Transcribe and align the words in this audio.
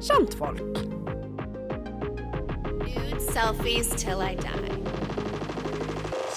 kjentfolk. 0.00 0.60
Nude 2.82 3.20
selfies 3.32 3.90
till 3.90 4.12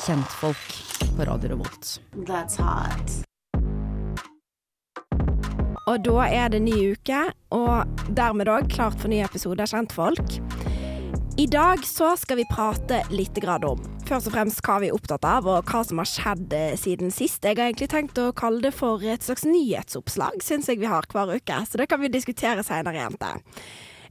Kjentfolk 0.05 0.83
på 1.17 1.23
Radio 1.23 1.49
Revolt. 1.49 2.01
That's 2.15 2.57
hot. 2.57 3.23
Og 5.87 6.03
da 6.03 6.25
er 6.27 6.49
det 6.49 6.61
ny 6.61 6.91
uke, 6.93 7.31
og 7.51 8.01
dermed 8.13 8.47
òg 8.47 8.69
klart 8.69 8.99
for 9.01 9.09
ny 9.09 9.23
episode 9.25 9.63
av 9.63 9.71
Kjentfolk. 9.71 10.37
I 11.37 11.47
dag 11.47 11.85
så 11.85 12.13
skal 12.17 12.37
vi 12.37 12.45
prate 12.51 13.01
litt 13.09 13.37
grann 13.41 13.63
om 13.63 13.98
først 14.09 14.29
og 14.29 14.33
fremst 14.33 14.61
hva 14.65 14.79
vi 14.81 14.89
er 14.89 14.95
opptatt 14.95 15.25
av, 15.27 15.47
og 15.49 15.69
hva 15.69 15.83
som 15.85 16.01
har 16.01 16.09
skjedd 16.09 16.53
eh, 16.55 16.77
siden 16.79 17.13
sist. 17.13 17.43
Jeg 17.45 17.59
har 17.59 17.69
egentlig 17.69 17.89
tenkt 17.91 18.17
å 18.21 18.31
kalle 18.37 18.63
det 18.63 18.73
for 18.73 19.03
et 19.05 19.25
slags 19.25 19.45
nyhetsoppslag, 19.45 20.41
syns 20.45 20.69
jeg 20.71 20.81
vi 20.81 20.89
har 20.89 21.05
hver 21.11 21.35
uke. 21.35 21.59
Så 21.69 21.81
det 21.81 21.89
kan 21.91 22.01
vi 22.01 22.09
diskutere 22.13 22.65
seinere, 22.65 23.03
jenter. 23.03 23.43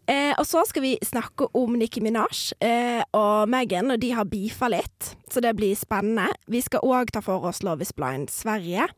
Eh, 0.09 0.33
og 0.39 0.47
så 0.48 0.62
skal 0.69 0.84
vi 0.87 0.95
snakke 1.05 1.51
om 1.59 1.75
Nikki 1.77 2.01
Minaj 2.05 2.55
eh, 2.65 3.03
og 3.16 3.51
Megan, 3.51 3.91
og 3.92 4.01
de 4.01 4.15
har 4.16 4.29
beefa 4.30 4.70
litt, 4.73 5.11
så 5.29 5.42
det 5.45 5.53
blir 5.59 5.77
spennende. 5.77 6.30
Vi 6.48 6.62
skal 6.65 6.87
òg 6.87 7.12
ta 7.12 7.25
for 7.25 7.45
oss 7.51 7.65
Love 7.67 7.84
is 7.84 7.92
Blind 7.97 8.33
Sverige. 8.33 8.89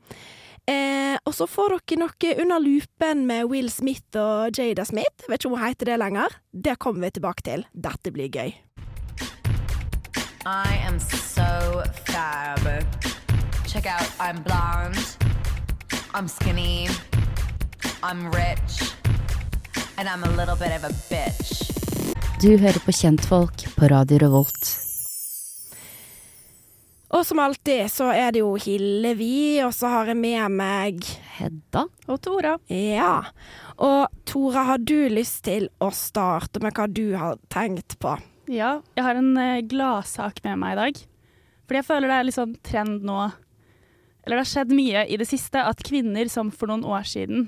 Eh, 0.71 1.17
og 1.25 1.35
så 1.35 1.49
får 1.51 1.81
dere 1.81 2.03
noe 2.05 2.35
under 2.45 2.63
lupen 2.63 3.25
med 3.27 3.49
Will 3.51 3.73
Smith 3.73 4.21
og 4.21 4.55
Jada 4.55 4.85
Smith. 4.87 5.27
Vet 5.27 5.41
ikke 5.41 5.51
om 5.51 5.57
hun 5.57 5.65
heter 5.65 5.91
det 5.91 5.99
lenger. 6.05 6.37
Det 6.53 6.79
kommer 6.79 7.09
vi 7.09 7.17
tilbake 7.17 7.47
til. 7.49 7.67
Dette 7.73 8.13
blir 8.15 8.31
gøy. 8.31 8.53
I 10.47 10.81
am 10.89 10.99
so 10.99 11.83
fab. 12.07 12.65
Check 13.67 13.85
out, 13.85 14.09
I'm 14.19 14.43
blonde, 14.43 14.99
I'm 16.15 16.29
skinny, 16.29 16.89
I'm 18.03 18.31
rich, 18.31 18.95
and 19.99 20.09
I'm 20.09 20.25
a 20.25 20.31
little 20.31 20.57
bit 20.57 20.73
of 20.73 20.85
a 20.85 20.93
bitch. 21.11 21.71
Du 22.41 22.57
hører 22.57 22.81
på 22.81 22.93
Kjentfolk 22.93 23.67
på 23.77 23.89
Radio 23.89 24.19
Revolt. 24.19 24.79
Og 27.11 27.27
som 27.27 27.39
alltid 27.39 27.91
så 27.93 28.09
er 28.15 28.33
det 28.33 28.41
jo 28.41 28.55
Hillevi, 28.57 29.61
og 29.61 29.75
så 29.77 29.93
har 29.93 30.15
jeg 30.15 30.17
med 30.17 30.57
meg 30.57 31.05
Hedda? 31.37 31.85
Og 32.09 32.21
Tora. 32.23 32.57
Ja. 32.73 33.27
Og 33.77 34.09
Tora, 34.25 34.65
har 34.73 34.81
du 34.81 35.05
lyst 35.13 35.45
til 35.45 35.69
å 35.85 35.93
starte 35.93 36.65
med 36.65 36.73
hva 36.73 36.89
du 36.89 37.11
har 37.19 37.37
tenkt 37.53 37.99
på? 38.01 38.17
Ja, 38.51 38.81
jeg 38.99 39.05
har 39.07 39.19
en 39.21 39.31
eh, 39.39 39.61
gladsak 39.71 40.41
med 40.45 40.59
meg 40.59 40.75
i 40.75 40.81
dag. 40.81 41.01
Fordi 41.69 41.79
jeg 41.79 41.87
føler 41.87 42.11
det 42.11 42.17
er 42.19 42.27
litt 42.27 42.35
sånn 42.39 42.55
trend 42.67 43.05
nå 43.07 43.19
Eller 44.25 44.35
det 44.35 44.41
har 44.43 44.49
skjedd 44.51 44.73
mye 44.75 45.05
i 45.07 45.17
det 45.21 45.29
siste 45.31 45.63
at 45.63 45.83
kvinner 45.87 46.27
som 46.33 46.51
for 46.51 46.67
noen 46.71 46.83
år 46.85 47.07
siden 47.09 47.47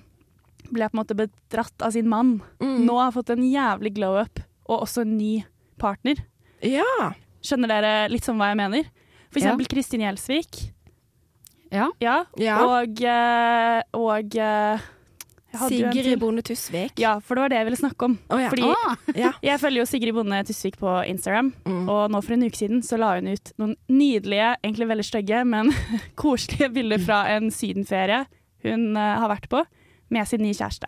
ble 0.72 0.86
på 0.88 0.94
en 0.94 1.00
måte 1.02 1.16
bedratt 1.18 1.82
av 1.84 1.90
sin 1.92 2.06
mann, 2.08 2.36
nå 2.62 2.94
har 2.96 3.10
fått 3.12 3.32
en 3.34 3.42
jævlig 3.44 3.90
glow 3.98 4.14
up, 4.22 4.38
og 4.70 4.86
også 4.86 5.02
en 5.02 5.16
ny 5.18 5.42
partner. 5.82 6.22
Ja. 6.64 7.10
Skjønner 7.44 7.68
dere 7.74 7.90
litt 8.08 8.24
sånn 8.24 8.38
hva 8.40 8.52
jeg 8.54 8.60
mener? 8.62 8.86
For 9.34 9.42
Ja. 9.42 9.50
eksempel 9.50 9.68
Kristin 9.68 10.00
Gjelsvik. 10.06 10.72
Ja. 11.74 11.90
Ja. 12.00 12.24
Ja. 12.40 12.56
Og, 12.64 13.02
eh, 13.04 13.82
og 13.92 14.38
Sigrid. 15.68 16.18
Bonde 16.20 16.42
Tusvik. 16.46 16.92
Ja, 17.00 17.18
for 17.20 17.34
det 17.36 17.42
var 17.44 17.48
det 17.52 17.58
jeg 17.60 17.66
ville 17.68 17.80
snakke 17.80 18.06
om. 18.08 18.18
Oh, 18.30 18.40
ja. 18.40 18.48
Fordi 18.52 18.62
Ah, 18.72 18.96
ja. 19.24 19.32
jeg 19.42 19.60
følger 19.60 19.82
jo 19.82 19.86
Sigrid 19.90 20.14
Bonde 20.16 20.42
Tusvik 20.48 20.78
på 20.80 20.94
Instagram, 21.10 21.52
Mm. 21.66 21.88
og 21.88 22.10
nå 22.10 22.20
for 22.24 22.32
en 22.36 22.46
uke 22.46 22.56
siden 22.58 22.82
så 22.82 22.98
la 23.00 23.14
hun 23.18 23.28
ut 23.32 23.52
noen 23.58 23.76
nydelige, 23.88 24.56
egentlig 24.64 24.88
veldig 24.88 25.04
stygge, 25.08 25.44
men 25.44 25.72
koselige 26.22 26.70
bilder 26.72 26.98
fra 27.04 27.22
en 27.36 27.50
sydenferie 27.50 28.24
hun 28.64 28.92
uh, 28.96 29.18
har 29.20 29.28
vært 29.32 29.48
på, 29.50 29.62
med 30.12 30.28
sin 30.28 30.42
nye 30.44 30.54
kjæreste. 30.54 30.86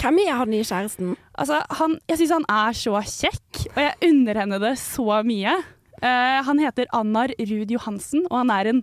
Hvem 0.00 0.18
er 0.24 0.32
han 0.38 0.50
nye 0.50 0.64
kjæresten? 0.66 1.14
Altså, 1.38 1.60
han, 1.78 1.98
jeg 2.08 2.18
syns 2.22 2.32
han 2.38 2.46
er 2.50 2.72
så 2.78 2.94
kjekk, 3.02 3.66
og 3.76 3.80
jeg 3.84 4.10
unner 4.10 4.40
henne 4.42 4.58
det 4.62 4.72
så 4.80 5.20
mye. 5.26 5.52
Uh, 6.00 6.38
han 6.46 6.58
heter 6.62 6.88
Annar 6.96 7.28
Ruud 7.38 7.70
Johansen, 7.74 8.24
og 8.30 8.38
han 8.40 8.50
er 8.54 8.70
en 8.72 8.82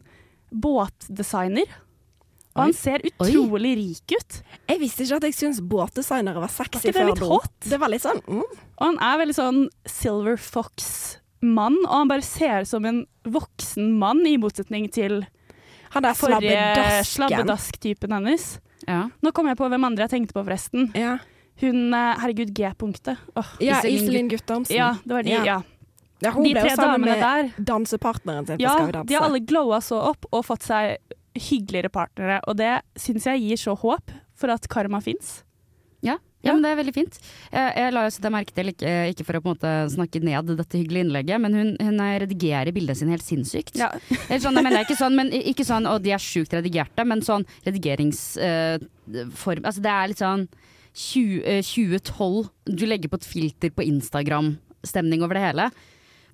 båtdesigner. 0.54 1.66
Og 2.58 2.64
han 2.66 2.74
ser 2.74 3.04
utrolig 3.06 3.74
rik 3.78 4.14
ut. 4.18 4.38
Jeg 4.68 4.80
visste 4.82 5.06
ikke 5.06 5.20
at 5.22 5.28
jeg 5.30 5.36
syntes 5.38 5.62
båtdesignere 5.62 6.42
var 6.42 6.52
sexy 6.52 6.90
Var 6.90 6.94
det 6.94 6.96
før 6.98 7.12
litt. 7.14 7.70
Det 7.70 7.80
var 7.80 7.92
litt 7.94 8.04
sånn 8.04 8.22
mm. 8.26 8.44
Og 8.78 8.84
han 8.84 8.98
er 9.02 9.22
veldig 9.22 9.36
sånn 9.38 9.62
Silver 9.90 10.36
Fox-mann, 10.42 11.78
og 11.86 11.94
han 11.94 12.12
bare 12.12 12.26
ser 12.26 12.66
ut 12.66 12.70
som 12.70 12.86
en 12.86 13.04
voksen 13.28 13.94
mann, 14.02 14.26
i 14.28 14.36
motsetning 14.42 14.90
til 14.94 15.22
Han 15.94 16.04
der 16.04 16.18
forrige 16.18 17.04
slabbedask-typen 17.08 18.12
hennes. 18.18 18.60
ja. 18.88 19.08
Nå 19.24 19.32
kom 19.34 19.48
jeg 19.48 19.58
på 19.58 19.70
hvem 19.72 19.88
andre 19.88 20.06
jeg 20.06 20.18
tenkte 20.18 20.36
på, 20.36 20.44
forresten. 20.44 20.92
Ja. 20.98 21.18
Hun 21.62 21.94
eh, 21.94 22.20
Herregud, 22.22 22.52
G-punktet. 22.54 23.18
Oh, 23.36 23.56
ja, 23.64 23.80
Iselin 23.82 24.28
Guttormsen. 24.30 24.76
ja, 24.76 24.92
det 25.04 25.14
var 25.14 25.24
de. 25.26 25.32
Ja. 25.34 25.44
Ja. 25.46 25.62
Ja, 26.20 26.32
hun 26.34 26.44
De 26.48 26.54
ble 26.56 26.64
jo 26.66 26.76
sammen 26.76 27.02
med 27.06 27.20
der. 27.22 27.50
dansepartneren 27.62 28.46
sin 28.48 28.58
på 28.58 28.64
Ja, 28.64 28.74
Skal 28.74 28.88
vi 28.88 28.92
danse. 28.96 29.08
de 29.08 29.14
har 29.16 29.26
alle 29.28 29.40
glowa 29.40 29.78
så 29.86 30.00
opp 30.02 30.26
og 30.32 30.46
fått 30.46 30.64
seg 30.66 30.98
hyggeligere 31.42 31.92
partnere, 31.94 32.40
og 32.48 32.58
det 32.60 32.80
syns 33.00 33.28
jeg 33.30 33.44
gir 33.44 33.62
så 33.62 33.76
håp 33.78 34.14
for 34.38 34.54
at 34.54 34.68
karma 34.72 35.02
fins. 35.04 35.42
Ja, 36.06 36.18
ja, 36.46 36.54
men 36.54 36.62
det 36.64 36.70
er 36.70 36.78
veldig 36.80 36.94
fint. 36.96 37.16
Jeg, 37.52 37.92
la 37.92 38.04
jo 38.06 38.12
så 38.14 38.22
det 38.24 38.30
merke 38.32 38.54
til, 38.56 38.68
ikke, 38.72 38.92
ikke 39.12 39.26
for 39.26 39.38
å 39.40 39.42
på 39.42 39.50
en 39.50 39.56
måte 39.56 39.72
snakke 39.96 40.20
ned 40.24 40.52
dette 40.54 40.78
hyggelige 40.78 41.04
innlegget, 41.08 41.42
men 41.44 41.52
hun, 41.58 41.70
hun 41.82 41.98
redigerer 42.22 42.72
bildene 42.76 42.98
sine 43.00 43.14
helt 43.16 43.26
sinnssykt. 43.26 43.76
Ja. 43.80 43.90
Sånn, 44.44 44.56
jeg 44.56 44.66
mener 44.68 44.86
ikke 44.86 45.00
sånn, 45.00 45.16
men 45.18 45.28
ikke 45.34 45.66
sånn 45.68 45.86
og 45.90 45.98
de 46.06 46.12
er 46.16 46.22
sjukt 46.22 46.54
redigerte, 46.56 47.02
men 47.08 47.20
sånn 47.26 47.46
redigeringsform 47.66 49.64
Altså 49.66 49.82
det 49.84 49.92
er 49.92 50.08
litt 50.12 50.22
sånn 50.22 50.44
20, 50.98 51.42
uh, 51.42 51.62
2012, 51.66 52.50
du 52.70 52.86
legger 52.88 53.10
på 53.12 53.20
et 53.20 53.28
filter 53.28 53.70
på 53.74 53.86
Instagram-stemning 53.86 55.22
over 55.26 55.34
det 55.38 55.46
hele. 55.50 55.66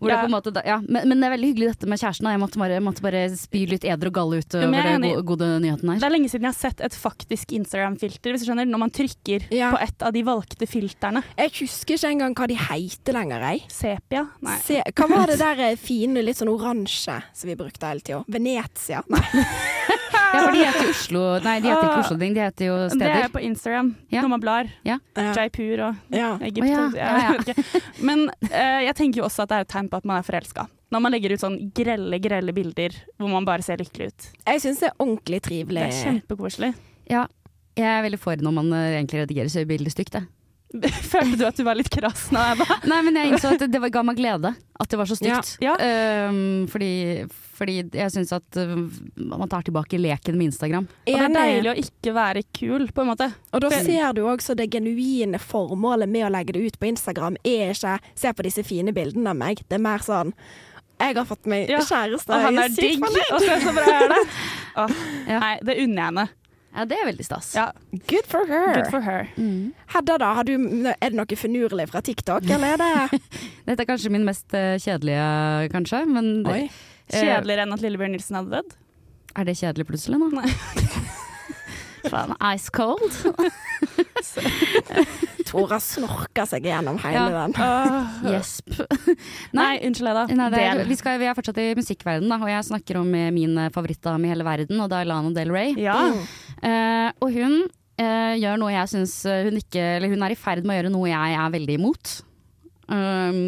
Hvor 0.03 0.13
det 0.13 0.33
måte, 0.33 0.63
ja, 0.67 0.77
men, 0.83 1.07
men 1.09 1.19
det 1.23 1.27
er 1.29 1.33
veldig 1.35 1.49
hyggelig 1.53 1.69
dette 1.73 1.89
med 1.89 2.01
kjæresten. 2.01 2.29
Jeg 2.33 2.41
måtte 2.43 2.59
bare, 2.61 2.79
måtte 2.83 3.03
bare 3.05 3.23
spy 3.37 3.63
litt 3.71 3.87
eder 3.87 4.09
og 4.11 4.15
galle 4.17 4.39
ut 4.43 4.57
Ja, 4.57 4.67
over 4.67 4.79
er 4.83 4.89
den 4.97 5.07
gode, 5.09 5.23
gode 5.33 5.49
nyheten 5.63 5.89
her. 5.93 6.01
Det 6.03 6.07
er 6.09 6.13
lenge 6.15 6.31
siden 6.31 6.47
jeg 6.47 6.53
har 6.55 6.59
sett 6.59 6.83
et 6.87 6.97
faktisk 6.97 7.53
Instagram-filter, 7.59 8.33
hvis 8.35 8.43
du 8.45 8.49
skjønner, 8.49 8.69
når 8.69 8.83
man 8.85 8.93
trykker 8.93 9.47
Ja. 9.53 9.71
på 9.73 9.81
et 9.83 10.05
av 10.07 10.13
de 10.15 10.23
valgte 10.27 10.67
filterne. 10.69 11.23
Jeg 11.39 11.53
husker 11.61 11.97
ikke 11.97 12.11
engang 12.13 12.35
hva 12.37 12.47
de 12.51 12.59
heter 12.59 13.13
lenger, 13.17 13.47
jeg. 13.51 13.63
Sepia? 13.73 14.25
Nei. 14.43 14.57
Se, 14.65 14.81
hva 14.93 15.09
var 15.11 15.27
det 15.31 15.39
der 15.41 15.63
eh, 15.69 15.75
fine, 15.79 16.23
litt 16.25 16.39
sånn 16.39 16.51
oransje 16.53 17.19
som 17.33 17.49
vi 17.51 17.55
brukte 17.59 17.89
hele 17.89 18.03
tida? 18.05 18.23
Venezia? 18.27 19.03
Nei. 19.13 19.23
Ja, 20.33 20.39
for 20.41 20.51
de 20.55 20.63
heter 20.65 20.89
Oslo 20.89 21.23
Nei, 21.45 21.55
de 21.61 21.69
heter 21.69 21.85
ikke 21.87 21.99
Oslo 22.03 22.17
Ding, 22.17 22.33
de 22.35 22.41
heter 22.41 22.65
jo 22.65 22.77
steder. 22.89 23.03
Det 23.05 23.17
er 23.19 23.27
jo 23.27 23.33
på 23.35 23.43
Instagram, 23.45 23.91
Ja. 24.11 24.21
når 24.25 24.29
man 24.33 24.41
blar. 24.43 24.69
Ja. 24.87 24.97
Jaipur 25.15 25.83
og 25.89 25.95
Ja. 26.13 26.31
Egypt. 26.41 26.63
Oh, 26.65 26.69
ja, 26.69 26.87
ja, 26.97 27.09
ja. 27.11 27.19
jeg 27.21 27.37
vet 27.37 27.51
ikke. 27.53 27.81
Men 28.09 28.25
uh, 28.49 28.79
jeg 28.87 28.95
tenker 28.99 29.21
jo 29.21 29.27
også 29.29 29.45
at 29.45 29.49
det 29.53 29.59
er 29.59 29.67
et 29.67 29.73
tegn 29.75 29.89
på 29.93 29.97
at 30.01 30.05
man 30.09 30.17
er 30.17 30.25
forelska. 30.27 30.65
Når 30.93 31.01
man 31.01 31.11
legger 31.15 31.33
ut 31.33 31.41
sånn 31.41 31.59
grelle, 31.73 32.19
grelle 32.21 32.53
bilder 32.53 32.97
hvor 33.17 33.29
man 33.31 33.45
bare 33.45 33.61
ser 33.65 33.77
lykkelig 33.81 34.11
ut. 34.11 34.27
Jeg 34.45 34.61
syns 34.61 34.81
det 34.83 34.89
er 34.91 34.97
ordentlig 35.01 35.41
trivelig. 35.45 35.81
Det 35.81 35.89
er 35.89 36.03
kjempekoselig. 36.11 36.73
Ja, 37.09 37.23
jeg 37.77 37.89
er 37.89 38.03
veldig 38.05 38.19
for 38.21 38.35
når 38.45 38.53
man 38.53 38.73
eh, 38.77 38.91
egentlig 38.99 39.23
redigerer 39.23 39.49
så 39.49 39.63
bildet 39.65 39.95
stygt, 39.95 40.13
jeg. 40.19 40.27
Følte 41.13 41.37
du 41.37 41.43
at 41.45 41.57
du 41.59 41.63
var 41.67 41.77
litt 41.77 41.89
krass 41.93 42.31
nå? 42.33 42.41
Jeg 42.41 42.65
Nei, 42.89 42.99
men 43.05 43.17
jeg 43.19 43.29
innså 43.33 43.51
at 43.53 43.61
det, 43.61 43.69
det 43.75 43.89
ga 43.93 44.01
meg 44.05 44.17
glede 44.17 44.53
at 44.81 44.89
det 44.89 44.97
var 44.97 45.05
så 45.05 45.15
stygt. 45.15 45.51
Ja. 45.61 45.75
Ehm, 45.77 46.65
fordi, 46.71 46.89
fordi 47.29 47.75
jeg 47.93 48.11
syns 48.11 48.33
at 48.35 48.57
eh, 48.57 48.73
man 49.21 49.45
tar 49.51 49.61
tilbake 49.67 49.99
leken 50.01 50.35
med 50.39 50.49
Instagram. 50.49 50.87
og 50.89 51.13
det 51.13 51.21
er 51.21 51.35
deilig 51.37 51.71
å 51.71 51.75
ikke 51.83 52.15
være 52.17 52.43
kul, 52.57 52.87
på 52.89 53.05
en 53.05 53.11
måte. 53.13 53.29
Og 53.53 53.61
da 53.63 53.69
ser 53.69 54.17
du 54.17 54.23
også 54.25 54.57
det 54.57 54.71
genuine 54.73 55.39
formålet 55.39 56.09
med 56.09 56.25
å 56.27 56.33
legge 56.33 56.57
det 56.57 56.65
ut 56.65 56.79
på 56.81 56.89
Instagram 56.89 57.37
er 57.45 57.71
ikke 57.77 57.99
'se 58.15 58.33
på 58.33 58.43
disse 58.49 58.65
fine 58.65 58.91
bildene 58.91 59.29
av 59.29 59.37
meg'. 59.37 59.61
Det 59.69 59.77
er 59.77 59.85
mer 59.85 59.99
sånn 59.99 60.33
'jeg 60.99 61.15
har 61.15 61.25
fått 61.25 61.45
meg 61.45 61.69
Ja, 61.69 61.79
kjæreste', 61.79 62.33
Og 62.33 62.41
han 62.41 62.57
er 62.57 62.69
digg, 62.69 62.99
fornøyd». 62.99 63.33
og 63.33 63.41
se 63.41 63.59
så 63.61 63.73
bra 63.77 63.85
er 63.93 64.07
det. 64.09 64.21
Åh, 64.81 64.89
Ja. 65.27 65.39
Nei, 65.39 65.59
det 65.63 65.77
unner 65.83 66.01
jeg 66.01 66.05
henne. 66.05 66.29
Ja, 66.73 66.85
det 66.89 66.97
er 66.97 67.05
veldig 67.05 67.25
stas. 67.27 67.51
Ja, 67.53 67.67
Good 68.09 68.25
for 68.29 68.47
her. 68.49 68.71
good 68.79 68.87
for 68.89 69.03
her. 69.05 69.27
Mm. 69.37 69.73
Hedda, 69.93 70.15
da? 70.23 70.31
Har 70.39 70.47
du, 70.47 70.55
er 70.89 71.11
det 71.13 71.17
noe 71.19 71.37
finurlig 71.37 71.85
fra 71.91 72.01
TikTok, 72.01 72.47
eller 72.49 72.73
er 72.73 72.77
det 72.81 73.19
Dette 73.67 73.83
er 73.85 73.89
kanskje 73.91 74.09
min 74.13 74.25
mest 74.25 74.53
eh, 74.57 74.79
kjedelige, 74.81 75.69
kanskje. 75.73 75.99
Men 76.09 76.31
Oi. 76.49 76.63
eh, 76.65 77.19
Kjedeligere 77.19 77.67
enn 77.67 77.75
at 77.77 77.83
Lillebjørn 77.85 78.15
Nilsen 78.17 78.39
hadde 78.41 78.55
dødd? 78.57 78.71
er 79.33 79.47
det 79.49 79.55
kjedelig 79.57 79.85
plutselig 79.89 80.17
nå? 80.21 80.27
Nei. 80.33 80.49
Faen, 82.11 82.33
ice 82.53 82.69
cold. 82.75 83.13
Tora 85.53 85.77
snorker 85.83 86.47
seg 86.49 86.65
gjennom 86.67 86.97
hele 87.03 87.21
Ja. 87.29 87.43
den. 87.45 88.33
Gjesp. 88.33 88.73
Nei, 89.59 89.77
unnskyld, 89.85 90.09
Eda. 90.11 90.25
Nei, 90.33 90.49
det 90.53 90.63
er, 90.63 90.81
Del. 90.81 90.89
vi, 90.89 90.97
skal, 90.99 91.19
vi 91.21 91.29
er 91.29 91.37
fortsatt 91.37 91.61
i 91.61 91.69
musikkverdenen, 91.77 92.33
da, 92.33 92.39
og 92.41 92.49
jeg 92.51 92.67
snakker 92.71 92.99
om 93.03 93.13
eh, 93.19 93.29
min 93.35 93.53
eh, 93.61 93.69
favorittdame 93.73 94.27
i 94.27 94.33
hele 94.33 94.47
verden, 94.47 94.81
og 94.81 94.89
det 94.91 94.99
er 95.03 95.09
Lana 95.11 95.31
Del 95.37 95.53
Rey. 95.53 95.77
Ja. 95.79 95.99
Uh, 96.63 97.09
og 97.21 97.29
hun 97.35 97.55
uh, 97.67 98.33
gjør 98.39 98.59
noe 98.61 98.71
jeg 98.71 98.87
syns 98.93 99.17
hun 99.27 99.57
ikke 99.59 99.81
Eller 99.97 100.07
hun 100.13 100.21
er 100.23 100.31
i 100.31 100.37
ferd 100.39 100.63
med 100.63 100.71
å 100.71 100.77
gjøre 100.77 100.91
noe 100.93 101.09
jeg 101.11 101.35
er 101.43 101.55
veldig 101.57 101.75
imot. 101.81 102.13
Um, 102.87 103.39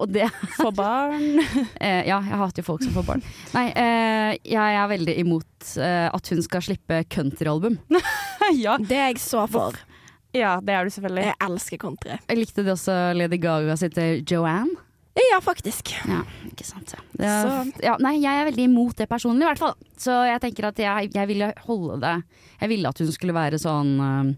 og 0.00 0.08
det 0.14 0.26
For 0.56 0.72
barn. 0.72 1.40
eh, 1.84 2.06
Ja, 2.08 2.20
jeg 2.24 2.38
hater 2.40 2.62
jo 2.62 2.68
folk 2.70 2.84
som 2.84 2.94
får 2.96 3.06
barn. 3.08 3.24
Nei, 3.52 3.66
eh, 3.76 4.30
jeg 4.48 4.78
er 4.80 4.88
veldig 4.94 5.16
imot 5.20 5.74
eh, 5.76 6.08
at 6.08 6.32
hun 6.32 6.40
skal 6.46 6.64
slippe 6.64 7.02
countryalbum. 7.12 7.76
ja. 8.64 8.78
Det 8.80 8.96
er 8.96 9.10
jeg 9.12 9.20
så 9.22 9.44
for. 9.50 9.76
Ja, 10.36 10.58
det 10.62 10.76
er 10.76 10.86
du 10.86 10.94
selvfølgelig. 10.94 11.26
Jeg 11.26 11.36
elsker 11.48 11.80
country. 11.82 12.14
Jeg 12.28 12.38
likte 12.38 12.62
det 12.62 12.72
også 12.76 12.96
Lady 13.18 13.40
Gaga 13.42 13.76
sitt 13.80 13.98
eh, 13.98 14.20
Joanne. 14.22 14.78
Ja, 15.18 15.40
faktisk. 15.42 15.90
Ja, 16.08 16.22
ikke 16.46 16.64
sant. 16.64 16.94
Ja. 17.18 17.64
Ja, 17.82 17.96
nei, 18.02 18.14
jeg 18.22 18.30
er 18.30 18.46
veldig 18.46 18.66
imot 18.68 19.00
det 19.00 19.08
personlig, 19.10 19.42
i 19.42 19.48
hvert 19.50 19.60
fall. 19.60 19.74
Så 19.98 20.14
jeg 20.28 20.40
tenker 20.44 20.70
at 20.70 20.78
jeg, 20.80 21.10
jeg 21.16 21.28
ville 21.28 21.50
holde 21.66 21.98
det 22.00 22.16
Jeg 22.60 22.70
ville 22.70 22.92
at 22.92 23.02
hun 23.02 23.10
skulle 23.12 23.34
være 23.34 23.58
sånn 23.60 23.90
uh, 23.98 24.30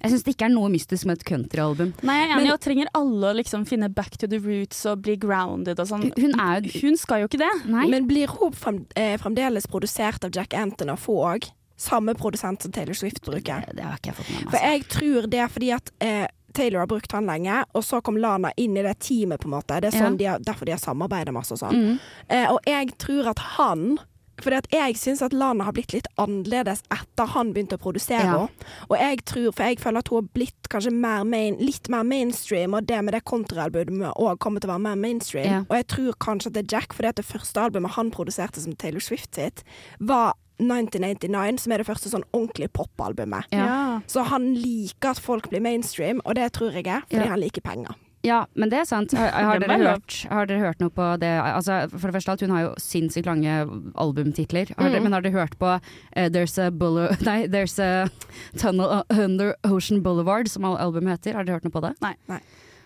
Jeg 0.00 0.14
syns 0.14 0.24
det 0.26 0.34
ikke 0.34 0.48
er 0.48 0.54
noe 0.54 0.72
mystisk 0.72 1.06
med 1.06 1.20
et 1.20 1.26
countryalbum. 1.28 1.92
Nei, 2.08 2.16
jeg 2.22 2.30
er 2.30 2.34
enig, 2.38 2.54
og 2.56 2.64
trenger 2.64 2.92
alle 2.98 3.30
å 3.30 3.38
liksom 3.38 3.66
finne 3.68 3.92
back 3.92 4.16
to 4.18 4.30
the 4.32 4.40
roots 4.42 4.80
og 4.88 5.04
bli 5.04 5.18
grounded 5.20 5.78
og 5.78 5.90
sånn. 5.92 6.08
Hun 6.16 6.38
er 6.40 6.66
Hun 6.80 6.98
skal 6.98 7.22
jo 7.22 7.30
ikke 7.30 7.42
det. 7.44 7.52
Nei. 7.68 7.86
Men 7.92 8.08
blir 8.08 8.32
hun 8.32 8.56
frem, 8.56 8.82
eh, 8.96 9.14
fremdeles 9.20 9.68
produsert 9.70 10.24
av 10.24 10.32
Jack 10.34 10.56
Anton 10.58 10.96
og 10.96 11.04
få 11.04 11.20
òg? 11.36 11.52
Samme 11.82 12.14
produsent 12.18 12.62
som 12.62 12.72
Taylor 12.74 12.94
Swift 12.98 13.22
bruker? 13.26 13.66
det 13.74 13.82
har 13.82 13.98
ikke 13.98 14.12
jeg 14.12 14.20
fått 14.20 14.30
med 14.30 14.38
meg. 14.44 14.52
For 14.52 14.58
Altså. 14.58 14.70
jeg 14.70 14.86
tror 14.94 15.26
det 15.32 15.42
er 15.42 15.50
fordi 15.56 15.72
at 15.74 15.92
eh, 16.06 16.26
Taylor 16.52 16.84
har 16.84 16.86
brukt 16.90 17.12
han 17.16 17.26
lenge, 17.26 17.64
og 17.72 17.84
så 17.84 18.02
kom 18.04 18.18
Lana 18.20 18.52
inn 18.60 18.76
i 18.76 18.84
det 18.84 18.98
teamet, 19.00 19.40
på 19.40 19.48
en 19.48 19.56
måte. 19.56 19.80
Det 19.80 19.88
er 19.88 19.98
sånn 20.02 20.18
de 20.20 20.26
har, 20.28 20.42
derfor 20.44 20.68
de 20.68 20.74
har 20.76 20.82
samarbeidet 20.82 21.32
masse 21.34 21.54
og 21.56 21.62
sånn. 21.62 21.78
Mm. 21.78 22.00
Eh, 22.28 22.48
og 22.52 22.60
jeg 22.68 22.92
tror 23.00 23.32
at 23.32 23.44
han 23.56 23.94
fordi 24.42 24.56
at 24.58 24.68
jeg 24.72 24.96
syns 24.98 25.20
at 25.22 25.34
Lana 25.36 25.66
har 25.68 25.74
blitt 25.76 25.92
litt 25.94 26.08
annerledes 26.18 26.80
etter 26.90 27.28
han 27.34 27.52
begynte 27.54 27.76
å 27.78 27.82
produsere 27.82 28.24
Ja. 28.26 28.48
Og 28.88 28.96
jeg 28.98 29.20
tror, 29.28 29.52
for 29.52 29.68
jeg 29.68 29.78
føler 29.78 30.02
at 30.02 30.08
hun 30.10 30.22
har 30.22 30.30
blitt 30.34 30.68
kanskje 30.72 30.90
mer 30.90 31.22
main, 31.28 31.58
litt 31.60 31.88
mer 31.92 32.02
mainstream, 32.02 32.74
og 32.74 32.88
det 32.88 32.98
med 33.04 33.14
det 33.14 33.22
countryalbumet 33.28 34.16
òg 34.16 34.40
kommer 34.42 34.60
til 34.60 34.70
å 34.70 34.74
være 34.74 34.86
mer 34.88 34.96
mainstream. 34.96 35.46
Ja. 35.46 35.60
Og 35.68 35.76
jeg 35.76 35.86
tror 35.94 36.18
kanskje 36.18 36.50
at 36.50 36.56
det 36.58 36.64
er 36.64 36.78
Jack, 36.78 36.96
fordi 36.96 37.12
at 37.12 37.20
det 37.20 37.28
første 37.28 37.60
albumet 37.60 37.94
han 37.94 38.10
produserte 38.10 38.60
som 38.64 38.74
Taylor 38.74 39.04
Swift 39.04 39.34
sitt, 39.36 39.62
var 40.00 40.34
1989, 40.58 41.58
som 41.60 41.72
er 41.72 41.78
det 41.82 41.86
første 41.88 42.08
sånn 42.12 42.24
ordentlig 42.32 42.68
popalbumet. 42.72 43.44
Ja. 43.52 44.00
Så 44.06 44.24
han 44.28 44.54
liker 44.54 45.10
at 45.16 45.18
folk 45.22 45.48
blir 45.50 45.60
mainstream, 45.64 46.20
og 46.24 46.34
det 46.34 46.52
tror 46.52 46.72
jeg 46.72 46.86
er 46.86 47.02
fordi 47.08 47.24
Ja. 47.24 47.30
han 47.30 47.40
liker 47.40 47.60
penger. 47.62 47.94
Ja, 48.24 48.44
men 48.54 48.68
det 48.70 48.78
er 48.78 48.84
sant. 48.86 49.10
Har, 49.18 49.30
har, 49.34 49.58
dere 49.58 49.78
hørt, 49.82 50.26
har 50.30 50.46
dere 50.46 50.60
hørt 50.60 50.78
noe 50.78 50.90
på 50.94 51.18
det 51.18 51.26
altså, 51.42 51.88
For 51.90 52.06
det 52.06 52.14
første, 52.14 52.30
alt, 52.30 52.40
hun 52.40 52.50
har 52.54 52.60
jo 52.62 52.74
sinnssykt 52.78 53.26
lange 53.26 53.50
albumtitler. 53.98 54.70
Har 54.78 54.88
dere, 54.90 55.00
Mm. 55.00 55.02
Men 55.02 55.12
har 55.12 55.20
dere 55.22 55.32
hørt 55.32 55.58
på 55.58 55.66
uh, 55.66 56.28
There's 56.30 56.56
a 56.58 56.70
Nei, 57.26 57.48
There's 57.48 57.80
a 57.82 58.08
Tunnel 58.56 59.02
Under 59.10 59.56
Ocean 59.64 60.02
Boulevard, 60.04 60.46
som 60.48 60.64
al- 60.64 60.76
albumet 60.78 61.18
heter. 61.18 61.34
Har 61.34 61.42
dere 61.42 61.54
hørt 61.58 61.64
noe 61.64 61.72
på 61.74 61.82
det? 61.82 61.96
Nei. 62.00 62.14
Nei. 62.28 62.38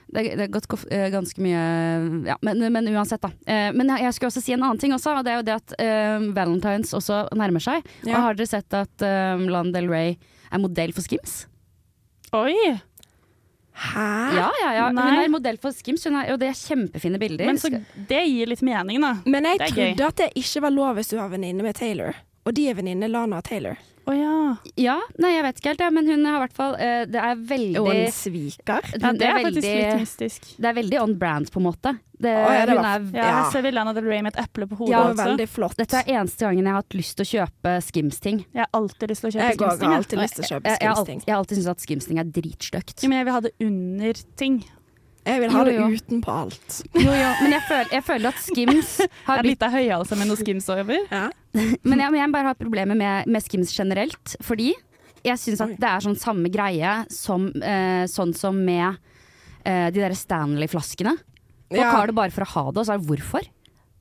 Det, 0.07 0.21
er- 0.23 0.37
det 0.39 0.45
har 0.47 0.53
gått 0.55 0.85
eh, 0.95 1.09
ganske 1.11 1.41
mye 1.43 1.63
Ja, 2.29 2.37
men, 2.47 2.61
men 2.73 2.87
uansett, 2.95 3.21
da. 3.25 3.31
Eh, 3.47 3.73
Men 3.75 3.89
jeg, 3.91 4.05
jeg 4.07 4.15
skulle 4.15 4.31
også 4.31 4.43
si 4.45 4.53
en 4.55 4.63
annen 4.63 4.79
ting 4.79 4.93
også, 4.95 5.17
og 5.19 5.25
det 5.27 5.33
er 5.35 5.41
jo 5.41 5.47
det 5.49 5.57
at 5.59 5.75
eh, 5.83 6.27
Valentines 6.37 6.93
også 6.95 7.25
nærmer 7.35 7.61
seg. 7.65 7.83
Ja. 8.07 8.17
Og 8.21 8.23
har 8.29 8.39
dere 8.39 8.47
sett 8.47 8.77
at 8.79 9.03
uh, 9.03 9.35
Lana 9.51 9.73
Del 9.75 9.89
Rey 9.91 10.15
er 10.53 10.63
modell 10.63 10.93
for 10.95 11.03
Skims? 11.03 11.47
Oi! 12.37 12.55
Hæ? 13.77 14.05
Ja, 14.33 14.47
ja, 14.63 14.71
ja. 14.73 14.85
Hun 14.89 14.99
er 15.21 15.29
modell 15.29 15.59
for 15.61 15.75
Skims, 15.77 16.07
hun 16.09 16.15
er, 16.17 16.31
og 16.33 16.39
det 16.41 16.49
er 16.49 16.57
kjempefine 16.57 17.19
bilder. 17.21 17.45
Men 17.51 17.59
så, 17.61 17.69
det 18.09 18.23
gir 18.31 18.49
litt 18.49 18.63
mening, 18.65 19.03
da. 19.05 19.11
Men 19.29 19.45
jeg 19.51 19.59
er 19.61 19.67
gøy. 19.75 19.91
trodde 19.99 20.07
at 20.09 20.23
det 20.23 20.29
ikke 20.41 20.63
var 20.65 20.73
lov 20.73 20.95
hvis 20.97 21.11
du 21.13 21.19
har 21.21 21.29
venninne 21.35 21.67
med 21.67 21.77
Taylor. 21.77 22.17
Og 22.47 22.55
de 22.55 22.69
er 22.71 22.75
venninne 22.79 23.09
Lana 23.11 23.43
Taylor. 23.43 23.77
Å 24.07 24.13
ja. 24.15 24.33
Ja, 24.79 24.95
nei, 25.19 25.33
jeg 25.35 25.43
vet 25.43 25.57
ikke 25.59 25.71
helt, 25.73 25.81
ja, 25.83 25.89
men 25.91 26.07
hun 26.07 26.21
har 26.29 26.37
i 26.39 26.43
hvert 26.45 26.53
fall 26.55 26.77
uh, 26.79 27.01
Det 27.11 27.19
er 27.19 27.41
veldig 27.49 27.81
Og 27.81 27.89
en 27.91 28.13
sviker. 28.15 28.85
ja. 28.95 29.11
Det 29.19 29.27
er 29.27 29.41
faktisk 29.43 29.67
veldig, 29.67 29.73
litt 29.81 30.03
mystisk. 30.05 30.47
Det 30.63 30.69
er 30.71 30.77
veldig 30.77 31.01
on 31.03 31.17
brand, 31.19 31.51
på 31.51 31.59
en 31.59 31.67
måte. 31.67 31.93
Det, 32.17 32.31
oh, 32.31 32.53
ja, 32.55 32.61
det 32.71 32.77
hun 32.77 32.85
var- 32.85 33.01
er, 33.01 33.09
Ja, 33.19 33.25
Ja. 33.27 33.33
Her 33.43 33.51
ser 33.51 33.63
vi 33.67 33.73
Lana 33.75 33.93
Del 33.97 34.07
Rey 34.07 34.23
med 34.23 34.37
et 34.37 34.45
eple 34.47 34.69
på 34.71 34.79
hodet 34.79 34.93
Ja, 34.95 35.01
også. 35.11 35.27
veldig 35.27 35.49
flott. 35.51 35.75
dette 35.77 35.99
er 35.99 36.13
eneste 36.21 36.47
gangen 36.47 36.63
jeg 36.63 36.71
har 36.73 36.79
hatt 36.85 36.95
lyst 37.01 37.17
til 37.19 37.27
å 37.27 37.31
kjøpe 37.35 37.75
Skims-ting. 37.83 38.39
Jeg 38.55 38.63
har 38.63 38.71
alltid 38.79 39.11
lyst 39.11 39.21
til 39.27 39.29
å 39.29 39.35
kjøpe 39.35 39.51
Skims-ting. 39.51 39.91
jeg. 39.91 40.31
kjøpe 40.47 40.71
Jeg, 40.71 40.79
jeg, 40.81 40.89
har 40.89 40.97
alltid, 41.03 41.27
jeg 41.27 41.35
har 41.35 41.39
alltid 41.43 41.57
syntes 41.59 41.71
at 41.75 41.81
Skims-ting 41.89 42.19
er 42.23 42.25
dritstygt. 42.39 43.03
Ja, 43.03 43.09
men 43.11 43.19
jeg 43.19 43.25
vil 43.27 43.35
ha 43.35 43.41
det 43.41 43.53
under 43.61 44.13
ting. 44.39 44.63
Jeg 45.27 45.41
vil 45.43 45.51
ha 45.51 45.63
det 45.67 45.75
Jo, 45.75 45.87
det 45.91 46.01
utenpå 46.03 46.31
alt. 46.33 46.77
Jo, 46.95 47.11
jo, 47.11 47.31
men 47.43 47.55
jeg 47.57 47.63
føler, 47.67 47.89
jeg 47.97 48.05
føler 48.07 48.29
at 48.31 48.43
Skims 48.45 48.91
har 49.29 49.41
blitt 49.43 49.57
litt 49.57 49.65
av 49.67 49.75
høyhalse 49.75 50.19
med 50.21 50.31
noe 50.31 50.39
Skims 50.39 50.69
over. 50.71 51.01
Ja. 51.11 51.25
Men 51.57 51.99
jeg, 52.05 52.11
men 52.13 52.21
jeg 52.21 52.33
bare 52.37 52.53
har 52.53 52.59
problemer 52.61 52.99
med, 52.99 53.27
med 53.27 53.43
Skims 53.47 53.73
generelt, 53.75 54.37
fordi 54.47 54.71
jeg 55.27 55.41
syns 55.43 55.65
at 55.65 55.73
Oi. 55.75 55.79
det 55.83 55.89
er 55.91 56.05
sånn 56.05 56.19
samme 56.21 56.51
greie 56.55 56.93
som 57.11 57.49
eh, 57.59 58.05
sånn 58.11 58.31
som 58.39 58.59
med 58.63 58.95
eh, 59.67 59.89
de 59.91 59.99
derre 59.99 60.15
Stanley-flaskene. 60.15 61.17
Folk 61.67 61.81
Ja. 61.83 61.91
har 61.97 62.07
det 62.07 62.15
bare 62.15 62.31
for 62.31 62.47
å 62.47 62.51
ha 62.53 62.65
det, 62.71 62.79
og 62.79 62.87
så 62.87 62.95
er 62.95 63.01
det 63.03 63.09
hvorfor? 63.11 63.49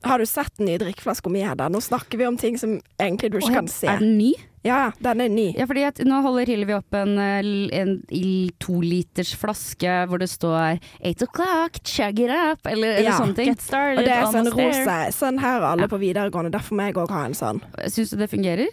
Har 0.04 0.18
du 0.18 0.26
sett 0.26 0.52
den 0.56 0.66
nye 0.66 0.78
drikkeflaska 0.78 1.30
mi, 1.32 1.40
Hedda? 1.42 1.68
Nå 1.72 1.80
snakker 1.82 2.18
vi 2.18 2.26
om 2.28 2.36
ting 2.36 2.58
som 2.58 2.76
egentlig 3.00 3.32
du 3.32 3.38
ikke 3.40 3.54
kan 3.54 3.68
se. 3.70 3.88
Er 3.90 3.98
den 4.02 4.18
ny? 4.18 4.34
Ja, 4.66 4.90
den 4.98 5.20
er 5.22 5.30
ny. 5.30 5.46
Ja, 5.54 5.66
fordi 5.70 5.84
at 5.86 6.00
nå 6.06 6.18
holder 6.24 6.48
Hillevi 6.50 6.74
opp 6.74 6.94
en, 6.98 7.14
eh, 7.22 7.38
en, 7.78 7.92
toliters 8.10 8.58
to 8.58 8.80
liters 8.82 9.32
flaske 9.38 9.94
hvor 10.10 10.18
det 10.18 10.28
står 10.30 10.80
'eight 11.00 11.22
o'clock, 11.22 11.80
chug 11.84 12.18
it 12.20 12.30
up', 12.30 12.66
eller, 12.66 12.98
eller 12.98 13.10
Ja. 13.10 13.18
sånne 13.18 13.34
ting. 13.36 13.46
Get 13.46 13.60
started, 13.60 13.98
Og 13.98 14.04
det 14.04 14.12
er 14.12 14.24
sånn 14.24 14.50
rosa. 14.52 14.96
Sånn 15.12 15.38
her 15.40 15.60
er 15.60 15.64
alle 15.64 15.82
Ja. 15.82 15.86
på 15.86 15.98
videregående. 15.98 16.50
Derfor 16.50 16.76
må 16.76 16.86
jeg 16.86 16.94
òg 16.94 17.10
ha 17.10 17.24
en 17.24 17.32
sånn. 17.32 17.60
Syns 17.86 18.10
du 18.10 18.16
det 18.16 18.30
fungerer? 18.30 18.68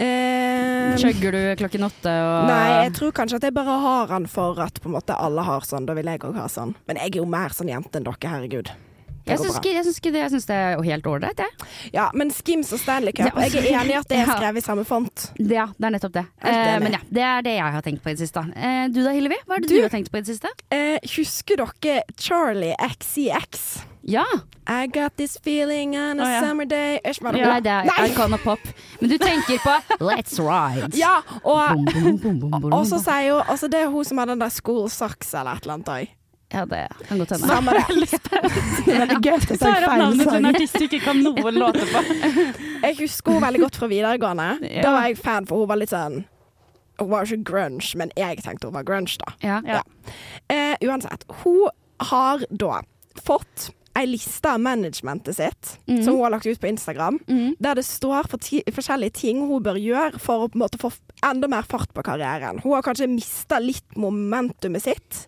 Um, 0.00 0.96
Chugger 0.96 1.30
du 1.30 1.56
klokken 1.60 1.84
åtte 1.84 2.08
og 2.08 2.46
Nei, 2.48 2.84
jeg 2.88 2.94
tror 2.94 3.12
kanskje 3.12 3.34
at 3.34 3.42
jeg 3.42 3.52
bare 3.52 3.78
har 3.78 4.06
den 4.06 4.26
for 4.26 4.58
at 4.58 4.80
på 4.80 4.86
en 4.86 4.94
måte 4.94 5.14
alle 5.14 5.42
har 5.42 5.60
sånn. 5.60 5.84
Da 5.84 5.92
vil 5.92 6.06
jeg 6.06 6.20
òg 6.20 6.36
ha 6.36 6.46
sånn. 6.46 6.74
Men 6.88 6.96
jeg 6.96 7.16
er 7.16 7.18
jo 7.20 7.26
mer 7.26 7.50
sånn 7.50 7.68
jente 7.68 7.96
enn 7.96 8.04
dere, 8.04 8.16
herregud. 8.30 8.70
Det 9.30 9.36
Jeg 9.36 9.42
syns 9.44 9.58
ikke, 9.60 9.74
jeg 9.76 9.86
syns 9.86 10.00
ikke 10.02 10.12
det. 10.16 10.22
Jeg 10.24 10.32
syns 10.34 10.46
det 10.50 10.56
er 10.58 10.82
helt 10.90 11.06
ålreit, 11.06 11.42
jeg. 11.44 11.68
Ja, 11.94 12.08
men 12.14 12.32
Skims 12.34 12.72
og 12.74 12.82
Stanley 12.82 13.14
Cup, 13.16 13.30
Ja. 13.30 13.46
jeg 13.46 13.54
er 13.62 13.80
enig 13.80 13.94
i 13.94 13.98
at 14.00 14.08
det 14.10 14.18
er 14.24 14.32
skrevet 14.38 14.62
i 14.62 14.66
samme 14.66 14.84
font. 14.88 15.28
Ja, 15.38 15.68
det 15.76 15.86
er 15.90 15.94
nettopp 15.96 16.16
det. 16.18 16.26
Eh, 16.42 16.78
men 16.82 16.98
ja, 16.98 17.02
det 17.10 17.26
er 17.30 17.46
det 17.46 17.54
jeg 17.58 17.76
har 17.78 17.86
tenkt 17.86 18.02
på 18.04 18.10
i 18.10 18.16
det 18.18 18.24
siste. 18.26 18.42
Eh, 18.56 18.88
du 18.90 19.02
da, 19.04 19.14
Hillevi? 19.14 19.38
Hva 19.46 19.56
er 19.58 19.64
det 19.64 19.70
Du- 19.70 19.76
du, 19.76 19.82
har 19.86 19.94
tenkt 19.94 20.10
på 20.10 20.18
i 20.18 20.24
det 20.26 20.34
siste? 20.34 20.50
Eh, 20.74 20.98
husker 21.16 21.62
dere 21.64 22.02
Charlie 22.18 22.74
XCX? 22.80 23.84
Ja. 24.02 24.24
I 24.66 24.86
got 24.86 25.16
this 25.16 25.36
feeling 25.44 25.96
on 25.98 26.20
a 26.20 26.24
oh, 26.24 26.28
ja. 26.30 26.40
summer 26.40 26.64
day 26.64 26.98
Ikke 27.04 27.24
var 27.26 27.32
det 27.32 27.42
Nei, 27.42 27.72
er 27.72 27.84
Nei! 27.84 28.08
Icon 28.08 28.32
of 28.34 28.42
Pop. 28.44 28.58
Men 29.00 29.10
du 29.10 29.16
tenker 29.18 29.58
på 29.60 29.74
Let's 30.08 30.38
Ride. 30.40 30.96
Ja, 30.96 31.18
og, 31.42 31.84
og 32.72 32.86
så 32.88 33.00
sier 33.02 33.26
jo 33.28 33.40
Altså, 33.44 33.68
det 33.68 33.82
er 33.84 33.90
hun 33.92 34.04
som 34.06 34.18
har 34.22 34.30
den 34.30 34.40
der 34.40 34.48
School 34.54 34.88
Socks 34.92 35.34
eller 35.34 35.58
et 35.58 35.66
eller 35.66 35.74
annet 35.78 35.92
òg. 35.96 36.14
Ja, 36.50 36.64
det 36.66 36.88
kan 37.08 37.18
godt 37.18 37.30
hende. 37.30 37.46
Samme 37.46 37.72
det. 37.76 37.84
Det 38.84 38.94
er 38.94 39.04
veldig 39.04 39.18
gøy 39.22 39.56
feil 39.60 39.84
navnet 39.86 40.26
til 40.26 40.36
en 40.40 40.48
artist 40.50 40.78
du 40.78 40.86
ikke 40.88 41.00
kan 41.04 41.20
noen 41.22 41.58
låter 41.62 41.86
på. 41.92 42.02
Jeg 42.86 42.96
husker 42.98 43.36
henne 43.36 43.46
veldig 43.46 43.62
godt 43.64 43.78
fra 43.78 43.88
videregående. 43.90 44.48
Ja. 44.66 44.84
Da 44.86 44.94
var 44.96 45.08
jeg 45.08 45.18
fan, 45.20 45.46
for 45.46 45.62
hun 45.62 45.68
var 45.70 45.78
litt 45.78 45.92
sånn 45.92 46.22
Hun 47.00 47.10
var 47.10 47.24
jo 47.24 47.36
ikke 47.36 47.50
grunge, 47.52 47.90
men 48.00 48.10
jeg 48.18 48.40
tenkte 48.44 48.68
hun 48.68 48.76
var 48.76 48.86
grunge, 48.88 49.14
da. 49.20 49.34
Ja. 49.44 49.60
Ja. 49.64 49.82
Eh, 50.52 50.74
uansett. 50.88 51.24
Hun 51.44 51.70
har 52.10 52.42
da 52.50 52.80
fått 53.20 53.70
ei 53.98 54.06
liste 54.06 54.50
av 54.50 54.60
managementet 54.62 55.36
sitt, 55.36 55.72
mm. 55.86 56.02
som 56.04 56.14
hun 56.14 56.24
har 56.24 56.34
lagt 56.36 56.46
ut 56.46 56.60
på 56.60 56.68
Instagram, 56.70 57.18
mm. 57.26 57.56
der 57.58 57.78
det 57.78 57.86
står 57.86 58.28
for 58.30 58.42
ti 58.42 58.62
forskjellige 58.70 59.16
ting 59.18 59.42
hun 59.48 59.64
bør 59.64 59.80
gjøre 59.80 60.20
for 60.22 60.44
å 60.44 60.50
på 60.50 60.58
en 60.58 60.64
måte 60.64 60.80
få 60.80 60.92
enda 61.26 61.50
mer 61.50 61.66
fart 61.68 61.90
på 61.96 62.04
karrieren. 62.06 62.62
Hun 62.64 62.76
har 62.76 62.86
kanskje 62.86 63.10
mista 63.10 63.58
litt 63.62 63.98
momentumet 63.98 64.86
sitt, 64.86 65.24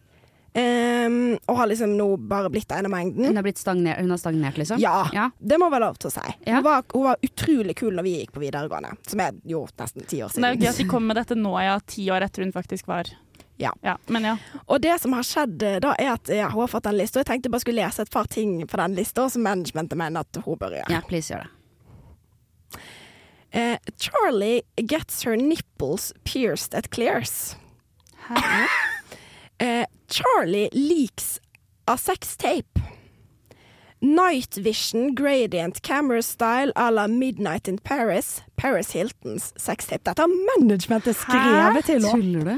ehm, 0.55 1.39
og 1.49 1.57
har 1.57 1.67
liksom 1.71 1.97
nå 1.97 2.07
bare 2.29 2.51
blitt 2.53 2.71
en 2.73 2.87
av 2.87 2.93
Hun 2.93 2.97
mengden. 3.15 3.37
har 3.37 3.43
blitt 3.47 3.59
stagnert, 3.59 3.99
hun 4.01 4.11
har 4.11 4.19
stagnert, 4.21 4.57
liksom? 4.61 4.79
Ja, 4.81 5.09
Ja. 5.13 5.31
det 5.39 5.59
må 5.59 5.71
være 5.71 5.87
lov 5.89 5.99
til 5.99 6.11
å 6.11 6.13
si. 6.13 6.35
Ja. 6.47 6.57
Hun, 6.61 6.65
var, 6.65 6.83
hun 6.93 7.05
var 7.05 7.17
utrolig 7.23 7.77
kul 7.77 7.93
når 7.97 8.03
vi 8.03 8.15
gikk 8.21 8.33
på 8.33 8.41
videregående, 8.45 8.97
som 9.07 9.21
er 9.21 9.33
jo 9.49 9.67
nesten 9.79 10.07
ti 10.07 10.23
år 10.23 10.29
siden. 10.33 10.43
det 10.43 10.51
er 10.51 10.55
jo 10.57 10.63
gøy 10.67 10.69
at 10.75 10.81
de 10.83 10.89
kommer 10.91 11.07
med 11.15 11.17
dette 11.23 11.35
nå, 11.39 11.55
ja, 11.63 11.79
ti 11.87 12.09
år 12.11 12.23
etter 12.29 12.43
hun 12.45 12.53
faktisk 12.53 12.87
var 12.87 13.09
Ja. 13.59 13.73
Men 14.09 14.25
ja. 14.25 14.37
Og 14.67 14.81
det 14.83 15.01
som 15.01 15.13
har 15.13 15.23
skjedd 15.23 15.63
eh, 15.63 15.79
da, 15.79 15.95
er 15.99 16.13
at 16.17 16.27
ja, 16.29 16.49
hun 16.51 16.61
har 16.65 16.69
fått 16.69 16.87
en 16.87 16.97
liste, 16.99 17.17
og 17.19 17.23
jeg 17.23 17.27
tenkte 17.31 17.47
jeg 17.47 17.53
bare 17.53 17.61
skulle 17.61 17.85
lese 17.85 18.03
et 18.03 18.11
par 18.11 18.27
ting 18.27 18.67
på 18.67 18.77
den 18.81 18.95
lista 18.97 19.29
som 19.31 19.43
managementet 19.45 19.97
mener 19.97 20.21
at 20.27 20.41
hun 20.45 20.59
bør 20.59 20.73
gjøre. 20.81 20.91
Ja, 20.91 21.01
please 21.07 21.31
gjør 21.33 21.45
det. 21.45 21.51
Uh, 23.55 23.77
Charlie 24.01 24.63
gets 24.77 25.23
her 25.25 25.37
nipples 25.37 26.13
pierced 26.25 26.75
at 26.75 26.91
Clears. 26.91 27.55
Eh, 29.63 29.87
Charlie 30.09 30.69
leaks 30.73 31.39
a 31.87 31.97
sex 31.97 32.37
tape. 32.37 32.81
Night 34.01 34.57
Vision 34.57 35.15
Gradient 35.15 35.81
Camera 35.83 36.21
Style 36.21 36.73
à 36.75 36.91
la 36.91 37.07
Midnight 37.07 37.69
in 37.69 37.79
Paris. 37.79 38.43
Paris 38.57 38.91
Hiltons 38.91 39.53
sextape. 39.57 40.03
Dette 40.03 40.19
har 40.19 40.27
managementet 40.27 41.15
skrevet 41.15 41.85
til 41.87 42.03
henne. 42.03 42.11
Tuller 42.11 42.49
du? 42.49 42.57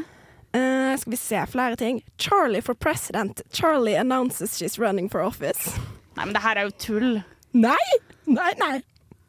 Eh, 0.56 0.96
skal 0.96 1.12
vi 1.12 1.16
se 1.20 1.44
flere 1.52 1.76
ting. 1.76 2.00
Charlie 2.16 2.62
for 2.62 2.72
president. 2.74 3.42
Charlie 3.52 3.96
announces 4.00 4.56
she's 4.56 4.78
running 4.78 5.10
for 5.10 5.20
office. 5.20 5.76
Nei, 6.16 6.24
men 6.24 6.32
det 6.32 6.42
her 6.42 6.56
er 6.56 6.70
jo 6.70 6.74
tull. 6.78 7.22
Nei! 7.52 8.00
Nei, 8.24 8.52
nei. 8.56 8.80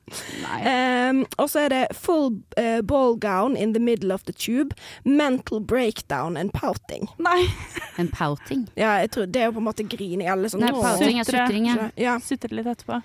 Um, 0.05 1.23
og 1.41 1.49
så 1.49 1.65
er 1.65 1.71
det 1.73 1.97
full 1.97 2.35
uh, 2.59 2.81
ball 2.85 3.17
gown 3.17 3.55
in 3.57 3.73
the 3.73 3.81
middle 3.81 4.13
of 4.13 4.23
the 4.23 4.33
tube. 4.33 4.75
Mental 5.03 5.59
breakdown 5.59 6.37
and 6.37 6.53
pouting. 6.53 7.09
Nei. 7.17 7.47
En 7.97 8.09
pouting. 8.11 8.65
Ja, 8.75 8.97
jeg 8.99 9.11
tror 9.11 9.25
Det 9.25 9.39
er 9.41 9.45
jo 9.45 9.55
på 9.55 9.61
en 9.63 9.67
måte 9.69 9.83
grining. 9.87 10.27
Eller 10.27 10.51
sånn 10.51 10.65
Nei, 10.65 10.73
pouting 10.75 11.21
er 11.21 11.29
sutring. 11.29 11.69
Ja. 11.95 12.17
Sutre 12.19 12.51
litt 12.51 12.67
etterpå. 12.67 12.99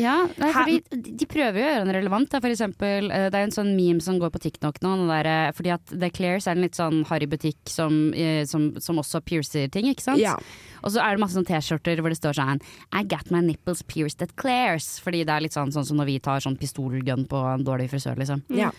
Ja, 0.00 0.26
nei, 0.40 0.50
fordi 0.52 0.80
de- 1.18 1.26
prøver 1.26 1.58
jo 1.58 1.64
å 1.64 1.68
gjøre 1.70 1.84
den 1.86 1.94
relevant. 1.96 2.28
Da. 2.30 2.40
For 2.40 2.48
eksempel, 2.50 3.10
eh, 3.10 3.28
det 3.30 3.34
er 3.38 3.44
en 3.46 3.54
sånn 3.54 3.74
meme 3.76 4.02
som 4.02 4.18
går 4.18 4.30
på 4.34 4.40
TikTok 4.42 4.80
nå. 4.84 4.94
Der, 5.08 5.26
eh, 5.48 5.52
fordi 5.52 5.72
at 5.74 5.84
The 5.86 6.10
Clairs 6.10 6.46
er 6.46 6.52
en 6.52 6.62
litt 6.62 6.74
sånn 6.78 7.04
harry 7.06 7.26
butikk 7.26 7.56
som, 7.68 8.12
eh, 8.14 8.44
som, 8.44 8.72
som 8.80 8.96
også 8.96 9.20
piercer 9.24 9.70
ting, 9.70 9.86
ikke 9.86 10.02
sant? 10.02 10.18
Ja. 10.18 10.36
Og 10.84 10.92
så 10.92 11.00
er 11.00 11.16
det 11.16 11.20
masse 11.22 11.34
sånne 11.38 11.48
T-skjorter 11.48 12.00
hvor 12.02 12.10
det 12.12 12.18
står 12.20 12.34
sånn 12.36 12.60
I 12.92 13.02
got 13.04 13.30
my 13.30 13.40
nipples 13.40 13.82
pierced 13.82 14.20
at 14.22 14.34
Clairs. 14.36 15.00
Fordi 15.00 15.24
det 15.24 15.30
er 15.32 15.40
litt 15.40 15.52
sånn, 15.56 15.72
sånn 15.72 15.86
som 15.86 15.96
når 15.96 16.06
vi 16.06 16.18
tar 16.18 16.40
sånn 16.44 16.58
pistolgun 16.60 17.26
på 17.28 17.40
en 17.54 17.64
dårlig 17.64 17.88
frisør, 17.90 18.16
liksom. 18.20 18.42
Ja. 18.50 18.70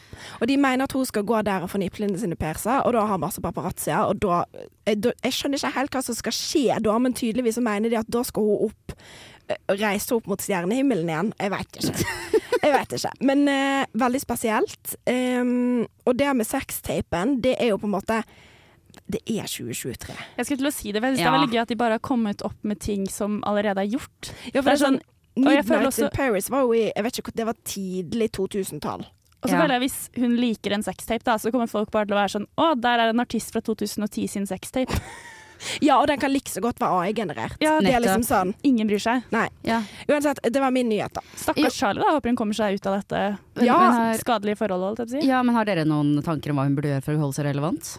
Og 0.42 0.48
de 0.48 0.58
mener 0.58 0.84
at 0.84 0.92
hun 0.94 1.06
skal 1.06 1.24
gå 1.24 1.44
der 1.44 1.64
og 1.66 1.70
få 1.72 1.80
nipplene 1.82 2.18
sine 2.20 2.36
persa, 2.38 2.82
og 2.86 2.94
da 2.94 3.06
har 3.08 3.18
masse 3.18 3.42
paparazzier. 3.42 4.06
Og 4.10 4.20
da, 4.20 4.44
jeg, 4.86 5.02
Jeg 5.24 5.32
skjønner 5.34 5.58
ikke 5.58 5.74
helt 5.80 5.92
hva 5.92 6.04
som 6.04 6.16
skal 6.16 6.32
skje 6.36 6.82
da, 6.84 6.98
men 7.00 7.14
tydeligvis 7.14 7.56
så 7.58 7.64
mener 7.66 7.90
de 7.90 7.98
at 7.98 8.10
da 8.12 8.22
skal 8.24 8.44
hun 8.44 8.70
opp 8.70 8.94
eh, 9.50 9.60
Reise 9.80 10.16
opp 10.16 10.28
mot 10.28 10.42
stjernehimmelen 10.42 11.10
igjen. 11.10 11.34
Jeg 11.40 11.52
veit 11.52 11.80
ikke. 11.82 12.06
Jeg 12.66 12.74
vet 12.74 12.94
ikke. 12.98 13.12
Men 13.30 13.44
uh, 13.48 13.86
veldig 13.94 14.22
spesielt. 14.24 14.96
Um, 15.06 15.84
og 16.06 16.18
det 16.18 16.32
med 16.36 16.48
sextapen, 16.50 17.40
det 17.44 17.56
er 17.62 17.70
jo 17.74 17.78
på 17.78 17.86
en 17.86 17.94
måte 17.94 18.22
Det 19.12 19.20
er 19.28 19.46
2023. 19.46 20.16
Jeg 20.38 20.46
skulle 20.48 20.62
til 20.64 20.70
å 20.70 20.74
si 20.74 20.92
det, 20.96 21.02
for 21.04 21.12
jeg 21.12 21.18
synes 21.18 21.26
det 21.26 21.28
er 21.30 21.36
veldig 21.38 21.54
gøy 21.54 21.62
at 21.62 21.74
de 21.74 21.78
bare 21.78 21.98
har 22.00 22.04
kommet 22.06 22.42
opp 22.48 22.58
med 22.66 22.80
ting 22.82 23.04
som 23.12 23.42
allerede 23.46 23.84
er 23.84 23.92
gjort. 23.92 24.32
Ja, 24.54 24.62
for 24.64 24.72
det 24.72 24.78
er 24.80 24.82
sånn 24.86 25.02
og 25.36 25.50
jeg 25.52 25.66
Midnight 25.68 25.90
også- 25.90 26.06
in 26.08 26.14
Paris 26.16 26.46
var 26.50 26.62
jo 26.64 26.72
i 26.74 26.86
Jeg 26.96 27.04
vet 27.04 27.18
ikke, 27.20 27.36
det 27.36 27.46
var 27.46 27.56
tidlig 27.68 28.30
2000-tall. 28.32 29.02
Og 29.44 29.50
så 29.50 29.52
Ja. 29.54 29.62
føler 29.62 29.74
jeg 29.76 29.82
Hvis 29.84 30.10
hun 30.16 30.36
liker 30.40 30.74
en 30.74 30.82
sextape, 30.84 31.24
da, 31.28 31.36
så 31.38 31.52
kommer 31.52 31.68
folk 31.70 31.92
bare 31.92 32.06
til 32.08 32.16
å 32.16 32.22
være 32.24 32.34
sånn 32.40 32.48
Å, 32.58 32.82
der 32.82 33.00
er 33.04 33.10
en 33.10 33.20
artist 33.20 33.52
fra 33.52 33.60
2010 33.62 34.28
sin 34.32 34.48
sextape. 34.48 34.96
Ja, 35.82 36.00
og 36.02 36.08
den 36.08 36.20
kan 36.20 36.32
like 36.34 36.50
så 36.52 36.62
godt 36.62 36.80
være 36.82 37.02
AI-generert. 37.10 37.56
Ja, 37.64 37.78
det 37.82 37.94
er 37.96 38.02
liksom 38.04 38.24
sånn. 38.28 38.54
Ingen 38.68 38.88
bryr 38.90 39.02
seg. 39.02 39.24
Nei. 39.32 39.48
Ja. 39.68 39.82
Uansett, 40.08 40.40
det 40.44 40.60
var 40.62 40.72
min 40.76 40.90
nyhet, 40.90 41.14
da. 41.16 41.22
Stakkars 41.36 41.74
Charlie, 41.80 42.04
da. 42.04 42.12
Håper 42.18 42.30
hun 42.34 42.36
kommer 42.40 42.54
seg 42.58 42.76
ut 42.80 42.86
av 42.92 43.00
dette 43.00 43.22
Ja, 43.66 43.78
har, 43.78 44.18
skadelige 44.20 44.58
forholdet. 44.60 44.92
holdt 45.00 45.06
jeg 45.16 45.22
si. 45.24 45.28
ja, 45.30 45.42
men 45.44 45.56
har 45.56 45.66
dere 45.66 45.86
noen 45.88 46.22
tanker 46.26 46.52
om 46.52 46.58
hva 46.60 46.66
hun 46.68 46.76
burde 46.76 46.92
gjøre 46.94 47.04
for 47.08 47.16
å 47.18 47.24
holde 47.26 47.38
seg 47.40 47.46
relevant? 47.50 47.96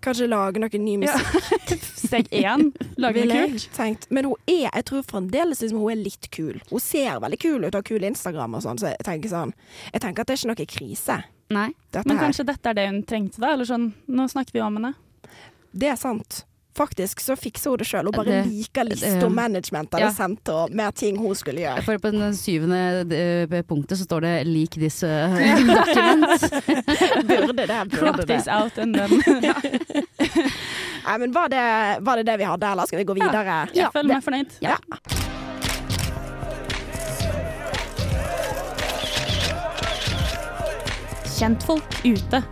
Kanskje 0.00 0.30
lage 0.32 0.56
noe 0.62 0.78
ny 0.80 0.94
Ja. 1.04 1.12
musikk. 1.12 1.82
Steg 2.08 2.30
én, 2.32 2.70
lage 2.96 3.26
noe 3.28 3.48
kult. 3.50 3.66
tenkt. 3.76 4.06
Men 4.10 4.24
hun 4.30 4.34
er, 4.48 4.70
jeg 4.72 4.84
tror 4.88 5.02
fremdeles 5.04 5.60
liksom, 5.60 5.78
hun 5.82 5.90
er 5.92 6.00
litt 6.00 6.30
kul. 6.32 6.56
Hun 6.70 6.80
ser 6.80 7.20
veldig 7.20 7.38
kul 7.42 7.58
ut 7.66 7.74
og 7.74 7.82
har 7.82 7.88
kul 7.90 8.06
Instagram 8.08 8.54
og 8.56 8.62
sånn, 8.64 8.80
så 8.80 8.94
jeg 8.94 9.04
tenker 9.04 9.28
sånn 9.28 9.52
Jeg 9.92 10.00
tenker 10.00 10.22
at 10.24 10.26
det 10.30 10.38
er 10.38 10.40
ikke 10.40 10.52
noe 10.54 10.70
krise, 10.72 11.18
Nei. 11.52 11.66
dette 11.92 12.06
Men 12.08 12.16
her. 12.16 12.24
kanskje 12.30 12.46
dette 12.48 12.66
er 12.72 12.74
det 12.80 12.86
hun 12.88 13.02
trengte, 13.04 13.38
da? 13.44 13.52
Eller 13.52 13.68
sånn, 13.68 13.90
nå 14.08 14.24
snakker 14.32 14.52
vi 14.56 14.60
om 14.64 14.80
henne. 14.80 14.94
Det 15.76 15.88
er 15.92 15.96
sant. 16.00 16.44
Faktisk 16.76 17.20
så 17.20 17.34
fikser 17.36 17.70
hun 17.70 17.78
det 17.78 17.86
sjøl. 17.88 18.04
Hun 18.06 18.12
bare 18.14 18.24
Det- 18.30 18.46
liker 18.46 18.84
lista 18.84 19.06
det- 19.14 19.24
og 19.26 19.32
management 19.32 19.90
hadde 19.92 20.04
Ja. 20.06 20.12
sendt 20.12 20.48
og 20.48 20.70
med 20.70 20.94
ting 20.94 21.16
hun 21.18 21.34
skulle 21.34 21.60
gjøre. 21.60 21.82
For 21.82 21.98
på 21.98 22.10
den 22.12 22.32
syvende 22.34 23.10
eh, 23.10 23.62
punktet 23.62 23.98
så 23.98 24.04
står 24.06 24.20
det 24.20 24.46
'lik 24.46 24.70
this 24.78 25.02
eh, 25.02 25.28
document'. 25.66 26.50
Burde 27.28 27.66
det, 27.66 27.90
Crop 27.98 28.16
burde 28.16 28.26
this 28.26 28.44
det. 28.44 28.54
out 28.54 28.78
and 28.78 28.94
then 28.94 29.10
Nei, 31.06 31.18
men 31.18 31.32
var 31.32 31.48
det, 31.48 31.98
var 32.04 32.16
det 32.16 32.26
det 32.26 32.38
vi 32.38 32.44
hadde, 32.44 32.66
eller 32.70 32.86
skal 32.86 32.98
vi 32.98 33.04
gå 33.04 33.14
videre? 33.14 33.66
Jeg 33.74 33.88
føler 33.92 34.14
meg 34.14 34.22
fornøyd. 34.22 34.50
Ja. 34.62 34.76
Kjentfolk 41.38 42.04
ute. 42.04 42.42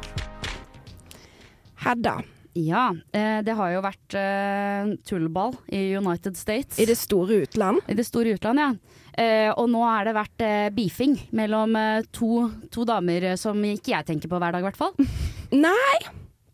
Hedda, 1.84 2.14
Ja, 2.54 2.90
eh, 3.12 3.40
det 3.44 3.54
har 3.54 3.72
jo 3.74 3.82
vært 3.84 4.14
eh, 4.18 4.92
tullball 5.06 5.52
i 5.70 5.94
United 5.98 6.36
States. 6.36 6.78
i 6.80 6.86
det 6.88 6.96
store 6.98 7.42
utland. 7.44 7.80
I 7.88 7.94
det 7.94 8.06
store 8.08 8.34
utland, 8.34 8.58
ja. 8.58 8.70
Eh, 9.18 9.50
og 9.52 9.68
nå 9.70 9.82
er 9.86 10.08
det 10.08 10.14
vært 10.16 10.44
beefing 10.74 11.16
mellom 11.34 11.74
to, 12.14 12.48
to 12.70 12.84
damer 12.88 13.32
som 13.36 13.58
ikke 13.66 13.92
jeg 13.96 14.06
tenker 14.06 14.30
på 14.30 14.38
hver 14.38 14.54
dag, 14.54 14.62
i 14.62 14.68
hvert 14.68 14.78
fall. 14.78 14.94
Nei, 15.66 15.98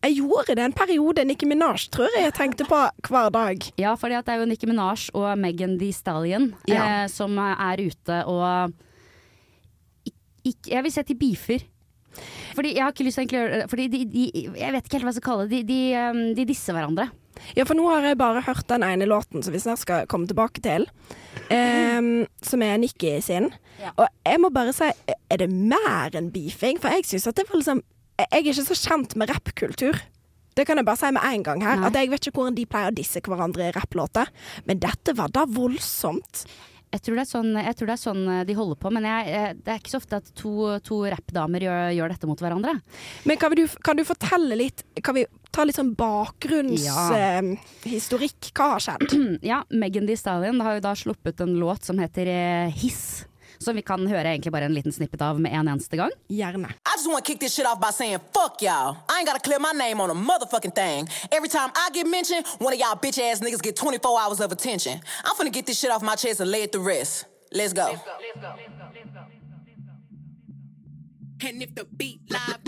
jeg 0.05 0.19
gjorde 0.19 0.57
det 0.57 0.65
en 0.65 0.77
periode. 0.77 1.25
Nikki 1.25 1.47
Minaj 1.49 1.89
tror 1.93 2.09
jeg 2.13 2.27
jeg 2.27 2.37
tenkte 2.37 2.67
på 2.69 2.81
hver 3.09 3.31
dag. 3.33 3.69
Ja, 3.81 3.95
for 3.97 4.13
det 4.13 4.21
er 4.29 4.41
jo 4.43 4.49
Nikki 4.49 4.69
Minaj 4.69 5.11
og 5.17 5.31
Megan 5.41 5.79
Thee 5.81 5.93
Stallion 5.97 6.51
Ja. 6.69 7.07
som 7.09 7.39
er 7.41 7.81
ute 7.81 8.25
og 8.29 8.75
ik 10.45 10.69
Jeg 10.69 10.83
vil 10.85 10.93
si 10.93 11.01
at 11.01 11.09
de 11.09 11.15
beefer. 11.17 11.63
Fordi 12.54 12.75
jeg 12.76 12.85
har 12.85 12.94
ikke 12.94 13.06
lyst 13.06 13.21
til 13.21 13.26
å 13.26 13.40
gjøre 13.40 13.64
Fordi 13.71 13.85
de, 13.90 14.00
de 14.06 14.25
Jeg 14.61 14.75
vet 14.75 14.87
ikke 14.87 14.99
helt 14.99 15.06
hva 15.09 15.12
jeg 15.12 15.18
skal 15.18 15.26
kalle 15.26 15.47
det. 15.50 15.61
De, 15.61 15.62
de, 15.68 15.80
eh, 15.99 16.21
de 16.38 16.49
disser 16.49 16.76
hverandre. 16.76 17.09
Ja, 17.59 17.64
for 17.66 17.76
nå 17.76 17.87
har 17.90 18.06
jeg 18.06 18.18
bare 18.21 18.44
hørt 18.47 18.68
den 18.71 18.85
ene 18.87 19.09
låten 19.11 19.42
som 19.44 19.54
vi 19.54 19.61
snart 19.62 19.83
skal 19.83 20.09
komme 20.11 20.28
tilbake 20.30 20.62
til. 20.64 20.87
Um, 21.50 22.25
som 22.47 22.62
er 22.64 22.78
Nikki 22.80 23.16
sin. 23.25 23.50
Ja. 23.83 23.92
Og 23.99 24.06
jeg 24.25 24.40
må 24.40 24.50
bare 24.54 24.73
si, 24.75 24.88
er 25.11 25.42
det 25.42 25.50
mer 25.50 26.14
enn 26.16 26.30
beefing? 26.35 26.80
For 26.80 26.94
jeg 26.94 27.09
syns 27.09 27.28
at 27.30 27.38
det 27.40 27.49
var 27.50 27.61
liksom 27.61 27.83
Jeg 28.14 28.30
er 28.30 28.44
ikke 28.44 28.66
så 28.71 28.76
kjent 28.78 29.16
med 29.18 29.30
rappkultur. 29.33 29.99
Det 30.54 30.62
kan 30.68 30.78
jeg 30.78 30.87
bare 30.87 31.00
si 31.00 31.11
med 31.11 31.25
en 31.26 31.42
gang 31.42 31.64
her. 31.66 31.80
Nei. 31.80 31.88
At 31.88 31.97
jeg 31.99 32.12
vet 32.12 32.28
ikke 32.28 32.38
hvordan 32.38 32.54
de 32.54 32.66
pleier 32.71 32.92
å 32.92 32.94
disse 32.94 33.23
hverandre 33.26 33.66
i 33.66 33.75
rapplåter. 33.75 34.30
Men 34.68 34.78
dette 34.83 35.16
var 35.18 35.33
da 35.35 35.42
voldsomt. 35.50 36.44
Jeg 36.95 37.03
tror, 37.03 37.17
det 37.19 37.25
er 37.25 37.31
sånn, 37.33 37.49
jeg 37.59 37.75
tror 37.75 37.89
det 37.91 37.95
er 37.97 38.03
sånn 38.05 38.21
eh, 38.31 38.45
de 38.47 38.55
holder 38.55 38.79
på, 38.79 38.87
men 38.95 39.03
jeg, 39.09 39.23
eh, 39.35 39.51
det 39.59 39.67
er 39.73 39.81
ikke 39.81 39.91
så 39.91 39.99
ofte 39.99 40.21
at 40.23 40.29
to, 40.39 40.53
to 40.87 41.01
rappdamer 41.11 41.65
gjør, 41.67 41.81
gjør 41.99 42.13
dette 42.15 42.29
mot 42.31 42.39
hverandre. 42.45 42.77
Men 43.27 43.41
kan 43.43 43.51
du, 43.59 43.65
kan 43.83 43.99
du 43.99 44.05
fortelle 44.07 44.55
litt 44.61 44.85
Kan 45.03 45.17
vi 45.19 45.25
ta 45.55 45.63
litt 45.67 45.75
sånn 45.79 45.91
Ja. 45.91 45.99
bakgrunnshistorikk? 46.05 48.53
Hva 48.55 48.67
har 48.77 48.81
skjedd? 48.87 49.11
Ja, 49.51 49.59
Megan 49.75 50.07
Thee 50.09 50.19
Stallion 50.19 50.63
har 50.65 50.73
jo 50.79 50.83
da 50.87 50.93
sluppet 50.99 51.37
en 51.45 51.55
låt 51.61 51.83
som 51.87 51.97
heter 52.03 52.27
eh, 52.31 52.71
Hiss. 52.79 53.03
Som 53.58 53.76
vi 53.76 53.82
kan 53.82 54.06
høre 54.06 54.25
egentlig 54.34 54.52
bare 54.52 54.68
en 54.68 54.75
liten 54.75 54.92
snippet 54.92 55.23
av 55.23 55.40
med 55.40 55.52
en 55.52 55.68
eneste 55.68 55.96
gang. 55.96 56.11
Gjerne. 56.28 56.70
I 56.87 56.96
just 56.96 57.06
want 57.11 57.25
to 57.25 57.32
kick 57.32 57.40
this 57.40 57.54
shit 57.54 57.66
off 57.66 57.80
by 57.80 57.90
saying, 57.90 58.18
fuck 58.32 58.62
y'all. 58.62 58.96
I 59.08 59.18
ain't 59.18 59.26
gotta 59.26 59.40
clear 59.40 59.58
my 59.58 59.73
name 59.73 60.00
on 60.00 60.11
a 60.11 60.14
motherfucking 60.14 60.75
thing. 60.75 61.08
Every 61.32 61.49
time 61.49 61.70
I 61.75 61.90
get 61.92 62.06
mentioned, 62.06 62.46
one 62.58 62.73
of 62.73 62.78
y'all 62.78 62.96
bitch 62.96 63.18
ass 63.18 63.40
niggas 63.40 63.62
get 63.62 63.76
24 63.76 64.20
hours 64.20 64.40
of 64.40 64.52
attention. 64.52 65.00
I'm 65.25 65.34
finna 65.37 65.52
get 65.52 65.66
this 65.66 65.78
shit 65.78 65.90
off 65.90 66.02
my 66.02 66.16
chest 66.16 66.40
and 66.40 66.50
lay 66.50 66.62
it 66.62 66.73
to 66.73 66.80
rest. 66.80 67.26
Let's 67.52 67.73
go. 67.73 67.94
And 71.47 71.63
if 71.63 71.75
the 71.75 71.85
beat 71.85 72.21
live. 72.31 72.59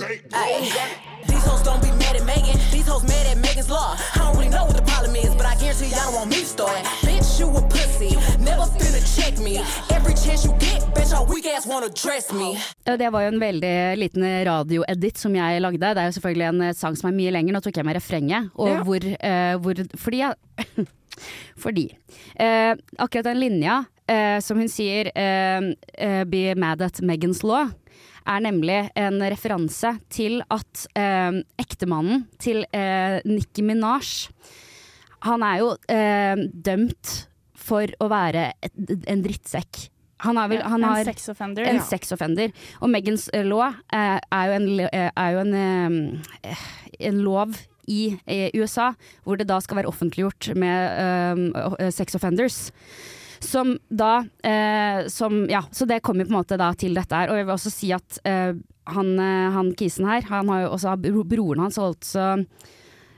These 1.26 1.44
hoes 1.48 1.62
don't 1.62 1.80
be 1.80 1.90
mad 2.02 2.14
at 2.16 2.26
Megan. 2.26 2.58
These 2.70 2.86
hoes 2.86 3.02
mad 3.04 3.26
at 3.26 3.38
Megan's 3.38 3.70
law. 3.70 3.96
I 4.14 4.18
don't 4.18 4.36
really 4.36 4.50
know 4.50 4.64
what 4.68 4.76
the 4.76 4.82
problem 4.82 5.16
is, 5.16 5.32
but 5.34 5.46
I 5.46 5.54
guarantee 5.56 5.88
y'all 5.88 6.04
don't 6.06 6.14
want 6.14 6.30
me 6.30 6.40
to 6.40 6.46
start. 6.46 6.84
Bitch, 7.00 7.40
you 7.40 7.48
a 7.56 7.62
pussy. 7.72 8.12
Never 8.44 8.66
finna 8.76 9.00
check 9.16 9.38
me. 9.38 9.54
Every 9.96 10.12
chance 10.14 10.44
you 10.44 10.52
get, 10.60 10.82
bitch, 10.94 11.10
your 11.10 11.24
weak 11.24 11.46
ass 11.46 11.64
wanna 11.66 11.88
dress 11.88 12.32
me. 12.32 12.58
Det 12.84 13.10
var 13.12 13.20
jo 13.24 13.28
en 13.32 13.40
veldig 13.40 13.96
liten 13.98 14.22
radioedit 14.44 15.18
som 15.18 15.34
jeg 15.34 15.60
lagde. 15.64 15.80
Det 15.80 16.02
er 16.02 16.10
jo 16.10 16.16
selvfølgelig 16.18 16.48
en 16.52 16.60
eh, 16.68 16.74
sang 16.76 16.96
som 17.00 17.08
er 17.10 17.16
mye 17.16 17.32
lenger. 17.32 17.56
Nå 17.56 17.60
tok 17.64 17.76
jeg 17.80 17.84
med 17.88 17.96
refrenget. 17.96 18.50
Og 18.54 18.68
Ja. 18.68 18.82
hvor, 18.84 19.00
uh, 19.00 19.56
hvor 19.62 19.74
Fordi 19.96 20.18
jeg 20.18 20.34
Fordi 21.64 21.86
uh, 22.40 22.76
akkurat 23.00 23.24
den 23.24 23.40
linja 23.40 23.78
uh, 23.88 24.38
som 24.44 24.58
hun 24.60 24.68
sier 24.68 25.08
'Be 26.28 26.54
mad 26.54 26.82
at 26.82 27.00
Megans 27.00 27.40
law', 27.42 27.72
er 28.26 28.44
nemlig 28.44 28.78
en 28.98 29.20
referanse 29.22 29.94
til 30.12 30.40
at 30.52 30.86
eh, 30.98 31.40
ektemannen 31.62 32.26
til 32.42 32.64
eh, 32.74 33.18
Nicki 33.26 33.64
Minaj 33.64 34.28
Han 35.26 35.44
er 35.46 35.60
jo 35.62 35.72
eh, 35.90 36.46
dømt 36.52 37.12
for 37.66 37.90
å 38.02 38.08
være 38.10 38.50
et, 38.62 38.74
en 39.10 39.22
drittsekk. 39.24 39.88
Han, 40.24 40.38
har 40.40 40.48
vel, 40.48 40.62
han 40.64 40.84
har, 40.86 41.02
en 41.02 41.08
sex 41.08 41.28
offender. 41.28 41.66
en 41.68 41.80
ja. 41.80 41.84
sexoffender. 41.84 42.52
Og 42.80 42.90
Megans 42.92 43.26
law 43.44 43.66
eh, 43.92 44.16
er 44.16 44.50
jo 44.50 44.54
en, 44.56 44.68
eh, 44.86 45.10
er 45.10 45.34
jo 45.34 45.42
en, 45.42 45.56
eh, 45.60 46.62
en 47.10 47.20
lov 47.24 47.58
i 47.86 48.16
eh, 48.24 48.48
USA 48.56 48.92
hvor 49.26 49.38
det 49.38 49.48
da 49.50 49.60
skal 49.62 49.82
være 49.82 49.90
offentliggjort 49.90 50.54
med 50.58 51.76
eh, 51.76 51.90
sex 51.94 52.16
offenders. 52.18 52.70
Som 53.40 53.76
da 53.90 54.24
eh, 54.44 55.06
som, 55.12 55.44
Ja, 55.50 55.62
så 55.72 55.86
det 55.88 56.00
kommer 56.02 56.24
på 56.24 56.32
en 56.34 56.38
måte 56.40 56.58
da 56.60 56.72
til 56.74 56.94
dette 56.96 57.14
her. 57.14 57.30
Og 57.32 57.36
jeg 57.40 57.46
vil 57.48 57.54
også 57.56 57.72
si 57.74 57.92
at 57.96 58.18
eh, 58.24 58.54
han, 58.86 59.12
eh, 59.18 59.50
han 59.56 59.72
kisen 59.78 60.06
her, 60.08 60.22
han 60.30 60.48
har 60.52 60.66
jo 60.66 60.72
også 60.76 60.96
broren 61.26 61.64
hans 61.66 61.76
har 61.80 61.90
altså 61.92 62.26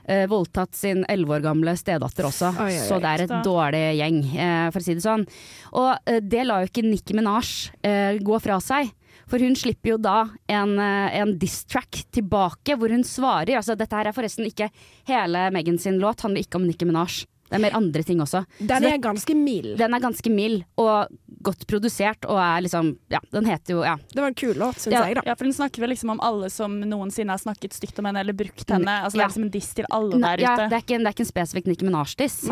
eh, 0.09 0.25
voldtatt 0.31 0.73
sin 0.75 1.03
elleve 1.09 1.37
år 1.37 1.43
gamle 1.45 1.75
stedatter 1.77 2.25
også, 2.29 2.49
Oi, 2.59 2.71
oi, 2.73 2.85
så 2.87 2.97
det 3.01 3.11
er 3.11 3.23
et 3.27 3.29
Da- 3.29 3.41
dårlig 3.45 3.83
gjeng, 3.99 4.21
eh, 4.35 4.69
for 4.73 4.79
å 4.81 4.83
si 4.87 4.95
det 4.97 5.03
sånn. 5.05 5.27
Og 5.73 5.91
eh, 6.09 6.19
det 6.25 6.45
lar 6.49 6.63
jo 6.65 6.71
ikke 6.71 6.85
Nicki 6.87 7.13
Minaj 7.17 7.51
eh, 7.83 8.17
gå 8.19 8.39
fra 8.41 8.57
seg. 8.63 8.89
For 9.29 9.37
hun 9.37 9.53
slipper 9.53 9.91
jo 9.91 9.97
da 10.01 10.23
en, 10.49 10.71
en 10.81 11.35
diss-track 11.37 11.99
tilbake 12.15 12.73
hvor 12.79 12.89
hun 12.89 13.03
svarer. 13.05 13.59
Altså, 13.59 13.75
dette 13.77 13.93
her 13.93 14.07
er 14.09 14.15
forresten 14.15 14.47
ikke 14.49 14.71
hele 15.05 15.51
Megan 15.53 15.77
sin 15.77 15.99
låt, 16.01 16.23
handler 16.25 16.41
ikke 16.41 16.57
om 16.57 16.65
Nicki 16.65 16.87
Minaj. 16.89 17.27
Det 17.49 17.57
er 17.57 17.63
mer 17.63 17.75
andre 17.77 18.03
ting 18.05 18.21
også. 18.21 18.43
Den 18.59 18.85
er 18.85 18.99
ganske 19.01 19.33
mild. 19.35 19.75
Den 19.79 19.95
er 19.97 20.03
ganske 20.03 20.29
mild, 20.29 20.63
og 20.77 21.09
godt 21.41 21.65
produsert 21.69 22.25
og 22.27 22.37
er 22.37 22.65
liksom 22.65 22.91
Ja, 23.09 23.19
den 23.31 23.47
heter 23.47 23.73
jo 23.73 23.83
Ja. 23.83 23.95
Det 24.13 24.21
var 24.21 24.27
en 24.27 24.37
kul 24.37 24.53
låt, 24.53 24.79
syns 24.79 24.93
Ja. 24.93 25.05
jeg, 25.07 25.15
da. 25.15 25.21
Ja, 25.25 25.35
for 25.35 25.45
hun 25.45 25.53
snakker 25.53 25.81
vel 25.81 25.89
liksom 25.89 26.09
om 26.09 26.19
alle 26.21 26.49
som 26.49 26.79
noensinne 26.79 27.31
har 27.31 27.39
snakket 27.39 27.73
stygt 27.73 27.99
om 27.99 28.05
henne 28.05 28.19
eller 28.19 28.33
brukt 28.33 28.69
henne. 28.69 29.01
Altså, 29.03 29.17
det 29.17 29.23
er 29.23 29.27
liksom 29.29 29.43
en 29.43 29.51
diss 29.51 29.73
til 29.73 29.85
alle 29.89 30.19
der 30.19 30.43
ja, 30.43 30.53
ute. 30.53 30.69
det, 30.69 30.75
er 30.75 30.83
ikke, 30.83 30.97
det 30.99 31.07
er 31.07 31.15
ikke 31.15 31.25
en 31.25 31.33
spesifikk 31.33 31.65
Nicki 31.65 31.85
Minaj-diss. 31.85 32.43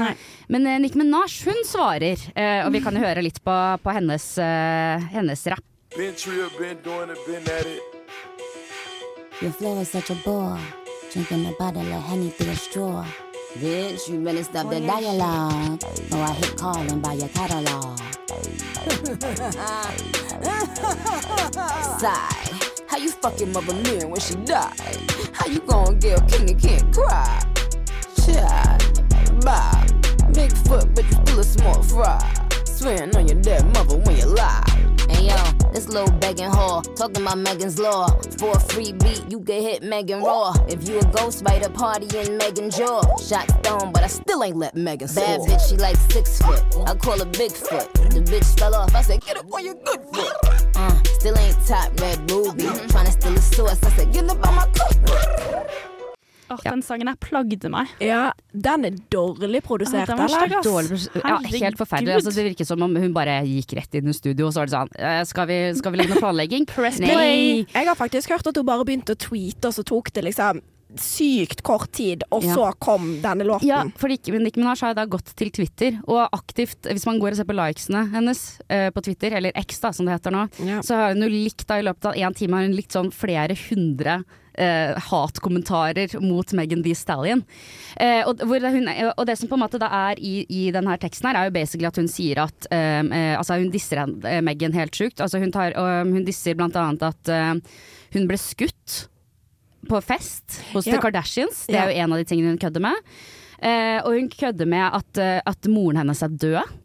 Men 0.47 0.67
uh, 0.67 0.79
Nicki 0.79 0.97
Minaj 0.97 1.43
hun 1.45 1.61
svarer, 1.65 2.17
uh, 2.33 2.65
og 2.65 2.73
vi 2.73 2.81
kan 2.81 2.95
jo 2.95 3.03
høre 3.03 3.21
litt 3.21 3.43
på, 3.43 3.57
på 3.83 3.93
hennes, 3.93 4.37
uh, 4.37 5.07
hennes 5.13 5.47
rapp. 5.47 5.63
Been 5.95 6.15
true, 6.15 6.49
been 6.57 6.77
doing 6.83 7.09
it, 7.09 7.19
been 7.25 7.43
at 7.43 7.65
it. 7.65 7.81
Your 9.41 9.51
flow 9.51 9.79
is 9.79 9.89
such 9.89 10.09
a 10.09 10.15
bore. 10.25 10.59
Drinking 11.13 11.45
a 11.45 11.53
bottle 11.59 11.81
of 11.93 12.03
honey 12.03 12.29
through 12.29 12.51
a 12.51 12.55
straw. 12.55 13.05
Bitch, 13.59 14.07
you 14.07 14.19
better 14.19 14.43
stop 14.43 14.69
the 14.69 14.79
dialogue. 14.79 15.81
Or 16.11 16.19
I 16.19 16.31
hit 16.33 16.55
calling 16.57 16.99
by 16.99 17.13
your 17.13 17.27
catalog. 17.29 17.97
Sigh. 21.99 22.51
How 22.87 22.97
you 22.97 23.09
fucking 23.09 23.51
mother 23.51 23.73
man 23.73 24.11
when 24.11 24.19
she 24.19 24.35
died? 24.35 24.79
How 25.33 25.47
you 25.47 25.59
gonna 25.61 25.95
get 25.95 26.21
a 26.21 26.25
king 26.25 26.51
and 26.51 26.61
can't 26.61 26.93
cry? 26.93 27.41
Child, 28.23 29.43
bye. 29.43 29.87
Big 30.33 30.55
foot, 30.57 30.93
but 30.93 31.03
you 31.05 31.13
still 31.13 31.39
a 31.39 31.43
small 31.43 31.81
fry. 31.81 32.45
Swearing 32.63 33.15
on 33.15 33.27
your 33.27 33.41
dead 33.41 33.65
mother 33.73 33.97
when 33.97 34.17
you 34.17 34.25
lie. 34.27 34.96
Hey 35.17 35.29
yo, 35.29 35.71
this 35.73 35.89
little 35.89 36.11
begging 36.19 36.51
whore 36.51 36.83
talking 36.95 37.23
about 37.23 37.39
Megan's 37.39 37.79
law. 37.79 38.07
For 38.37 38.51
a 38.51 38.59
free 38.59 38.91
beat, 38.91 39.23
you 39.27 39.39
can 39.39 39.63
hit 39.63 39.81
Megan 39.81 40.21
raw. 40.21 40.53
If 40.67 40.87
you 40.87 40.99
a 40.99 41.05
ghost 41.05 41.43
fighter, 41.43 41.71
party 41.71 42.05
in 42.19 42.37
Megan 42.37 42.69
jaw. 42.69 43.01
Shot 43.17 43.49
stone, 43.65 43.91
but 43.91 44.03
I 44.03 44.07
still 44.07 44.43
ain't 44.43 44.57
let 44.57 44.75
Megan 44.75 45.07
score. 45.07 45.25
Bad 45.25 45.39
bitch, 45.39 45.69
she 45.69 45.77
like 45.77 45.95
six 46.11 46.39
foot. 46.39 46.63
I 46.85 46.93
call 46.93 47.17
her 47.17 47.25
Bigfoot. 47.25 47.91
The 48.13 48.21
bitch 48.31 48.59
fell 48.59 48.75
off. 48.75 48.93
I 48.93 49.01
said, 49.01 49.25
get 49.25 49.37
up 49.37 49.51
on 49.51 49.65
your 49.65 49.73
good 49.73 50.01
foot. 50.13 50.35
Uh, 50.75 51.03
still 51.05 51.35
ain't 51.35 51.65
top 51.65 51.99
red 51.99 52.27
booby. 52.27 52.63
Tryna 52.93 53.11
steal 53.19 53.33
a 53.33 53.41
source. 53.41 53.83
I 53.83 53.89
said, 53.89 54.13
get 54.13 54.29
up 54.29 54.47
on 54.47 54.53
my 54.53 54.67
cookbook. 54.67 55.86
Åh, 56.49 56.61
Den 56.63 56.81
sangen 56.85 57.09
her 57.11 57.17
plagde 57.19 57.69
meg. 57.71 57.89
Ja, 58.03 58.31
den 58.53 58.85
er 58.87 58.95
dårlig 59.11 59.61
produsert, 59.65 60.07
Ja, 60.07 60.15
den 60.15 60.21
var 60.21 60.45
eller? 60.45 60.63
Dårlig 60.63 60.99
ja, 61.17 61.37
helt 61.43 61.77
forferdelig. 61.79 62.15
Altså, 62.19 62.31
det 62.35 62.45
virker 62.51 62.67
som 62.69 62.81
om 62.85 62.95
hun 62.95 63.13
bare 63.15 63.41
gikk 63.47 63.75
rett 63.79 63.99
inn 63.99 64.07
i 64.07 64.15
studio, 64.15 64.47
og 64.47 64.55
så 64.55 64.63
var 64.63 64.69
det 64.71 64.75
sånn 64.77 64.93
eh, 64.95 65.19
Skal 65.27 65.49
vi, 65.49 65.59
skal 65.77 65.93
vi 65.93 66.01
legge 66.01 66.15
noe 66.15 66.23
planlegging? 66.23 66.67
Press 66.71 67.01
Nei. 67.03 67.11
play. 67.11 67.43
Jeg 67.73 67.89
har 67.91 67.99
faktisk 67.99 68.31
hørt 68.35 68.47
at 68.47 68.55
hun 68.57 68.67
bare 68.67 68.87
begynte 68.87 69.17
å 69.17 69.19
tweete, 69.19 69.67
og 69.69 69.75
så 69.75 69.83
tok 69.87 70.13
det 70.15 70.23
liksom 70.29 70.63
sykt 70.95 71.61
kort 71.67 71.91
tid, 71.91 72.23
og 72.31 72.43
Ja. 72.43 72.55
så 72.55 72.71
kom 72.79 73.19
denne 73.21 73.43
låten. 73.43 73.67
Ja, 73.67 73.83
for 73.97 74.07
Nicki 74.07 74.31
Minaj 74.31 74.79
har 74.81 74.93
da 74.95 75.05
gått 75.05 75.35
til 75.35 75.51
Twitter, 75.51 75.99
og 76.07 76.29
aktivt, 76.31 76.81
hvis 76.87 77.05
man 77.05 77.19
går 77.19 77.31
og 77.31 77.37
ser 77.41 77.43
på 77.49 77.55
likesene 77.57 78.05
hennes 78.13 78.59
uh, 78.71 78.89
på 78.95 79.03
Twitter, 79.03 79.35
eller 79.35 79.51
X 79.55 79.79
da, 79.83 79.91
som 79.91 80.05
det 80.05 80.15
heter 80.15 80.31
nå, 80.31 80.47
Ja. 80.65 80.81
så 80.81 80.95
har 80.95 81.13
hun 81.13 81.21
jo 81.23 81.29
likt 81.29 81.67
da 81.67 81.79
i 81.79 81.83
løpet 81.83 82.05
av 82.05 82.13
én 82.15 82.35
time 82.35 82.53
har 82.55 82.63
hun 82.63 82.75
likt 82.75 82.91
sånn 82.95 83.11
flere 83.11 83.55
hundre 83.69 84.23
uh, 84.57 84.95
hatkommentarer 85.11 86.15
mot 86.21 86.53
Megan 86.53 86.81
Thee 86.83 86.95
Stallion. 86.95 87.43
Uh, 87.99 88.23
og, 88.29 88.39
hun, 88.47 88.87
og 89.17 89.25
det 89.27 89.37
som 89.37 89.49
på 89.49 89.55
en 89.59 89.63
måte 89.65 89.77
da 89.79 89.89
er 90.09 90.19
i, 90.23 90.45
i 90.49 90.71
denne 90.71 90.97
teksten 90.97 91.27
her, 91.29 91.35
er 91.35 91.49
jo 91.51 91.57
basically 91.59 91.87
at 91.87 91.99
hun 91.99 92.07
sier 92.07 92.39
at 92.47 92.67
um, 92.71 93.11
Altså 93.11 93.59
hun 93.59 93.69
disser 93.69 94.05
Megan 94.41 94.73
helt 94.73 94.95
sjukt. 94.95 95.19
Altså 95.21 95.39
hun, 95.39 95.51
tar, 95.51 95.75
um, 95.77 96.13
hun 96.15 96.25
disser 96.25 96.55
blant 96.55 96.75
annet 96.75 97.03
at 97.03 97.61
hun 98.13 98.25
ble 98.27 98.37
skutt 98.39 99.09
på 99.89 100.01
fest 100.03 100.59
hos 100.73 100.87
Ja. 100.87 100.95
The 100.97 101.01
Kardashians. 101.01 101.65
Det 101.67 101.75
er 101.79 101.91
jo 101.91 102.03
en 102.03 102.13
av 102.13 102.19
de 102.21 102.27
tingene 102.29 102.53
hun 102.53 102.61
kødder 102.61 102.83
med. 102.83 102.95
Eh, 103.59 103.97
og 104.03 104.13
hun 104.13 104.29
kødder 104.29 104.69
med 104.69 104.85
at, 104.99 105.17
eh, 105.23 105.41
at 105.45 105.67
moren 105.71 105.97
hennes 106.03 106.21
er 106.23 106.29
død. 106.29 106.75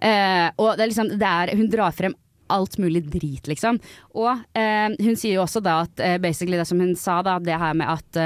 Eh, 0.00 0.48
og 0.56 0.76
det 0.78 0.84
er 0.86 0.90
liksom, 0.92 1.10
det 1.18 1.28
er, 1.28 1.56
hun 1.58 1.68
drar 1.70 1.92
frem 1.92 2.14
alt 2.48 2.78
mulig 2.80 3.02
drit, 3.12 3.46
liksom. 3.50 3.76
Og 4.16 4.30
eh, 4.56 4.88
hun 5.04 5.16
sier 5.20 5.34
jo 5.36 5.42
også 5.44 5.60
da 5.60 5.82
at 5.84 6.00
eh, 6.00 6.16
basically 6.22 6.56
det 6.56 6.66
som 6.70 6.80
hun 6.80 6.94
sa, 6.96 7.18
da, 7.22 7.36
det 7.38 7.58
her 7.60 7.74
med 7.76 7.90
at 7.98 8.22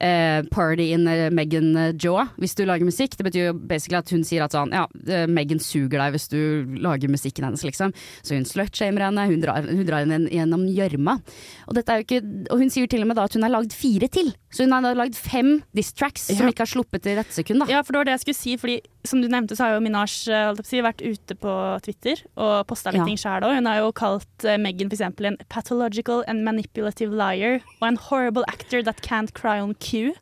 eh, 0.00 0.36
eh, 0.36 0.42
party 0.50 0.90
in 0.94 1.04
Megan 1.34 1.72
Joe, 1.98 2.26
hvis 2.40 2.56
du 2.56 2.64
lager 2.66 2.86
musikk. 2.88 3.16
Det 3.16 3.26
betyr 3.26 3.48
jo 3.48 3.54
basically 3.56 3.98
at 3.98 4.12
hun 4.12 4.24
sier 4.26 4.44
at 4.44 4.56
sånn 4.56 4.74
ja, 4.74 4.86
eh, 5.08 5.26
Megan 5.30 5.60
suger 5.62 6.00
deg 6.00 6.16
hvis 6.16 6.28
du 6.32 6.40
lager 6.82 7.12
musikken 7.12 7.46
hennes, 7.48 7.64
liksom. 7.66 7.94
Så 8.22 8.36
hun 8.36 8.48
slutshamer 8.48 9.08
henne, 9.08 9.26
hun 9.30 9.42
drar, 9.42 9.66
hun 9.66 9.84
drar 9.86 10.04
henne 10.06 10.32
gjennom 10.32 10.66
gjørma. 10.70 11.18
Og, 11.66 11.80
og 11.80 12.56
hun 12.56 12.72
sier 12.72 12.90
til 12.90 13.04
og 13.04 13.10
med 13.10 13.18
da 13.18 13.26
at 13.28 13.36
hun 13.36 13.46
har 13.46 13.54
lagd 13.54 13.76
fire 13.76 14.10
til. 14.12 14.32
Så 14.52 14.66
hun 14.66 14.74
har 14.74 14.98
lagd 14.98 15.18
fem 15.18 15.60
diss 15.76 15.92
tracks 15.96 16.28
som 16.30 16.48
ikke 16.48 16.64
har 16.64 16.72
sluppet 16.72 17.10
i 17.10 17.16
dette 17.18 17.34
sekund, 17.34 17.64
da. 17.64 17.70
Ja, 17.70 17.82
for 17.84 17.94
det 17.94 18.02
var 18.02 18.10
det 18.10 18.16
jeg 18.16 18.26
skulle 18.26 18.40
si, 18.40 18.56
fordi 18.60 18.80
som 19.08 19.22
du 19.22 19.28
nevnte, 19.32 19.56
så 19.56 19.64
har 19.66 19.74
jo 19.76 19.82
Minaj 19.84 20.12
eh, 20.32 20.60
si, 20.66 20.80
vært 20.84 21.02
ute 21.04 21.36
på 21.38 21.52
Twitter 21.86 22.20
og 22.36 22.66
posta 22.70 22.92
litt 22.92 23.00
Ja. 23.02 23.06
ting 23.08 23.18
sjæl 23.20 23.46
òg. 23.46 23.54
Hun 23.58 23.68
har 23.70 23.80
jo 23.80 23.92
kalt 23.96 24.46
uh, 24.46 24.56
Megan 24.60 24.90
for 24.90 24.96
eksempel 24.98 25.30
en 25.30 25.38
pathological 25.52 26.24
and 26.26 26.44
manipulative 26.46 27.14
liar 27.16 27.60
og 27.80 27.88
en 27.88 28.00
horrible 28.08 28.44
actor 28.50 28.82
that 28.82 29.00
can't 29.06 29.32
cry 29.34 29.58
on 29.62 29.74
cue. 29.80 30.14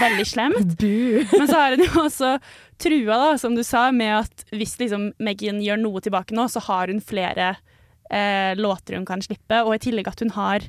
Veldig 0.00 0.26
slemt. 0.26 0.76
Men 1.38 1.48
så 1.50 1.56
har 1.58 1.76
hun 1.76 1.84
jo 1.86 2.04
også 2.06 2.34
trua, 2.80 3.16
da, 3.20 3.32
som 3.38 3.54
du 3.56 3.62
sa, 3.66 3.90
med 3.92 4.22
at 4.22 4.44
hvis 4.54 4.78
liksom 4.80 5.10
Megan 5.20 5.60
gjør 5.64 5.82
noe 5.82 6.00
tilbake 6.00 6.36
nå, 6.36 6.46
så 6.48 6.62
har 6.64 6.88
hun 6.88 7.02
flere 7.04 7.54
eh, 8.10 8.54
låter 8.56 8.96
hun 8.96 9.04
kan 9.08 9.20
slippe, 9.22 9.60
og 9.64 9.74
i 9.76 9.82
tillegg 9.84 10.08
at 10.08 10.22
hun 10.24 10.32
har 10.34 10.64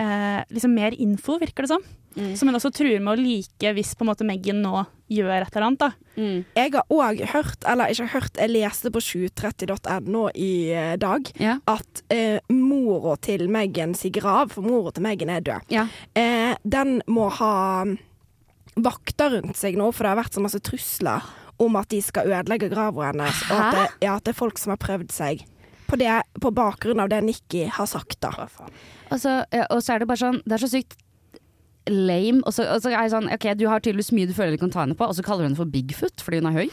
eh, 0.00 0.42
liksom 0.52 0.74
mer 0.76 0.94
info, 1.00 1.38
virker 1.40 1.64
det 1.66 1.72
som. 1.72 1.82
Som 2.14 2.48
hun 2.50 2.56
også 2.58 2.72
truer 2.74 2.98
med 3.00 3.14
å 3.18 3.22
like 3.22 3.70
hvis 3.76 3.92
på 3.94 4.02
en 4.02 4.08
måte 4.10 4.26
Megan 4.26 4.58
nå 4.64 4.80
gjør 5.10 5.30
et 5.44 5.54
eller 5.56 5.66
annet. 5.66 5.78
da. 5.78 5.90
Jeg 6.58 6.72
har 6.74 6.84
òg 6.90 7.20
hørt, 7.32 7.64
eller 7.66 7.90
ikke 7.94 8.08
hørt, 8.12 8.36
jeg 8.38 8.50
leste 8.50 8.90
på 8.94 9.00
730.no 9.02 10.24
i 10.34 10.50
eh, 10.74 10.96
dag, 11.00 11.30
Ja. 11.40 11.56
at 11.70 12.02
eh, 12.10 12.38
mora 12.50 13.16
til 13.22 13.46
Megan 13.50 13.94
sin 13.94 14.12
grav, 14.12 14.50
for 14.54 14.62
mora 14.66 14.92
til 14.94 15.02
Megan 15.06 15.30
er 15.30 15.40
død, 15.40 15.70
Ja. 15.70 15.86
eh, 16.14 16.54
den 16.66 17.00
må 17.06 17.28
ha 17.40 17.84
vakter 18.80 19.30
rundt 19.40 19.56
seg 19.58 19.76
nå, 19.78 19.90
for 19.92 20.04
det 20.06 20.12
har 20.14 20.20
vært 20.22 20.36
så 20.36 20.42
masse 20.44 20.60
trusler 20.62 21.26
om 21.60 21.76
at 21.76 21.90
de 21.92 22.00
skal 22.04 22.30
ødelegge 22.30 22.70
grava 22.72 23.10
hennes, 23.10 23.42
og 23.50 23.56
at 23.58 23.74
det, 23.76 23.86
ja, 24.06 24.14
at 24.16 24.24
det 24.24 24.32
er 24.34 24.38
folk 24.38 24.58
som 24.58 24.72
har 24.74 24.80
prøvd 24.80 25.10
seg. 25.12 25.42
På, 25.90 25.98
det, 25.98 26.06
på 26.40 26.52
bakgrunn 26.54 27.00
av 27.02 27.08
det 27.10 27.18
Nikki 27.26 27.64
har 27.66 27.86
sagt, 27.90 28.20
da. 28.22 28.30
Altså, 29.10 29.40
ja, 29.50 29.64
og 29.74 29.82
så 29.82 29.96
er 29.96 29.98
det 29.98 30.06
bare 30.06 30.20
sånn 30.22 30.36
Det 30.46 30.54
er 30.54 30.62
så 30.62 30.68
sykt 30.70 30.94
lame. 31.88 32.42
Og 32.46 32.54
så, 32.54 32.66
og 32.70 32.82
så 32.84 32.92
er 32.92 33.04
det 33.04 33.14
sånn 33.14 33.30
OK, 33.32 33.46
du 33.58 33.66
har 33.70 33.82
tydeligvis 33.84 34.12
mye 34.16 34.28
du 34.30 34.34
føler 34.36 34.56
du 34.56 34.64
kan 34.64 34.74
ta 34.74 34.84
henne 34.84 34.98
på, 34.98 35.06
og 35.06 35.16
så 35.16 35.24
kaller 35.26 35.46
hun 35.46 35.52
henne 35.52 35.60
for 35.60 35.70
Bigfoot 35.70 36.24
fordi 36.24 36.42
hun 36.42 36.50
er 36.50 36.58
høy. 36.62 36.68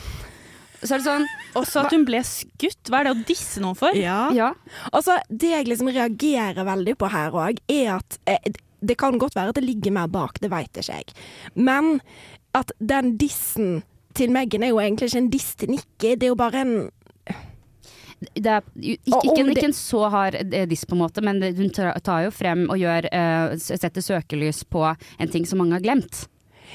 Så 0.84 0.94
er 0.94 1.02
det 1.02 1.08
sånn 1.08 1.26
Også 1.58 1.82
at 1.82 1.94
hun 1.96 2.04
ble 2.06 2.20
skutt. 2.28 2.92
Hva 2.92 3.00
er 3.00 3.08
det 3.08 3.14
å 3.16 3.22
disse 3.26 3.62
noen 3.64 3.78
for? 3.78 3.98
Ja. 3.98 4.28
Ja. 4.36 4.52
Altså, 4.92 5.18
det 5.30 5.50
jeg 5.56 5.70
liksom 5.72 5.90
reagerer 5.90 6.68
veldig 6.68 6.98
på 7.02 7.10
her 7.10 7.34
òg, 7.34 7.62
er 7.72 7.96
at 7.96 8.20
eh, 8.30 8.52
det 8.86 8.98
kan 9.02 9.18
godt 9.18 9.38
være 9.38 9.56
at 9.56 9.58
det 9.58 9.66
ligger 9.66 9.96
mer 9.96 10.12
bak, 10.12 10.38
det 10.44 10.52
veit 10.54 10.70
ikke 10.78 11.00
jeg. 11.00 11.16
Men 11.58 11.98
at 12.58 12.74
den 12.78 13.16
dissen 13.18 13.82
til 14.18 14.34
Megan 14.34 14.66
er 14.66 14.74
jo 14.74 14.82
egentlig 14.82 15.10
ikke 15.10 15.24
en 15.24 15.34
diss 15.34 15.50
til 15.58 15.74
Nikki, 15.74 16.14
det 16.14 16.30
er 16.30 16.34
jo 16.34 16.40
bare 16.40 16.62
en 16.62 16.76
Det 18.18 18.50
er 18.50 18.64
ikke, 18.82 19.20
ikke, 19.30 19.44
ikke 19.54 19.68
en 19.68 19.76
så 19.78 20.08
hard 20.10 20.40
eh, 20.42 20.66
diss, 20.70 20.88
på 20.90 20.96
en 20.98 21.04
måte, 21.04 21.22
men 21.22 21.42
hun 21.58 21.70
tar, 21.70 22.24
jo 22.26 22.32
frem 22.34 22.66
og 22.66 22.80
gjør 22.82 23.10
eh, 23.14 23.54
setter 23.62 24.02
søkelys 24.02 24.64
på 24.66 24.82
en 24.90 25.30
ting 25.34 25.46
som 25.46 25.62
mange 25.62 25.78
har 25.78 25.86
glemt. 25.86 26.26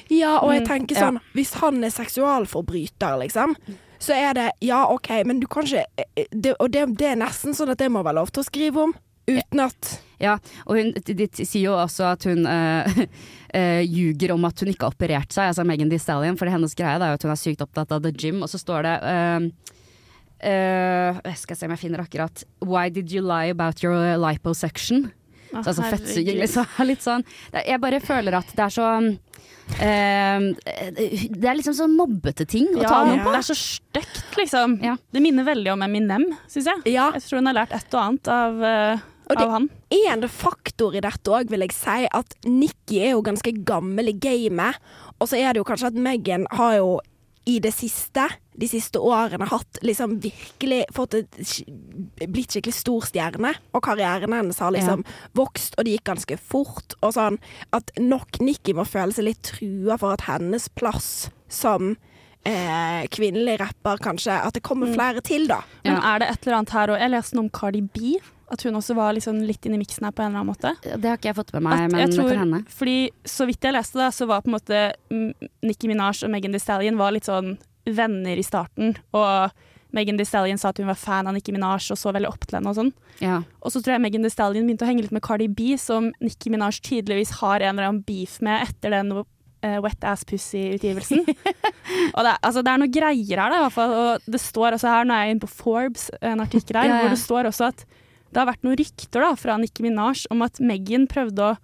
Ja, 0.08 0.38
og 0.40 0.52
jeg 0.54 0.62
tenker 0.66 0.94
tenker 0.94 0.96
ja. 0.96 1.08
sånn 1.08 1.18
Hvis 1.36 1.54
han 1.60 1.82
er 1.84 1.92
seksualforbryter, 1.92 3.18
liksom, 3.24 3.56
så 4.02 4.16
er 4.16 4.38
det 4.38 4.48
Ja, 4.64 4.84
OK, 4.88 5.10
men 5.28 5.42
du 5.42 5.48
kan 5.50 5.66
ikke 5.66 5.84
eh, 6.00 6.28
det, 6.30 6.54
Og 6.58 6.72
det, 6.72 6.86
det 7.00 7.12
er 7.12 7.20
nesten 7.20 7.56
sånn 7.56 7.74
at 7.74 7.82
det 7.82 7.90
må 7.92 8.04
være 8.04 8.20
lov 8.22 8.32
til 8.32 8.44
å 8.44 8.46
skrive 8.48 8.86
om, 8.86 8.94
uten 9.28 9.64
at 9.66 9.92
Ja, 10.22 10.38
og 10.64 10.78
hun 10.78 10.94
de, 10.94 11.28
sier 11.34 11.66
jo 11.66 11.76
også 11.76 12.06
at 12.12 12.24
hun 12.30 12.46
øh, 12.46 13.04
øh, 13.58 13.82
ljuger 13.96 14.36
om 14.36 14.48
at 14.48 14.62
hun 14.62 14.72
ikke 14.72 14.88
har 14.88 14.96
operert 14.96 15.34
seg, 15.34 15.50
altså 15.50 15.66
Megan 15.66 15.90
Thee 15.90 16.02
Stallion, 16.02 16.38
for 16.38 16.50
hennes 16.50 16.76
greie 16.78 16.94
er 16.94 17.12
jo 17.12 17.20
at 17.20 17.26
hun 17.26 17.34
er 17.34 17.40
sykt 17.40 17.64
opptatt 17.64 17.92
av 17.94 18.04
the 18.04 18.12
gym, 18.14 18.44
og 18.44 18.52
så 18.52 18.60
står 18.62 18.86
det 18.86 18.96
eh, 19.10 19.48
eh, 20.42 21.20
jeg 21.30 21.38
skal 21.40 21.56
se 21.58 21.66
om 21.68 21.74
jeg 21.76 21.82
finner 21.84 22.02
akkurat 22.04 22.44
Why 22.66 22.88
did 22.90 23.12
you 23.12 23.22
lie 23.24 23.50
about 23.54 23.82
your 23.84 23.96
liposuction? 24.20 25.10
Å, 25.52 25.60
Så 25.60 25.74
altså 25.74 25.84
fettsuging, 25.84 26.38
liksom. 26.40 26.64
Litt 26.88 27.02
sånn. 27.04 27.24
Jeg 27.52 27.80
bare 27.82 27.98
føler 28.00 28.38
at 28.38 28.48
det 28.56 28.64
er 28.64 28.72
så 28.72 28.86
uh, 28.96 30.46
Det 30.64 31.44
er 31.44 31.58
liksom 31.58 31.76
sånn 31.76 31.92
mobbete 31.98 32.46
ting 32.48 32.70
å 32.72 32.80
Ja, 32.80 32.88
ta 32.88 33.02
noe 33.08 33.20
det 33.20 33.38
er 33.42 33.46
så 33.50 33.56
stygt, 33.58 34.32
liksom. 34.38 34.78
Ja. 34.84 34.96
Det 35.12 35.20
minner 35.24 35.44
veldig 35.44 35.74
om 35.74 35.84
Eminem, 35.84 36.24
syns 36.50 36.70
jeg. 36.72 36.94
Ja. 36.94 37.10
Jeg 37.16 37.26
tror 37.26 37.42
hun 37.42 37.50
har 37.52 37.58
lært 37.62 37.76
et 37.76 37.96
og 37.96 38.00
annet 38.06 38.32
av, 38.32 38.62
uh 38.62 39.08
Og 39.30 39.36
det- 39.38 39.44
av 39.44 39.50
han. 39.54 39.68
en 39.92 40.28
faktor 40.28 40.96
i 40.96 41.00
dette 41.00 41.30
òg, 41.30 41.48
vil 41.48 41.60
jeg 41.60 41.72
si, 41.72 42.08
at 42.10 42.34
Nikki 42.44 43.00
er 43.00 43.10
jo 43.12 43.22
ganske 43.22 43.52
gammel 43.64 44.08
i 44.08 44.12
gamet. 44.12 44.76
Og 45.20 45.28
så 45.28 45.38
er 45.38 45.52
det 45.52 45.60
jo 45.62 45.64
kanskje 45.64 45.86
at 45.92 45.94
Megan 45.94 46.46
har 46.50 46.74
jo 46.76 47.00
i 47.46 47.56
det 47.58 47.72
siste, 47.74 48.28
de 48.54 48.68
siste 48.70 49.00
årene, 49.02 49.48
hatt 49.50 49.78
liksom 49.82 50.20
virkelig 50.22 50.84
fått 50.94 51.14
et, 51.18 51.38
blitt 52.30 52.52
skikkelig 52.54 52.74
stor 52.76 53.06
stjerne. 53.08 53.50
Og 53.74 53.82
karrieren 53.82 54.32
hennes 54.36 54.60
har 54.62 54.70
liksom 54.74 55.02
vokst, 55.34 55.74
og 55.78 55.84
det 55.84 55.96
gikk 55.96 56.04
ganske 56.12 56.38
fort. 56.38 56.94
Og 57.02 57.14
sånn 57.16 57.38
at 57.74 57.90
nok 57.98 58.38
Nikki 58.44 58.74
må 58.78 58.84
føle 58.86 59.12
seg 59.16 59.26
litt 59.30 59.42
trua 59.54 59.98
for 59.98 60.14
at 60.14 60.26
hennes 60.28 60.68
plass 60.78 61.30
som 61.48 61.96
eh, 62.44 63.04
kvinnelig 63.14 63.58
rapper, 63.60 63.98
kanskje. 64.02 64.34
At 64.34 64.54
det 64.54 64.62
kommer 64.66 64.86
Mm. 64.90 64.94
flere 64.94 65.20
til, 65.22 65.46
da. 65.46 65.60
Men 65.84 65.98
er 66.02 66.18
det 66.18 66.28
et 66.30 66.46
eller 66.46 66.56
annet 66.58 66.70
her 66.74 66.88
òg? 66.94 66.98
Jeg 67.00 67.10
leste 67.10 67.34
noe 67.36 67.44
om 67.44 67.50
Cardi 67.50 67.80
B. 67.82 68.16
At 68.52 68.62
hun 68.66 68.76
også 68.76 68.94
var 68.98 69.14
liksom 69.16 69.38
litt 69.48 69.64
inni 69.64 69.80
miksen 69.80 70.04
her 70.04 70.12
på 70.12 70.24
en 70.24 70.32
eller 70.32 70.42
annen 70.42 70.52
måte. 70.52 70.74
Det 70.84 71.08
har 71.08 71.16
ikke 71.16 71.30
jeg 71.30 71.38
fått 71.38 71.52
med 71.56 71.64
meg, 71.64 71.86
At 71.86 71.92
men 71.94 72.12
tror, 72.12 72.28
kan 72.28 72.42
henne. 72.44 72.62
Fordi 72.68 72.96
så 73.24 73.46
vidt 73.48 73.64
jeg 73.64 73.72
leste, 73.72 73.96
da, 74.00 74.10
så 74.12 74.28
var 74.28 74.44
på 74.44 74.52
en 74.52 74.56
måte 74.58 74.80
Nikki 75.10 75.48
Nicki 75.64 75.88
Minaj 75.88 76.24
og 76.26 76.32
Megan 76.34 76.52
Thee 76.52 76.62
Stallion 76.62 77.00
var 77.00 77.14
litt 77.16 77.28
sånn 77.30 77.54
venner 77.88 78.38
i 78.38 78.44
starten. 78.46 78.92
Og 79.16 79.62
Megan 79.92 80.16
Thee 80.20 80.28
Stallion 80.28 80.60
sa 80.60 80.70
at 80.72 80.78
hun 80.80 80.88
var 80.88 80.98
fan 81.00 81.28
av 81.28 81.34
Nicki 81.36 81.52
Minaj 81.52 81.90
og 81.92 81.98
så 82.00 82.12
veldig 82.14 82.30
opp 82.30 82.46
til 82.46 82.58
henne 82.58 82.72
og 82.72 82.78
sånn. 82.78 82.92
Ja. 83.20 83.40
Og 83.60 83.74
så 83.74 83.82
tror 83.82 83.96
jeg 83.96 84.04
Megan 84.04 84.24
Thee 84.24 84.32
Stallion 84.32 84.68
begynte 84.68 84.86
å 84.86 84.90
henge 84.90 85.04
litt 85.04 85.14
med 85.16 85.24
Cardi 85.24 85.48
B, 85.52 85.74
som 85.80 86.10
Nicki 86.22 86.52
Minaj 86.52 86.80
tydeligvis 86.84 87.38
har 87.42 87.60
en 87.60 87.74
eller 87.76 87.90
annen 87.90 88.04
beef 88.06 88.38
med 88.44 88.68
etter 88.68 88.94
den 88.94 89.12
uh, 89.16 89.78
Wet 89.84 90.06
Ass 90.08 90.24
Pussy-utgivelsen. 90.28 91.24
og 92.16 92.22
det, 92.24 92.36
altså, 92.40 92.62
det 92.62 92.72
er 92.72 92.80
noe 92.84 92.92
greier 92.92 93.42
her, 93.44 93.52
da, 93.52 93.58
i 93.60 93.64
hvert 93.66 93.76
fall. 93.76 93.96
Og 93.98 94.30
det 94.36 94.40
står 94.42 94.78
også 94.78 94.94
her, 94.94 95.08
nå 95.08 95.16
er 95.16 95.26
jeg 95.26 95.36
inne 95.36 95.44
på 95.44 95.52
Forbes, 95.56 96.08
en 96.20 96.44
artikkel 96.44 96.80
her, 96.80 96.88
Ja, 96.88 96.96
ja. 96.96 97.02
hvor 97.04 97.16
det 97.16 97.20
står 97.24 97.50
også 97.52 97.68
at 97.72 97.84
det 98.32 98.40
har 98.40 98.48
vært 98.48 98.64
noen 98.64 98.78
rykter 98.80 99.20
da, 99.26 99.32
fra 99.36 99.58
Nicki 99.60 99.84
Minaj 99.84 100.26
om 100.32 100.42
at 100.46 100.58
Megan 100.64 101.04
prøvde 101.10 101.50
å 101.52 101.56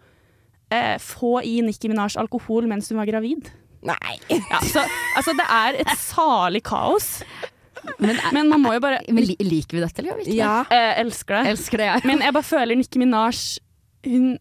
eh, 0.75 0.97
få 1.01 1.39
i 1.49 1.59
Nicki 1.65 1.89
Minaj 1.91 2.19
alkohol 2.21 2.69
mens 2.71 2.91
hun 2.93 3.01
var 3.01 3.09
gravid. 3.09 3.49
Nei. 3.89 4.19
Ja, 4.29 4.59
så 4.67 4.83
altså, 5.17 5.33
det 5.39 5.47
er 5.55 5.79
et 5.85 5.93
salig 6.03 6.65
kaos. 6.67 7.23
Men, 8.03 8.19
Men 8.35 8.49
man 8.51 8.61
må 8.65 8.73
jo 8.75 8.81
bare 8.83 8.99
men 9.15 9.23
liker 9.25 9.79
vi 9.79 9.83
dette, 9.85 10.01
eller 10.03 10.11
gjør 10.11 10.19
vi 10.19 10.25
ikke 10.33 10.39
Ja. 10.41 10.55
eh, 10.75 10.99
Elsker 11.05 11.37
det. 11.39 11.43
det? 11.47 11.53
Elsker 11.55 11.79
det, 11.81 11.87
ja. 11.87 11.99
Men 12.11 12.25
jeg 12.27 12.35
bare 12.35 12.49
føler 12.49 12.77
Nicki 12.81 12.99
Minaj 13.01 13.39
hun, 14.09 14.33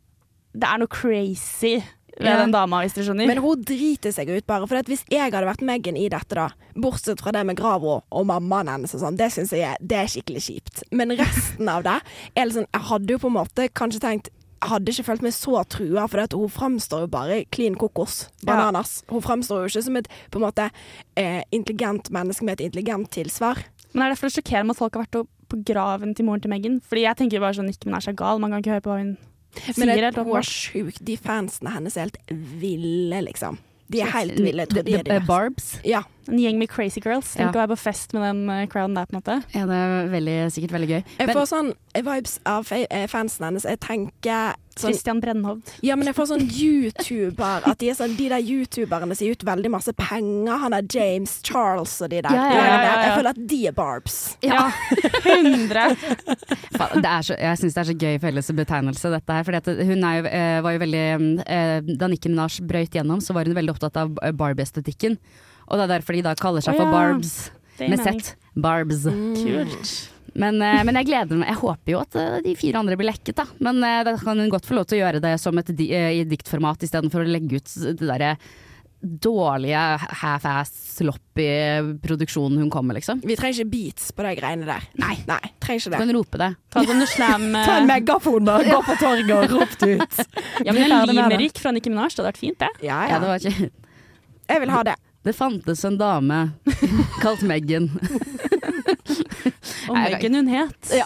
Det 0.57 0.67
er 0.67 0.81
noe 0.81 0.89
crazy 0.89 1.75
ved 2.17 2.27
Ja. 2.27 2.37
den 2.41 2.51
dama, 2.51 2.81
hvis 2.83 2.93
du 2.93 3.01
skjønner. 3.03 3.27
Men 3.27 3.37
hun 3.43 3.63
driter 3.63 4.11
seg 4.11 4.29
ut, 4.29 4.45
bare. 4.47 4.67
For 4.67 4.75
at 4.77 4.85
hvis 4.89 5.03
jeg 5.09 5.31
hadde 5.31 5.45
vært 5.45 5.61
Megan 5.61 5.97
i 5.97 6.09
dette, 6.09 6.33
da, 6.35 6.49
bortsett 6.75 7.21
fra 7.21 7.31
det 7.31 7.45
med 7.45 7.57
grava 7.57 8.01
og 8.11 8.25
mammaen 8.25 8.67
hennes 8.67 8.93
og 8.95 9.01
sånn, 9.01 9.17
det 9.17 9.31
syns 9.31 9.51
jeg 9.51 9.61
er, 9.61 9.77
det 9.81 9.97
er 9.97 10.07
skikkelig 10.07 10.41
kjipt. 10.47 10.83
Men 10.91 11.11
resten 11.11 11.69
av 11.69 11.83
det 11.83 12.01
er 12.35 12.49
sånn 12.49 12.65
Jeg 12.73 12.81
hadde 12.89 13.07
jo 13.07 13.17
på 13.19 13.27
en 13.27 13.37
måte 13.45 13.69
kanskje 13.69 13.99
tenkt 14.01 14.29
hadde 14.65 14.89
ikke 14.89 15.05
følt 15.05 15.21
meg 15.21 15.33
så 15.33 15.61
trua, 15.69 16.07
for 16.09 16.19
at 16.23 16.33
hun 16.33 16.49
framstår 16.49 17.03
jo 17.05 17.07
bare 17.13 17.45
klin 17.53 17.75
kokos. 17.77 18.29
Bananas. 18.43 19.03
Hun 19.07 19.21
framstår 19.21 19.61
jo 19.61 19.69
ikke 19.69 19.83
som 19.85 19.99
et 19.99 20.07
på 20.31 20.39
en 20.39 20.47
måte 20.47 20.71
eh, 21.15 21.43
intelligent 21.53 22.09
menneske 22.09 22.43
med 22.43 22.59
et 22.59 22.71
intelligent 22.71 23.09
tilsvar. 23.13 23.61
Men 23.93 24.07
er 24.07 24.09
det 24.15 24.19
for 24.19 24.27
å 24.31 24.33
sjokkere 24.33 24.65
med 24.65 24.73
at 24.75 24.81
folk 24.81 24.97
har 24.97 25.05
vært 25.05 25.27
på 25.47 25.63
graven 25.63 26.15
til 26.17 26.25
moren 26.25 26.41
til 26.41 26.49
Megan? 26.49 26.81
Fordi 26.81 27.05
jeg 27.05 27.17
tenker 27.21 27.39
bare 27.39 27.53
sånn 27.53 27.69
Ikke, 27.69 27.85
men 27.85 27.95
er 27.95 28.05
så 28.09 28.15
gal, 28.17 28.39
man 28.39 28.51
kan 28.51 28.63
ikke 28.63 28.73
høre 28.73 28.85
på 28.87 28.89
hva 28.95 28.97
hun. 29.03 29.17
Men 29.77 29.91
jeg, 29.93 30.13
helt 30.15 30.23
hun 30.23 30.37
er 30.39 30.47
sjuk. 30.47 30.99
De 31.07 31.17
fansene 31.21 31.73
hennes 31.73 31.97
er 31.97 32.09
helt 32.09 32.19
ville, 32.61 33.21
liksom. 33.29 33.59
De 33.91 34.01
er 34.03 34.11
helt 34.11 34.39
ville. 34.43 34.65
Tror 34.67 34.83
de 34.87 34.97
er 34.99 35.03
de 35.07 35.15
the. 35.15 35.25
Barbs. 35.27 35.69
Ja. 35.87 36.03
En 36.27 36.37
gjeng 36.39 36.57
med 36.59 36.69
crazy 36.69 36.99
girls. 37.03 37.33
Tenk 37.35 37.53
Ja. 37.55 37.63
å 37.63 37.67
være 37.67 37.73
på 37.75 37.79
fest 37.79 38.13
med 38.13 38.21
den 38.23 38.49
eh, 38.49 38.65
crowden 38.67 38.95
der, 38.95 39.05
på 39.05 39.15
en 39.15 39.21
måte. 39.21 39.37
Ja, 39.55 39.65
det 39.65 39.75
er 39.75 40.07
veldig, 40.11 40.37
sikkert 40.51 40.71
veldig 40.75 40.89
gøy. 40.89 41.03
Jeg 41.19 41.27
Men- 41.27 41.35
får 41.35 41.47
sånn 41.53 41.73
vibes 41.97 42.39
av 42.45 42.71
eh, 42.71 43.07
fansen 43.07 43.45
hennes. 43.47 43.63
Jeg 43.63 43.79
tenker 43.79 44.53
sånn 44.77 44.91
Christian 44.91 45.19
Brennhovd. 45.21 45.71
Ja, 45.81 45.95
men 45.95 46.05
jeg 46.05 46.13
får 46.15 46.27
sånn 46.29 46.43
YouTuber 46.53 47.63
At 47.65 47.79
de, 47.79 47.89
er 47.89 47.95
sånn, 47.97 48.15
de 48.15 48.27
der 48.29 48.43
youtuberne 48.45 49.15
sier 49.17 49.31
ut 49.33 49.43
veldig 49.47 49.71
masse 49.73 49.93
penger. 49.97 50.57
Han 50.61 50.73
er 50.77 50.83
James 50.93 51.39
Charles 51.41 51.95
og 52.01 52.09
de 52.11 52.21
der. 52.21 52.29
Ja, 52.29 52.43
ja, 52.45 52.53
ja, 52.53 52.65
ja, 52.67 52.83
ja. 52.83 53.01
Jeg 53.07 53.17
føler 53.17 53.29
at 53.33 53.47
de 53.47 53.59
er 53.67 53.71
Barbs. 53.77 54.19
Ja, 54.45 54.71
100! 55.25 55.95
Det 56.97 57.09
er 57.09 57.23
så, 57.25 57.33
jeg 57.39 57.57
syns 57.57 57.73
det 57.73 57.81
er 57.81 57.87
så 57.89 57.97
gøy 57.97 58.19
fellesbetegnelse, 58.21 59.09
dette 59.09 59.33
her. 59.33 59.43
For 59.47 59.73
hun 59.89 60.03
er 60.05 60.19
jo, 60.19 60.23
eh, 60.29 60.61
var 60.61 60.75
jo 60.75 60.81
veldig 60.83 61.05
Da 61.97 62.07
Nicki 62.11 62.29
Minaj 62.29 62.59
brøyt 62.69 62.93
gjennom, 62.93 63.21
så 63.23 63.33
var 63.33 63.45
hun 63.49 63.55
veldig 63.57 63.73
opptatt 63.73 63.97
av 63.97 64.13
Barbie-estetikken. 64.37 65.17
Og 65.67 65.79
det 65.79 65.87
er 65.87 65.95
derfor 65.97 66.17
de 66.17 66.25
da 66.25 66.35
kaller 66.39 66.63
seg 66.63 66.75
oh, 66.75 66.81
for 66.81 66.87
ja. 66.87 66.93
Barbs. 66.95 67.33
Ja. 67.77 67.89
Med 67.91 68.03
sett. 68.03 68.31
Z. 68.33 68.53
Barbs. 68.57 69.07
Kult. 69.07 69.95
Men, 70.37 70.61
eh, 70.61 70.83
men 70.85 70.99
jeg 70.99 71.09
gleder 71.09 71.39
meg. 71.39 71.49
Jeg 71.49 71.61
håper 71.63 71.93
jo 71.93 71.99
at 72.03 72.15
eh, 72.19 72.37
de 72.45 72.53
fire 72.59 72.81
andre 72.81 72.97
blir 72.99 73.09
lekket, 73.09 73.39
da. 73.39 73.47
Men 73.63 73.81
eh, 73.85 74.03
da 74.05 74.13
kan 74.21 74.37
hun 74.37 74.53
godt 74.53 74.69
få 74.69 74.77
lov 74.77 74.87
til 74.89 74.99
å 74.99 75.03
gjøre 75.05 75.21
det 75.23 75.35
som 75.41 75.57
et 75.57 75.73
di 75.77 75.89
i 75.91 76.23
diktformat, 76.29 76.85
istedenfor 76.85 77.25
å 77.25 77.29
legge 77.29 77.61
ut 77.61 77.77
det 77.87 77.97
derre 78.05 78.35
dårlige 78.97 79.77
half-ass 80.21 80.71
sloppy 80.97 81.45
produksjonen 82.01 82.57
hun 82.57 82.69
kommer, 82.73 82.97
liksom. 82.97 83.21
Vi 83.25 83.35
trenger 83.37 83.61
ikke 83.61 83.71
beats 83.71 84.09
på 84.11 84.25
de 84.25 84.33
greiene 84.39 84.65
der. 84.65 84.87
Nei, 84.97 85.19
nei 85.29 85.41
trenger 85.61 85.83
ikke 85.83 85.89
Du 85.89 85.93
det. 85.93 85.99
kan 86.01 86.13
rope 86.17 86.41
det. 86.41 86.49
Ta 86.73 86.85
sånne 86.87 87.09
slam 87.11 87.47
eh, 87.59 87.67
Ta 87.67 87.75
en 87.81 87.89
megafon 87.89 88.53
og 88.53 88.69
gå 88.71 88.79
på 88.87 88.97
torget 89.01 89.35
og 89.37 89.53
rop 89.53 89.75
det 89.83 89.91
ut. 90.01 90.21
Ja, 90.65 90.73
men 90.73 90.83
en 90.85 90.95
ferdig 90.95 91.17
limerick 91.19 91.61
fra 91.61 91.73
Nikki 91.75 91.93
Minaj, 91.93 92.09
det 92.15 92.23
hadde 92.23 92.31
vært 92.31 92.41
fint, 92.41 92.59
det. 92.63 92.71
Ja, 92.87 93.03
Ja, 93.11 93.21
det 93.21 93.33
var 93.33 93.43
ikke 93.43 93.69
Jeg 94.47 94.63
vil 94.63 94.73
ha 94.73 94.83
det. 94.87 94.97
Det 95.23 95.33
fantes 95.35 95.83
en 95.85 95.97
dame 95.99 96.37
kalt 97.21 97.41
Meghan. 97.41 97.89
Og 99.87 99.95
Nei, 99.95 100.11
Megan 100.11 100.35
hun 100.35 100.47
het. 100.51 100.91
Ja. 100.91 101.05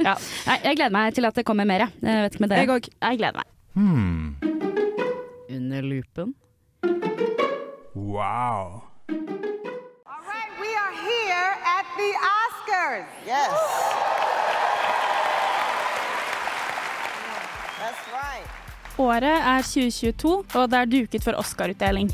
Ja. 0.00 0.14
Nei, 0.46 0.56
jeg 0.64 0.76
gleder 0.78 0.92
meg 0.94 1.14
til 1.16 1.24
at 1.28 1.36
det 1.36 1.44
kommer 1.48 1.64
mer, 1.68 1.84
jeg. 1.86 1.92
Jeg 2.04 2.22
vet 2.24 2.36
ikke 2.36 2.44
med 2.46 2.56
Jeg 2.56 2.70
òg. 2.72 2.88
Jeg 3.00 3.18
gleder 3.20 3.36
meg. 3.40 3.46
Under 5.50 5.82
lupen. 5.82 6.34
Wow. 7.94 8.82
All 10.06 10.22
right, 10.24 10.52
we 10.60 10.70
are 10.82 10.94
here 11.04 11.52
at 11.74 11.86
the 11.98 12.10
Oscars. 12.30 13.08
Yes. 13.26 13.52
That's 17.80 18.02
right. 18.14 18.48
Året 18.98 19.36
er 19.36 19.62
2022, 19.64 20.44
og 20.54 20.70
det 20.70 20.78
er 20.80 20.84
duket 20.96 21.24
for 21.24 21.32
Oscar-utdeling. 21.40 22.10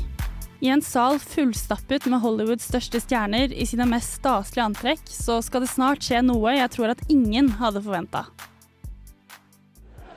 I 0.59 0.69
en 0.73 0.81
sal 0.81 1.19
fullstappet 1.21 2.07
med 2.09 2.19
Hollywoods 2.23 2.65
største 2.71 2.97
stjerner 3.03 3.51
i 3.53 3.65
sine 3.69 3.85
mest 3.85 4.15
staselige 4.17 4.65
antrekk, 4.65 5.03
så 5.05 5.37
skal 5.45 5.61
det 5.61 5.69
snart 5.69 6.01
skje 6.01 6.23
noe 6.25 6.55
jeg 6.57 6.71
tror 6.73 6.89
at 6.95 7.03
ingen 7.13 7.51
hadde 7.59 7.83
forventa. 7.85 8.25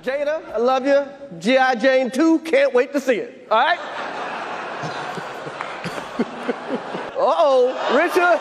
Jada, 0.01 0.41
I 0.57 0.59
love 0.65 0.87
you. 0.89 1.05
G.I. 1.41 1.75
Jane 1.75 2.11
2, 2.11 2.39
can't 2.39 2.73
wait 2.73 2.93
to 2.95 3.01
see 3.01 3.17
it. 3.17 3.47
All 3.51 3.59
right? 3.59 3.79
uh 7.21 7.37
oh, 7.45 7.77
Richard. 7.93 8.41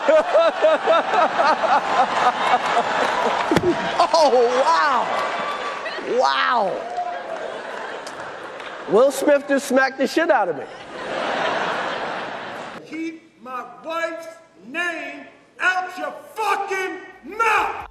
oh, 4.16 4.32
wow. 4.64 5.04
Wow. 6.18 6.72
Will 8.88 9.12
Smith 9.12 9.44
just 9.46 9.68
smacked 9.68 9.98
the 9.98 10.06
shit 10.06 10.30
out 10.30 10.48
of 10.48 10.56
me. 10.56 10.64
My 13.60 13.66
wife's 13.84 14.28
name 14.72 15.26
out 15.60 15.98
your 15.98 16.12
fucking 16.34 16.94
mouth! 17.24 17.88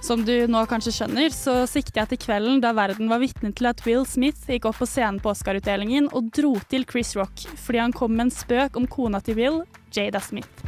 Som 0.00 0.24
du 0.24 0.46
nå 0.48 0.62
kanskje 0.70 0.94
skjønner, 0.96 1.28
så 1.34 1.66
sikter 1.68 2.00
jeg 2.00 2.12
til 2.12 2.20
kvelden 2.22 2.62
da 2.64 2.70
verden 2.72 3.10
var 3.12 3.20
vitne 3.20 3.50
til 3.52 3.68
at 3.68 3.82
Will 3.84 4.06
Smith 4.08 4.48
gikk 4.48 4.70
opp 4.70 4.80
på 4.80 4.88
scenen 4.88 5.20
på 5.20 5.34
Oscar-utdelingen 5.34 6.08
og 6.08 6.32
dro 6.32 6.54
til 6.72 6.86
Chris 6.88 7.12
Rock 7.18 7.44
fordi 7.66 7.82
han 7.82 7.92
kom 7.92 8.16
med 8.16 8.30
en 8.30 8.34
spøk 8.34 8.80
om 8.80 8.88
kona 8.88 9.20
til 9.20 9.36
Will, 9.36 9.60
Jada 9.92 10.24
Smith. 10.24 10.64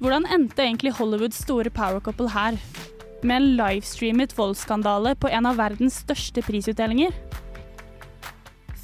Hvordan 0.00 0.24
endte 0.24 0.64
egentlig 0.64 0.96
Hollywoods 0.96 1.44
store 1.44 1.74
power 1.74 2.00
couple 2.00 2.32
her? 2.32 2.56
Med 3.20 3.36
en 3.42 3.54
livestreamet 3.60 4.32
voldsskandale 4.38 5.18
på 5.20 5.28
en 5.28 5.52
av 5.52 5.60
verdens 5.60 6.00
største 6.06 6.40
prisutdelinger? 6.48 7.12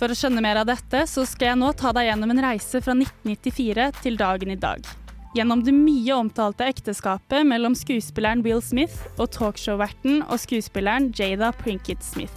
For 0.01 0.09
å 0.09 0.17
skjønne 0.17 0.41
mer 0.41 0.57
av 0.57 0.65
dette, 0.65 1.03
så 1.05 1.27
skal 1.29 1.51
jeg 1.51 1.61
nå 1.61 1.75
ta 1.77 1.91
deg 1.93 2.07
gjennom 2.07 2.31
en 2.33 2.41
reise 2.41 2.81
fra 2.81 2.95
1994 2.97 3.89
til 4.01 4.15
dagen 4.17 4.53
i 4.55 4.57
dag. 4.57 4.87
Gjennom 5.37 5.61
det 5.61 5.75
mye 5.77 6.15
omtalte 6.17 6.65
ekteskapet 6.73 7.45
mellom 7.45 7.77
skuespilleren 7.77 8.41
Will 8.47 8.63
Smith 8.65 8.97
og 9.21 9.29
talkshow-verten 9.37 10.23
og 10.25 10.41
skuespilleren 10.41 11.11
Jada 11.19 11.51
Prinkett 11.53 12.01
Smith. 12.03 12.33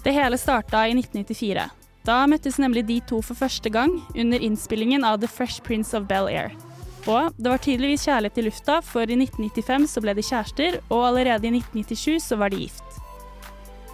Det 0.00 0.14
hele 0.16 0.40
starta 0.40 0.86
i 0.88 0.96
1994. 0.96 1.68
Da 2.08 2.22
møttes 2.24 2.56
nemlig 2.56 2.86
de 2.88 2.96
to 3.04 3.20
for 3.20 3.36
første 3.36 3.68
gang 3.68 3.98
under 4.16 4.40
innspillingen 4.40 5.04
av 5.04 5.20
The 5.20 5.28
Fresh 5.28 5.60
Prince 5.66 5.92
of 5.92 6.08
Bel-Air. 6.08 6.56
Og 7.04 7.36
det 7.36 7.52
var 7.52 7.60
tydeligvis 7.60 8.08
kjærlighet 8.08 8.40
i 8.40 8.46
lufta, 8.48 8.80
for 8.80 9.04
i 9.04 9.20
1995 9.20 9.86
så 9.92 10.00
ble 10.00 10.16
de 10.16 10.24
kjærester, 10.24 10.80
og 10.88 11.10
allerede 11.10 11.52
i 11.52 11.60
1997 11.60 12.30
så 12.30 12.40
var 12.40 12.56
de 12.56 12.64
gift. 12.64 12.89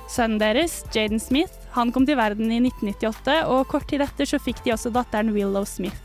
Sønnen 0.06 0.38
deres, 0.38 0.84
Jaden 0.94 1.20
Smith, 1.20 1.52
han 1.74 1.90
kom 1.92 2.06
til 2.06 2.18
verden 2.18 2.50
i 2.52 2.60
1998, 2.62 3.40
og 3.50 3.66
kort 3.70 3.88
tid 3.90 4.04
etter 4.04 4.28
så 4.28 4.38
fikk 4.42 4.62
de 4.64 4.74
også 4.76 4.92
datteren 4.94 5.32
Willow 5.34 5.66
Smith. 5.66 5.98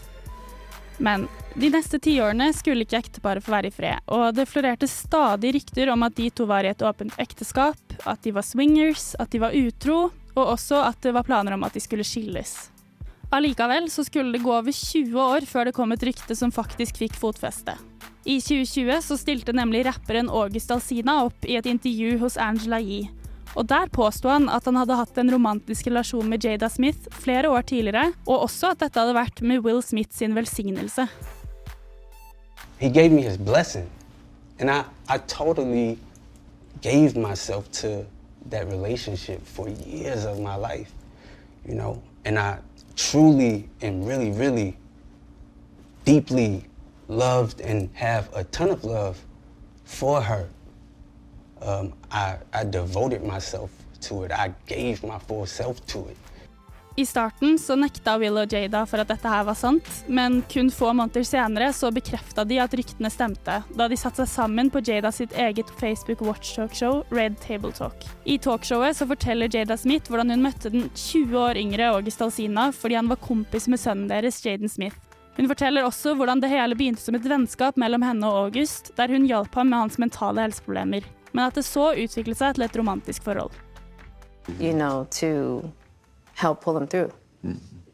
Men 1.01 1.27
de 1.57 1.69
neste 1.73 1.99
tiårene 2.01 2.51
skulle 2.53 2.85
ikke 2.85 2.99
ekteparet 3.01 3.45
få 3.45 3.53
være 3.53 3.69
i 3.71 3.75
fred, 3.75 4.01
og 4.13 4.35
det 4.37 4.47
florerte 4.49 4.89
stadig 4.89 5.53
rykter 5.57 5.91
om 5.93 6.05
at 6.05 6.17
de 6.17 6.29
to 6.33 6.45
var 6.49 6.65
i 6.65 6.71
et 6.73 6.83
åpent 6.85 7.15
ekteskap, 7.21 7.79
at 8.05 8.21
de 8.25 8.33
var 8.35 8.45
swingers, 8.45 9.13
at 9.21 9.31
de 9.33 9.41
var 9.41 9.55
utro, 9.57 10.09
og 10.35 10.43
også 10.43 10.81
at 10.85 11.01
det 11.03 11.13
var 11.15 11.27
planer 11.27 11.57
om 11.57 11.65
at 11.67 11.77
de 11.77 11.83
skulle 11.83 12.05
skilles. 12.07 12.71
Allikevel 13.31 13.87
så 13.91 14.03
skulle 14.03 14.33
det 14.35 14.43
gå 14.43 14.51
over 14.51 14.75
20 14.75 15.15
år 15.21 15.47
før 15.47 15.69
det 15.69 15.75
kom 15.77 15.93
et 15.95 16.03
rykte 16.03 16.35
som 16.35 16.51
faktisk 16.51 16.99
fikk 16.99 17.15
fotfeste. 17.19 17.77
I 18.27 18.37
2020 18.43 19.01
så 19.05 19.17
stilte 19.17 19.55
nemlig 19.55 19.85
rapperen 19.87 20.29
August 20.29 20.71
Alsina 20.73 21.21
opp 21.25 21.47
i 21.47 21.55
et 21.57 21.69
intervju 21.69 22.19
hos 22.21 22.37
Angela 22.37 22.81
Yee. 22.83 23.09
Og 23.55 23.67
der 23.67 23.89
påsto 23.91 24.29
han 24.31 24.47
at 24.49 24.65
han 24.65 24.77
hadde 24.79 24.95
hatt 24.95 25.17
en 25.19 25.33
romantisk 25.33 25.87
relasjon 25.89 26.29
med 26.29 26.45
Jada 26.45 26.69
Smith 26.71 27.11
flere 27.11 27.49
år 27.51 27.61
tidligere, 27.61 28.13
og 28.25 28.45
også 28.47 28.71
at 28.71 28.83
dette 28.83 28.99
hadde 28.99 29.17
vært 29.17 29.41
med 29.41 29.65
Will 29.65 29.81
Smith 29.83 30.15
sin 30.15 30.35
velsignelse. 30.35 31.07
He 32.79 32.89
gave 32.89 33.09
me 33.09 33.21
his 33.21 33.37
blessing. 33.37 33.89
And 34.59 34.69
I, 34.69 34.83
I 35.09 35.17
totally 35.27 35.97
gave 36.81 37.15
myself 37.15 37.69
to 37.81 38.05
that 38.49 38.67
for 39.45 39.67
years 39.67 40.25
of 40.25 40.39
my 40.39 40.55
life, 40.55 40.91
you 41.65 41.75
know. 41.75 42.01
And 42.25 42.37
I 42.39 42.57
truly 42.95 43.69
and 43.81 44.07
really, 44.07 44.31
really 44.31 44.77
deeply 46.05 46.65
loved 47.07 47.61
and 47.61 47.89
have 47.93 48.29
a 48.33 48.43
ton 48.43 48.69
of 48.69 48.83
love 48.83 49.17
for 49.85 50.21
her. 50.21 50.47
Um, 51.62 51.93
I, 52.12 52.36
I 52.54 52.63
devoted 52.63 53.24
myself 53.24 53.69
to 54.08 54.24
it. 54.24 54.32
I 54.32 54.54
gave 54.67 55.04
my 55.04 55.19
full 55.19 55.45
self 55.45 55.86
to 55.88 56.00
it. 56.10 56.17
I 56.95 57.06
starten 57.06 57.60
så 57.60 57.76
nekta 57.76 58.17
Will 58.17 58.36
og 58.38 58.52
Jada 58.54 58.82
for 58.86 59.00
at 59.00 59.08
dette 59.08 59.30
her 59.32 59.45
var 59.47 59.56
sant, 59.56 59.88
men 60.12 60.41
kun 60.52 60.67
få 60.74 60.89
måneder 60.91 61.24
senere 61.24 61.69
så 61.74 61.88
bekrefta 61.95 62.43
de 62.43 62.58
at 62.60 62.74
ryktene 62.76 63.08
stemte, 63.10 63.62
da 63.78 63.88
de 63.88 63.97
satte 63.97 64.26
seg 64.26 64.32
sammen 64.34 64.71
på 64.74 64.82
Jada 64.84 65.13
sitt 65.15 65.32
eget 65.39 65.71
Facebook 65.80 66.19
watch-talkshow 66.28 67.06
Red 67.15 67.39
Table 67.39 67.71
Talk. 67.71 68.04
I 68.28 68.36
talkshowet 68.43 69.00
så 69.00 69.08
forteller 69.08 69.47
Jada 69.47 69.78
Smith 69.80 70.12
hvordan 70.12 70.36
hun 70.36 70.43
møtte 70.43 70.74
den 70.74 70.89
20 70.91 71.39
år 71.39 71.62
yngre 71.63 71.93
August 71.95 72.21
Alsina 72.21 72.67
fordi 72.76 73.00
han 73.00 73.10
var 73.10 73.24
kompis 73.24 73.69
med 73.71 73.80
sønnen 73.80 74.12
deres, 74.12 74.43
Jaden 74.43 74.69
Smith. 74.69 75.00
Hun 75.39 75.47
forteller 75.47 75.88
også 75.88 76.17
hvordan 76.19 76.43
det 76.43 76.52
hele 76.52 76.76
begynte 76.76 77.02
som 77.02 77.15
et 77.15 77.24
vennskap 77.26 77.80
mellom 77.80 78.04
henne 78.04 78.28
og 78.28 78.50
August, 78.50 78.91
der 79.00 79.15
hun 79.15 79.30
hjalp 79.32 79.56
ham 79.56 79.71
med 79.71 79.86
hans 79.86 80.00
mentale 80.02 80.43
helseproblemer, 80.43 81.08
men 81.33 81.45
at 81.45 81.55
det 81.55 81.63
så 81.65 81.93
utviklet 81.93 82.37
seg 82.37 82.55
til 82.55 82.63
et 82.63 82.77
romantisk 82.77 83.23
forhold. 83.23 83.51
you 84.59 84.73
know, 84.73 85.05
to 85.11 85.71
help 86.33 86.61
pull 86.61 86.73
them 86.73 86.87
through. 86.87 87.11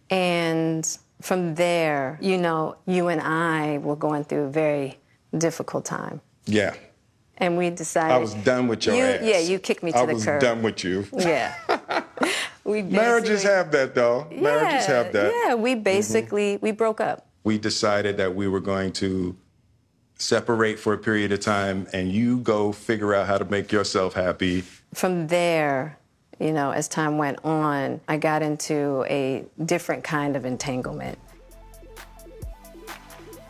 And 0.10 0.98
from 1.22 1.56
there, 1.56 2.18
you 2.22 2.38
know, 2.38 2.76
you 2.86 3.10
and 3.10 3.22
I 3.22 3.78
were 3.80 3.96
going 3.98 4.24
through 4.24 4.46
a 4.46 4.50
very 4.50 4.98
difficult 5.38 5.86
time. 5.86 6.22
Yeah. 6.46 6.74
And 7.38 7.58
we 7.58 7.70
decided. 7.70 8.16
I 8.16 8.18
was 8.18 8.34
done 8.34 8.68
with 8.68 8.86
your 8.86 8.96
you, 8.96 9.04
ass. 9.04 9.20
Yeah, 9.24 9.40
you 9.40 9.60
kicked 9.60 9.84
me 9.84 9.92
to 9.92 9.98
I 10.00 10.06
the 10.06 10.14
was 10.14 10.26
curb. 10.26 10.42
done 10.42 10.62
with 10.64 10.84
you. 10.84 11.06
Yeah. 11.14 11.54
we 12.64 12.82
Marriages 12.82 13.44
have 13.44 13.72
that, 13.72 13.94
though. 13.94 14.26
Marriages 14.32 14.88
yeah, 14.88 14.96
have 15.04 15.12
that. 15.14 15.32
Yeah, 15.46 15.56
we 15.56 15.76
basically 15.76 16.58
we 16.62 16.72
broke 16.72 17.02
up. 17.02 17.28
We 17.44 17.58
decided 17.60 18.18
that 18.18 18.34
we 18.34 18.48
were 18.48 18.60
going 18.62 18.92
to 18.94 19.36
separate 20.18 20.80
for 20.80 20.94
a 20.94 20.98
period 20.98 21.32
of 21.32 21.40
time, 21.40 21.88
and 21.94 22.12
you 22.12 22.40
go 22.44 22.72
figure 22.72 23.14
out 23.14 23.28
how 23.28 23.38
to 23.38 23.46
make 23.46 23.72
yourself 23.72 24.14
happy. 24.14 24.64
From 24.94 25.28
there, 25.28 25.98
you 26.40 26.52
know, 26.52 26.72
as 26.72 26.88
time 26.88 27.18
went 27.18 27.38
on, 27.44 28.00
I 28.08 28.18
got 28.18 28.42
into 28.42 29.06
a 29.10 29.44
different 29.66 30.04
kind 30.04 30.36
of 30.36 30.46
entanglement. 30.46 31.18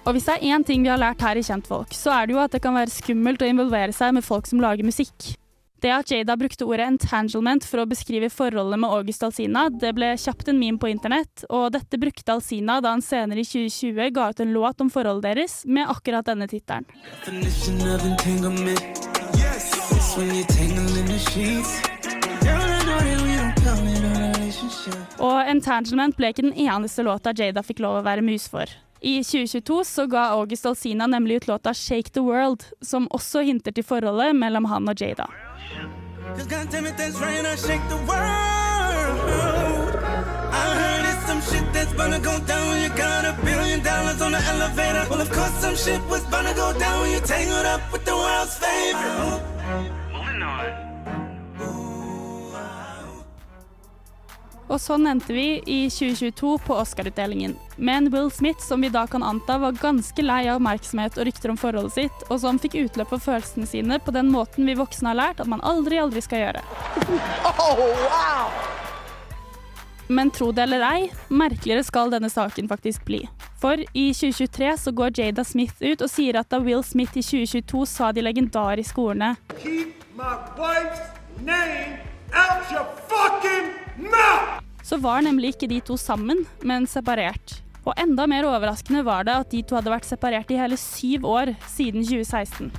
Og 0.05 0.11
hvis 0.13 0.23
det 0.23 0.33
er 0.33 0.55
én 0.55 0.63
ting 0.63 0.83
vi 0.83 0.87
har 0.87 0.97
lært 0.97 1.21
her 1.21 1.35
i 1.35 1.41
Kjentfolk, 1.43 1.87
så 1.91 2.11
er 2.11 2.25
det 2.25 2.33
jo 2.33 2.39
at 2.39 2.51
det 2.51 2.61
kan 2.63 2.75
være 2.75 2.89
skummelt 2.89 3.41
å 3.43 3.49
involvere 3.49 3.91
seg 3.91 4.13
med 4.15 4.23
folk 4.23 4.47
som 4.47 4.61
lager 4.63 4.87
musikk. 4.87 5.33
Det 5.79 5.91
at 5.93 6.11
Jada 6.11 6.37
brukte 6.37 6.65
ordet 6.65 6.87
entanglement 6.89 7.65
for 7.65 7.83
å 7.83 7.89
beskrive 7.89 8.31
forholdet 8.33 8.79
med 8.81 8.89
August 8.89 9.21
Alsina, 9.23 9.67
det 9.69 9.91
ble 9.93 10.15
kjapt 10.17 10.49
en 10.49 10.57
meme 10.57 10.81
på 10.81 10.89
internett, 10.89 11.43
og 11.53 11.69
dette 11.75 11.99
brukte 12.01 12.33
Alsina 12.33 12.79
da 12.81 12.95
han 12.95 13.03
senere 13.05 13.43
i 13.43 13.45
2020 13.45 14.09
ga 14.15 14.31
ut 14.31 14.41
en 14.41 14.55
låt 14.55 14.81
om 14.81 14.89
forholdet 14.89 15.27
deres 15.27 15.59
med 15.69 15.85
akkurat 15.85 16.25
denne 16.25 16.47
tittelen. 16.49 16.87
Og 25.21 25.37
Entanglement 25.51 26.17
ble 26.17 26.33
ikke 26.33 26.47
den 26.47 26.57
eneste 26.57 27.05
låta 27.05 27.37
Jada 27.37 27.61
fikk 27.61 27.85
lov 27.85 27.99
å 27.99 28.05
være 28.07 28.25
mus 28.25 28.49
for. 28.49 28.65
I 28.97 29.19
2022 29.21 29.83
så 29.85 30.07
ga 30.09 30.31
August 30.39 30.65
Alsina 30.65 31.05
nemlig 31.05 31.43
ut 31.43 31.47
låta 31.47 31.73
'Shake 31.73 32.09
the 32.17 32.25
World', 32.25 32.65
som 32.81 33.07
også 33.13 33.45
hinter 33.45 33.71
til 33.71 33.85
forholdet 33.85 34.33
mellom 34.35 34.65
han 34.65 34.89
og 34.89 34.97
Jada. 35.01 35.29
Cause 36.35 36.47
goddammit, 36.47 36.97
that's 36.97 37.19
right, 37.19 37.45
I 37.45 37.55
shake 37.55 37.87
the 37.89 37.97
world. 37.97 39.27
I 40.51 40.65
heard 40.79 41.03
it's 41.11 41.25
some 41.25 41.41
shit 41.41 41.73
that's 41.73 41.93
gonna 41.93 42.19
go 42.19 42.39
down 42.45 42.67
when 42.69 42.83
you 42.83 42.89
got 42.97 43.25
a 43.25 43.33
billion 43.43 43.83
dollars 43.83 44.21
on 44.21 44.31
the 44.31 44.39
elevator. 44.39 45.05
Well, 45.09 45.21
of 45.21 45.31
course, 45.31 45.53
some 45.53 45.75
shit 45.75 46.01
was 46.09 46.23
gonna 46.25 46.53
go 46.53 46.77
down 46.77 47.01
when 47.01 47.11
you 47.11 47.19
tangled 47.19 47.65
up 47.65 47.81
with 47.91 48.05
the 48.05 48.15
world's 48.15 48.57
favorite. 48.57 49.41
Moving 50.13 50.41
on. 50.41 50.86
Og 54.67 54.81
sånn 54.83 55.07
endte 55.07 55.31
vi 55.31 55.61
i 55.63 55.87
2022 55.87 56.57
på 56.65 56.75
Oscar-utdelingen, 56.75 57.53
med 57.77 57.97
en 57.97 58.09
Will 58.11 58.31
Smith 58.31 58.59
som 58.63 58.81
vi 58.83 58.89
da 58.91 59.07
kan 59.07 59.23
anta 59.23 59.57
var 59.61 59.71
ganske 59.79 60.21
lei 60.25 60.47
av 60.47 60.55
oppmerksomhet 60.59 61.17
og 61.17 61.25
rykter 61.29 61.49
om 61.53 61.59
forholdet 61.59 61.93
sitt, 61.95 62.23
og 62.27 62.41
som 62.43 62.59
fikk 62.59 62.75
utløp 62.81 63.09
for 63.13 63.19
følelsene 63.23 63.67
sine 63.69 63.99
på 64.03 64.11
den 64.15 64.27
måten 64.33 64.67
vi 64.67 64.75
voksne 64.75 65.09
har 65.13 65.19
lært 65.21 65.39
at 65.43 65.47
man 65.47 65.63
aldri, 65.63 65.99
aldri 66.03 66.21
skal 66.25 66.39
gjøre. 66.43 66.61
Men 70.07 70.31
tro 70.31 70.53
det 70.55 70.63
eller 70.63 70.83
ei, 70.87 71.09
merkeligere 71.27 71.83
skal 71.83 72.11
denne 72.11 72.29
saken 72.31 72.69
faktisk 72.71 73.03
bli. 73.07 73.25
For 73.59 73.75
i 73.79 74.13
2023 74.15 74.77
så 74.79 74.91
går 74.95 75.19
Jada 75.19 75.43
Smith 75.47 75.75
ut 75.81 76.01
og 76.03 76.11
sier 76.11 76.39
at 76.39 76.49
da 76.51 76.59
Will 76.63 76.83
Smith 76.87 77.17
i 77.17 77.23
2022 77.25 77.85
sa 77.89 78.11
de 78.15 78.21
legendariske 78.23 79.01
ordene 79.01 79.35
Keep 79.57 80.05
my 80.15 80.37
wife's 80.59 81.01
name 81.43 82.16
out 82.33 82.71
your 82.71 82.87
fucking 83.07 83.73
mouth! 83.97 84.57
så 84.87 84.97
var 84.97 85.21
nemlig 85.21 85.55
ikke 85.55 85.67
de 85.67 85.81
to 85.83 85.97
sammen, 85.99 86.45
men 86.63 86.87
separert. 86.87 87.59
Og 87.83 87.95
enda 87.99 88.23
mer 88.27 88.47
overraskende 88.47 89.03
var 89.03 89.25
det 89.27 89.35
at 89.35 89.49
de 89.51 89.63
to 89.67 89.75
hadde 89.75 89.91
vært 89.91 90.07
separert 90.07 90.51
i 90.51 90.59
hele 90.59 90.77
syv 90.79 91.27
år 91.27 91.51
siden 91.67 92.05
2016. 92.07 92.71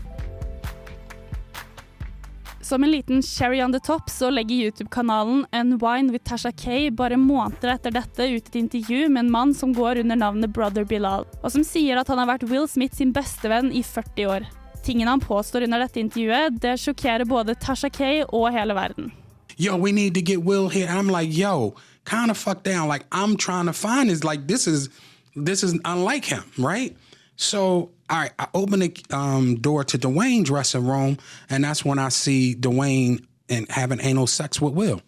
Som 2.68 2.84
en 2.84 2.92
liten 2.92 3.22
cherry 3.24 3.60
on 3.64 3.72
the 3.72 3.80
top 3.80 4.10
så 4.12 4.28
legger 4.32 4.68
YouTube-kanalen 4.68 5.46
Unwine 5.56 6.12
with 6.12 6.24
Tasha 6.28 6.52
Kay 6.52 6.90
bare 6.92 7.16
måneder 7.16 7.74
etter 7.74 7.94
dette 7.96 8.26
ut 8.28 8.50
et 8.50 8.58
intervju 8.60 9.06
med 9.08 9.24
en 9.24 9.30
mann 9.32 9.54
som 9.56 9.72
går 9.76 10.02
under 10.02 10.20
navnet 10.20 10.52
Brother 10.52 10.84
Bilal, 10.84 11.24
og 11.40 11.52
som 11.52 11.64
sier 11.64 12.00
at 12.00 12.08
han 12.12 12.20
har 12.20 12.28
vært 12.34 12.48
Will 12.50 12.68
Smith 12.68 12.96
sin 12.96 13.14
bestevenn 13.16 13.72
i 13.72 13.84
40 13.84 14.32
år. 14.32 14.50
Tingene 14.84 15.16
han 15.16 15.24
påstår 15.24 15.64
under 15.68 15.84
dette 15.84 16.00
intervjuet, 16.00 16.60
det 16.60 16.76
sjokkerer 16.80 17.28
både 17.28 17.56
Tasha 17.56 17.88
Kay 17.92 18.26
og 18.28 18.52
hele 18.52 18.76
verden. 18.76 19.12
Yo, 19.58 19.76
we 19.76 19.92
need 19.92 20.14
to 20.14 20.22
get 20.22 20.42
Will 20.42 20.68
here. 20.68 20.86
I'm 20.88 21.08
like, 21.08 21.28
yo, 21.36 21.74
kind 22.04 22.30
of 22.30 22.38
fuck 22.38 22.62
down. 22.62 22.88
Like 22.88 23.04
I'm 23.12 23.36
trying 23.36 23.66
to 23.66 23.74
find 23.74 24.08
is 24.08 24.24
like 24.24 24.46
this 24.46 24.66
is 24.66 24.88
this 25.36 25.62
is 25.62 25.78
unlike 25.84 26.24
him, 26.24 26.44
right? 26.56 26.96
So 27.36 27.90
all 28.10 28.18
right, 28.18 28.32
I 28.38 28.48
open 28.54 28.80
the 28.80 28.96
um, 29.10 29.56
door 29.56 29.84
to 29.84 29.98
Dwayne's 29.98 30.48
dressing 30.48 30.86
room, 30.86 31.18
and 31.50 31.62
that's 31.62 31.84
when 31.84 31.98
I 31.98 32.08
see 32.08 32.54
Dwayne 32.54 33.24
and 33.50 33.70
having 33.70 34.00
anal 34.00 34.26
sex 34.26 34.60
with 34.60 34.72
Will. 34.72 35.02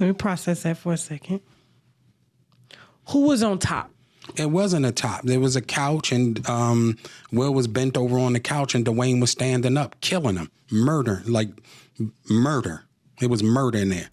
Let 0.00 0.06
me 0.08 0.12
process 0.14 0.64
that 0.64 0.78
for 0.78 0.92
a 0.92 0.96
second. 0.96 1.40
Who 3.10 3.20
was 3.22 3.42
on 3.42 3.60
top? 3.60 3.90
It 4.36 4.50
wasn't 4.50 4.86
a 4.86 4.92
top. 4.92 5.22
There 5.22 5.40
was 5.40 5.54
a 5.54 5.60
couch, 5.60 6.10
and 6.10 6.44
um, 6.48 6.96
Will 7.30 7.52
was 7.54 7.68
bent 7.68 7.96
over 7.96 8.18
on 8.18 8.32
the 8.32 8.40
couch, 8.40 8.74
and 8.74 8.84
Dwayne 8.84 9.20
was 9.20 9.30
standing 9.30 9.76
up, 9.76 10.00
killing 10.00 10.36
him, 10.36 10.50
murder, 10.70 11.22
like 11.26 11.48
murder. 12.30 12.82
It 13.20 13.30
was 13.30 13.42
murder 13.42 13.78
in 13.82 13.90
there. 13.90 14.08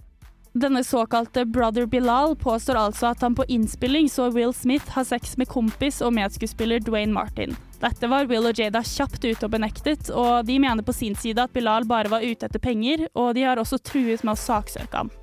Denne 0.54 0.84
såkalte 0.84 1.46
Brother 1.46 1.86
Bilal 1.86 2.36
påstår 2.36 2.76
altså 2.76 3.08
at 3.08 3.22
han 3.22 3.36
på 3.36 3.46
innspilling 3.46 4.10
så 4.10 4.30
Will 4.30 4.54
Smith 4.54 4.90
ha 4.90 5.04
sex 5.06 5.38
med 5.38 5.48
kompis 5.48 6.02
og 6.02 6.14
medskuespiller 6.14 6.82
Dwayne 6.82 7.14
Martin. 7.14 7.56
Dette 7.80 8.10
var 8.10 8.26
Will 8.28 8.50
og 8.50 8.58
Jada 8.60 8.82
kjapt 8.84 9.24
ute 9.24 9.46
og 9.46 9.54
benektet, 9.54 10.10
og 10.10 10.46
de 10.50 10.58
mener 10.60 10.84
på 10.84 10.94
sin 10.94 11.16
side 11.16 11.44
at 11.44 11.54
Bilal 11.54 11.86
bare 11.88 12.10
var 12.12 12.26
ute 12.26 12.50
etter 12.50 12.60
penger, 12.60 13.06
og 13.14 13.36
de 13.38 13.46
har 13.46 13.62
også 13.62 13.78
truet 13.78 14.26
med 14.26 14.34
å 14.34 14.42
saksøke 14.42 15.04
ham. 15.04 15.14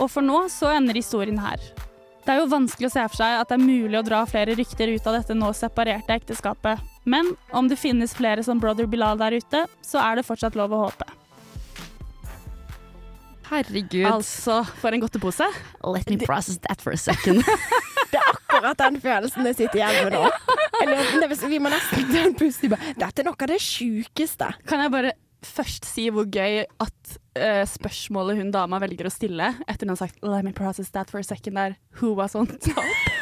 Og 0.00 0.08
for 0.10 0.24
nå 0.26 0.46
så 0.50 0.72
ender 0.74 0.96
historien 0.98 1.38
her. 1.38 1.60
Det 2.24 2.32
er 2.32 2.40
jo 2.40 2.50
vanskelig 2.50 2.88
å 2.88 2.94
se 2.96 3.04
for 3.12 3.20
seg 3.20 3.36
at 3.36 3.52
det 3.52 3.60
er 3.60 3.68
mulig 3.68 4.00
å 4.00 4.06
dra 4.06 4.24
flere 4.26 4.56
rykter 4.56 4.90
ut 4.90 5.06
av 5.06 5.20
dette 5.20 5.36
nå 5.36 5.52
separerte 5.54 6.16
ekteskapet, 6.16 6.80
men 7.04 7.34
om 7.52 7.68
det 7.68 7.76
finnes 7.80 8.14
flere 8.16 8.44
som 8.44 8.60
Brother 8.60 8.88
Bilal 8.90 9.20
der 9.20 9.36
ute, 9.36 9.66
så 9.84 10.00
er 10.02 10.18
det 10.20 10.26
fortsatt 10.26 10.56
lov 10.58 10.72
å 10.72 10.86
håpe. 10.86 11.08
Herregud. 13.50 14.06
Altså, 14.08 14.62
for 14.80 14.96
en 14.96 15.02
godtepose. 15.04 15.46
Let 15.84 16.08
me 16.10 16.18
process 16.24 16.58
that 16.68 16.80
for 16.80 16.96
a 16.96 17.00
second. 17.00 17.44
Det 18.14 18.20
er 18.20 18.30
akkurat 18.30 18.78
den 18.78 19.00
følelsen 19.02 19.48
jeg 19.48 19.56
sitter 19.58 19.80
igjen 19.80 20.06
med 20.06 20.14
nå. 20.14 20.28
Eller, 20.84 21.32
vi 21.50 21.58
må 21.58 21.72
nesten 21.72 22.06
ta 22.12 22.20
en 22.22 22.36
pust 22.38 22.62
i 22.62 22.70
Dette 22.70 23.24
er 23.24 23.26
noe 23.26 23.34
av 23.34 23.50
det 23.50 23.58
sjukeste. 23.62 24.52
Kan 24.70 24.84
jeg 24.84 24.92
bare 24.94 25.14
først 25.44 25.88
si 25.88 26.06
hvor 26.14 26.28
gøy 26.30 26.62
at 26.62 27.16
uh, 27.36 27.64
spørsmålet 27.68 28.38
hun 28.38 28.54
dama 28.54 28.78
velger 28.82 29.10
å 29.10 29.12
stille 29.12 29.50
etter 29.66 29.84
hun 29.84 29.96
har 29.96 30.00
sagt 30.06 30.22
'let 30.22 30.46
me 30.46 30.54
process 30.56 30.94
that 30.94 31.10
for 31.10 31.18
a 31.18 31.26
second' 31.26 31.58
er 31.58 31.76
'who 31.98 32.14
was 32.14 32.34
on 32.38 32.46
top'? 32.46 33.13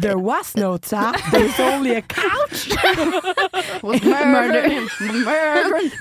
There 0.00 0.18
was 0.18 0.56
no 0.56 0.76
tap, 0.76 1.14
there's 1.32 1.60
only 1.60 1.96
a 1.96 2.02
couch. 2.02 2.68
Was 3.82 4.02
murder. 4.02 4.68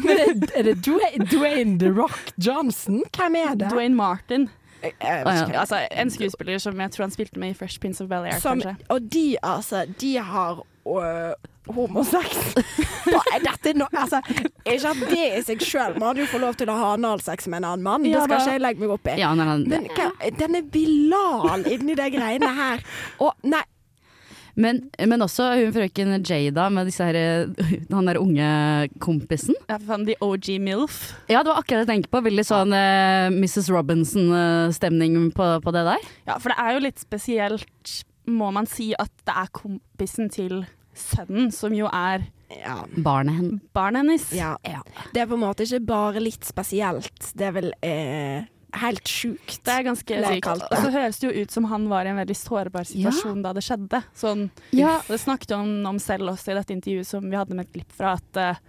Men 0.04 0.17
er, 0.56 0.62
det 0.63 0.86
Dwayne, 0.86 1.26
Dwayne 1.32 1.80
The 1.80 1.91
Rock 2.02 2.32
Johnson? 2.38 3.04
Hvem 3.17 3.36
er 3.36 3.56
det? 3.56 3.72
Dwayne 3.72 3.96
Martin. 3.96 4.50
Jeg 4.84 5.24
vet 5.26 5.48
ikke. 5.48 5.60
Altså, 5.60 5.88
en 5.91 6.10
skuespiller 6.12 6.58
som 6.58 6.80
jeg 6.82 6.91
tror 6.91 7.04
han 7.04 7.12
spilte 7.12 7.39
med 7.39 7.50
i 7.50 7.54
Fresh 7.54 7.80
Prince 7.80 8.04
of 8.04 8.10
Bel-Air, 8.10 8.39
kanskje. 8.39 8.76
og 8.89 9.02
de, 9.13 9.36
altså, 9.43 9.86
de 10.02 10.17
har 10.17 10.62
homosex. 11.75 12.56
Dette 13.47 13.73
no, 13.77 13.88
altså, 13.95 14.19
ikke 14.65 14.91
at 14.91 15.01
det 15.12 15.23
i 15.38 15.41
seg 15.45 15.63
sjøl 15.63 15.95
Man 15.97 16.10
hadde 16.10 16.25
jo 16.25 16.27
få 16.32 16.41
lov 16.41 16.58
til 16.60 16.69
å 16.71 16.75
ha 16.77 16.91
analsex 16.97 17.47
med 17.51 17.62
en 17.62 17.71
annen 17.71 17.86
mann. 17.86 18.06
Ja, 18.08 18.19
det 18.19 18.27
skal 18.27 18.36
da. 18.36 18.43
ikke 18.43 18.58
jeg 18.58 18.63
legge 18.65 18.84
meg 18.84 18.93
opp 18.97 19.08
i. 19.08 19.15
Ja, 19.21 19.32
nei, 19.38 19.47
nei, 19.47 19.58
Men 19.71 19.89
hva, 19.95 20.12
denne 20.41 20.62
Bilal 20.73 21.65
inni 21.71 21.95
de 21.97 22.08
greiene 22.13 22.49
her 22.58 22.84
Og 23.23 23.34
nei, 23.47 23.63
Men, 24.58 24.80
men 25.12 25.21
også 25.21 25.51
hun 25.60 25.73
frøken 25.75 26.15
Jada 26.25 26.67
med 26.73 26.89
disse 26.89 27.06
her, 27.06 27.45
han 27.93 28.08
der 28.10 28.17
unge 28.17 28.47
kompisen. 29.03 29.53
Ja, 29.67 29.77
for 29.77 29.91
faen, 29.91 30.08
The 30.08 30.15
OG 30.25 30.49
MILF. 30.65 30.95
Ja, 31.30 31.43
det 31.45 31.51
var 31.51 31.62
akkurat 31.62 31.84
det 31.84 31.86
jeg 31.86 31.91
tenkte 31.91 32.13
på. 32.15 32.23
Veldig 32.25 32.45
sånn 32.47 32.73
eh, 32.73 33.27
Mrs. 33.36 33.69
Robinson-stemning 33.69 35.30
på, 35.38 35.51
på 35.62 35.75
det 35.75 35.86
der. 35.91 36.10
Ja, 36.25 36.39
for 36.41 36.49
det 36.49 36.58
er 36.63 36.73
jo 36.73 36.82
litt 36.88 37.03
spesielt, 37.03 37.93
må 38.27 38.49
man 38.56 38.65
si, 38.67 38.89
at 38.97 39.13
det 39.30 39.38
er 39.43 39.53
kompisen 39.56 40.34
til 40.34 40.63
sønnen, 40.99 41.51
som 41.53 41.73
jo 41.75 41.88
er 41.93 42.27
Barnet 43.03 43.36
hennes. 43.36 43.63
barnet 43.75 44.05
hennes. 44.05 44.27
ja. 44.63 44.81
Det 45.13 45.19
er 45.21 45.27
på 45.27 45.36
en 45.36 45.41
måte 45.43 45.65
ikke 45.65 45.81
bare 45.86 46.21
litt 46.23 46.45
spesielt. 46.47 47.33
Det 47.36 47.49
er 47.49 47.51
vel 47.57 47.73
eh, 47.83 48.45
helt 48.79 49.07
sjukt. 49.12 49.57
Det 49.67 49.73
er 49.73 49.83
ganske 49.83 50.19
sykt. 50.23 50.47
Og 50.47 50.77
så 50.79 50.91
høres 50.93 51.19
det 51.19 51.27
jo 51.27 51.43
ut 51.43 51.51
som 51.51 51.67
han 51.67 51.89
var 51.91 52.07
i 52.07 52.13
en 52.13 52.21
veldig 52.21 52.38
sårbar 52.39 52.88
situasjon 52.88 53.41
da 53.43 53.51
det 53.57 53.65
skjedde. 53.67 53.99
Sånn, 54.15 54.45
Ja. 54.71 55.01
Det 55.10 55.19
snakket 55.19 55.57
han 55.57 55.73
om 55.91 55.99
selv 55.99 56.31
også 56.31 56.53
i 56.53 56.57
dette 56.62 56.71
intervjuet 56.77 57.10
som 57.10 57.27
vi 57.27 57.36
hadde 57.36 57.55
med 57.57 57.67
et 57.67 57.73
glipp 57.75 57.91
fra, 57.91 58.15
at 58.15 58.39
eh, 58.39 58.63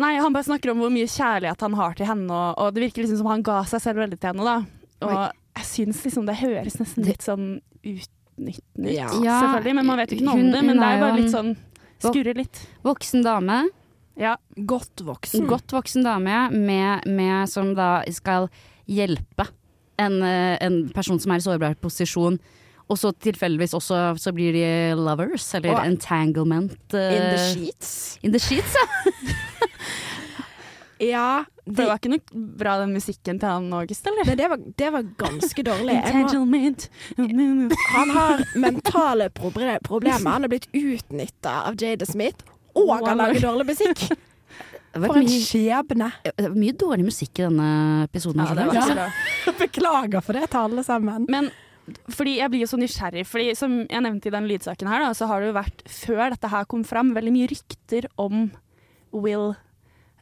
Nei, 0.00 0.14
han 0.16 0.32
bare 0.32 0.46
snakker 0.48 0.70
om 0.72 0.78
hvor 0.80 0.88
mye 0.88 1.04
kjærlighet 1.12 1.60
han 1.60 1.74
har 1.76 1.92
til 1.98 2.08
henne, 2.08 2.32
og, 2.32 2.54
og 2.56 2.72
det 2.72 2.86
virker 2.86 3.02
liksom 3.04 3.18
som 3.20 3.26
han 3.34 3.42
ga 3.44 3.58
seg 3.68 3.82
selv 3.84 4.00
veldig 4.00 4.16
til 4.16 4.30
henne, 4.32 4.46
da. 4.48 4.54
Og 5.04 5.12
Oi. 5.12 5.26
jeg 5.60 5.66
syns 5.74 6.00
liksom 6.06 6.24
det 6.24 6.38
høres 6.40 6.78
nesten 6.80 7.04
litt 7.04 7.20
sånn 7.26 7.50
utnyttende 8.40 8.86
nytt, 8.86 9.24
Ja. 9.24 9.40
selvfølgelig. 9.40 9.74
Men 9.74 9.86
man 9.86 9.98
vet 9.98 10.10
jo 10.10 10.16
ikke 10.16 10.24
noe 10.24 10.36
Hun- 10.36 10.46
om 10.46 10.52
det. 10.52 10.62
Men 10.64 10.76
det 10.76 10.86
er 10.86 10.94
jo 10.96 11.04
bare 11.06 11.20
litt 11.20 11.34
sånn 11.34 11.56
Skurrer 12.00 12.34
litt. 12.34 12.66
Voksen 12.82 13.22
dame. 13.22 13.68
Ja. 14.16 14.36
Godt 14.56 15.02
voksen. 15.04 15.46
Godt 15.46 15.68
voksen 15.68 16.02
dame 16.02 16.50
med, 16.50 17.06
med, 17.06 17.48
som 17.48 17.74
da 17.74 18.02
skal 18.10 18.48
hjelpe 18.88 19.46
en, 19.98 20.22
eh, 20.22 20.56
en 20.60 20.88
person 20.88 21.18
som 21.20 21.32
er 21.32 21.36
i 21.36 21.44
sårbar 21.44 21.76
posisjon. 21.76 22.38
Og 22.90 22.98
så 22.98 23.12
tilfeldigvis 23.12 23.74
også 23.76 24.18
så 24.18 24.32
blir 24.34 24.52
de 24.52 24.96
lovers, 24.98 25.54
eller 25.54 25.76
oh. 25.76 25.86
entanglement. 25.86 26.72
Uh, 26.92 26.98
In 26.98 27.22
the 27.22 27.38
sheets. 27.52 28.18
In 28.22 28.32
the 28.32 28.38
sheets, 28.38 28.74
ja. 28.74 29.12
Ja. 31.00 31.44
de, 31.64 31.72
det 31.76 31.86
var 31.88 32.00
ikke 32.00 32.12
noe 32.12 32.46
bra 32.60 32.76
den 32.82 32.94
musikken 32.96 33.38
til 33.40 33.48
han 33.48 33.68
August, 33.76 34.06
eller? 34.06 34.26
Nei, 34.28 34.36
det 34.38 34.48
var, 34.52 34.64
det 34.82 34.88
var 34.94 35.06
ganske 35.20 35.64
dårlig. 35.66 35.98
Må, 37.16 37.68
han 37.94 38.12
har 38.16 38.42
mentale 38.60 39.30
proble 39.34 39.78
problemer. 39.86 40.34
Han 40.34 40.48
er 40.48 40.52
blitt 40.52 40.68
utnytta 40.76 41.54
av 41.70 41.78
Jada 41.80 42.08
Smith, 42.08 42.44
og 42.76 42.92
han 42.98 43.22
lager 43.22 43.48
dårlig 43.48 43.70
musikk. 43.72 44.10
For 44.90 45.20
en 45.20 45.28
skjebne. 45.30 46.08
Det 46.26 46.32
var 46.48 46.54
mye 46.58 46.74
dårlig 46.74 47.04
musikk 47.06 47.38
i 47.38 47.44
denne 47.46 47.66
episoden. 48.08 48.42
Ja, 48.42 48.54
det 48.58 48.66
var 48.66 49.04
Ja. 49.06 49.52
Beklager 49.60 50.24
for 50.24 50.34
det 50.34 50.48
til 50.50 50.58
alle 50.64 50.82
sammen. 50.82 51.28
Men 51.30 51.50
fordi 52.10 52.36
jeg 52.40 52.50
blir 52.50 52.64
jo 52.64 52.70
så 52.70 52.78
nysgjerrig, 52.80 53.22
fordi 53.26 53.52
som 53.58 53.76
jeg 53.84 54.02
nevnte 54.02 54.30
i 54.30 54.34
den 54.34 54.48
lydsaken 54.50 54.90
her, 54.90 55.04
da, 55.06 55.14
så 55.14 55.28
har 55.30 55.40
det 55.42 55.50
jo 55.50 55.56
vært, 55.56 55.84
før 55.86 56.34
dette 56.34 56.50
her 56.50 56.66
kom 56.70 56.82
fram, 56.86 57.14
veldig 57.14 57.32
mye 57.34 57.50
rykter 57.50 58.10
om 58.20 58.48
Will 59.14 59.52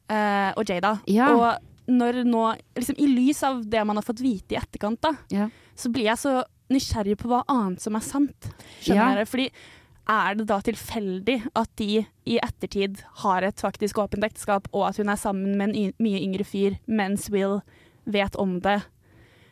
eh, 0.08 0.52
og 0.56 0.64
Jada. 0.68 0.98
Ja. 1.06 1.30
Og 1.34 1.64
når 1.88 2.22
nå, 2.28 2.44
liksom 2.76 2.98
i 3.00 3.06
lys 3.08 3.42
av 3.48 3.62
det 3.64 3.84
man 3.88 3.96
har 3.96 4.04
fått 4.04 4.20
vite 4.20 4.54
i 4.54 4.58
etterkant, 4.60 5.00
da, 5.00 5.14
Ja. 5.32 5.48
så 5.76 5.90
blir 5.92 6.04
jeg 6.04 6.18
så 6.20 6.44
nysgjerrig 6.70 7.16
på 7.16 7.28
hva 7.30 7.42
annet 7.48 7.80
som 7.80 7.96
er 7.96 8.00
sant. 8.04 8.50
Skjønner 8.82 8.94
Ja. 8.94 9.14
dere? 9.14 9.24
Fordi 9.26 9.50
er 10.08 10.34
det 10.34 10.46
da 10.46 10.58
tilfeldig 10.60 11.38
at 11.56 11.68
de 11.76 12.06
i 12.26 12.38
ettertid 12.40 13.02
har 13.24 13.42
et 13.44 13.56
faktisk 13.56 13.94
åpent 13.96 14.24
ekteskap, 14.24 14.68
og 14.72 14.88
at 14.88 14.96
hun 14.96 15.08
er 15.08 15.16
sammen 15.16 15.56
med 15.56 15.74
en 15.76 15.92
mye 15.98 16.20
yngre 16.20 16.44
fyr, 16.44 16.78
mens 16.86 17.28
Will 17.30 17.60
vet 18.06 18.36
om 18.36 18.60
det? 18.60 18.82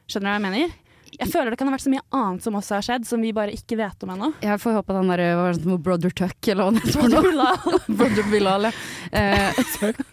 Skjønner 0.08 0.20
du 0.20 0.30
hva 0.30 0.40
jeg 0.40 0.42
mener? 0.52 0.74
Jeg 1.16 1.30
føler 1.32 1.52
det 1.54 1.58
kan 1.60 1.68
ha 1.70 1.72
vært 1.76 1.84
så 1.86 1.90
mye 1.92 2.02
annet 2.18 2.44
som 2.44 2.56
også 2.58 2.74
har 2.76 2.84
skjedd, 2.84 3.06
som 3.08 3.22
vi 3.24 3.30
bare 3.36 3.54
ikke 3.54 3.78
vet 3.78 4.02
om 4.04 4.10
ennå. 4.12 4.28
Jeg 4.44 4.60
får 4.60 4.74
håpe 4.80 4.96
den 4.96 5.10
derre 5.12 5.28
var 5.38 5.54
sånn 5.56 5.78
Brother 5.86 6.12
Tuck, 6.18 6.36
eller 6.52 6.66
hva 6.66 6.74
det 6.76 6.82
heter. 6.82 6.98
for 6.98 7.08
noe. 7.14 7.22
Bilal. 7.30 7.80
Brother 8.00 8.30
Bilal, 8.32 8.68
ja. 8.68 8.72
Eh, 9.16 9.60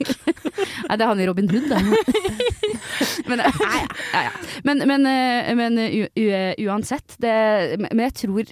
Nei, 0.88 0.98
det 0.98 1.04
er 1.04 1.10
han 1.10 1.22
i 1.24 1.28
Robin 1.28 1.50
Hood, 1.52 1.70
det. 1.72 1.82
men, 3.30 3.44
ja, 3.44 3.84
ja. 4.28 4.34
men, 4.68 4.84
men, 4.90 5.08
eh, 5.10 5.54
men 5.60 5.80
u, 5.82 6.04
u, 6.08 6.26
uansett, 6.68 7.16
det, 7.24 7.34
men 7.90 8.06
jeg 8.08 8.16
tror 8.24 8.52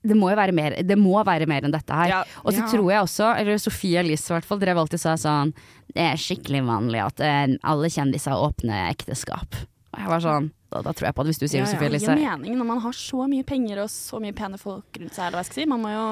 det 0.00 0.16
må 0.16 0.30
jo 0.32 0.36
være 0.38 0.54
mer, 0.56 0.78
det 0.88 0.96
må 0.96 1.18
være 1.28 1.44
mer 1.50 1.66
enn 1.68 1.74
dette 1.74 1.92
her. 1.92 2.08
Ja. 2.08 2.20
Og 2.40 2.54
så 2.56 2.62
Ja. 2.62 2.68
tror 2.72 2.86
jeg 2.88 3.04
også, 3.04 3.26
eller 3.36 3.58
Sofie 3.60 4.00
Elise 4.00 4.30
i 4.30 4.36
hvert 4.38 4.46
fall, 4.48 4.60
drev 4.62 4.78
alltid 4.80 4.96
og 4.96 5.02
sa 5.02 5.12
sånn 5.20 5.50
Det 5.92 6.00
er 6.06 6.16
skikkelig 6.22 6.62
vanlig 6.64 7.02
at 7.04 7.20
eh, 7.20 7.52
alle 7.68 7.90
kjendiser 7.92 8.32
åpner 8.32 8.86
ekteskap. 8.94 9.58
Jeg 10.00 10.12
var 10.12 10.24
sånn 10.24 10.50
Da, 10.70 10.82
da 10.86 10.92
tror 10.94 11.10
jeg 11.10 11.16
på 11.16 11.24
det, 11.24 11.32
hvis 11.34 11.40
du 11.40 11.46
sier 11.46 11.62
Ja, 11.62 11.66
det, 11.66 11.70
ja. 11.70 11.76
Sofie 11.76 11.92
Det 11.92 12.02
gir 12.04 12.18
mening 12.20 12.58
når 12.60 12.68
man 12.72 12.82
har 12.84 12.96
så 12.96 13.28
mye 13.30 13.46
penger 13.46 13.84
og 13.84 13.92
så 13.92 14.20
mye 14.22 14.36
pene 14.36 14.60
folk 14.60 15.00
rundt 15.00 15.16
seg. 15.16 15.26
Eller 15.26 15.38
hva 15.38 15.44
jeg 15.44 15.50
skal 15.50 15.62
si. 15.62 15.70
Man 15.70 15.82
må 15.84 15.94
jo 15.94 16.04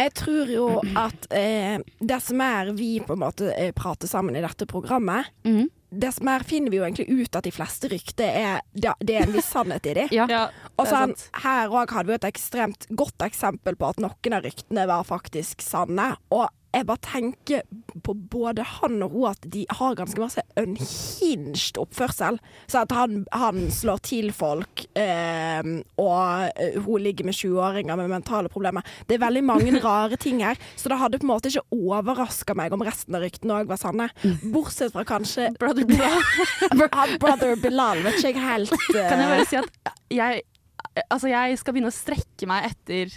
Jeg 0.00 0.12
tror 0.18 0.50
jo 0.50 0.66
at 0.98 1.28
eh, 1.34 1.78
dess 2.00 2.32
mer 2.34 2.72
vi 2.74 2.96
på 3.04 3.14
en 3.14 3.22
måte 3.22 3.52
eh, 3.54 3.70
prater 3.76 4.10
sammen 4.10 4.34
i 4.34 4.42
dette 4.42 4.66
programmet, 4.70 5.30
mm. 5.46 5.68
dess 6.02 6.18
mer 6.26 6.42
finner 6.46 6.72
vi 6.74 6.80
jo 6.80 6.86
egentlig 6.88 7.06
ut 7.22 7.38
at 7.38 7.46
de 7.46 7.54
fleste 7.54 7.90
rykter 7.92 8.26
er 8.40 8.64
Det, 8.72 8.96
det 8.98 9.20
er 9.20 9.28
en 9.28 9.36
viss 9.36 9.52
sannhet 9.54 9.86
i 9.86 9.94
de. 10.00 10.08
Ja. 10.18 10.48
Og 10.74 10.90
sånn, 10.90 11.14
her 11.44 11.70
òg 11.70 11.94
hadde 11.94 12.10
vi 12.10 12.18
et 12.18 12.28
ekstremt 12.32 12.88
godt 12.90 13.22
eksempel 13.28 13.78
på 13.78 13.92
at 13.92 14.02
noen 14.02 14.38
av 14.38 14.46
ryktene 14.46 14.88
var 14.90 15.06
faktisk 15.06 15.62
sanne. 15.62 16.14
Og 16.34 16.48
jeg 16.74 16.86
bare 16.88 17.02
tenker 17.04 17.62
på 18.04 18.14
både 18.30 18.64
han 18.66 19.02
og 19.04 19.14
hun 19.14 19.26
at 19.30 19.46
de 19.52 19.64
har 19.70 19.96
ganske 19.98 20.20
masse 20.20 20.42
unhinged 20.60 21.78
oppførsel. 21.80 22.38
Så 22.66 22.82
at 22.82 22.94
han, 22.94 23.22
han 23.32 23.68
slår 23.72 24.02
til 24.06 24.30
folk, 24.34 24.84
eh, 24.98 25.62
og 26.00 26.48
eh, 26.60 26.78
hun 26.84 27.04
ligger 27.04 27.28
med 27.28 27.36
20-åringer 27.38 27.98
med 28.00 28.12
mentale 28.12 28.50
problemer. 28.52 28.86
Det 29.08 29.18
er 29.18 29.24
veldig 29.26 29.44
mange 29.46 29.80
rare 29.84 30.18
ting 30.20 30.42
her, 30.44 30.58
så 30.76 30.90
det 30.90 31.00
hadde 31.00 31.20
på 31.22 31.28
en 31.28 31.34
måte 31.34 31.52
ikke 31.52 31.66
overraska 31.74 32.56
meg 32.58 32.74
om 32.74 32.84
resten 32.86 33.16
av 33.16 33.24
ryktene 33.24 33.60
òg 33.60 33.70
var 33.70 33.80
sanne. 33.80 34.10
Bortsett 34.52 34.94
fra 34.94 35.06
kanskje 35.08 35.52
Brother 35.60 35.86
Bilal. 35.88 36.20
Brother 37.22 37.54
Bilal, 37.60 38.02
vet 38.04 38.18
ikke 38.18 38.34
jeg 38.34 38.42
helt 38.44 38.74
eh, 38.94 39.06
Kan 39.08 39.22
jeg 39.22 39.30
bare 39.30 39.46
si 39.48 39.60
at 39.60 39.94
jeg, 40.14 40.42
altså 41.08 41.30
jeg 41.30 41.60
skal 41.60 41.76
begynne 41.76 41.92
å 41.92 41.96
strekke 41.96 42.50
meg 42.50 42.72
etter 42.72 43.14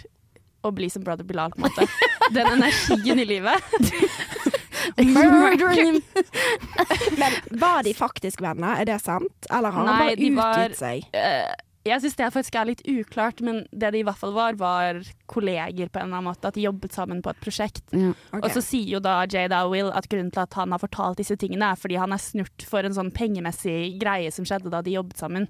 å 0.62 0.74
bli 0.74 0.90
som 0.90 1.04
Brother 1.06 1.24
Bilal, 1.24 1.54
på 1.54 1.62
en 1.62 1.68
måte. 1.68 1.86
Den 2.34 2.58
energien 2.58 3.22
i 3.22 3.28
livet. 3.28 3.62
Men 7.20 7.32
var 7.60 7.82
de 7.82 7.94
faktisk 7.94 8.42
venner, 8.42 8.80
er 8.80 8.84
det 8.88 8.98
sant? 9.04 9.46
Eller 9.50 9.70
har 9.70 9.86
han 9.86 9.98
bare 9.98 10.12
utgitt 10.18 10.78
seg? 10.78 11.04
Uh, 11.14 11.52
jeg 11.88 12.00
syns 12.02 12.16
det 12.18 12.34
faktisk 12.34 12.54
er 12.58 12.66
litt 12.68 12.82
uklart, 12.90 13.40
men 13.44 13.56
det 13.70 13.90
de 13.94 13.98
i 14.02 14.06
hvert 14.06 14.20
fall 14.20 14.34
var, 14.36 14.52
var 14.60 14.98
kolleger 15.30 15.88
på 15.88 15.98
en 16.00 16.06
eller 16.08 16.18
annen 16.18 16.28
måte. 16.28 16.48
At 16.50 16.56
de 16.58 16.66
jobbet 16.66 16.92
sammen 16.96 17.22
på 17.24 17.30
et 17.32 17.40
prosjekt. 17.40 17.84
Ja. 17.92 18.12
okay. 18.32 18.42
Og 18.42 18.48
så 18.56 18.60
sier 18.64 18.88
jo 18.96 19.00
da 19.04 19.14
Jada 19.30 19.60
Will 19.70 19.90
at 19.96 20.08
grunnen 20.10 20.32
til 20.34 20.44
at 20.44 20.54
han 20.58 20.72
har 20.74 20.80
fortalt 20.82 21.18
disse 21.22 21.36
tingene, 21.40 21.66
er 21.72 21.80
fordi 21.80 21.96
han 22.00 22.12
er 22.12 22.22
snurt 22.22 22.60
for 22.68 22.80
en 22.84 22.96
sånn 22.96 23.14
pengemessig 23.14 23.98
greie 24.02 24.30
som 24.34 24.44
skjedde 24.48 24.72
da 24.74 24.80
de 24.84 24.96
jobbet 24.98 25.18
sammen. 25.22 25.44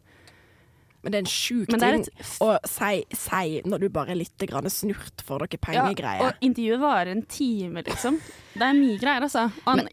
Men 1.03 1.13
det 1.15 1.19
er 1.21 1.25
en 1.27 1.31
sjuk 1.31 1.69
Men 1.71 1.81
det 1.83 1.91
ting 1.95 2.33
å 2.43 2.49
si, 2.67 3.05
si 3.15 3.61
når 3.69 3.85
du 3.85 3.89
bare 3.95 4.11
er 4.17 4.19
litt 4.19 4.47
grann 4.51 4.67
snurt 4.73 5.23
for 5.27 5.45
noe 5.45 5.61
pengegreier. 5.63 6.25
og 6.27 6.43
intervjuet 6.43 6.83
varer 6.83 7.13
en 7.15 7.23
time, 7.31 7.85
liksom. 7.87 8.19
Det 8.55 8.67
er 8.67 8.75
mye 8.75 8.99
greier, 8.99 9.23
altså. 9.29 9.45
Og 9.63 9.71
han 9.77 9.87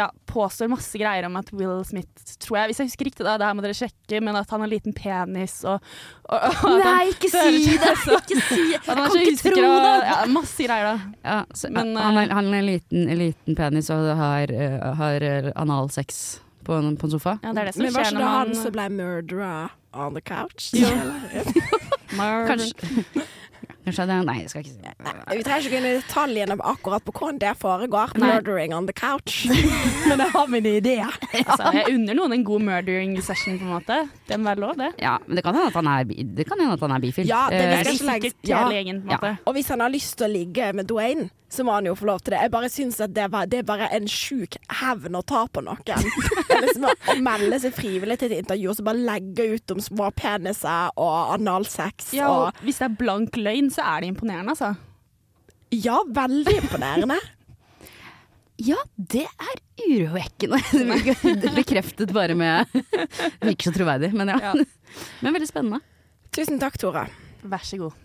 ja, 0.00 0.06
påstår 0.26 0.68
masse 0.72 0.96
greier 1.00 1.26
om 1.28 1.34
at 1.36 1.50
Will 1.52 1.82
Smith, 1.84 2.08
tror 2.40 2.56
jeg, 2.60 2.70
hvis 2.70 2.78
jeg 2.80 2.88
husker 2.90 3.08
riktig, 3.10 3.24
da, 3.26 3.34
det 3.40 3.48
her 3.48 3.56
må 3.56 3.64
dere 3.64 3.76
sjekke, 3.76 4.20
men 4.24 4.36
at 4.38 4.52
han 4.54 4.62
har 4.64 4.70
liten 4.70 4.94
penis 4.96 5.58
og, 5.68 5.82
og, 6.28 6.36
og 6.36 6.76
at 6.78 6.86
Nei, 6.86 7.08
ikke 7.12 7.32
føler 7.34 7.58
si 7.58 7.74
seg 7.74 7.82
det! 7.84 7.96
så- 8.04 8.20
Ikke 8.20 8.38
si 8.46 8.60
det! 8.60 8.78
Jeg 8.78 8.84
kan 8.86 9.18
ikke 9.20 9.34
tro 9.42 9.54
tro 9.56 9.66
og 9.72 9.82
det! 9.84 9.96
ja, 10.12 10.20
Masse 10.36 10.68
greier, 10.68 10.86
da. 10.88 11.10
Ja, 11.24 11.38
så, 11.52 11.72
Men, 11.74 11.92
han, 12.00 12.20
er, 12.22 12.28
eh, 12.30 12.36
han 12.38 12.52
er 12.52 12.60
en 12.62 12.68
liten, 12.70 13.10
liten 13.24 13.58
penis 13.58 13.90
og 13.96 14.08
har, 14.20 14.54
eh, 14.54 14.78
har 15.02 15.26
eh, 15.32 15.50
analsex 15.56 16.22
på 16.64 16.76
en, 16.78 16.94
på 17.00 17.08
en 17.08 17.16
sofa. 17.16 17.36
Ja, 17.42 17.52
det 17.56 17.62
er 17.66 17.70
det 17.70 17.76
som 17.76 17.84
Men 17.84 17.92
var 17.96 18.04
skjer 18.08 18.12
ikke 18.14 18.20
når 18.20 18.26
det 18.28 18.38
han 18.38 18.62
som 18.62 18.74
ble 18.78 18.88
murdera 18.96 19.52
on 19.92 20.14
the 20.14 20.20
couch? 20.20 20.70
Jo. 20.72 20.86
Eller? 20.86 21.44
Murder. 22.12 22.46
Kanskje, 22.46 22.74
Kanskje 23.90 24.06
det 24.06 24.18
Nei, 24.28 24.36
jeg 24.44 24.50
skal 24.52 24.62
ikke 24.62 24.74
si 24.76 24.82
det. 24.84 24.92
Vi 25.34 25.44
trenger 25.46 25.64
ikke 25.64 25.72
gå 25.72 25.78
inn 25.80 25.88
i 25.88 25.94
detaljene 25.96 26.56
på 26.60 26.66
akkurat 26.70 27.06
på 27.06 27.14
hvordan 27.16 27.40
det 27.42 27.54
foregår. 27.58 28.12
Murdering 28.22 28.74
on 28.76 28.86
the 28.86 28.94
couch. 28.94 29.40
Men 30.08 30.22
jeg 30.22 30.30
har 30.36 30.52
mine 30.52 30.76
ideer. 30.78 31.18
Altså, 31.40 31.72
jeg 31.74 31.96
unner 31.96 32.18
noen 32.20 32.36
en 32.38 32.46
god 32.46 32.66
murdering 32.68 33.16
session, 33.24 33.58
på 33.58 33.66
en 33.66 33.74
måte. 33.74 33.98
Det 34.28 34.38
må 34.38 34.50
være 34.52 34.62
lov, 34.62 34.76
det. 34.78 34.92
Ja, 35.02 35.16
men 35.26 35.38
det 35.38 35.44
kan 35.44 35.56
hende 35.56 35.72
at 35.72 35.78
han 35.80 35.90
er, 35.90 36.06
det 36.06 36.46
kan 36.46 36.60
hende 36.60 36.78
at 36.78 36.86
han 36.86 36.94
er 36.94 37.02
bifil. 37.02 37.26
Ja, 37.26 37.42
det 37.50 37.60
er 37.66 37.82
skal 37.82 37.98
ikke 37.98 38.08
legge 38.12 38.32
hele 38.46 38.78
gjengen, 38.78 39.02
på 39.02 39.10
en 39.10 39.16
måte. 39.16 39.34
Og 39.46 39.58
hvis 39.58 39.74
han 39.74 39.82
har 39.82 39.92
lyst 39.92 40.18
til 40.20 40.28
å 40.28 40.32
ligge 40.32 40.70
med 40.76 40.90
Dwayne, 40.90 41.30
så 41.50 41.64
må 41.66 41.74
han 41.74 41.88
jo 41.88 41.96
få 41.98 42.06
lov 42.06 42.20
til 42.22 42.34
det. 42.36 42.44
Jeg 42.44 42.52
bare 42.54 42.68
syns 42.70 43.00
at 43.02 43.10
det, 43.14 43.24
var, 43.32 43.48
det 43.50 43.58
er 43.58 43.66
bare 43.66 43.88
en 43.96 44.06
sjuk 44.10 44.54
hevn 44.80 45.18
å 45.18 45.22
ta 45.26 45.42
på 45.50 45.64
noen. 45.66 45.82
Liksom 46.62 46.86
å 46.86 47.16
melde 47.24 47.58
seg 47.64 47.74
frivillig 47.74 48.20
til 48.20 48.30
et 48.30 48.44
intervju 48.44 48.70
og 48.70 48.78
så 48.78 48.86
bare 48.86 49.02
legge 49.08 49.48
ut 49.56 49.74
om 49.74 49.82
små 49.82 50.12
peniser 50.14 50.92
og 51.00 51.34
analsex 51.34 52.12
Ja, 52.14 52.28
og 52.30 52.50
og 52.50 52.62
hvis 52.66 52.78
det 52.80 52.86
er 52.86 52.94
blank 52.98 53.36
løgn, 53.38 53.70
så 53.72 53.79
er 53.82 54.00
det 54.02 54.10
imponerende, 54.12 54.54
altså. 54.54 54.72
Ja, 55.70 56.00
veldig 56.06 56.56
imponerende. 56.62 57.20
Ja, 58.60 58.76
det 58.94 59.22
er 59.24 59.60
urovekkende. 59.86 60.58
Det 61.40 61.52
Bekreftet 61.56 62.10
bare 62.12 62.34
med 62.36 62.68
Det 62.74 63.46
virker 63.46 63.70
så 63.70 63.72
troverdig, 63.72 64.10
men 64.12 64.28
ja. 64.28 64.50
Men 65.24 65.32
veldig 65.32 65.48
spennende. 65.48 65.80
Tusen 66.28 66.60
takk, 66.60 66.76
Tora. 66.76 67.06
Vær 67.40 67.64
så 67.64 67.78
god. 67.80 67.96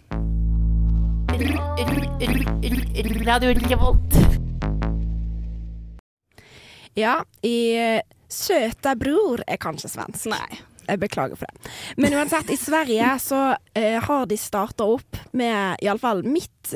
Radio 3.27 3.51
Revolt. 3.67 4.15
Ja, 6.95 7.17
i 7.43 7.57
eh, 7.75 7.99
Søta 8.31 8.95
bror 8.95 9.43
er 9.43 9.59
kanskje 9.59 9.91
svensk. 9.91 10.29
Nei. 10.31 10.61
Jeg 10.87 11.01
beklager 11.01 11.39
for 11.39 11.49
det. 11.49 11.71
Men 11.97 12.13
uansett, 12.17 12.49
i 12.53 12.57
Sverige 12.59 13.11
så 13.21 13.41
eh, 13.73 13.99
har 14.03 14.25
de 14.29 14.37
starta 14.39 14.87
opp 14.95 15.19
med 15.33 15.81
iallfall 15.85 16.23
mitt 16.27 16.75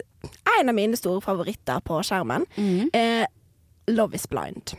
En 0.59 0.67
av 0.69 0.75
mine 0.75 0.97
store 0.99 1.21
favoritter 1.23 1.79
på 1.87 2.01
skjermen. 2.03 2.43
Eh, 2.93 3.25
Love 3.87 4.15
is 4.19 4.27
blind. 4.27 4.73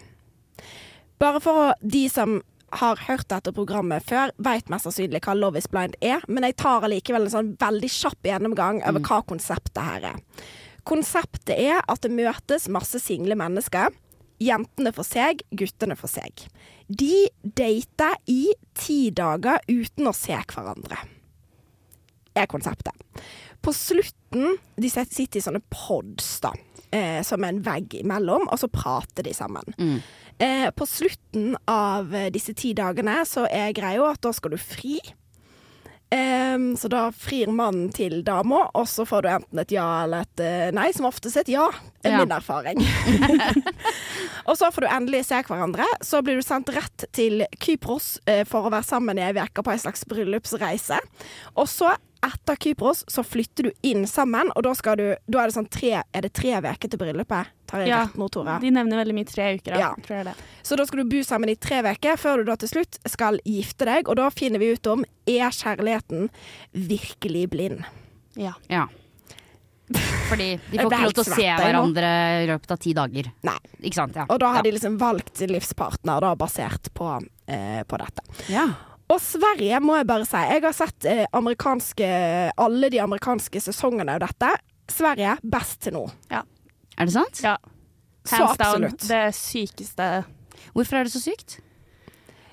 Bare 1.19 1.41
for 1.41 1.73
de 1.81 2.03
som 2.13 2.43
har 2.77 3.01
hørt 3.09 3.29
dette 3.33 3.53
programmet 3.57 4.05
før, 4.07 4.31
vet 4.39 4.69
mest 4.71 4.87
sannsynlig 4.87 5.23
hva 5.25 5.35
Love 5.35 5.59
is 5.59 5.69
blind 5.73 5.97
er, 6.05 6.23
men 6.29 6.47
jeg 6.47 6.59
tar 6.61 6.85
allikevel 6.87 7.27
en 7.27 7.33
sånn 7.33 7.55
veldig 7.61 7.91
kjapp 7.91 8.29
gjennomgang 8.31 8.83
over 8.87 9.03
hva 9.09 9.23
konseptet 9.27 9.81
her 9.83 10.07
er. 10.13 10.21
Konseptet 10.89 11.57
er 11.57 11.81
at 11.81 12.05
det 12.05 12.13
møtes 12.15 12.69
masse 12.73 13.01
single 13.03 13.37
mennesker. 13.39 13.91
Jentene 14.41 14.93
for 14.97 15.05
seg, 15.05 15.43
guttene 15.51 15.97
for 15.99 16.09
seg. 16.09 16.47
De 16.91 17.29
data 17.43 18.15
i 18.27 18.49
ti 18.75 19.11
dager 19.15 19.63
uten 19.69 20.11
å 20.11 20.15
se 20.17 20.35
hverandre. 20.35 20.99
Er 22.35 22.49
konseptet. 22.51 22.97
På 23.61 23.75
slutten 23.77 24.57
De 24.81 24.89
sitter 24.89 25.39
i 25.39 25.43
sånne 25.45 25.61
pods, 25.71 26.39
da. 26.43 26.53
Eh, 26.91 27.21
som 27.27 27.45
en 27.47 27.61
vegg 27.63 27.95
imellom, 28.01 28.49
og 28.51 28.59
så 28.59 28.67
prater 28.73 29.27
de 29.27 29.35
sammen. 29.37 29.75
Eh, 30.41 30.71
på 30.75 30.87
slutten 30.89 31.53
av 31.69 32.15
eh, 32.17 32.31
disse 32.35 32.55
ti 32.57 32.73
dagene 32.75 33.21
så 33.29 33.45
er 33.47 33.75
greia 33.77 34.07
at 34.09 34.23
da 34.25 34.33
skal 34.35 34.55
du 34.55 34.59
fri. 34.59 34.97
Ehm, 36.11 36.73
så 36.77 36.89
da 36.91 37.05
frir 37.15 37.47
mannen 37.55 37.93
til 37.95 38.25
dama, 38.27 38.65
og 38.75 38.89
så 38.91 39.05
får 39.07 39.23
du 39.23 39.29
enten 39.31 39.61
et 39.63 39.75
ja 39.77 39.87
eller 40.05 40.27
et 40.27 40.43
uh, 40.43 40.71
nei. 40.75 40.89
Som 40.97 41.07
oftest 41.07 41.39
et 41.39 41.53
ja, 41.53 41.69
er 42.03 42.17
Ja. 42.17 42.23
min 42.25 42.35
erfaring. 42.35 42.83
og 44.49 44.57
så 44.59 44.71
får 44.75 44.87
du 44.87 44.89
endelig 44.91 45.25
se 45.29 45.39
hverandre. 45.47 45.87
Så 46.03 46.23
blir 46.27 46.41
du 46.41 46.43
sendt 46.43 46.73
rett 46.75 47.07
til 47.15 47.45
Kypros 47.63 48.17
uh, 48.27 48.43
for 48.49 48.67
å 48.67 48.73
være 48.75 48.89
sammen 48.91 49.21
i 49.21 49.27
ei 49.29 49.35
uke 49.39 49.63
på 49.63 49.71
ei 49.75 49.79
slags 49.83 50.03
bryllupsreise. 50.11 50.99
Og 51.55 51.71
så, 51.71 51.95
etter 52.27 52.57
Kypros, 52.61 53.05
så 53.09 53.23
flytter 53.23 53.69
du 53.69 53.71
inn 53.87 54.07
sammen, 54.07 54.51
og 54.57 54.65
da 54.67 54.75
skal 54.77 54.99
du 55.01 55.07
Da 55.31 55.43
er 55.43 55.51
det 55.51 55.57
sånn 55.57 55.69
tre 55.73 55.93
Er 56.03 56.25
det 56.27 56.33
tre 56.37 56.59
uker 56.61 56.89
til 56.89 57.01
bryllupet? 57.01 57.53
Tar 57.71 57.85
jeg 57.85 57.93
Ja, 57.93 58.03
rett 58.05 58.19
nå, 58.21 58.29
Tore? 58.29 58.59
de 58.61 58.71
nevner 58.75 59.01
veldig 59.01 59.17
mye 59.17 59.29
tre 59.29 59.55
uker, 59.57 59.73
da. 59.73 59.81
Ja. 59.81 59.91
Tror 60.05 60.17
jeg 60.19 60.29
det. 60.31 60.35
Så 60.67 60.77
da 60.77 60.87
skal 60.87 61.03
du 61.03 61.11
bo 61.11 61.23
sammen 61.25 61.53
i 61.53 61.57
tre 61.57 61.83
uker, 61.87 62.17
før 62.21 62.43
du 62.43 62.51
da 62.51 62.57
til 62.61 62.73
slutt 62.73 62.99
skal 63.09 63.39
gifte 63.47 63.87
deg. 63.89 64.09
Og 64.09 64.19
da 64.19 64.29
finner 64.35 64.59
vi 64.59 64.73
ut 64.75 64.91
om 64.91 65.05
er 65.27 65.55
kjærligheten 65.55 66.29
virkelig 66.75 67.49
blind. 67.55 67.85
Ja. 68.35 68.57
Ja. 68.69 68.89
Fordi 70.29 70.61
de 70.71 70.79
får 70.79 70.93
ikke 70.93 71.03
lov 71.03 71.15
til 71.17 71.25
å 71.25 71.31
se 71.35 71.47
hverandre 71.47 72.11
i 72.45 72.47
løpet 72.51 72.75
av 72.75 72.79
ti 72.83 72.93
dager. 72.95 73.31
Nei. 73.47 73.57
Ikke 73.81 73.99
sant? 74.03 74.19
Ja. 74.19 74.27
Og 74.31 74.39
da 74.43 74.53
har 74.55 74.63
ja. 74.63 74.69
de 74.69 74.75
liksom 74.77 74.99
valgt 75.01 75.41
sin 75.41 75.51
livspartner 75.51 76.23
da, 76.23 76.35
basert 76.39 76.93
på, 76.95 77.11
eh, 77.51 77.83
på 77.87 77.99
dette. 78.03 78.27
Ja. 78.53 78.69
Og 79.11 79.19
Sverige 79.23 79.81
må 79.83 79.97
jeg 79.99 80.07
bare 80.07 80.27
si. 80.29 80.39
Jeg 80.53 80.63
har 80.63 80.77
sett 80.77 81.07
eh, 81.09 81.25
amerikanske, 81.35 82.11
alle 82.63 82.91
de 82.93 83.01
amerikanske 83.03 83.63
sesongene 83.65 84.15
av 84.17 84.23
dette. 84.23 84.53
Sverige 84.91 85.37
best 85.43 85.81
til 85.87 85.97
nå. 85.99 86.05
Ja. 86.31 86.45
Er 86.97 87.09
det 87.09 87.15
sant? 87.17 87.43
Ja. 87.43 87.57
Så 88.25 88.37
Hands 88.37 88.61
down. 88.61 88.85
absolutt. 88.87 89.09
Det 89.09 89.25
sykeste 89.35 90.07
Hvorfor 90.77 90.99
er 90.99 91.09
det 91.09 91.13
så 91.15 91.23
sykt? 91.23 91.59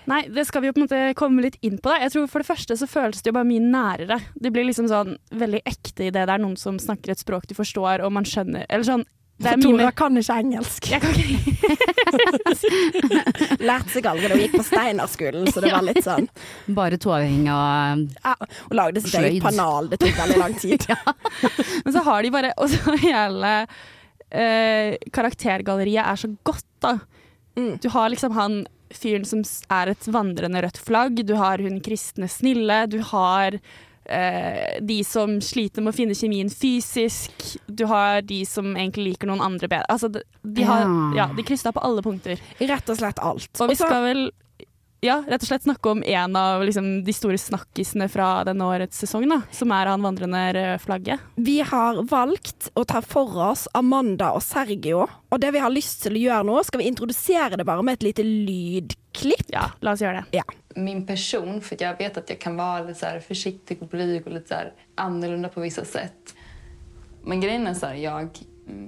Nei, 0.07 0.21
det 0.31 0.45
skal 0.47 0.63
vi 0.63 0.69
jo 0.69 0.73
på 0.77 0.79
en 0.79 0.85
måte 0.85 0.99
komme 1.19 1.43
litt 1.43 1.57
inn 1.67 1.75
på. 1.83 1.91
Da. 1.91 1.99
Jeg 2.05 2.13
tror 2.13 2.29
For 2.31 2.39
det 2.39 2.47
første 2.47 2.77
så 2.79 2.87
føles 2.87 3.19
det 3.19 3.33
jo 3.33 3.35
bare 3.35 3.49
mye 3.49 3.63
nærere. 3.63 4.21
Det 4.39 4.53
blir 4.55 4.65
liksom 4.69 4.87
sånn 4.87 5.17
veldig 5.35 5.59
ekte 5.67 6.07
i 6.07 6.13
det 6.15 6.23
det 6.29 6.37
er 6.37 6.41
noen 6.41 6.55
som 6.59 6.79
snakker 6.79 7.11
et 7.11 7.21
språk 7.21 7.49
du 7.49 7.53
forstår, 7.57 8.05
og 8.05 8.13
man 8.15 8.27
skjønner 8.27 8.65
Eller 8.69 8.87
sånn 8.87 9.03
For 9.37 9.53
er 9.53 9.61
Tora 9.61 9.89
kan 9.93 10.17
ikke 10.17 10.35
engelsk. 10.41 10.87
Jeg 10.89 11.01
kan 11.03 11.13
ikke 11.13 11.37
Lærte 13.67 13.91
seg 13.93 14.07
aldri 14.09 14.29
da 14.29 14.33
hun 14.33 14.41
gikk 14.41 14.55
på 14.57 14.65
Steinerskolen, 14.65 15.49
så 15.53 15.61
det 15.61 15.73
var 15.73 15.85
litt 15.85 15.99
sånn 16.05 16.25
Bare 16.77 16.97
toavhengig 17.01 17.51
og 17.53 18.07
ja, 18.15 18.33
Hun 18.69 18.79
lagde 18.79 19.03
sitt 19.03 19.17
eget 19.21 19.45
panal. 19.45 19.91
Det 19.91 19.99
tok 20.01 20.15
veldig 20.17 20.39
lang 20.41 20.55
tid. 20.57 20.87
Men 21.85 21.93
så 21.93 22.01
har 22.07 22.25
de 22.25 22.33
bare 22.33 22.53
Og 22.57 22.73
så 22.73 22.97
hele 23.03 23.53
eh, 24.31 24.97
karaktergalleriet 25.13 26.03
er 26.05 26.23
så 26.23 26.31
godt, 26.47 26.65
da. 26.83 26.97
Du 27.57 27.87
har 27.89 28.11
liksom 28.13 28.35
han 28.37 28.59
fyren 28.93 29.25
som 29.27 29.41
er 29.73 29.91
et 29.91 30.07
vandrende 30.13 30.61
rødt 30.63 30.79
flagg. 30.81 31.21
Du 31.27 31.35
har 31.39 31.61
hun 31.63 31.79
kristne 31.83 32.29
snille. 32.31 32.85
Du 32.91 32.99
har 33.11 33.57
eh, 34.09 34.79
de 34.81 35.01
som 35.07 35.37
sliter 35.43 35.83
med 35.83 35.93
å 35.93 35.97
finne 35.97 36.17
kjemien 36.17 36.49
fysisk. 36.51 37.31
Du 37.67 37.85
har 37.91 38.21
de 38.27 38.41
som 38.47 38.73
egentlig 38.75 39.11
liker 39.13 39.29
noen 39.29 39.43
andre 39.43 39.69
bedre. 39.69 39.87
Altså, 39.93 40.09
de, 40.11 40.23
de 40.43 40.67
har 40.67 40.87
Ja. 41.17 41.29
De 41.37 41.45
kryssa 41.45 41.71
på 41.75 41.83
alle 41.83 42.03
punkter. 42.05 42.41
Rett 42.59 42.89
og 42.89 42.99
slett 42.99 43.19
alt. 43.19 43.51
Og 43.61 43.71
vi 43.71 43.77
skal 43.79 44.03
vel 44.05 44.27
ja, 45.05 45.19
rett 45.27 45.43
og 45.43 45.49
slett 45.51 45.65
snakke 45.67 45.91
om 45.91 46.01
en 46.03 46.35
av 46.35 46.63
liksom, 46.65 46.87
de 47.05 47.13
store 47.13 47.37
snakkisene 47.37 48.07
fra 48.09 48.41
denne 48.47 48.65
årets 48.65 48.97
sesong, 49.03 49.27
da, 49.29 49.41
som 49.53 49.71
er 49.75 49.91
han 49.91 50.01
vandrende 50.05 50.41
røde 50.57 50.79
flagget. 50.81 51.21
Vi 51.35 51.59
har 51.61 52.01
valgt 52.09 52.71
å 52.73 52.85
ta 52.87 53.03
for 53.05 53.37
oss 53.51 53.67
Amanda 53.77 54.31
og 54.33 54.41
Sergio. 54.45 55.05
Og 55.29 55.41
det 55.43 55.53
vi 55.53 55.61
har 55.61 55.73
lyst 55.73 56.01
til 56.05 56.17
å 56.17 56.23
gjøre 56.23 56.47
nå, 56.49 56.57
skal 56.65 56.81
vi 56.81 56.89
introdusere 56.89 57.59
det 57.59 57.67
bare 57.67 57.85
med 57.85 57.99
et 57.99 58.07
lite 58.09 58.25
lydklipp. 58.25 59.51
Ja, 59.53 59.69
la 59.85 59.93
oss 59.93 60.01
gjøre 60.01 60.23
det. 60.23 60.41
Ja. 60.41 60.47
Min 60.77 61.05
person 61.05 61.61
för 61.61 61.77
jag 61.79 61.97
vet 61.97 62.17
att 62.17 62.29
jag 62.29 62.39
kan 62.39 62.57
vara 62.57 62.81
lite 62.81 62.99
så 62.99 63.05
här 63.05 63.19
försiktig 63.19 63.81
och 63.81 63.87
blyg 63.87 64.27
och 64.27 64.33
lite 64.33 64.47
så 64.47 64.53
här 64.53 64.73
annorlunda 64.95 65.49
på 65.49 65.61
vissa 65.61 65.85
sätt. 65.85 66.35
Men 67.23 67.41
grejen 67.41 67.67
är 67.67 67.73
så 67.73 67.85
här, 67.85 67.93
jag, 67.93 68.29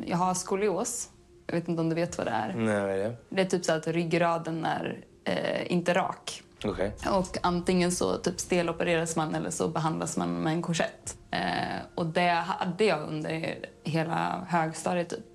jag 0.05 0.17
har 0.17 0.33
skolios. 0.33 1.09
Jag 1.47 1.55
vet 1.55 1.67
inte 1.67 1.81
om 1.81 1.89
du 1.89 1.95
vet 1.95 2.17
vad 2.17 2.27
det 2.27 2.31
är. 2.31 2.53
Nej, 2.53 2.81
vad 2.81 2.89
är 2.89 2.97
det? 2.97 3.15
Det 3.29 3.41
är 3.41 3.45
typ 3.45 3.65
så 3.65 3.73
att 3.73 3.87
ryggraden 3.87 4.65
är 4.65 5.03
eh, 5.23 5.71
inte 5.71 5.93
rak. 5.93 6.43
Okay. 6.63 6.91
Och 7.11 7.37
antingen 7.41 7.91
så 7.91 8.17
typ 8.17 8.39
stelopereras 8.39 9.15
man 9.15 9.35
eller 9.35 9.49
så 9.49 9.67
behandlas 9.67 10.17
man 10.17 10.43
med 10.43 10.53
en 10.53 10.61
korsett. 10.61 11.17
Eh, 11.31 11.79
och 11.95 12.05
det 12.05 12.29
hade 12.29 12.85
jag 12.85 13.01
under 13.01 13.55
hela 13.83 14.45
högstadiet 14.47 15.09
typ. 15.09 15.25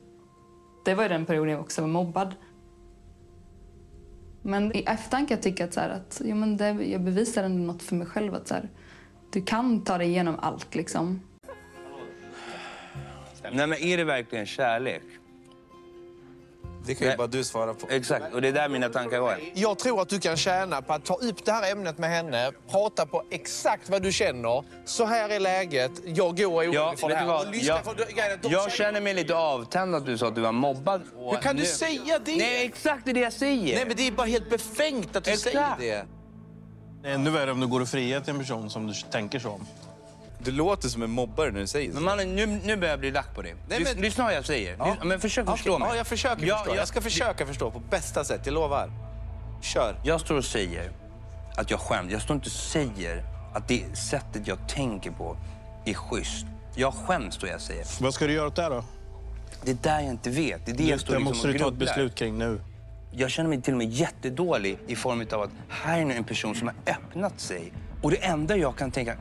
Det 0.84 0.94
var 0.94 1.02
ju 1.02 1.08
den 1.08 1.26
perioden 1.26 1.52
jag 1.52 1.60
också 1.60 1.80
var 1.80 1.88
mobbad. 1.88 2.34
Men 4.46 4.76
i 4.76 4.84
efterhand 4.86 5.28
kan 5.28 5.36
jag 5.36 5.42
tycka 5.42 5.64
att, 5.64 5.74
så 5.74 5.80
här, 5.80 5.88
att 5.88 6.22
ja, 6.24 6.34
men 6.34 6.56
det, 6.56 6.68
jag 6.70 7.00
bevisar 7.00 7.44
ändå 7.44 7.72
något 7.72 7.82
för 7.82 7.96
mig 7.96 8.06
själv. 8.06 8.34
Att 8.34 8.48
så 8.48 8.54
här, 8.54 8.68
du 9.30 9.42
kan 9.42 9.84
ta 9.84 9.98
dig 9.98 10.08
igenom 10.08 10.38
allt 10.38 10.74
liksom. 10.74 11.20
Nej, 13.42 13.66
men 13.66 13.72
är 13.72 13.96
det 13.96 14.04
verkligen 14.04 14.46
kärlek? 14.46 15.02
Det 16.86 16.94
kan 16.94 17.08
ju 17.10 17.16
bara 17.16 17.26
du 17.26 17.44
svara 17.44 17.74
på. 17.74 17.86
Exakt, 17.90 18.34
och 18.34 18.42
det 18.42 18.48
är 18.48 18.52
där 18.52 18.68
mina 18.68 18.88
tankar 18.88 19.18
går. 19.20 19.36
Jag 19.54 19.78
tror 19.78 20.02
att 20.02 20.08
du 20.08 20.20
kan 20.20 20.36
tjäna 20.36 20.82
på 20.82 20.92
att 20.92 21.04
ta 21.04 21.14
upp 21.14 21.44
det 21.44 21.52
här 21.52 21.72
ämnet 21.72 21.98
med 21.98 22.10
henne, 22.10 22.52
prata 22.70 23.06
på 23.06 23.22
exakt 23.30 23.88
vad 23.88 24.02
du 24.02 24.12
känner. 24.12 24.64
Så 24.84 25.04
här 25.04 25.28
är 25.28 25.40
läget, 25.40 25.90
jag 26.04 26.36
går 26.36 26.46
orolig 26.46 26.74
Ja, 26.74 26.94
för 26.96 27.08
det 27.08 27.14
här. 27.14 27.26
vad? 27.26 27.46
Och 27.46 27.52
lyssna 27.52 27.74
Jag, 27.74 27.84
för 27.84 27.94
de 28.42 28.48
jag 28.52 28.72
känner 28.72 29.00
mig 29.00 29.14
lite 29.14 29.34
avtänd 29.34 29.94
att 29.94 30.06
du 30.06 30.18
sa 30.18 30.28
att 30.28 30.34
du 30.34 30.40
var 30.40 30.52
mobbad. 30.52 31.02
Hur 31.16 31.40
kan 31.42 31.56
du 31.56 31.64
säga 31.64 32.18
det? 32.24 32.36
Nej, 32.36 32.64
exakt 32.66 33.04
det 33.04 33.10
är 33.10 33.14
det 33.14 33.20
jag 33.20 33.32
säger. 33.32 33.76
Nej, 33.76 33.84
men 33.86 33.96
det 33.96 34.06
är 34.06 34.12
bara 34.12 34.26
helt 34.26 34.50
befängt 34.50 35.16
att 35.16 35.24
du 35.24 35.36
säger 35.36 35.74
det. 35.78 36.06
Det 37.02 37.08
är 37.10 37.14
ännu 37.14 37.30
värre 37.30 37.52
om 37.52 37.60
du 37.60 37.66
går 37.66 37.80
och 37.80 37.88
friar 37.88 38.20
till 38.20 38.32
en 38.32 38.38
person 38.38 38.70
som 38.70 38.86
du 38.86 38.94
tänker 39.10 39.38
så 39.38 39.50
om. 39.50 39.66
Du 40.44 40.50
låter 40.50 40.88
som 40.88 41.02
en 41.02 41.10
mobbare 41.10 41.50
när 41.50 41.60
du 41.60 41.66
säger 41.66 41.92
Men 41.92 42.02
mannen, 42.02 42.36
nu, 42.36 42.46
nu 42.46 42.76
börjar 42.76 42.92
jag 42.92 43.00
bli 43.00 43.10
lack 43.10 43.34
på 43.34 43.42
dig. 43.42 43.54
Nej, 43.68 43.78
Lys- 43.80 43.84
men- 43.94 44.02
Lyssna 44.02 44.24
vad 44.24 44.34
jag 44.34 44.44
säger. 44.44 44.76
Ja. 44.78 44.84
Lys- 44.84 45.04
Men 45.04 45.20
försök 45.20 45.44
okay. 45.44 45.56
förstå 45.56 45.78
mig. 45.78 45.88
Ja, 45.90 45.96
jag 45.96 46.06
försöker 46.06 46.46
Ja, 46.46 46.56
förstå. 46.56 46.70
ja. 46.74 46.76
Jag 46.76 46.88
ska 46.88 47.00
försöka 47.00 47.46
förstå 47.46 47.70
på 47.70 47.78
bästa 47.78 48.24
sätt, 48.24 48.40
jag 48.44 48.52
lovar. 48.52 48.90
Kör. 49.62 49.96
Jag 50.04 50.20
står 50.20 50.34
och 50.36 50.44
säger 50.44 50.90
att 51.56 51.70
jag 51.70 51.80
skäms. 51.80 52.12
Jag 52.12 52.22
står 52.22 52.34
inte 52.36 52.46
och 52.46 52.52
säger 52.52 53.24
att 53.54 53.68
det 53.68 53.96
sättet 53.98 54.46
jag 54.46 54.68
tänker 54.68 55.10
på 55.10 55.36
är 55.84 55.94
schysst. 55.94 56.46
Jag 56.76 56.94
skäms 56.94 57.38
då 57.38 57.46
jag 57.46 57.60
säger. 57.60 57.86
Vad 58.02 58.14
ska 58.14 58.26
du 58.26 58.32
göra 58.32 58.46
åt 58.46 58.56
det 58.56 58.68
då? 58.68 58.84
Det 59.64 59.70
är 59.70 59.76
där 59.82 60.00
jag 60.00 60.10
inte 60.10 60.30
vet. 60.30 60.66
Det 60.66 60.72
är 60.72 60.76
det 60.76 60.82
jag 60.84 60.98
Det 60.98 61.02
står 61.02 61.10
liksom 61.12 61.24
måste 61.24 61.46
må 61.46 61.52
du 61.52 61.58
ta 61.58 61.68
ett 61.68 61.74
beslut 61.74 62.14
kring 62.14 62.38
nu. 62.38 62.60
Jag 63.12 63.30
känner 63.30 63.48
mig 63.50 63.62
till 63.62 63.74
och 63.74 63.78
med 63.78 63.90
jättedålig 63.90 64.78
i 64.86 64.96
form 64.96 65.26
av 65.32 65.42
att 65.42 65.50
här 65.68 66.00
är 66.00 66.04
nu 66.04 66.14
en 66.14 66.24
person 66.24 66.54
som 66.54 66.68
har 66.68 66.94
öppnat 66.94 67.40
sig. 67.40 67.72
Och 68.02 68.10
det 68.10 68.16
enda 68.24 68.56
jag 68.56 68.76
kan 68.76 68.90
tänka, 68.90 69.16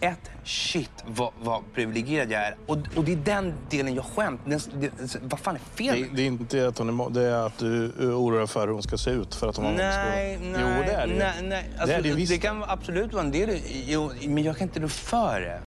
ett, 0.00 0.30
shit 0.44 1.04
vad, 1.06 1.32
vad 1.42 1.62
privilegierad 1.74 2.30
jag 2.30 2.42
är. 2.42 2.56
Och, 2.66 2.78
och 2.96 3.04
det 3.04 3.12
är 3.12 3.16
den 3.16 3.54
delen 3.70 3.94
jag 3.94 4.04
skämt. 4.04 4.40
Den, 4.44 4.60
det, 4.74 4.90
vad 5.22 5.40
fan 5.40 5.54
är 5.54 5.60
fel? 5.76 6.02
Det, 6.02 6.16
det 6.16 6.22
är 6.22 6.26
inte 6.26 6.68
att 6.68 6.78
hon 6.78 7.00
är 7.00 7.10
det 7.10 7.22
är 7.22 7.46
att 7.46 7.58
du 7.58 7.88
oroar 7.88 8.14
orolig 8.14 8.48
för 8.48 8.66
hur 8.66 8.74
hon 8.74 8.82
ska 8.82 8.98
se 8.98 9.10
ut 9.10 9.34
för 9.34 9.48
att 9.48 9.56
hon 9.56 9.64
har 9.64 9.72
Nej, 9.72 10.38
nej, 10.42 10.60
Jo, 10.60 10.82
det 10.86 10.92
är 10.92 11.06
det 11.06 11.14
nej, 11.14 11.42
nej. 11.42 11.70
Alltså, 11.70 11.86
det 11.86 11.94
är 11.94 12.02
det 12.02 12.12
visst. 12.12 12.32
det, 12.32 12.38
kan 12.38 12.64
absolut 12.64 13.12
vara 13.12 13.24
en 13.24 13.30
del, 13.30 13.60
jo, 13.86 14.10
men 14.26 14.44
jag 14.44 14.56
kan 14.56 14.68
inte 14.68 14.80
rå 14.80 14.88
för 14.88 15.40
det. 15.40 15.60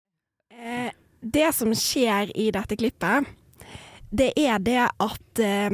Eh, 0.64 0.92
det 1.20 1.52
som 1.52 1.74
skjer 1.74 2.36
i 2.36 2.50
dette 2.50 2.76
klippet, 2.76 3.24
det 4.10 4.32
er 4.36 4.58
det 4.58 4.88
at 4.96 5.38
eh, 5.38 5.70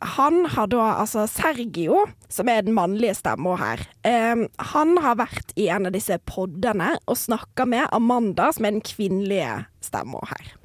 han 0.00 0.46
har 0.54 0.70
da 0.72 0.86
Altså 1.00 1.26
Sergio, 1.28 2.06
som 2.32 2.48
er 2.48 2.64
den 2.64 2.76
mannlige 2.76 3.14
stemma 3.18 3.56
her, 3.60 3.82
eh, 4.06 4.46
han 4.72 4.96
har 5.04 5.18
vært 5.20 5.52
i 5.60 5.68
en 5.68 5.88
av 5.90 5.92
disse 5.96 6.16
poddene 6.28 6.94
og 7.06 7.18
snakka 7.20 7.66
med 7.68 7.88
Amanda, 7.92 8.50
som 8.52 8.64
er 8.64 8.76
den 8.76 8.84
kvinnelige 8.84 9.66
stemma 9.84 10.22
her. 10.32 10.56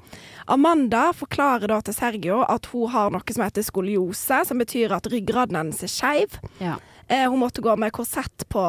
Amanda 0.46 1.08
forklarer 1.16 1.66
da 1.72 1.80
til 1.82 1.96
Sergio 1.96 2.42
at 2.46 2.68
hun 2.70 2.90
har 2.92 3.10
noe 3.10 3.34
som 3.34 3.42
heter 3.42 3.66
skoliose, 3.66 4.44
som 4.46 4.62
betyr 4.62 4.94
at 4.94 5.08
ryggraden 5.10 5.58
hennes 5.58 5.82
er 5.82 5.90
skeiv. 5.90 6.38
Ja. 6.62 6.76
Eh, 7.08 7.26
hun 7.30 7.38
måtte 7.38 7.62
gå 7.62 7.74
med 7.78 7.92
korsett 7.94 8.46
på 8.50 8.62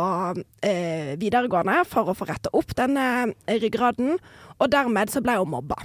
eh, 0.61 1.13
videregående 1.17 1.83
for 1.89 2.09
å 2.09 2.17
få 2.17 2.27
retta 2.29 2.51
opp 2.53 2.73
denne 2.77 3.05
eh, 3.45 3.61
ryggraden, 3.61 4.17
og 4.57 4.73
dermed 4.73 5.13
så 5.13 5.23
ble 5.25 5.39
hun 5.39 5.53
mobba. 5.53 5.79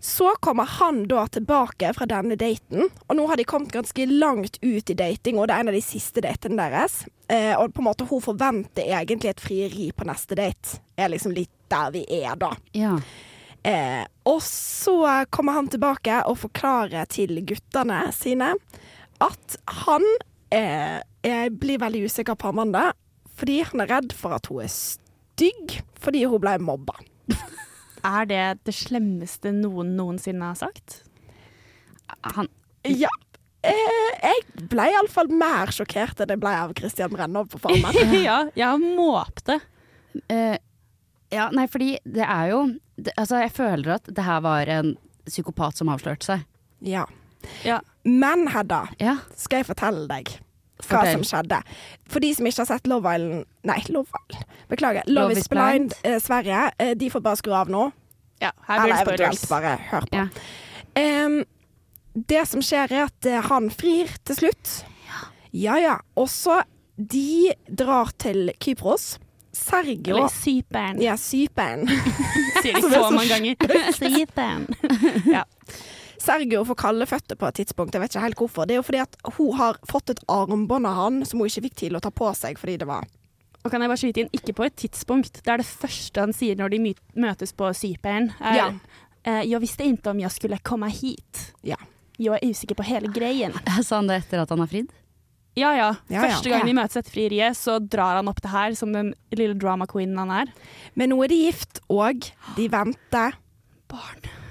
Så 0.00 0.30
kommer 0.40 0.64
han 0.64 1.02
da 1.10 1.26
tilbake 1.26 1.90
fra 1.96 2.06
denne 2.06 2.36
daten, 2.38 2.86
og 3.06 3.16
nå 3.18 3.26
har 3.26 3.40
de 3.40 3.46
kommet 3.48 3.74
ganske 3.74 4.06
langt 4.06 4.60
ut 4.62 4.90
i 4.90 4.94
dating, 4.94 5.38
og 5.38 5.48
det 5.48 5.56
er 5.56 5.64
en 5.64 5.72
av 5.72 5.78
de 5.78 5.82
siste 5.82 6.22
datene 6.22 6.58
deres. 6.60 7.00
Eh, 7.28 7.54
og 7.58 7.74
på 7.74 7.82
en 7.82 7.88
måte 7.88 8.06
hun 8.08 8.22
forventer 8.22 8.86
egentlig 8.86 9.32
et 9.32 9.42
frieri 9.42 9.88
på 9.92 10.06
neste 10.08 10.38
date. 10.38 10.78
Er 10.96 11.10
liksom 11.12 11.34
litt 11.34 11.52
der 11.68 11.90
vi 11.92 12.04
er 12.22 12.38
da. 12.38 12.52
Ja. 12.78 12.94
Eh, 13.66 14.04
og 14.28 14.40
så 14.46 15.26
kommer 15.34 15.58
han 15.58 15.68
tilbake 15.68 16.22
og 16.30 16.38
forklarer 16.44 17.08
til 17.10 17.40
guttene 17.44 18.06
sine 18.14 18.54
at 19.18 19.58
han 19.82 20.04
eh, 20.54 21.02
blir 21.50 21.82
veldig 21.82 22.04
usikker 22.06 22.38
på 22.38 22.52
Amanda 22.52 22.92
fordi 23.38 23.60
han 23.66 23.82
er 23.82 23.90
redd 23.90 24.14
for 24.16 24.34
at 24.34 24.46
hun 24.50 24.62
er 24.64 24.70
stygg 24.72 25.80
fordi 25.98 26.24
hun 26.30 26.42
ble 26.42 26.54
mobba. 26.62 26.94
Er 28.06 28.28
det 28.28 28.42
det 28.68 28.74
slemmeste 28.76 29.52
noen 29.54 29.94
noensinne 29.98 30.52
har 30.52 30.58
sagt? 30.58 31.02
Han 32.34 32.48
Ja. 32.86 33.10
Eh, 33.66 34.10
jeg 34.22 34.66
ble 34.70 34.84
iallfall 34.92 35.28
mer 35.34 35.72
sjokkert 35.74 36.20
enn 36.22 36.30
jeg 36.30 36.40
ble 36.40 36.52
av 36.54 36.72
Christian 36.78 37.10
Brennov 37.10 37.48
på 37.50 37.58
Farmen. 37.58 37.96
ja, 38.28 38.44
jeg 38.54 38.92
måpte. 38.94 39.58
Eh, 40.30 40.56
ja, 41.34 41.48
nei, 41.52 41.66
fordi 41.68 41.96
det 42.06 42.24
er 42.24 42.52
jo 42.52 42.60
det, 42.96 43.12
Altså, 43.18 43.42
jeg 43.42 43.52
føler 43.54 43.96
at 43.98 44.08
det 44.14 44.24
her 44.24 44.40
var 44.46 44.70
en 44.72 44.94
psykopat 45.28 45.76
som 45.78 45.90
avslørte 45.92 46.30
seg. 46.30 46.46
Ja. 47.66 47.80
Men 48.06 48.46
Hedda, 48.50 48.86
skal 49.36 49.60
jeg 49.62 49.68
fortelle 49.68 50.06
deg 50.10 50.38
hva 50.78 50.86
Fortell. 51.00 51.12
som 51.18 51.24
skjedde? 51.26 51.58
For 52.08 52.20
de 52.20 52.30
som 52.34 52.46
ikke 52.46 52.62
har 52.64 52.68
sett 52.70 52.86
Love 52.86 53.14
Island 53.14 53.44
Nei, 53.68 53.78
Love 53.88 54.06
Island. 54.08 54.46
Beklager. 54.70 55.02
Love, 55.06 55.28
Love 55.28 55.38
is 55.42 55.48
Blind, 55.48 55.94
eh, 56.04 56.18
Sverige. 56.22 56.70
Eh, 56.78 56.94
de 56.94 57.10
får 57.10 57.20
bare 57.24 57.36
skru 57.36 57.52
av 57.52 57.68
nå. 57.68 57.90
Ja, 58.40 58.50
her 58.68 58.80
blir 58.84 58.94
Eller 58.94 58.94
det 58.94 59.02
spoilers. 59.04 59.20
eventuelt 59.20 59.48
bare 59.50 59.76
hør 59.90 60.06
på. 60.12 60.30
Em, 60.94 61.44
det 62.28 62.44
som 62.48 62.60
skjer, 62.62 62.92
er 62.92 63.04
at 63.08 63.26
eh, 63.26 63.40
han 63.50 63.70
frir 63.70 64.08
til 64.24 64.36
slutt. 64.36 64.84
Ja 65.52 65.76
ja. 65.78 65.98
Og 66.16 66.28
så 66.28 66.62
de 66.98 67.52
drar 67.70 68.10
til 68.18 68.52
Kypros. 68.60 69.18
Sergio 69.52 70.14
Eller 70.16 70.28
Cypern. 70.28 71.00
Ja, 71.02 71.16
Cypern. 71.16 71.88
Sier 72.62 72.74
de 72.74 72.82
så 72.82 72.90
så 72.90 73.10
mange 73.10 73.28
ganger. 73.28 73.56
Cypern. 73.98 74.66
ja. 75.26 75.42
Sergio 76.22 76.64
får 76.66 76.78
kalde 76.80 77.06
føtter 77.06 77.38
på 77.38 77.46
et 77.48 77.60
tidspunkt. 77.60 77.94
Jeg 77.94 78.02
vet 78.02 78.14
ikke 78.14 78.24
helt 78.24 78.40
hvorfor. 78.42 78.66
Det 78.66 78.74
er 78.74 78.80
jo 78.80 78.86
fordi 78.86 79.02
at 79.04 79.16
hun 79.36 79.52
har 79.58 79.78
fått 79.90 80.10
et 80.14 80.22
armbånd 80.28 80.86
av 80.90 80.94
han 80.98 81.20
som 81.28 81.38
hun 81.40 81.48
ikke 81.50 81.64
fikk 81.68 81.76
til 81.84 81.98
å 81.98 82.02
ta 82.02 82.10
på 82.10 82.30
seg 82.34 82.58
fordi 82.58 82.76
det 82.82 82.88
var 82.90 83.06
Og 83.64 83.70
kan 83.72 83.82
jeg 83.82 83.90
bare 83.90 84.00
skyte 84.00 84.20
inn, 84.22 84.30
ikke 84.32 84.54
på 84.54 84.64
et 84.66 84.76
tidspunkt. 84.78 85.40
Det 85.44 85.50
er 85.52 85.60
det 85.62 85.66
første 85.68 86.20
han 86.22 86.32
sier 86.32 86.56
når 86.56 86.70
de 86.74 86.94
møtes 87.18 87.52
på 87.52 87.70
Cypern. 87.74 88.30
er, 88.40 88.56
Ja. 88.56 88.70
Jeg 89.44 89.60
visste 89.60 89.84
ikke 89.84 90.10
om 90.14 90.20
jeg 90.22 90.30
skulle 90.30 90.58
komme 90.64 90.88
hit. 90.88 91.52
Ja. 91.66 91.76
Jeg 92.18 92.38
er 92.38 92.48
usikker 92.48 92.74
på 92.78 92.86
hele 92.86 93.10
greien. 93.12 93.52
Sa 93.84 93.98
han 93.98 94.06
det 94.08 94.22
etter 94.24 94.40
at 94.42 94.48
han 94.54 94.62
har 94.62 94.70
fridd? 94.70 94.88
Ja, 95.58 95.72
ja. 95.74 95.88
Ja, 96.08 96.22
ja. 96.22 96.22
Første 96.22 96.50
gang 96.50 96.62
vi 96.64 96.70
de 96.72 96.78
møtes 96.78 96.96
etter 96.96 97.12
frieriet, 97.12 97.58
så 97.58 97.78
drar 97.82 98.20
han 98.20 98.28
opp 98.30 98.40
det 98.40 98.50
her 98.52 98.74
som 98.78 98.92
den 98.94 99.12
lille 99.34 99.58
drama 99.58 99.86
queenen 99.90 100.18
han 100.22 100.30
er. 100.30 100.52
Men 100.94 101.10
nå 101.12 101.18
er 101.24 101.32
de 101.32 101.38
gift, 101.48 101.80
og 101.90 102.30
de 102.56 102.68
venter 102.72 103.36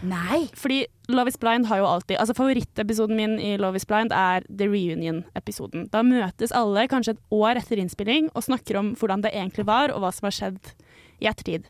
Nei. 0.07 0.47
Fordi 0.57 0.85
Love 1.09 1.31
is 1.31 1.37
Blind 1.41 1.67
har 1.69 1.79
jo 1.81 1.87
alltid 1.89 2.19
Altså 2.21 2.35
Favorittepisoden 2.37 3.17
min 3.17 3.37
i 3.41 3.55
Love 3.57 3.79
is 3.79 3.85
Blind 3.85 4.13
er 4.13 4.45
The 4.49 4.67
Reunion-episoden. 4.69 5.87
Da 5.93 6.03
møtes 6.05 6.53
alle 6.55 6.87
kanskje 6.91 7.15
et 7.15 7.23
år 7.33 7.61
etter 7.61 7.81
innspilling 7.81 8.29
og 8.33 8.45
snakker 8.45 8.79
om 8.79 8.93
hvordan 8.97 9.25
det 9.25 9.33
egentlig 9.33 9.67
var, 9.69 9.93
og 9.93 10.03
hva 10.03 10.11
som 10.13 10.29
har 10.29 10.37
skjedd 10.37 10.73
i 11.21 11.29
ettertid. 11.29 11.65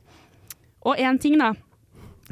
Og 0.87 0.99
en 0.99 1.19
ting 1.19 1.37
da, 1.39 1.53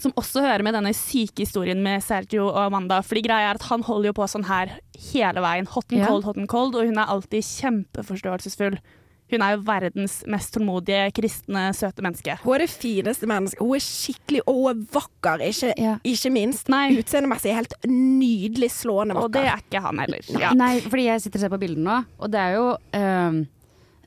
som 0.01 0.13
også 0.19 0.43
hører 0.43 0.63
med 0.67 0.75
denne 0.75 0.91
syke 0.95 1.45
historien 1.45 1.81
med 1.83 2.03
Sergio 2.03 2.49
og 2.49 2.59
Amanda, 2.67 2.99
fordi 3.05 3.23
greia 3.27 3.51
er 3.51 3.59
at 3.59 3.69
han 3.69 3.86
holder 3.88 4.11
jo 4.11 4.17
på 4.19 4.27
sånn 4.31 4.47
her 4.49 4.77
hele 5.11 5.43
veien. 5.43 5.69
Hot 5.71 5.91
and 5.91 6.03
cold, 6.03 6.27
hot 6.27 6.39
and 6.39 6.51
cold, 6.51 6.75
og 6.75 6.89
hun 6.89 6.99
er 6.99 7.11
alltid 7.11 7.47
kjempeforståelsesfull. 7.47 8.79
Hun 9.32 9.41
er 9.41 9.55
jo 9.55 9.61
verdens 9.65 10.19
mest 10.30 10.53
tålmodige, 10.53 11.07
kristne, 11.17 11.63
søte 11.73 12.03
menneske. 12.05 12.36
Hun 12.43 12.53
er 12.59 12.63
det 12.65 12.69
fineste 12.69 13.26
mennesket. 13.30 13.59
Hun 13.65 13.73
er 13.76 13.82
skikkelig 13.82 14.43
Og 14.45 14.59
hun 14.59 14.69
er 14.69 14.84
vakker, 14.93 15.41
ikke, 15.49 15.73
ikke 16.05 16.32
minst. 16.36 16.69
Utseendemessig 16.69 17.55
helt 17.57 17.73
nydelig 17.89 18.69
slående 18.76 19.17
vakker. 19.17 19.26
Og 19.26 19.34
det 19.34 19.45
er 19.49 19.63
ikke 19.65 19.82
han 19.88 19.99
heller. 20.03 20.30
Ja. 20.39 20.53
Nei, 20.53 20.80
fordi 20.86 21.07
jeg 21.09 21.21
sitter 21.26 21.39
og 21.41 21.45
ser 21.47 21.53
på 21.55 21.61
bildene 21.65 21.86
nå, 21.89 21.97
og 22.21 22.32
det 22.34 22.39
er 22.43 22.55
jo 22.59 22.67
um, 22.78 23.41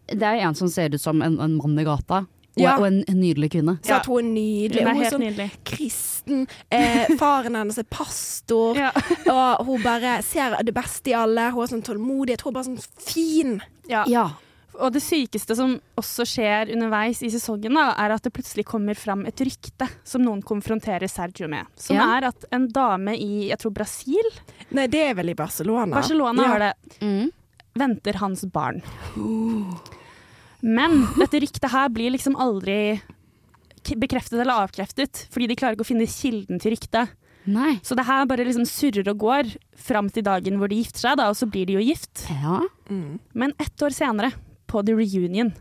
Det 0.08 0.22
er 0.30 0.42
en 0.46 0.54
som 0.56 0.70
ser 0.72 0.94
ut 0.94 1.02
som 1.02 1.20
en, 1.22 1.38
en 1.42 1.58
mann 1.58 1.78
i 1.78 1.84
gata, 1.84 2.22
og, 2.24 2.62
Ja. 2.62 2.72
og 2.78 2.86
en, 2.88 3.02
en 3.06 3.20
nydelig 3.20 3.50
kvinne. 3.52 3.76
Så 3.86 3.98
at 3.98 4.06
hun 4.10 4.18
er 4.18 4.32
nydelig. 4.32 4.80
Hun 4.82 4.88
er 4.88 4.94
Hun 4.94 5.02
helt 5.02 5.12
sånn 5.14 5.22
nydelig. 5.26 5.50
kristen. 5.68 6.46
Eh, 6.74 7.06
faren 7.20 7.54
hennes 7.58 7.78
er 7.78 7.86
pastor. 7.90 8.78
Og 9.34 9.66
hun 9.68 9.82
bare 9.84 10.16
ser 10.26 10.56
det 10.66 10.74
beste 10.74 11.12
i 11.12 11.14
alle. 11.14 11.50
Hun 11.52 11.60
har 11.62 11.70
sånn 11.70 11.84
tålmodighet. 11.86 12.42
Hun 12.42 12.50
er 12.50 12.56
bare 12.56 12.66
sånn 12.70 13.04
fin. 13.06 13.60
Ja. 13.90 14.02
Ja. 14.10 14.24
Og 14.78 14.92
det 14.94 15.00
sykeste 15.02 15.56
som 15.58 15.72
også 15.98 16.22
skjer 16.28 16.70
underveis 16.74 17.18
i 17.26 17.30
sesongen, 17.34 17.74
da, 17.74 17.88
er 17.98 18.12
at 18.14 18.22
det 18.22 18.30
plutselig 18.36 18.64
kommer 18.68 18.94
fram 18.94 19.24
et 19.26 19.40
rykte 19.42 19.88
som 20.06 20.22
noen 20.22 20.42
konfronterer 20.46 21.10
Sergio 21.10 21.48
med. 21.50 21.66
Som 21.76 21.96
Ja. 21.96 22.06
er 22.18 22.28
at 22.28 22.44
en 22.52 22.68
dame 22.68 23.16
i 23.18 23.48
jeg 23.48 23.58
tror 23.58 23.72
Brasil 23.74 24.28
Nei, 24.70 24.86
det 24.86 25.00
er 25.10 25.14
vel 25.14 25.30
i 25.30 25.34
Barcelona. 25.34 25.94
Barcelona 25.98 26.42
Ja. 26.42 26.48
har 26.48 26.58
det. 26.58 27.32
Venter 27.78 28.14
hans 28.22 28.44
barn. 28.44 28.82
Men 30.60 31.06
dette 31.18 31.40
ryktet 31.40 31.70
her 31.70 31.88
blir 31.88 32.10
liksom 32.14 32.34
aldri 32.36 33.00
bekreftet 33.88 34.40
eller 34.42 34.66
avkreftet, 34.66 35.26
fordi 35.32 35.46
de 35.48 35.56
klarer 35.56 35.76
ikke 35.76 35.86
å 35.86 35.92
finne 35.92 36.06
kilden 36.10 36.60
til 36.60 36.74
ryktet. 36.74 37.08
Nei. 37.48 37.78
Så 37.82 37.96
det 37.96 38.04
her 38.04 38.26
bare 38.28 38.44
liksom 38.44 38.66
surrer 38.68 39.08
og 39.08 39.18
går 39.22 39.54
fram 39.80 40.10
til 40.12 40.22
dagen 40.26 40.58
hvor 40.60 40.68
de 40.68 40.76
gifter 40.82 41.00
seg, 41.06 41.16
da, 41.16 41.28
og 41.30 41.36
så 41.38 41.48
blir 41.48 41.64
de 41.70 41.78
jo 41.78 41.80
gift. 41.86 42.26
Ja. 42.28 42.60
Men 43.32 43.54
ett 43.58 43.80
år 43.80 43.94
senere, 43.96 44.32
på 44.68 44.84
The 44.86 44.94
Reunion, 44.98 45.54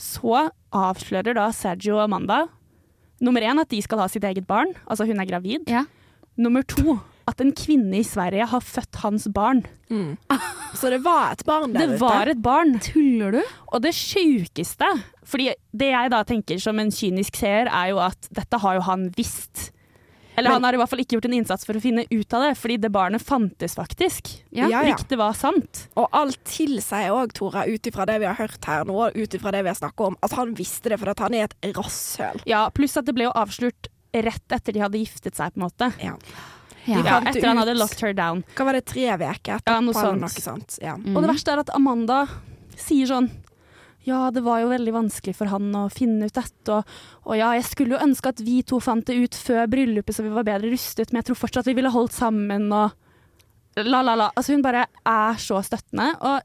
så 0.00 0.46
avslører 0.72 1.36
da 1.36 1.48
Sergio 1.56 1.96
og 1.98 2.06
Amanda 2.06 2.44
nummer 3.20 3.44
én 3.44 3.60
at 3.60 3.68
de 3.68 3.80
skal 3.84 4.00
ha 4.00 4.06
sitt 4.08 4.24
eget 4.24 4.46
barn, 4.48 4.70
altså 4.88 5.04
hun 5.08 5.20
er 5.20 5.28
gravid. 5.28 5.68
Nummer 6.40 6.62
to 6.64 6.94
at 7.28 7.40
en 7.44 7.52
kvinne 7.54 7.98
i 8.00 8.06
Sverige 8.06 8.46
har 8.48 8.62
født 8.64 8.96
hans 9.04 9.26
barn. 9.34 9.60
Så 10.74 10.88
det 10.90 11.02
var 11.04 11.34
et 11.36 11.44
barn 11.46 11.74
der 11.74 11.84
ute? 11.84 11.92
Det 11.92 12.00
var 12.00 12.30
et 12.32 12.40
barn. 12.42 12.72
Tuller 12.82 13.36
du? 13.36 13.40
Og 13.74 13.82
det 13.84 13.92
sjukeste, 13.94 14.88
fordi 15.28 15.50
det 15.76 15.90
jeg 15.92 16.10
da 16.14 16.22
tenker 16.26 16.58
som 16.62 16.80
en 16.80 16.90
kynisk 16.94 17.36
seer, 17.42 17.68
er 17.68 17.92
jo 17.92 18.00
at 18.02 18.30
dette 18.34 18.58
har 18.64 18.78
jo 18.80 18.86
han 18.88 19.10
visst. 19.18 19.68
Eller 20.40 20.48
Men- 20.48 20.56
han 20.56 20.64
har 20.70 20.76
i 20.78 20.80
hvert 20.80 20.88
fall 20.88 21.02
ikke 21.04 21.18
gjort 21.18 21.28
en 21.28 21.34
innsats 21.36 21.66
for 21.68 21.76
å 21.76 21.82
finne 21.84 22.06
ut 22.08 22.34
av 22.34 22.46
det, 22.46 22.54
fordi 22.56 22.78
det 22.80 22.90
barnet 22.94 23.20
fantes 23.20 23.74
faktisk. 23.76 24.30
Ja. 24.48 24.68
Ja, 24.70 24.80
ja. 24.80 24.94
Ryktet 24.94 25.18
var 25.20 25.34
sant. 25.36 25.82
Og 26.00 26.08
alt 26.16 26.40
tilsier 26.48 27.12
òg, 27.12 27.34
Tora, 27.36 27.66
ut 27.68 27.82
ifra 27.90 28.06
det 28.08 28.20
vi 28.22 28.28
har 28.30 28.38
hørt 28.38 28.64
her 28.64 28.86
nå, 28.88 29.10
ut 29.14 29.36
ifra 29.36 29.52
det 29.52 29.62
vi 29.66 29.68
har 29.68 29.76
snakket 29.76 30.06
om, 30.06 30.16
at 30.24 30.32
han 30.38 30.54
visste 30.56 30.88
det, 30.88 30.98
for 30.98 31.12
at 31.12 31.18
han 31.20 31.34
er 31.36 31.44
et 31.50 31.74
rasshøl. 31.76 32.40
Ja, 32.48 32.70
pluss 32.70 32.96
at 32.96 33.04
det 33.04 33.14
ble 33.14 33.28
jo 33.28 33.34
avslørt 33.36 33.90
rett 34.14 34.48
etter 34.56 34.72
de 34.72 34.80
hadde 34.80 34.98
giftet 34.98 35.36
seg, 35.36 35.52
på 35.52 35.60
en 35.60 35.68
måte. 35.68 35.92
Ja. 36.00 36.16
Ja, 36.86 36.96
ja. 36.96 37.18
etter 37.20 37.36
etter 37.36 37.48
han 37.50 37.60
hadde 37.60 37.76
locked 37.76 38.00
her 38.00 38.14
down. 38.16 38.42
Hva 38.56 38.64
var 38.64 38.78
det, 38.78 38.86
tre 38.88 39.04
uker 39.12 39.58
etterpå? 39.58 39.68
Ja, 39.68 39.80
noe 39.84 39.92
sånt. 39.92 40.24
Noe 40.24 40.28
sånt. 40.40 40.78
Ja. 40.80 40.94
Og 40.96 41.20
det 41.20 41.28
verste 41.28 41.52
er 41.52 41.60
at 41.60 41.70
Amanda 41.76 42.22
sier 42.80 43.06
sånn 43.06 43.28
ja, 44.06 44.20
det 44.32 44.40
var 44.46 44.62
jo 44.62 44.70
veldig 44.70 44.92
vanskelig 44.94 45.34
for 45.36 45.50
han 45.52 45.68
å 45.76 45.84
finne 45.92 46.28
ut 46.30 46.36
dette, 46.36 46.72
og, 46.72 46.94
og 47.28 47.36
ja, 47.36 47.50
jeg 47.58 47.66
skulle 47.68 47.96
jo 47.96 48.04
ønske 48.06 48.32
at 48.32 48.40
vi 48.44 48.60
to 48.66 48.80
fant 48.82 49.04
det 49.06 49.18
ut 49.20 49.36
før 49.36 49.66
bryllupet 49.70 50.16
så 50.16 50.24
vi 50.24 50.32
var 50.32 50.46
bedre 50.48 50.70
rustet, 50.72 51.12
men 51.12 51.20
jeg 51.20 51.30
tror 51.30 51.40
fortsatt 51.42 51.68
vi 51.68 51.76
ville 51.76 51.92
holdt 51.92 52.16
sammen 52.16 52.70
og 52.72 52.96
la, 53.80 54.00
la, 54.02 54.16
la. 54.16 54.30
Altså, 54.34 54.54
hun 54.56 54.64
bare 54.64 54.86
er 54.88 55.42
så 55.42 55.60
støttende, 55.66 56.08
og 56.20 56.40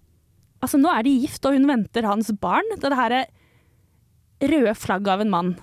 altså, 0.64 0.80
nå 0.82 0.91
er 0.91 1.08
de 1.08 1.16
gift, 1.24 1.45
og 1.47 1.56
hun 1.56 1.70
venter 1.70 2.08
hans 2.08 2.32
barn. 2.41 2.68
Det 2.76 2.86
er 2.89 2.93
det 2.93 3.01
her 3.01 4.51
røde 4.51 4.76
flagget 4.78 5.16
av 5.16 5.24
en 5.24 5.34
mann. 5.34 5.56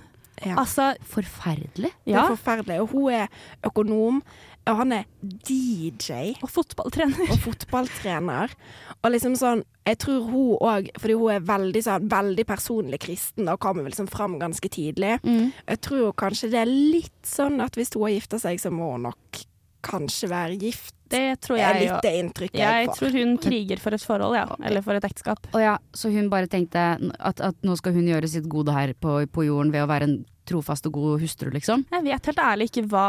Altså, 0.42 0.92
Forferdelig. 1.06 1.92
Det 2.02 2.16
er 2.18 2.32
forferdelig. 2.34 2.80
Og 2.82 2.90
hun 2.96 3.12
er 3.14 3.28
økonom, 3.68 4.22
og 4.70 4.78
han 4.78 4.94
er 4.94 5.06
DJ. 5.48 6.36
Og 6.44 6.50
fotballtrener. 6.52 7.30
Og 7.34 7.40
fotballtrener. 7.42 8.54
Og 9.02 9.14
liksom 9.14 9.34
sånn, 9.38 9.64
jeg 9.82 9.98
tror 10.04 10.26
hun 10.30 10.52
òg, 10.62 10.90
fordi 11.02 11.16
hun 11.18 11.34
er 11.34 11.46
veldig 11.48 11.82
sånn, 11.82 12.10
veldig 12.12 12.46
personlig 12.46 13.00
kristen 13.02 13.50
og 13.50 13.58
kommer 13.62 13.88
liksom 13.90 14.10
fram 14.10 14.38
ganske 14.42 14.70
tidlig. 14.72 15.16
Mm. 15.26 15.50
Jeg 15.66 15.82
tror 15.82 16.12
kanskje 16.22 16.52
det 16.52 16.62
er 16.62 16.70
litt 16.70 17.26
sånn 17.26 17.58
at 17.64 17.78
hvis 17.78 17.90
hun 17.96 18.06
har 18.06 18.14
gifta 18.14 18.38
seg, 18.42 18.62
så 18.62 18.70
må 18.74 18.92
hun 18.94 19.08
nok 19.10 19.42
kanskje 19.82 20.30
være 20.30 20.58
gift. 20.62 20.94
Det 21.12 21.42
tror 21.44 21.58
jeg, 21.58 21.66
er 21.66 21.76
jeg 21.76 21.88
litt 21.90 22.04
det 22.06 22.12
inntrykket 22.22 22.60
Jeg 22.62 22.84
jeg 22.86 22.92
tror 22.96 23.16
hun 23.18 23.32
kriger 23.42 23.80
for 23.82 23.92
et 23.92 24.04
forhold, 24.06 24.36
ja. 24.38 24.46
Eller 24.64 24.84
for 24.86 24.96
et 24.96 25.04
ekteskap. 25.04 25.50
Ja, 25.60 25.74
så 25.92 26.08
hun 26.14 26.30
bare 26.32 26.48
tenkte 26.48 26.84
at, 27.18 27.42
at 27.42 27.58
nå 27.66 27.74
skal 27.76 27.98
hun 27.98 28.06
gjøre 28.08 28.30
sitt 28.32 28.46
gode 28.48 28.72
her 28.72 28.94
på, 28.96 29.18
på 29.28 29.44
jorden 29.44 29.74
ved 29.74 29.84
å 29.84 29.90
være 29.90 30.08
en 30.08 30.16
trofast 30.48 30.88
og 30.88 30.96
god 30.96 31.20
hustru, 31.22 31.50
liksom? 31.54 31.84
Jeg 31.92 32.06
vet 32.06 32.30
helt 32.30 32.40
ærlig 32.42 32.70
ikke 32.70 32.86
hva, 32.90 33.06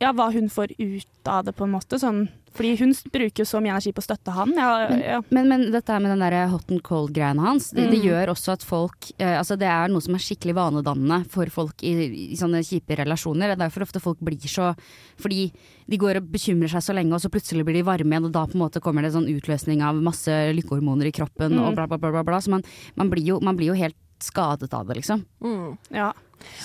ja, 0.00 0.12
hva 0.12 0.30
hun 0.32 0.48
får 0.52 0.72
ut 0.78 1.28
av 1.28 1.44
det, 1.44 1.52
på 1.58 1.64
en 1.66 1.72
måte. 1.74 1.98
Sånn, 2.00 2.28
fordi 2.56 2.70
hun 2.80 2.92
bruker 3.12 3.42
jo 3.42 3.46
så 3.46 3.60
mye 3.62 3.72
energi 3.74 3.92
på 3.94 4.00
å 4.02 4.06
støtte 4.06 4.32
han. 4.34 4.52
Ja, 4.56 4.68
Men, 4.88 5.00
ja. 5.04 5.18
men, 5.30 5.48
men 5.50 5.64
dette 5.74 5.98
med 6.00 6.10
den 6.14 6.22
der 6.24 6.48
hot 6.50 6.70
and 6.72 6.82
cold-greiene 6.86 7.42
hans, 7.44 7.70
det, 7.76 7.84
det 7.92 7.98
Mm. 8.00 8.06
gjør 8.08 8.32
også 8.32 8.52
at 8.56 8.62
folk 8.66 9.10
eh, 9.18 9.36
Altså 9.38 9.56
det 9.58 9.68
er 9.68 9.88
noe 9.92 10.00
som 10.02 10.14
er 10.16 10.22
skikkelig 10.24 10.54
vanedannende 10.56 11.20
for 11.30 11.46
folk 11.52 11.82
i, 11.86 11.92
i 12.32 12.38
sånne 12.40 12.62
kjipe 12.66 12.96
relasjoner. 12.98 13.52
Det 13.52 13.58
er 13.58 13.62
derfor 13.66 13.84
ofte 13.86 14.00
folk 14.02 14.18
blir 14.24 14.38
så 14.48 14.72
Fordi 15.20 15.52
de 15.88 15.96
går 16.00 16.16
og 16.22 16.30
bekymrer 16.32 16.68
seg 16.72 16.82
så 16.88 16.94
lenge, 16.96 17.12
og 17.14 17.20
så 17.20 17.30
plutselig 17.32 17.64
blir 17.66 17.78
de 17.80 17.84
varme 17.86 18.10
igjen, 18.16 18.26
og 18.28 18.32
da 18.32 18.46
på 18.46 18.54
en 18.58 18.64
måte 18.64 18.80
kommer 18.80 19.02
det 19.02 19.12
sånn 19.14 19.28
utløsning 19.28 19.82
av 19.82 19.94
masse 20.00 20.30
lykkehormoner 20.56 21.06
i 21.10 21.12
kroppen 21.12 21.52
Mm. 21.58 21.62
og 21.68 21.74
bla, 21.78 21.86
bla, 21.86 21.98
bla, 21.98 22.10
bla, 22.16 22.22
bla. 22.24 22.40
Så 22.40 22.50
man, 22.50 22.62
man, 22.96 23.10
blir 23.10 23.24
jo, 23.24 23.38
man 23.40 23.56
blir 23.56 23.72
jo 23.72 23.78
helt 23.78 23.96
skadet 24.20 24.72
av 24.74 24.86
det, 24.88 24.96
liksom. 24.98 25.22
Mm. 25.44 25.78
Ja. 25.94 26.10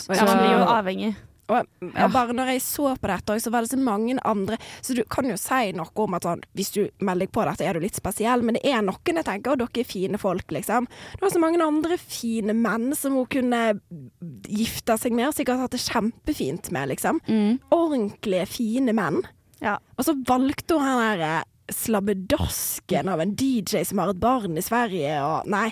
Og 0.09 0.15
ja. 0.17 0.25
man 0.25 0.37
blir 0.41 0.51
jo 0.57 0.65
avhengig. 0.73 1.15
Og 1.53 1.93
ja, 1.93 2.07
bare 2.11 2.35
når 2.35 2.53
jeg 2.53 2.63
så 2.65 2.93
på 2.99 3.09
dette, 3.11 3.37
så 3.43 3.51
var 3.53 3.65
det 3.65 3.71
så 3.73 3.79
mange 3.79 4.15
andre 4.27 4.57
Så 4.81 4.95
du 4.97 5.03
kan 5.09 5.27
jo 5.29 5.35
si 5.39 5.71
noe 5.77 5.91
om 6.03 6.17
at 6.17 6.25
sånn, 6.27 6.43
hvis 6.57 6.71
du 6.75 6.81
melder 6.99 7.27
deg 7.27 7.33
på 7.35 7.45
dette, 7.47 7.65
er 7.67 7.77
du 7.77 7.83
litt 7.83 7.99
spesiell, 7.99 8.43
men 8.45 8.57
det 8.57 8.63
er 8.71 8.81
noen 8.85 9.19
jeg 9.21 9.27
tenker, 9.27 9.53
og 9.55 9.61
dere 9.63 9.83
er 9.83 9.87
fine 9.89 10.19
folk, 10.21 10.51
liksom. 10.55 10.87
Det 11.15 11.23
var 11.23 11.33
så 11.35 11.41
mange 11.43 11.61
andre 11.63 11.97
fine 12.01 12.55
menn 12.57 12.91
som 12.97 13.15
hun 13.17 13.29
kunne 13.31 13.61
gifta 14.49 14.97
seg 14.99 15.15
med, 15.15 15.29
og 15.29 15.37
sikkert 15.37 15.63
hatt 15.63 15.75
det 15.75 15.83
kjempefint 15.85 16.71
med, 16.75 16.91
liksom. 16.93 17.21
Ordentlige, 17.73 18.45
fine 18.49 18.93
menn. 18.97 19.21
Og 19.97 20.07
så 20.07 20.15
valgte 20.27 20.75
hun 20.79 20.89
den 20.89 21.21
der 21.23 21.43
slabbedasken 21.71 23.07
av 23.09 23.21
en 23.23 23.35
DJ 23.39 23.85
som 23.87 24.01
har 24.03 24.11
et 24.11 24.19
barn 24.19 24.57
i 24.59 24.63
Sverige, 24.65 25.13
og 25.23 25.47
nei. 25.49 25.69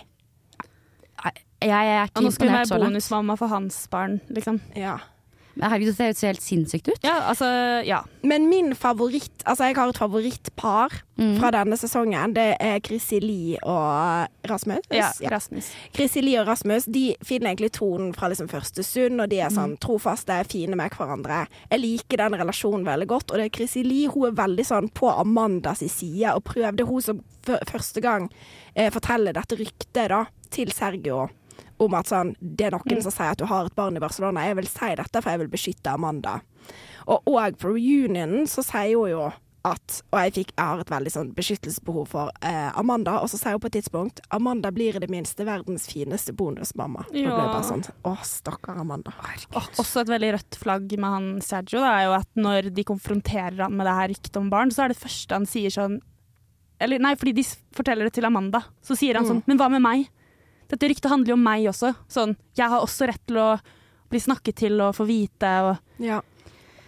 Jeg, 1.61 1.69
er 1.69 2.07
Og 2.17 2.23
nå 2.25 2.31
skal 2.33 2.47
hun 2.49 2.55
være 2.57 2.69
bonusmamma 2.87 3.35
for 3.37 3.51
hans 3.51 3.83
barn, 3.91 4.15
liksom. 4.33 4.61
Ja. 4.73 4.95
Men 5.55 5.69
herregud, 5.71 5.95
det 5.97 6.17
ser 6.17 6.31
helt 6.31 6.41
sinnssykt 6.43 6.87
ut. 6.87 7.03
Ja, 7.03 7.17
altså, 7.31 7.45
ja. 7.85 8.03
Men 8.23 8.49
min 8.49 8.75
favoritt 8.75 9.29
Altså, 9.45 9.65
jeg 9.65 9.75
har 9.75 9.89
et 9.89 9.97
favorittpar 9.97 10.93
mm. 11.17 11.39
fra 11.39 11.49
denne 11.51 11.77
sesongen. 11.79 12.35
Det 12.35 12.55
er 12.61 12.79
Chrissy 12.85 13.17
Lie 13.23 13.57
og 13.63 14.27
Rasmus. 14.49 14.85
Ja, 14.93 15.09
Rasmus. 15.31 15.71
Chrissy 15.95 16.21
Lie 16.21 16.39
og 16.41 16.47
Rasmus 16.47 16.85
De 16.85 17.15
finner 17.25 17.49
egentlig 17.51 17.71
tonen 17.73 18.13
fra 18.13 18.29
liksom 18.29 18.47
første 18.51 18.85
stund, 18.85 19.19
og 19.21 19.29
de 19.31 19.39
er 19.41 19.49
sånn 19.49 19.73
Mhm. 19.75 19.79
trofaste, 19.81 20.37
fine 20.47 20.75
med 20.75 20.91
hverandre. 20.91 21.47
Jeg 21.71 21.79
liker 21.79 22.17
den 22.17 22.39
relasjonen 22.39 22.85
veldig 22.85 23.07
godt, 23.07 23.31
og 23.31 23.37
det 23.37 23.45
er 23.45 23.57
Chrissy 23.57 23.83
Lie 23.83 24.07
hun 24.07 24.27
er 24.29 24.37
veldig 24.37 24.65
sånn 24.65 24.89
på 24.93 25.09
Amandas 25.09 25.79
side, 25.79 26.35
og 26.35 26.43
prøvde 26.43 26.85
hun 26.87 27.01
som 27.01 27.23
første 27.65 28.01
gang 28.01 28.29
eh, 28.75 28.89
fortelle 28.91 29.33
dette 29.33 29.57
ryktet 29.57 30.09
da, 30.09 30.25
til 30.51 30.71
Sergio 30.71 31.29
om 31.81 31.93
at 31.97 32.09
sånn, 32.11 32.35
det 32.41 32.67
er 32.69 32.71
noen 32.77 32.97
Mm. 32.97 33.01
som 33.03 33.11
sier 33.11 33.31
at 33.33 33.37
du 33.41 33.45
har 33.49 33.65
et 33.65 33.75
barn 33.75 33.95
i 33.97 33.99
Barcelona. 34.03 34.45
Jeg 34.47 34.55
vil 34.61 34.67
si 34.69 34.95
dette, 34.95 35.21
for 35.21 35.29
jeg 35.31 35.39
vil 35.39 35.47
beskytte 35.53 35.93
Amanda. 35.93 36.41
Og 37.07 37.23
òg 37.25 37.57
på 37.57 37.73
reunionen 37.73 38.45
så 38.47 38.61
sier 38.63 38.95
hun 38.97 39.09
jo 39.09 39.31
at 39.63 40.01
Og 40.11 40.17
jeg, 40.17 40.31
fikk, 40.33 40.51
jeg 40.57 40.65
har 40.65 40.79
et 40.81 40.89
veldig 40.89 41.11
sånn 41.13 41.27
beskyttelsesbehov 41.37 42.07
for 42.09 42.31
eh, 42.41 42.71
Amanda, 42.79 43.19
og 43.21 43.29
så 43.29 43.37
sier 43.37 43.51
hun 43.53 43.59
på 43.61 43.69
et 43.69 43.75
tidspunkt 43.77 44.19
Amanda 44.33 44.71
blir 44.73 44.95
i 44.95 44.99
det 45.03 45.09
minste 45.11 45.45
verdens 45.45 45.85
fineste 45.85 46.33
bonusmamma. 46.33 47.03
Og 47.05 47.11
ble 47.13 47.21
jeg 47.21 47.29
bare 47.29 47.67
sånn 47.67 47.83
Å, 48.09 48.15
stakkar 48.25 48.79
Amanda. 48.81 49.13
Og, 49.53 49.61
også 49.77 50.01
et 50.01 50.07
veldig 50.09 50.31
rødt 50.33 50.57
flagg 50.57 50.97
med 50.97 51.09
han 51.13 51.27
Sergio 51.45 51.77
da, 51.79 51.91
er 51.99 52.05
jo 52.07 52.15
at 52.17 52.27
når 52.41 52.71
de 52.73 52.83
konfronterer 52.89 53.61
han 53.61 53.77
med 53.77 53.85
det 53.85 53.93
her 53.99 54.09
ryktet 54.09 54.37
om 54.41 54.49
barn, 54.49 54.71
så 54.73 54.85
er 54.85 54.95
det 54.95 54.97
første 54.97 55.29
han 55.37 55.45
sier 55.45 55.69
sånn 55.69 55.99
Eller 56.81 56.97
nei, 56.97 57.13
fordi 57.13 57.33
de 57.37 57.43
forteller 57.77 58.09
det 58.09 58.13
til 58.17 58.25
Amanda. 58.25 58.63
Så 58.81 58.97
sier 58.97 59.13
han 59.13 59.25
sånn 59.29 59.43
Mm. 59.43 59.47
Men 59.47 59.57
hva 59.59 59.69
med 59.69 59.81
meg? 59.85 60.09
Dette 60.71 60.87
ryktet 60.89 61.11
handler 61.11 61.33
jo 61.33 61.37
om 61.37 61.43
meg 61.43 61.65
også. 61.69 61.93
Sånn, 62.11 62.35
jeg 62.57 62.71
har 62.71 62.79
også 62.83 63.07
rett 63.11 63.21
til 63.27 63.39
å 63.41 63.49
bli 64.11 64.19
snakket 64.23 64.55
til 64.63 64.79
og 64.83 64.95
få 64.95 65.05
vite 65.09 65.51
og 65.67 65.77
Ja. 66.03 66.21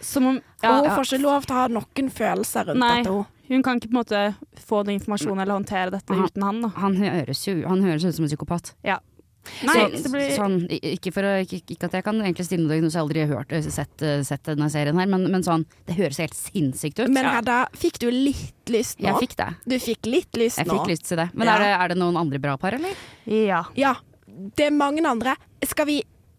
Som 0.04 0.26
om 0.26 0.36
og 0.64 0.84
hun 0.84 0.90
får 0.96 1.06
ikke 1.08 1.22
lov 1.22 1.44
til 1.46 1.54
å 1.54 1.58
ha 1.62 1.68
noen 1.72 2.10
følelser 2.12 2.66
rundt 2.68 2.80
Nei, 2.80 2.96
dette. 3.02 3.12
Hun. 3.12 3.26
hun 3.48 3.62
kan 3.64 3.78
ikke 3.80 3.88
på 3.88 3.96
en 3.96 4.02
måte 4.02 4.22
få 4.60 4.82
noe 4.84 4.96
informasjon 4.98 5.40
eller 5.40 5.54
håndtere 5.56 5.90
dette 5.94 6.12
Han- 6.12 6.24
uten 6.28 6.42
han. 6.42 6.60
Da. 6.62 6.68
Han 6.80 6.96
høres 6.96 7.44
jo 7.46 7.54
han 7.68 7.80
høres 7.82 8.04
ut 8.04 8.14
som 8.14 8.24
en 8.24 8.28
psykopat. 8.30 8.74
Ja. 8.84 8.98
Så, 9.44 9.66
Nei, 9.68 9.98
så, 10.00 10.10
blir 10.12 10.30
sånn, 10.34 10.54
ikke, 10.70 11.12
for 11.14 11.26
å, 11.28 11.32
ikke, 11.44 11.60
ikke 11.74 11.88
at 11.90 11.96
jeg 11.98 12.04
kan 12.06 12.20
egentlig 12.22 12.46
stille 12.48 12.64
noe 12.64 12.72
diagnose, 12.72 12.94
jeg 12.96 13.00
har 13.00 13.06
aldri 13.08 13.24
hørt, 13.28 13.52
eh, 13.52 13.68
sett, 13.74 14.04
eh, 14.06 14.22
sett 14.26 14.42
denne 14.48 14.70
serien 14.72 14.96
her, 14.98 15.10
men, 15.10 15.26
men 15.30 15.44
sånn, 15.46 15.66
det 15.88 15.98
høres 15.98 16.20
helt 16.22 16.36
sinnssykt 16.38 17.02
ut. 17.04 17.12
Men 17.12 17.28
Hedda, 17.28 17.58
fikk 17.76 18.00
du 18.02 18.08
litt 18.10 18.72
lyst 18.72 18.98
nå? 19.00 19.10
Jeg 19.10 19.26
fikk 19.26 19.36
det. 19.42 19.50
Du 19.68 19.76
fikk 19.82 20.08
litt 20.08 20.40
lyst 20.40 20.62
Jeg 20.62 20.70
nå? 20.70 20.78
fikk 20.78 20.94
lyst 20.94 21.06
til 21.10 21.20
det. 21.20 21.28
Men 21.34 21.48
Ja. 21.50 21.54
er, 21.58 21.64
det, 21.66 21.70
er 21.84 21.94
det 21.94 21.98
noen 22.00 22.16
andre 22.24 22.40
bra 22.40 22.56
par, 22.60 22.76
eller? 22.78 22.96
Ja. 23.28 23.64
Ja, 23.78 23.94
det 24.26 24.70
er 24.70 24.74
mange 24.74 25.04
andre. 25.06 25.36
Skal 25.64 25.86
vi, 25.92 25.98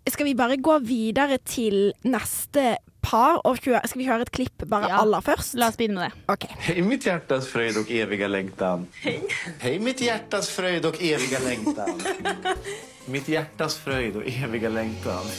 skal 0.09 0.25
vi 0.27 0.33
bare 0.37 0.57
gå 0.57 0.79
videre 0.85 1.37
til 1.45 1.93
neste 2.03 2.77
par, 3.05 3.39
og 3.45 3.61
kjøre, 3.61 3.81
skal 3.87 4.01
vi 4.01 4.07
høre 4.09 4.25
et 4.25 4.33
klipp 4.35 4.65
bare 4.71 4.89
aller 4.93 5.23
først? 5.25 5.55
La 5.61 5.69
oss 5.71 5.77
begynne 5.79 6.01
med 6.01 6.09
det. 6.09 6.25
Okay. 6.33 6.57
Hei, 6.67 6.81
mitt 6.85 7.05
hjertes 7.07 7.47
frøyd 7.51 7.77
og 7.81 7.91
evige 7.93 8.29
lengtan. 8.31 8.87
Hei. 9.03 9.19
Hei, 9.61 9.77
mitt 9.83 10.01
hjertes 10.03 10.49
frøyd 10.55 10.89
og 10.89 10.97
evige 10.99 11.41
lengtan. 11.45 12.01
mitt 13.13 13.29
hjertes 13.29 13.77
frøyd 13.85 14.15
og 14.17 14.25
evige 14.29 14.71
längtan. 14.73 15.29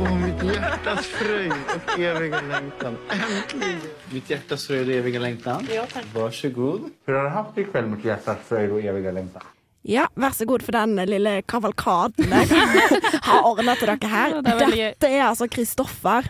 Åh, 0.00 0.14
mitt 0.18 0.42
hjertes 0.42 1.06
frøyd 1.14 1.54
og 1.54 1.94
evige 2.00 2.42
lengtan. 2.50 2.98
Endelig! 3.14 3.92
Mitt 4.10 4.32
hjertes 4.32 4.66
frøyd 4.66 4.88
og 4.88 4.94
evige 4.96 5.22
lengtan. 5.22 5.70
Ja, 5.70 5.86
tack. 5.90 6.10
Varsågod. 6.14 6.90
Hur 7.06 7.14
har 7.16 7.28
du 7.28 7.34
hatt 7.36 7.56
det 7.56 7.68
kveld, 7.70 7.90
mitt 7.94 8.06
hjertes 8.06 8.44
frøyd 8.50 8.74
og 8.74 8.82
evige 8.82 9.14
längtan? 9.14 9.46
Ja, 9.88 10.04
vær 10.20 10.34
så 10.36 10.44
god 10.44 10.62
for 10.64 10.76
den 10.76 10.98
lille 11.08 11.38
kavalkaden 11.48 12.28
jeg 12.28 12.50
har 13.28 13.46
ordna 13.48 13.74
til 13.80 13.88
dere 13.88 14.10
her. 14.12 14.34
Ja, 14.36 14.42
det 14.44 14.54
er. 14.56 14.74
Dette 14.92 15.08
er 15.08 15.24
altså 15.30 15.48
Kristoffer. 15.48 16.28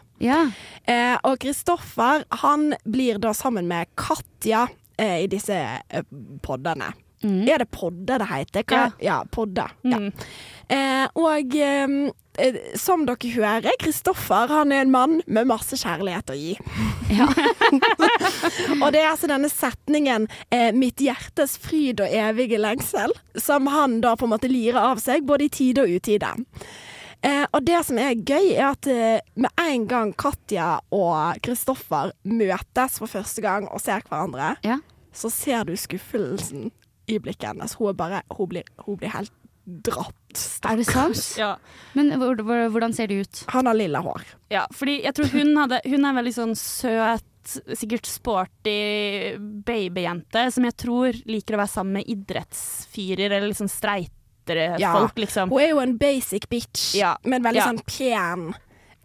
Eh, 0.86 1.16
og 1.26 1.38
Kristoffer 1.42 2.22
han 2.44 2.70
blir 2.86 3.18
da 3.22 3.32
sammen 3.34 3.66
med 3.70 3.90
Katja 3.98 4.68
eh, 5.00 5.24
i 5.24 5.30
disse 5.30 5.56
eh, 5.58 6.06
poddene. 6.46 6.92
Er 7.22 7.60
det 7.60 7.68
podde 7.74 8.16
det 8.20 8.28
heter? 8.30 8.64
Hva? 8.64 8.86
Ja, 9.04 9.20
podder. 9.28 9.74
Ja. 9.84 9.98
Eh, 10.70 11.06
og 11.20 11.56
eh, 11.58 11.92
eh, 12.40 12.58
som 12.80 13.02
dere 13.08 13.32
hører, 13.34 13.76
Kristoffer 13.82 14.48
han 14.48 14.72
er 14.72 14.86
en 14.86 14.94
mann 14.94 15.18
med 15.26 15.50
masse 15.50 15.76
kjærlighet 15.76 16.32
å 16.32 16.38
gi. 16.38 16.54
og 18.82 18.86
det 18.94 19.02
er 19.02 19.10
altså 19.10 19.28
denne 19.28 19.50
setningen 19.52 20.28
eh, 20.48 20.70
'mitt 20.72 21.02
hjertes 21.04 21.58
fryd 21.60 22.00
og 22.00 22.08
evige 22.08 22.60
lengsel', 22.62 23.16
som 23.36 23.68
han 23.68 24.00
da 24.00 24.14
på 24.16 24.24
en 24.24 24.34
måte 24.36 24.48
lirer 24.48 24.80
av 24.80 25.02
seg, 25.02 25.26
både 25.28 25.50
i 25.50 25.52
tide 25.52 25.84
og 25.84 26.00
utide. 26.00 26.32
Eh, 27.20 27.44
og 27.52 27.66
det 27.68 27.84
som 27.84 28.00
er 28.00 28.16
gøy, 28.16 28.54
er 28.54 28.70
at 28.70 28.88
eh, 28.88 29.20
med 29.36 29.52
en 29.60 29.88
gang 29.90 30.16
Katja 30.16 30.78
og 30.88 31.36
Kristoffer 31.44 32.14
møtes 32.24 32.96
for 32.96 33.12
første 33.12 33.44
gang 33.44 33.68
og 33.68 33.82
ser 33.84 34.00
hverandre, 34.08 34.54
så 35.12 35.28
ser 35.28 35.66
du 35.68 35.74
skuffelsen 35.76 36.70
i 37.16 37.20
blikket 37.22 37.48
hennes. 37.52 37.74
Hun, 37.78 37.88
er 37.92 37.98
bare, 37.98 38.22
hun, 38.36 38.48
blir, 38.48 38.64
hun 38.86 38.96
blir 39.00 39.12
helt 39.14 39.32
dratt. 39.64 40.44
Er 40.66 40.76
det 40.80 40.86
sant? 40.88 41.20
Ja. 41.38 41.54
Men 41.94 42.10
hvor, 42.18 42.38
hvor, 42.42 42.62
hvordan 42.74 42.94
ser 42.96 43.10
det 43.10 43.20
ut? 43.24 43.42
Han 43.52 43.66
har 43.70 43.76
lilla 43.78 44.00
hår. 44.02 44.22
Ja, 44.50 44.64
fordi 44.74 45.00
jeg 45.04 45.14
tror 45.14 45.28
hun 45.34 45.52
hadde 45.60 45.80
Hun 45.90 46.06
er 46.08 46.16
veldig 46.16 46.32
sånn 46.34 46.54
søt, 46.58 47.26
sikkert 47.78 48.06
sporty 48.06 48.74
babyjente, 49.66 50.46
som 50.54 50.66
jeg 50.66 50.76
tror 50.80 51.20
liker 51.28 51.56
å 51.56 51.60
være 51.62 51.72
sammen 51.72 52.00
med 52.00 52.10
idrettsfyrer 52.12 53.30
eller 53.30 53.48
liksom 53.50 53.70
streitere 53.70 54.74
Ja, 54.82 54.92
folk, 54.98 55.18
liksom. 55.22 55.52
Hun 55.52 55.62
er 55.62 55.70
jo 55.72 55.80
en 55.82 55.96
basic 56.00 56.48
bitch, 56.50 56.94
men 57.24 57.42
veldig 57.44 57.62
Ja. 57.62 57.68
sånn 57.70 57.82
pen. 57.86 58.50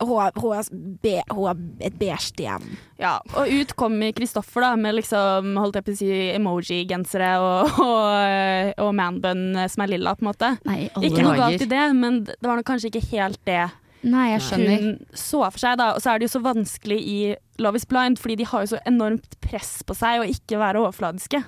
Hun 0.04 0.18
har, 0.18 1.62
et 1.80 1.96
beige 1.96 2.34
DM. 2.36 2.66
Ja, 3.00 3.14
og 3.32 3.48
ut 3.48 3.72
kommer 3.80 4.12
Kristoffer 4.16 4.66
da, 4.66 4.74
med 4.80 4.98
liksom, 4.98 5.54
holdt 5.62 5.80
jeg 5.80 5.86
på 5.88 5.94
å 5.94 6.00
si, 6.02 6.10
emoji-gensere 6.36 7.32
og, 7.40 7.80
og, 7.86 8.76
og 8.84 8.92
manbun 8.98 9.48
som 9.72 9.86
er 9.86 9.94
lilla, 9.96 10.18
på 10.18 10.26
en 10.26 10.32
måte. 10.34 10.52
Nei, 10.68 10.86
ikke 11.00 11.24
noe 11.24 11.40
galt 11.40 11.64
i 11.64 11.72
det, 11.72 11.88
men 11.96 12.24
det 12.28 12.44
var 12.44 12.60
nok 12.60 12.68
kanskje 12.68 12.92
ikke 12.92 13.08
helt 13.14 13.42
det 13.48 13.64
Nei, 14.06 14.26
jeg 14.36 14.44
skjønner. 14.46 14.82
hun 14.84 15.18
så 15.18 15.40
for 15.48 15.62
seg. 15.62 15.78
da. 15.82 15.88
Og 15.96 16.04
så 16.04 16.12
er 16.12 16.20
det 16.20 16.28
jo 16.28 16.34
så 16.36 16.42
vanskelig 16.46 16.98
i 17.02 17.20
Love 17.64 17.80
is 17.80 17.88
blind, 17.90 18.20
fordi 18.22 18.36
de 18.42 18.50
har 18.52 18.66
jo 18.66 18.74
så 18.76 18.82
enormt 18.86 19.38
press 19.42 19.80
på 19.88 19.96
seg 19.98 20.22
å 20.22 20.28
ikke 20.30 20.60
være 20.62 20.84
overfladiske. 20.84 21.42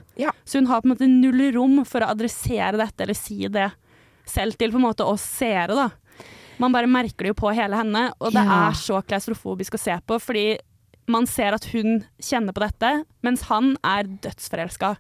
Så 0.48 0.62
hun 0.62 0.70
har 0.72 0.82
på 0.82 0.90
en 0.90 0.96
måte 0.96 1.10
null 1.12 1.44
rom 1.54 1.82
for 1.86 2.02
å 2.02 2.10
adressere 2.16 2.80
dette 2.80 3.06
eller 3.06 3.18
si 3.18 3.44
det 3.52 3.70
selv 4.28 4.58
til 4.60 4.74
på 4.74 4.80
en 4.80 4.88
måte 4.88 5.06
oss 5.08 5.24
seere. 5.38 5.76
da. 5.76 5.90
Man 6.60 6.72
bare 6.74 6.88
merker 6.90 7.28
det 7.28 7.34
jo 7.36 7.38
på 7.46 7.54
hele 7.54 7.76
henne, 7.78 8.12
og 8.20 8.32
det 8.34 8.44
Ja. 8.44 8.70
er 8.70 8.74
så 8.74 9.02
klaustrofobisk 9.06 9.74
å 9.76 9.80
se 9.80 10.00
på, 10.08 10.20
fordi 10.20 10.58
man 11.08 11.26
ser 11.26 11.54
at 11.54 11.66
hun 11.66 12.06
kjenner 12.22 12.52
på 12.54 12.60
dette, 12.66 13.06
mens 13.24 13.44
han 13.44 13.78
er 13.84 14.04
dødsforelska. 14.04 14.98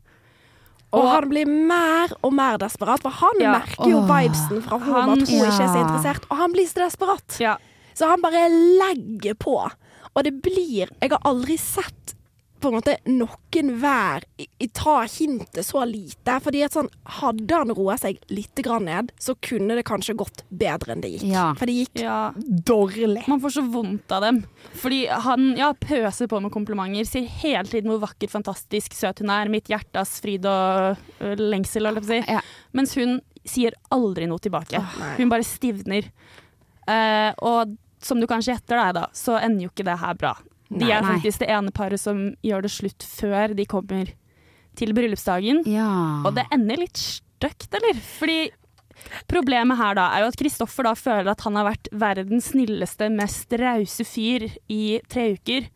Og, 0.93 1.03
han 1.11 1.27
blir 1.29 1.45
mer 1.45 2.13
og 2.23 2.31
mer 2.33 2.57
desperat, 2.57 3.01
for 3.01 3.09
han 3.11 3.39
Ja. 3.41 3.51
merker 3.59 3.89
jo 3.89 3.97
Åh. 4.01 4.07
vibesen 4.07 4.61
fra 4.63 4.79
henne 4.79 4.87
om 4.95 5.09
Han- 5.09 5.21
at 5.21 5.27
hun 5.27 5.37
ikke 5.37 5.47
er 5.47 5.51
så 5.51 5.83
interessert, 5.83 6.25
og 6.31 6.37
han 6.37 6.53
blir 6.53 6.65
så 6.67 6.85
desperat. 6.89 7.59
Så 7.93 8.07
han 8.07 8.21
bare 8.21 8.49
legger 8.49 9.33
på. 9.33 9.69
Og 10.15 10.23
det 10.23 10.41
blir 10.41 10.87
Jeg 11.01 11.09
har 11.11 11.19
aldri 11.25 11.57
sett 11.57 12.13
på 12.59 12.69
en 12.71 12.75
måte 12.77 12.95
noen 13.05 13.71
hver 13.81 14.23
i, 14.41 14.47
i 14.63 14.67
ta 14.73 14.99
hintet 15.05 15.65
så 15.65 15.83
lite. 15.85 16.37
Fordi 16.43 16.63
at 16.65 16.73
sånn, 16.77 16.89
hadde 17.19 17.59
han 17.61 17.73
roa 17.77 17.97
seg 18.01 18.17
litt 18.33 18.57
grann 18.65 18.87
ned, 18.89 19.11
så 19.21 19.35
kunne 19.45 19.77
det 19.77 19.85
kanskje 19.87 20.15
gått 20.17 20.43
bedre 20.49 20.95
enn 20.95 21.03
det 21.03 21.11
gikk. 21.15 21.27
Ja. 21.29 21.51
For 21.59 21.69
det 21.69 21.77
gikk 21.77 22.01
Ja. 22.01 22.17
dårlig. 22.37 23.27
Man 23.29 23.41
får 23.43 23.55
så 23.59 23.65
vondt 23.71 24.11
av 24.11 24.25
dem. 24.25 24.41
Fordi 24.81 25.03
han 25.07 25.51
ja, 25.57 25.71
pøser 25.73 26.29
på 26.31 26.41
med 26.41 26.53
komplimenter, 26.53 27.05
sier 27.09 27.29
hele 27.43 27.67
tiden 27.69 27.91
hvor 27.93 28.01
vakker, 28.07 28.31
fantastisk, 28.31 28.93
søt 28.97 29.21
hun 29.21 29.29
er, 29.33 29.49
mitt 29.53 29.69
hjertes 29.71 30.17
fryd 30.23 30.45
og 30.49 30.97
lengsel, 31.37 31.85
holdt 31.89 32.01
jeg 32.07 32.25
på 32.25 32.37
å 32.37 32.41
si. 32.41 32.53
Mens 32.77 32.97
hun 32.97 33.19
sier 33.47 33.77
aldri 33.93 34.27
noe 34.27 34.41
tilbake. 34.43 34.81
Oh, 34.81 35.13
hun 35.17 35.29
bare 35.31 35.45
stivner. 35.47 36.09
Uh, 36.87 37.31
og 37.43 37.77
som 38.03 38.19
du 38.21 38.27
kanskje 38.29 38.53
gjetter 38.55 38.93
da, 38.95 39.07
så 39.15 39.37
ender 39.41 39.67
jo 39.67 39.71
ikke 39.73 39.85
det 39.87 39.99
her 40.01 40.17
bra. 40.19 40.35
De 40.69 40.89
er 40.91 41.05
faktisk 41.05 41.43
det 41.43 41.49
ene 41.53 41.71
paret 41.71 42.01
som 42.01 42.23
gjør 42.43 42.65
det 42.65 42.71
slutt 42.73 43.05
før 43.07 43.55
de 43.55 43.65
kommer 43.69 44.09
til 44.77 44.93
bryllupsdagen. 44.93 45.63
Og 46.27 46.33
det 46.37 46.47
ender 46.53 46.83
litt 46.83 46.99
stygt, 47.01 47.69
eller? 47.73 47.99
Fordi 48.19 48.39
Problemet 49.29 49.77
her 49.79 49.97
da 49.97 50.07
er 50.15 50.23
jo 50.23 50.29
at 50.31 50.37
Kristoffer 50.39 50.87
da 50.87 50.93
føler 50.97 51.31
at 51.31 51.43
han 51.45 51.57
har 51.59 51.67
vært 51.69 51.89
verdens 51.93 52.51
snilleste, 52.51 53.09
mest 53.13 53.53
rause 53.61 54.05
fyr 54.07 54.47
i 54.73 54.97
tre 55.11 55.27
uker. 55.37 55.67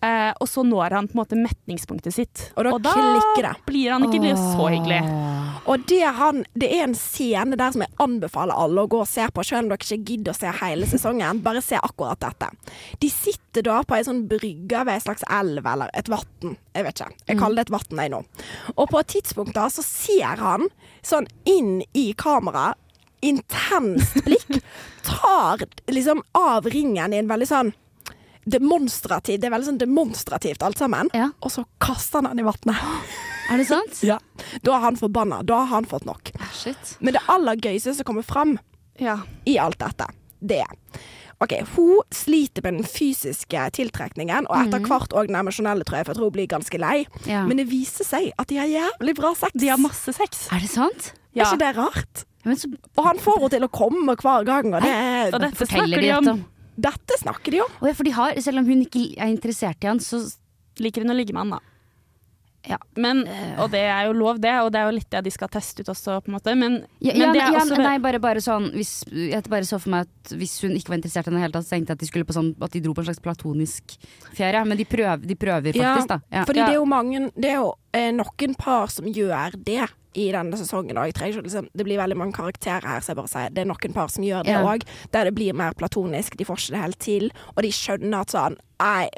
Eh, 0.00 0.32
og 0.40 0.48
så 0.48 0.62
når 0.64 0.94
han 0.96 1.08
på 1.08 1.12
en 1.12 1.20
måte 1.20 1.36
metningspunktet 1.36 2.14
sitt. 2.14 2.44
Og 2.56 2.64
da 2.80 2.94
klikker 2.96 3.44
det. 3.44 3.52
blir 3.66 3.92
han 3.92 4.06
ikke 4.06 4.32
så 4.38 4.70
hyggelig. 4.72 5.00
Og 5.68 5.84
det, 5.90 6.00
han, 6.16 6.40
det 6.56 6.70
er 6.72 6.86
en 6.86 6.96
scene 6.96 7.58
der 7.60 7.74
som 7.74 7.84
jeg 7.84 7.92
anbefaler 8.00 8.56
alle 8.56 8.86
å 8.86 8.90
gå 8.90 9.02
og 9.02 9.08
se 9.08 9.26
på, 9.28 9.44
selv 9.44 9.66
om 9.66 9.72
dere 9.74 9.84
ikke 9.84 10.08
gidder 10.08 10.32
å 10.32 10.38
se 10.38 10.52
hele 10.62 10.88
sesongen. 10.88 11.42
Bare 11.44 11.60
se 11.64 11.76
akkurat 11.76 12.20
dette. 12.22 12.48
De 13.02 13.10
sitter 13.12 13.66
da 13.66 13.82
på 13.84 13.98
ei 13.98 14.06
sånn 14.06 14.24
brygge 14.30 14.84
ved 14.86 14.94
ei 14.94 15.04
slags 15.04 15.26
elv 15.28 15.68
eller 15.68 15.92
et 15.92 16.08
vann. 16.12 16.56
Jeg 16.72 16.86
vet 16.86 17.02
ikke. 17.02 17.24
Jeg 17.28 17.40
kaller 17.42 17.60
det 17.60 17.68
et 17.68 17.74
vann, 17.76 18.04
jeg 18.04 18.14
nå. 18.14 18.22
Og 18.76 18.86
på 18.88 19.02
et 19.02 19.12
tidspunkt 19.18 19.56
da 19.58 19.68
så 19.72 19.84
ser 19.84 20.40
han 20.40 20.70
sånn 21.04 21.28
inn 21.48 21.82
i 21.92 22.10
kameraet, 22.16 22.80
intenst 23.20 24.16
blikk, 24.24 24.62
tar 25.04 25.66
liksom 25.92 26.24
av 26.40 26.64
ringen 26.72 27.12
i 27.12 27.20
en 27.20 27.28
veldig 27.28 27.48
sånn 27.50 27.74
demonstrativ, 28.44 29.40
det 29.40 29.48
er 29.48 29.54
veldig 29.54 29.70
sånn 29.72 29.82
demonstrativt 29.82 30.64
alt 30.64 30.80
sammen. 30.80 31.10
Og 31.40 31.52
så 31.52 31.64
kaster 31.82 32.20
han 32.20 32.30
den 32.32 32.44
i 32.44 32.48
vannet. 32.48 33.14
Er 33.50 33.60
det 33.60 33.68
sant? 33.70 34.02
Ja. 34.10 34.18
Da 34.64 34.76
er 34.76 34.86
han 34.88 34.98
forbanna. 34.98 35.42
Da 35.46 35.62
har 35.64 35.74
han 35.74 35.88
fått 35.88 36.06
nok. 36.08 36.32
Men 37.00 37.16
det 37.16 37.24
aller 37.28 37.60
gøyeste 37.60 37.94
som 37.98 38.08
kommer 38.08 38.26
fram 38.26 38.56
i 39.00 39.56
alt 39.60 39.80
dette, 39.80 40.06
det 40.40 40.62
er 40.64 41.00
OK, 41.40 41.54
hun 41.72 42.02
sliter 42.12 42.60
med 42.66 42.74
den 42.74 42.84
fysiske 42.84 43.62
tiltrekningen, 43.72 44.44
og 44.50 44.58
etter 44.58 44.82
mm. 44.82 44.88
hvert 44.90 45.14
òg 45.16 45.30
den 45.30 45.38
emosjonelle, 45.40 45.86
tror 45.88 45.96
jeg, 45.96 46.04
for 46.04 46.12
jeg 46.12 46.18
tror 46.18 46.28
hun 46.28 46.34
blir 46.34 46.50
ganske 46.52 46.80
lei. 46.82 46.96
Ja. 47.24 47.46
Men 47.48 47.62
det 47.62 47.64
viser 47.70 48.04
seg 48.04 48.28
at 48.36 48.50
de 48.52 48.58
har 48.60 48.68
jævlig 48.68 49.14
bra 49.16 49.30
sex. 49.38 49.56
De 49.56 49.70
har 49.72 49.80
masse 49.80 50.12
sex. 50.12 50.42
Er 50.52 50.60
det 50.60 50.68
sant? 50.68 51.12
Er 51.32 51.46
ikke 51.46 51.62
det 51.62 51.70
rart? 51.78 52.26
Og 52.44 53.02
han 53.06 53.20
får 53.20 53.38
henne 53.38 53.52
til 53.54 53.64
å 53.64 53.70
komme 53.72 54.16
hver 54.20 54.44
gang, 54.48 54.68
og 54.74 54.84
det 54.84 54.92
er 54.92 55.32
Og 55.32 55.42
dette 55.46 55.68
snakker 55.68 56.04
de 56.04 56.12
om. 56.18 56.44
Dette? 56.82 57.18
Snakker 57.20 57.56
de 57.56 57.64
om. 57.64 57.80
Å 57.80 57.90
ja, 57.90 57.96
for 57.96 58.08
de 58.08 58.14
har, 58.16 58.38
selv 58.44 58.62
om 58.62 58.68
hun 58.68 58.84
ikke 58.86 59.10
er 59.16 59.32
interessert 59.32 59.84
i 59.84 59.90
han, 59.90 60.02
så 60.02 60.24
Liker 60.80 61.04
hun 61.04 61.12
å 61.12 61.16
ligge 61.18 61.34
med 61.36 61.42
han, 61.42 61.58
da. 61.58 61.69
Men, 63.00 63.22
og 63.62 63.70
det 63.72 63.82
er 63.88 64.06
jo 64.08 64.14
lov, 64.16 64.40
det, 64.42 64.52
og 64.60 64.68
det 64.74 64.80
er 64.80 64.90
jo 64.90 64.96
litt 64.98 65.08
det 65.12 65.22
de 65.26 65.32
skal 65.32 65.48
teste 65.52 65.80
ut 65.82 65.90
også, 65.92 66.18
på 66.20 66.30
en 66.30 66.36
måte. 66.36 66.54
Men, 66.58 66.80
ja, 67.00 67.14
men 67.14 67.22
ja, 67.22 67.30
det 67.32 67.42
er 67.42 67.54
ja, 67.56 67.62
også 67.62 67.78
Nei, 67.80 67.94
bare, 68.04 68.20
bare 68.22 68.42
sånn 68.44 68.68
hvis, 68.74 68.92
Jeg 69.08 69.42
bare 69.48 69.68
så 69.68 69.78
for 69.80 69.94
meg 69.94 70.08
at 70.08 70.34
hvis 70.36 70.58
hun 70.64 70.76
ikke 70.76 70.92
var 70.92 71.00
interessert 71.00 71.28
i 71.28 71.30
henne 71.30 71.40
i 71.40 71.42
det 71.42 71.48
hele 71.48 71.56
tatt, 71.56 71.68
så 71.68 71.76
tenkte 71.76 71.94
jeg 71.94 72.00
at 72.00 72.04
de 72.04 72.10
skulle 72.10 72.28
på 72.28 72.36
sånn 72.36 72.50
At 72.60 72.76
de 72.76 72.82
dro 72.84 72.92
på 72.96 73.04
en 73.04 73.08
slags 73.08 73.22
platonisk 73.24 73.96
ferie. 74.36 74.60
Men 74.68 74.80
de 74.80 74.86
prøver, 74.88 75.24
de 75.24 75.38
prøver 75.40 75.80
faktisk, 75.80 76.12
da. 76.12 76.20
Ja. 76.28 76.44
Fordi 76.48 76.60
det 76.60 76.68
er 76.74 76.78
jo 76.78 76.90
mange 76.90 77.24
Det 77.32 77.48
er 77.48 77.58
jo 77.62 77.72
eh, 77.96 78.12
noen 78.14 78.54
par 78.60 78.92
som 78.92 79.08
gjør 79.08 79.56
det 79.56 79.80
i 80.18 80.28
denne 80.34 80.58
sesongen. 80.58 80.98
Og 80.98 81.10
jeg 81.10 81.16
trenger 81.16 81.44
liksom, 81.46 81.68
det 81.72 81.86
blir 81.86 82.00
veldig 82.00 82.18
mange 82.18 82.34
karakterer 82.36 82.86
her, 82.86 83.02
så 83.02 83.12
jeg 83.12 83.20
bare 83.20 83.30
sier 83.30 83.52
det 83.54 83.64
er 83.64 83.68
noen 83.70 83.94
par 83.96 84.10
som 84.12 84.26
gjør 84.26 84.46
det 84.46 84.56
Ja. 84.56 84.78
Der 85.14 85.30
det 85.30 85.34
blir 85.34 85.54
mer 85.56 85.76
platonisk. 85.78 86.36
De 86.36 86.44
får 86.44 86.58
ikke 86.58 86.74
det 86.74 86.84
helt 86.84 86.98
til. 86.98 87.30
Og 87.56 87.62
de 87.62 87.72
skjønner 87.74 88.26
at 88.26 88.34
sånn 88.34 88.58
Nei, 88.80 89.10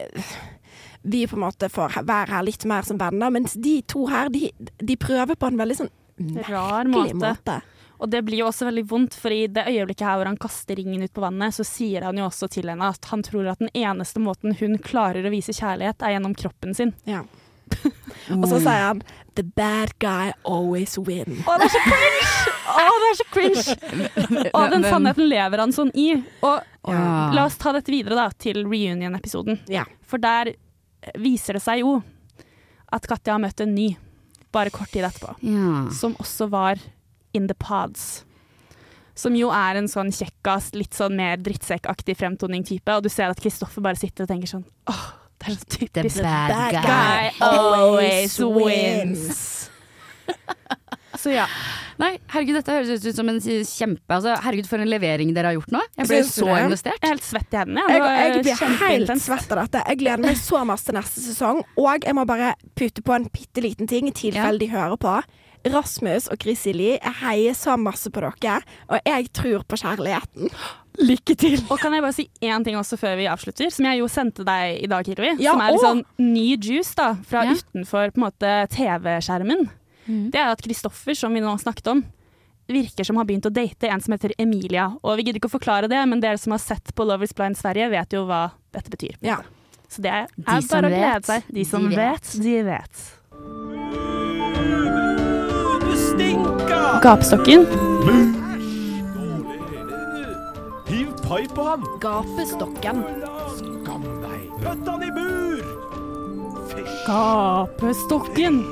vi 1.03 1.25
på 1.27 1.37
en 1.37 1.45
måte 1.47 1.69
får 1.73 2.01
være 2.07 2.31
her 2.31 2.43
litt 2.47 2.65
mer 2.71 2.83
som 2.87 2.99
venner. 3.01 3.31
Mens 3.35 3.55
de 3.55 3.81
to 3.91 4.07
her, 4.11 4.29
de, 4.33 4.51
de 4.79 4.97
prøver 4.97 5.35
på 5.39 5.51
en 5.51 5.59
veldig 5.59 5.77
sånn 5.83 5.93
rar 6.49 6.85
merkelig 6.87 7.17
måte. 7.19 7.37
måte. 7.37 7.61
Og 8.03 8.11
det 8.11 8.25
blir 8.27 8.41
jo 8.43 8.49
også 8.49 8.67
veldig 8.67 8.83
vondt, 8.91 9.15
for 9.15 9.31
i 9.31 9.45
det 9.47 9.63
øyeblikket 9.71 10.03
her 10.07 10.17
hvor 10.19 10.27
han 10.27 10.39
kaster 10.43 10.75
ringen 10.79 11.05
ut 11.07 11.13
på 11.15 11.23
vannet, 11.23 11.55
så 11.55 11.63
sier 11.67 12.03
han 12.03 12.19
jo 12.19 12.25
også 12.27 12.49
til 12.51 12.67
henne 12.73 12.89
at 12.91 13.07
han 13.13 13.23
tror 13.23 13.47
at 13.53 13.61
den 13.63 13.71
eneste 13.79 14.19
måten 14.23 14.57
hun 14.59 14.75
klarer 14.83 15.23
å 15.27 15.31
vise 15.31 15.55
kjærlighet, 15.55 16.03
er 16.03 16.17
gjennom 16.17 16.35
kroppen 16.35 16.75
sin. 16.75 16.91
Ja. 17.07 17.23
Og 18.35 18.43
så 18.51 18.59
sier 18.61 18.83
han 18.89 19.03
'the 19.35 19.45
bad 19.57 19.95
guy 20.03 20.33
always 20.45 20.99
win'. 20.99 21.39
Å, 21.47 21.55
det 21.63 21.69
er 21.69 21.73
så 21.77 21.83
cringe! 21.87 22.33
Å, 22.73 22.89
det 23.03 23.09
er 23.13 23.17
så 23.21 23.29
cringe! 23.33 23.77
Og 24.59 24.75
den 24.75 24.85
sannheten 24.85 25.29
lever 25.31 25.63
han 25.63 25.73
sånn 25.73 25.95
i. 25.95 26.11
Og 26.43 26.59
Ja. 26.91 27.31
la 27.33 27.45
oss 27.47 27.57
ta 27.63 27.71
dette 27.73 27.91
videre 27.95 28.19
da, 28.19 28.27
til 28.35 28.65
reunion-episoden. 28.67 29.61
Ja. 29.71 29.85
For 30.03 30.19
der 30.19 30.53
viser 31.19 31.55
det 31.59 31.63
seg 31.65 31.81
jo 31.83 32.03
at 32.93 33.07
Katja 33.09 33.33
har 33.35 33.41
møtt 33.41 33.61
en 33.65 33.75
ny, 33.75 33.97
bare 34.53 34.71
kort 34.71 34.91
tid 34.93 35.05
etterpå, 35.09 35.35
Ja. 35.41 35.91
som 35.97 36.15
også 36.21 36.49
var 36.53 36.79
in 37.33 37.47
the 37.49 37.55
pods. 37.55 38.25
Som 39.15 39.35
jo 39.37 39.49
er 39.53 39.77
en 39.77 39.89
sånn 39.89 40.11
kjekkas, 40.13 40.71
litt 40.75 40.93
sånn 40.97 41.17
mer 41.17 41.37
drittsekkaktig 41.37 42.17
fremtoning-type. 42.17 42.89
Og 42.97 43.03
du 43.03 43.09
ser 43.13 43.29
at 43.33 43.41
Kristoffer 43.41 43.81
bare 43.85 43.97
sitter 43.97 44.25
og 44.25 44.29
tenker 44.29 44.49
sånn 44.49 44.65
åh, 44.89 45.03
det 45.39 45.49
er 45.49 45.57
så 45.57 45.69
typisk. 45.79 46.17
The 46.17 46.23
bad 46.23 46.73
guy 46.73 46.83
guy 46.83 47.31
always 47.41 48.39
wins. 48.39 49.69
Så 51.21 51.33
ja. 51.35 51.45
Nei, 52.01 52.15
herregud, 52.33 52.57
dette 52.57 52.73
høres 52.73 53.05
ut 53.05 53.17
som 53.17 53.29
en 53.29 53.39
kjempe 53.43 54.17
altså, 54.17 54.33
Herregud, 54.43 54.67
for 54.71 54.81
en 54.83 54.89
levering 54.91 55.35
dere 55.37 55.53
har 55.53 55.59
gjort 55.59 55.75
nå. 55.75 55.83
Jeg 56.01 56.09
ble 56.09 56.21
så 56.29 56.49
det? 56.49 56.57
investert. 56.65 56.99
Jeg 56.99 57.05
er 57.09 57.13
helt 57.13 57.27
svett 57.29 57.53
i 57.53 57.61
hendene. 57.61 57.85
Jeg, 57.93 58.03
jeg, 58.03 58.33
jeg 58.33 58.47
blir 58.49 58.81
helt 58.87 59.15
svett 59.27 59.53
av 59.55 59.63
dette. 59.65 59.85
Jeg 59.93 60.01
gleder 60.03 60.25
meg 60.25 60.41
så 60.41 60.65
masse 60.69 60.89
til 60.89 60.97
neste 60.99 61.25
sesong. 61.27 61.63
Og 61.77 62.09
jeg 62.09 62.17
må 62.17 62.25
bare 62.29 62.55
putte 62.79 63.05
på 63.05 63.17
en 63.17 63.29
bitte 63.33 63.65
liten 63.65 63.91
ting 63.91 64.09
i 64.09 64.15
tilfelle 64.17 64.63
de 64.63 64.71
hører 64.73 64.99
på. 65.01 65.17
Rasmus 65.63 66.27
og 66.33 66.41
Krisili, 66.43 66.97
jeg 66.97 67.13
heier 67.21 67.55
så 67.55 67.77
masse 67.79 68.11
på 68.11 68.19
dere, 68.25 68.57
og 68.91 68.99
jeg 69.07 69.29
tror 69.37 69.63
på 69.71 69.79
kjærligheten. 69.79 70.51
Lykke 71.03 71.37
til! 71.39 71.61
Og 71.71 71.79
kan 71.81 71.95
jeg 71.95 72.03
bare 72.05 72.17
si 72.17 72.25
én 72.45 72.65
ting 72.67 72.75
også 72.77 72.99
før 73.01 73.15
vi 73.21 73.29
avslutter, 73.31 73.71
som 73.73 73.87
jeg 73.89 74.03
jo 74.03 74.09
sendte 74.11 74.45
deg 74.45 74.83
i 74.83 74.91
dag, 74.91 75.07
Kirvi. 75.07 75.37
Ja, 75.41 75.55
som 75.55 75.63
er 75.63 75.77
litt 75.77 75.85
sånn 75.87 76.03
ny 76.19 76.49
juice 76.59 76.97
da, 76.99 77.13
fra 77.29 77.47
Ja. 77.47 77.55
utenfor 77.55 78.11
på 78.11 78.21
en 78.21 78.27
måte 78.27 78.51
TV-skjermen. 78.75 79.71
Det 80.07 80.39
er 80.39 80.51
at 80.53 80.63
Kristoffer, 80.65 81.15
som 81.15 81.35
vi 81.35 81.41
nå 81.45 81.53
snakket 81.61 81.87
om, 81.93 82.03
virker 82.73 83.05
som 83.05 83.19
har 83.19 83.27
begynt 83.29 83.47
å 83.47 83.53
date 83.53 83.89
en 83.91 84.01
som 84.01 84.15
heter 84.15 84.33
Emilia. 84.41 84.91
Og 85.03 85.19
vi 85.19 85.27
gidder 85.27 85.41
ikke 85.41 85.51
å 85.51 85.57
forklare 85.57 85.91
det, 85.91 86.01
men 86.09 86.23
dere 86.23 86.39
som 86.41 86.55
har 86.55 86.63
sett 86.63 86.95
på 86.95 87.07
Love 87.07 87.27
is 87.27 87.35
Blind 87.37 87.59
Sverige, 87.59 87.91
vet 87.93 88.15
jo 88.17 88.25
hva 88.29 88.45
dette 88.75 88.93
betyr. 88.93 89.19
Ja. 89.25 89.41
Så 89.93 90.03
det 90.03 90.11
er, 90.11 90.31
De 90.37 90.47
er 90.49 90.69
bare 90.71 90.89
å 90.89 90.93
glede 90.93 91.27
seg. 91.29 91.51
De 91.53 91.65
som 91.69 91.89
de 91.89 91.97
vet, 91.97 92.31
vet. 92.33 92.43
de 92.43 92.63
vet. 92.65 93.03
Du 95.83 95.93
stinker! 96.01 97.01
Gapestokken. 97.05 97.67
Hiv 100.89 101.13
pai 101.27 101.43
på 101.53 101.67
han! 101.67 101.85
Gapestokken. 102.01 103.05
Skam 103.59 104.07
deg! 104.25 104.49
Pøtt 104.63 104.87
han 104.89 105.05
i 105.05 105.11
bur! 105.13 105.61
Gapestokken. 107.07 108.63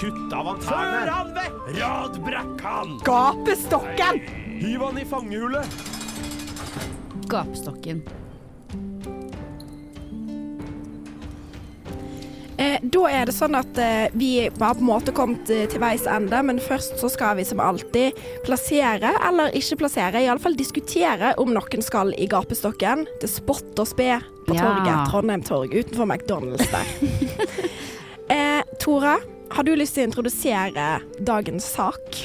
Kutt 0.00 0.32
av 0.32 0.46
han 0.48 0.60
tærne! 0.64 1.00
Før 1.02 1.10
han 1.12 1.32
vekk! 1.36 1.56
Radbrekk 1.76 2.62
han! 2.64 2.92
Gapestokken! 3.04 4.20
Hiv 4.56 4.80
han 4.80 4.96
i 4.96 5.02
fangehullet! 5.04 5.74
Gapestokken. 7.28 7.98
Eh, 12.56 12.78
da 12.80 13.02
er 13.12 13.28
det 13.28 13.34
sånn 13.36 13.58
at 13.58 13.80
eh, 13.80 14.06
vi 14.16 14.30
har 14.46 14.54
på 14.56 14.70
en 14.70 14.88
måte 14.88 15.12
kommet 15.16 15.52
eh, 15.52 15.66
til 15.68 15.82
veis 15.84 16.06
ende, 16.08 16.40
men 16.48 16.62
først 16.64 16.96
så 17.02 17.10
skal 17.12 17.36
vi 17.36 17.44
som 17.50 17.60
alltid 17.60 18.16
plassere, 18.46 19.10
eller 19.28 19.52
ikke 19.60 19.82
plassere, 19.82 20.22
iallfall 20.24 20.56
diskutere 20.56 21.34
om 21.44 21.52
noen 21.52 21.84
skal 21.84 22.14
i 22.16 22.28
gapestokken. 22.30 23.04
Til 23.20 23.32
spott 23.32 23.84
og 23.84 23.90
spe 23.92 24.16
på 24.48 24.56
ja. 24.56 24.64
torget, 24.64 25.12
Trondheim 25.12 25.44
torg, 25.44 25.76
utenfor 25.76 26.08
McDonald's 26.08 26.72
der. 26.72 26.88
eh, 28.38 28.64
Tora, 28.80 29.18
har 29.50 29.66
du 29.66 29.72
lyst 29.76 29.96
til 29.96 30.04
å 30.04 30.10
introdusere 30.10 30.88
dagens 31.26 31.66
sak? 31.76 32.20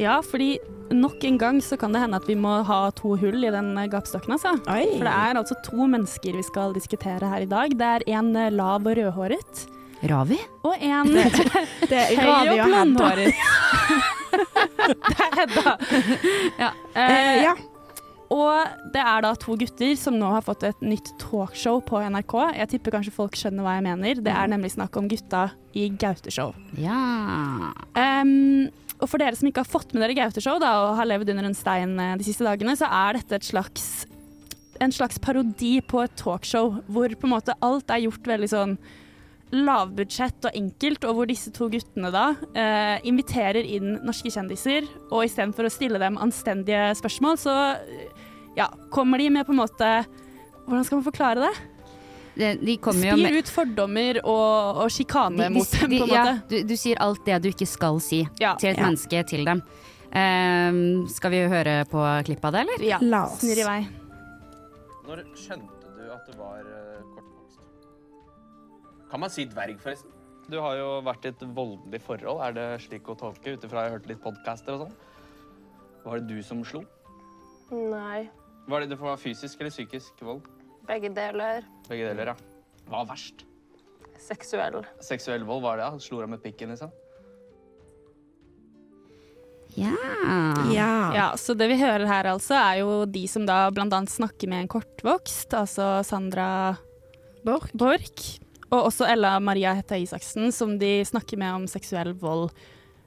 Ja, 0.00 0.20
fordi 0.24 0.54
nok 0.90 1.24
en 1.24 1.38
gang 1.38 1.60
så 1.62 1.76
kan 1.78 1.92
det 1.94 2.02
hende 2.02 2.18
at 2.18 2.28
vi 2.28 2.36
må 2.38 2.60
ha 2.66 2.80
to 2.96 3.14
hull 3.20 3.44
i 3.44 3.52
den 3.52 3.72
eh, 3.78 3.88
gapestokken, 3.90 4.34
altså. 4.36 4.56
For 4.64 5.06
det 5.06 5.12
er 5.14 5.40
altså 5.40 5.58
to 5.66 5.86
mennesker 5.90 6.38
vi 6.38 6.46
skal 6.46 6.74
diskutere 6.76 7.30
her 7.30 7.46
i 7.46 7.50
dag. 7.50 7.76
Det 7.78 7.90
er 7.98 8.06
en 8.18 8.32
eh, 8.36 8.50
lav 8.54 8.86
og 8.86 8.98
rødhåret. 8.98 9.66
Ravi? 10.10 10.38
Og 10.64 10.80
en 10.80 11.12
Det 11.90 11.98
er 11.98 12.14
høy 12.16 12.24
Ravi 12.24 12.54
og 12.54 12.70
blondhåret. 12.70 13.34
det 15.10 15.18
er 15.26 15.36
Hedda. 15.40 15.74
Ja. 16.58 16.70
Eh, 16.94 17.42
ja. 17.44 17.54
Og 18.30 18.90
det 18.94 19.02
er 19.02 19.24
da 19.24 19.32
to 19.38 19.56
gutter 19.58 19.96
som 19.98 20.14
nå 20.18 20.28
har 20.30 20.44
fått 20.46 20.62
et 20.68 20.84
nytt 20.84 21.10
talkshow 21.18 21.80
på 21.82 21.98
NRK. 22.12 22.34
Jeg 22.60 22.70
tipper 22.74 22.94
kanskje 22.94 23.14
folk 23.14 23.34
skjønner 23.38 23.66
hva 23.66 23.74
jeg 23.78 23.86
mener. 23.88 24.20
Det 24.22 24.34
er 24.34 24.52
nemlig 24.52 24.70
snakk 24.76 24.98
om 25.00 25.08
gutta 25.10 25.48
i 25.74 25.88
Gaute-show. 25.90 26.54
Ja. 26.78 27.72
Um, 27.98 28.70
og 29.00 29.08
for 29.10 29.18
dere 29.18 29.34
som 29.38 29.50
ikke 29.50 29.64
har 29.64 29.72
fått 29.72 29.94
med 29.94 30.04
dere 30.04 30.18
Gaute-show 30.20 30.60
da, 30.62 30.76
og 30.84 31.00
har 31.00 31.10
levd 31.10 31.34
under 31.34 31.50
en 31.50 31.58
stein 31.58 31.98
eh, 31.98 32.16
de 32.20 32.26
siste 32.26 32.46
dagene, 32.46 32.76
så 32.78 32.86
er 32.86 33.18
dette 33.18 33.40
et 33.40 33.50
slags, 33.50 33.88
en 34.78 34.94
slags 34.94 35.18
parodi 35.22 35.78
på 35.82 36.04
et 36.04 36.14
talkshow 36.20 36.76
hvor 36.86 37.10
på 37.10 37.26
en 37.26 37.34
måte 37.34 37.58
alt 37.66 37.90
er 37.90 38.04
gjort 38.06 38.30
veldig 38.30 38.50
sånn 38.52 38.76
lavbudsjett 39.52 40.46
og 40.46 40.54
enkelt, 40.56 41.04
og 41.08 41.16
hvor 41.18 41.26
disse 41.30 41.50
to 41.54 41.66
guttene 41.72 42.10
da 42.14 42.28
eh, 42.54 43.00
inviterer 43.10 43.66
inn 43.66 43.96
norske 44.06 44.30
kjendiser, 44.30 44.86
og 45.10 45.24
istedenfor 45.26 45.66
å 45.66 45.72
stille 45.74 45.98
dem 46.02 46.18
anstendige 46.22 46.92
spørsmål, 47.00 47.38
så 47.42 47.56
eh, 47.80 48.06
ja, 48.58 48.68
kommer 48.94 49.18
de 49.22 49.28
med 49.30 49.46
på 49.48 49.54
en 49.54 49.62
måte 49.62 49.90
Hvordan 50.66 50.84
skal 50.86 51.00
man 51.00 51.06
forklare 51.06 51.40
det? 51.48 51.52
De, 52.38 52.48
de 52.62 52.74
kommer 52.78 53.08
jo 53.08 53.14
Spir 53.16 53.24
med 53.26 53.36
ut 53.40 53.48
fordommer 53.50 54.20
og, 54.22 54.78
og 54.84 54.90
sjikane 54.94 55.34
de, 55.40 55.48
de, 55.48 55.54
mot 55.56 55.72
dem, 55.74 55.90
de, 55.90 55.98
på 55.98 56.06
en 56.06 56.12
ja, 56.14 56.24
måte. 56.28 56.50
du, 56.52 56.56
du 56.70 56.74
sier 56.78 57.00
alt 57.02 57.24
det 57.26 57.38
du 57.42 57.48
ikke 57.50 57.66
skal 57.66 57.98
si 58.04 58.20
Ja. 58.38 58.52
til 58.60 58.70
et 58.70 58.78
Ja. 58.78 58.84
menneske 58.86 59.22
til 59.32 59.42
dem. 59.48 59.62
Um, 60.10 61.08
skal 61.10 61.30
vi 61.34 61.40
høre 61.50 61.74
på 61.90 62.02
klippet 62.26 62.46
av 62.48 62.54
det, 62.54 62.62
eller? 62.66 62.86
Ja, 62.86 62.98
La 63.02 63.24
oss. 63.26 63.40
snurr 63.42 63.60
i 63.62 63.66
vei. 63.66 63.80
Når 65.10 65.24
skjønte 65.38 65.69
Kan 69.10 69.20
man 69.24 69.30
si 69.32 69.44
dverg, 69.50 69.80
forresten? 69.82 70.12
Du 70.50 70.56
har 70.62 70.76
jo 70.78 70.88
vært 71.06 71.26
i 71.26 71.30
et 71.30 71.42
voldelig 71.54 72.00
forhold. 72.02 72.40
Er 72.46 72.54
det 72.56 72.66
slik 72.86 73.06
å 73.10 73.16
tolke, 73.18 73.54
ut 73.54 73.64
ifra 73.66 73.84
jeg 73.84 73.90
har 73.92 73.98
hørt 73.98 74.08
litt 74.10 74.22
podcaster 74.22 74.74
og 74.76 74.86
sånn? 74.86 74.94
Var 76.04 76.22
det 76.22 76.30
du 76.36 76.40
som 76.46 76.62
slo? 76.66 76.82
Nei, 77.70 78.24
Var 78.70 78.82
det, 78.82 78.88
det 78.92 78.98
var 78.98 79.18
fysisk 79.20 79.60
eller 79.60 79.70
psykisk 79.74 80.22
vold? 80.26 80.46
begge 80.90 81.10
deler. 81.14 81.62
Begge 81.86 82.08
deler, 82.08 82.32
ja. 82.32 82.34
Hva 82.88 83.04
er 83.04 83.10
verst? 83.12 83.44
Seksuell. 84.18 84.80
Seksuell 85.06 85.44
vold, 85.46 85.62
var 85.62 85.78
det? 85.78 85.84
ja? 85.86 85.98
Slo 86.02 86.18
deg 86.24 86.32
med 86.32 86.42
pikken, 86.42 86.72
liksom? 86.74 86.90
Ja. 89.78 89.94
Ja, 91.14 91.28
så 91.38 91.54
det 91.54 91.68
vi 91.70 91.76
hører 91.78 92.06
her 92.10 92.26
altså 92.32 92.56
er 92.58 92.80
jo 92.80 93.04
de 93.06 93.22
som 93.30 93.44
da 93.46 93.68
blant 93.70 93.94
annet 93.94 94.10
snakker 94.10 94.50
med 94.50 94.64
en 94.64 94.70
kortvokst, 94.72 95.54
altså 95.54 96.00
Sandra 96.06 96.76
Borch. 97.46 98.40
Og 98.70 98.90
også 98.90 99.08
Ella 99.10 99.36
Maria 99.42 99.74
Hetta 99.78 99.98
Isaksen, 99.98 100.52
som 100.54 100.76
de 100.78 101.00
snakker 101.06 101.40
med 101.40 101.62
om 101.62 101.70
seksuell 101.70 102.14
vold. 102.18 102.50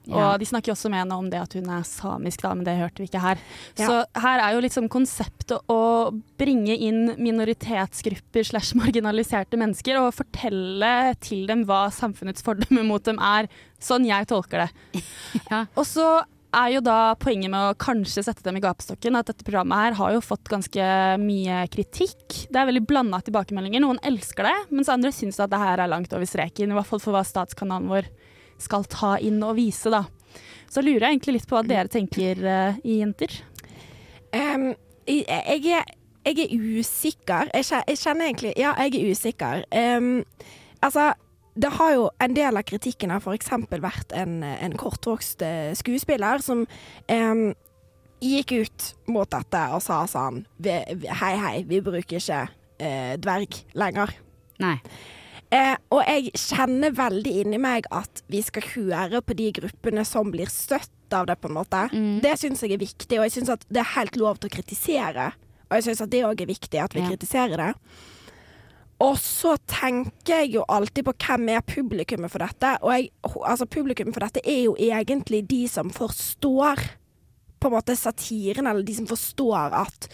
Ja. 0.04 0.34
Og 0.34 0.40
de 0.40 0.46
snakker 0.48 0.74
også 0.74 0.90
med 0.92 1.00
henne 1.00 1.16
om 1.16 1.30
det 1.32 1.38
at 1.40 1.54
hun 1.56 1.68
er 1.72 1.84
samisk, 1.88 2.42
da, 2.44 2.50
men 2.56 2.66
det 2.66 2.76
hørte 2.76 3.00
vi 3.00 3.08
ikke 3.08 3.22
her. 3.22 3.40
Ja. 3.80 3.86
Så 3.88 4.20
her 4.20 4.42
er 4.44 4.56
jo 4.56 4.60
liksom 4.64 4.88
konseptet 4.92 5.56
å 5.72 6.12
bringe 6.40 6.76
inn 6.76 7.14
minoritetsgrupper 7.16 8.44
slash 8.50 8.76
marginaliserte 8.76 9.60
mennesker 9.60 10.02
og 10.02 10.12
fortelle 10.18 11.14
til 11.24 11.46
dem 11.48 11.64
hva 11.68 11.86
samfunnets 11.94 12.44
fordommer 12.44 12.84
mot 12.84 13.04
dem 13.08 13.20
er. 13.22 13.48
Sånn 13.80 14.04
jeg 14.08 14.28
tolker 14.28 14.66
det. 14.66 15.04
Og 15.78 15.84
så 15.88 16.08
er 16.56 16.70
jo 16.74 16.82
da 16.84 16.98
poenget 17.20 17.52
med 17.52 17.70
å 17.70 17.76
kanskje 17.80 18.24
sette 18.26 18.44
dem 18.46 18.58
i 18.58 18.62
gapestokken 18.64 19.18
at 19.18 19.28
dette 19.30 19.46
programmet 19.46 19.80
her 19.80 19.96
har 19.98 20.14
jo 20.14 20.22
fått 20.24 20.50
ganske 20.50 20.88
mye 21.22 21.64
kritikk. 21.72 22.24
Det 22.48 22.60
er 22.60 22.68
veldig 22.70 22.84
blanda 22.88 23.20
tilbakemeldinger. 23.24 23.82
Noen 23.84 24.00
elsker 24.06 24.48
det, 24.48 24.54
mens 24.74 24.90
andre 24.92 25.12
syns 25.14 25.40
at 25.42 25.52
det 25.52 25.60
her 25.60 25.82
er 25.82 25.90
langt 25.90 26.14
over 26.16 26.28
streken. 26.28 26.72
I 26.72 26.78
hvert 26.78 26.90
fall 26.90 27.02
for 27.02 27.16
hva 27.16 27.24
statskanalen 27.26 27.90
vår 27.92 28.10
skal 28.62 28.86
ta 28.90 29.16
inn 29.18 29.42
og 29.44 29.56
vise, 29.58 29.90
da. 29.92 30.04
Så 30.70 30.82
lurer 30.82 31.06
jeg 31.06 31.16
egentlig 31.16 31.36
litt 31.38 31.50
på 31.50 31.58
hva 31.58 31.66
dere 31.66 31.90
tenker, 31.90 32.40
uh, 32.42 32.78
jenter. 32.86 33.34
Um, 34.34 34.72
jeg, 35.06 35.26
er, 35.28 35.92
jeg 36.24 36.46
er 36.46 36.54
usikker. 36.80 37.50
Jeg 37.54 37.68
kjenner, 37.68 37.90
jeg 37.90 38.00
kjenner 38.00 38.30
egentlig 38.30 38.54
Ja, 38.58 38.72
jeg 38.82 38.96
er 38.98 39.12
usikker. 39.12 39.66
Um, 39.70 40.24
altså, 40.82 41.12
det 41.56 41.70
har 41.78 41.92
jo 41.94 42.08
en 42.20 42.34
del 42.34 42.56
av 42.58 42.64
kritikken 42.66 43.12
har 43.14 43.22
f.eks. 43.22 43.50
vært 43.70 44.12
en, 44.16 44.42
en 44.42 44.76
kortvokst 44.80 45.42
eh, 45.46 45.72
skuespiller 45.78 46.42
som 46.42 46.64
em, 47.06 47.52
gikk 48.24 48.52
ut 48.64 48.88
mot 49.12 49.28
dette 49.30 49.60
og 49.74 49.82
sa 49.84 50.00
sånn 50.10 50.42
Hei, 50.64 51.34
hei, 51.38 51.56
vi 51.68 51.80
bruker 51.84 52.18
ikke 52.18 52.40
eh, 52.78 53.14
dverg 53.22 53.60
lenger. 53.78 54.14
Nei. 54.64 54.78
Eh, 55.54 55.76
og 55.94 56.00
jeg 56.02 56.32
kjenner 56.40 56.94
veldig 56.96 57.34
inni 57.44 57.60
meg 57.62 57.86
at 57.94 58.24
vi 58.32 58.40
skal 58.42 58.64
høre 58.74 59.20
på 59.22 59.36
de 59.38 59.52
gruppene 59.54 60.02
som 60.08 60.32
blir 60.34 60.50
støtt 60.50 60.90
av 61.14 61.28
det, 61.28 61.36
på 61.38 61.46
en 61.50 61.54
måte. 61.60 61.84
Det 62.24 62.32
syns 62.40 62.64
jeg 62.64 62.74
er 62.74 62.80
viktig, 62.82 63.18
og 63.20 63.28
jeg 63.28 63.36
syns 63.36 63.52
at 63.54 63.62
det 63.70 63.84
er 63.84 63.92
helt 63.94 64.16
lov 64.18 64.40
til 64.42 64.50
å 64.50 64.54
kritisere. 64.56 65.28
Og 65.68 65.76
jeg 65.78 65.86
syns 65.86 66.02
at 66.02 66.10
det 66.10 66.24
òg 66.26 66.42
er 66.42 66.50
viktig, 66.50 66.80
at 66.82 66.96
vi 66.96 67.04
Ja. 67.04 67.12
kritiserer 67.12 67.60
det. 67.60 67.68
Og 69.04 69.16
så 69.20 69.56
tenker 69.68 70.44
jeg 70.44 70.54
jo 70.56 70.66
alltid 70.70 71.04
på 71.06 71.14
hvem 71.26 71.48
er 71.52 71.64
publikummet 71.66 72.32
for 72.32 72.44
dette. 72.44 72.76
Og 72.82 72.94
jeg, 72.94 73.10
altså 73.42 73.68
publikummet 73.68 74.16
for 74.16 74.24
dette 74.24 74.44
er 74.44 74.62
jo 74.64 74.76
egentlig 74.80 75.44
de 75.50 75.64
som 75.68 75.92
forstår 75.92 76.80
på 77.60 77.70
en 77.70 77.76
måte 77.76 77.96
satiren, 77.96 78.68
eller 78.68 78.84
de 78.84 78.94
som 78.96 79.08
forstår 79.08 79.76
at 79.76 80.08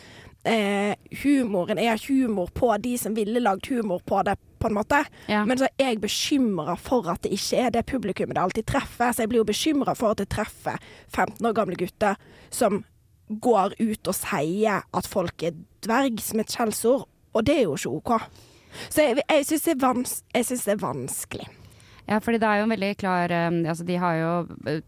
eh, 0.47 0.93
humoren 1.23 1.81
er 1.83 1.99
humor 2.07 2.51
på 2.55 2.71
de 2.83 2.95
som 2.99 3.17
ville 3.17 3.43
lagd 3.43 3.67
humor 3.73 4.03
på 4.07 4.23
det, 4.27 4.37
på 4.61 4.69
en 4.69 4.77
måte. 4.77 5.01
Ja. 5.31 5.45
Men 5.49 5.59
så 5.59 5.71
er 5.79 5.95
jeg 5.95 6.03
bekymra 6.03 6.77
for 6.79 7.09
at 7.11 7.25
det 7.25 7.33
ikke 7.35 7.65
er 7.65 7.75
det 7.75 7.87
publikummet 7.91 8.37
det 8.37 8.45
alltid 8.45 8.69
treffer. 8.71 9.13
Så 9.13 9.25
jeg 9.25 9.33
blir 9.33 9.43
jo 9.43 9.49
bekymra 9.51 9.97
for 9.99 10.15
at 10.15 10.23
det 10.23 10.31
treffer 10.35 10.79
15 11.09 11.47
år 11.47 11.57
gamle 11.57 11.79
gutter 11.81 12.21
som 12.55 12.83
går 13.31 13.77
ut 13.79 14.11
og 14.11 14.17
sier 14.19 14.83
at 14.83 15.07
folk 15.07 15.43
er 15.47 15.59
dverg 15.87 16.19
som 16.23 16.43
et 16.43 16.51
skjellsord, 16.51 17.07
og 17.31 17.45
det 17.47 17.61
er 17.61 17.69
jo 17.69 17.77
ikke 17.79 17.93
OK. 18.01 18.15
Så 18.89 19.03
jeg, 19.03 19.23
jeg 19.29 19.47
syns 19.49 19.67
det, 19.67 19.77
er 19.77 20.45
det 20.45 20.75
er 20.75 20.81
vanskelig. 20.85 21.49
Ja, 22.09 22.19
fordi 22.19 22.39
det 22.43 22.49
er 22.49 22.59
jo 22.61 22.65
en 22.69 22.73
veldig 22.75 22.95
klar 22.99 23.31
eh, 23.31 23.51
Altså, 23.71 23.85
de 23.87 23.97
har 24.03 24.17
jo 24.19 24.31
eh, 24.67 24.81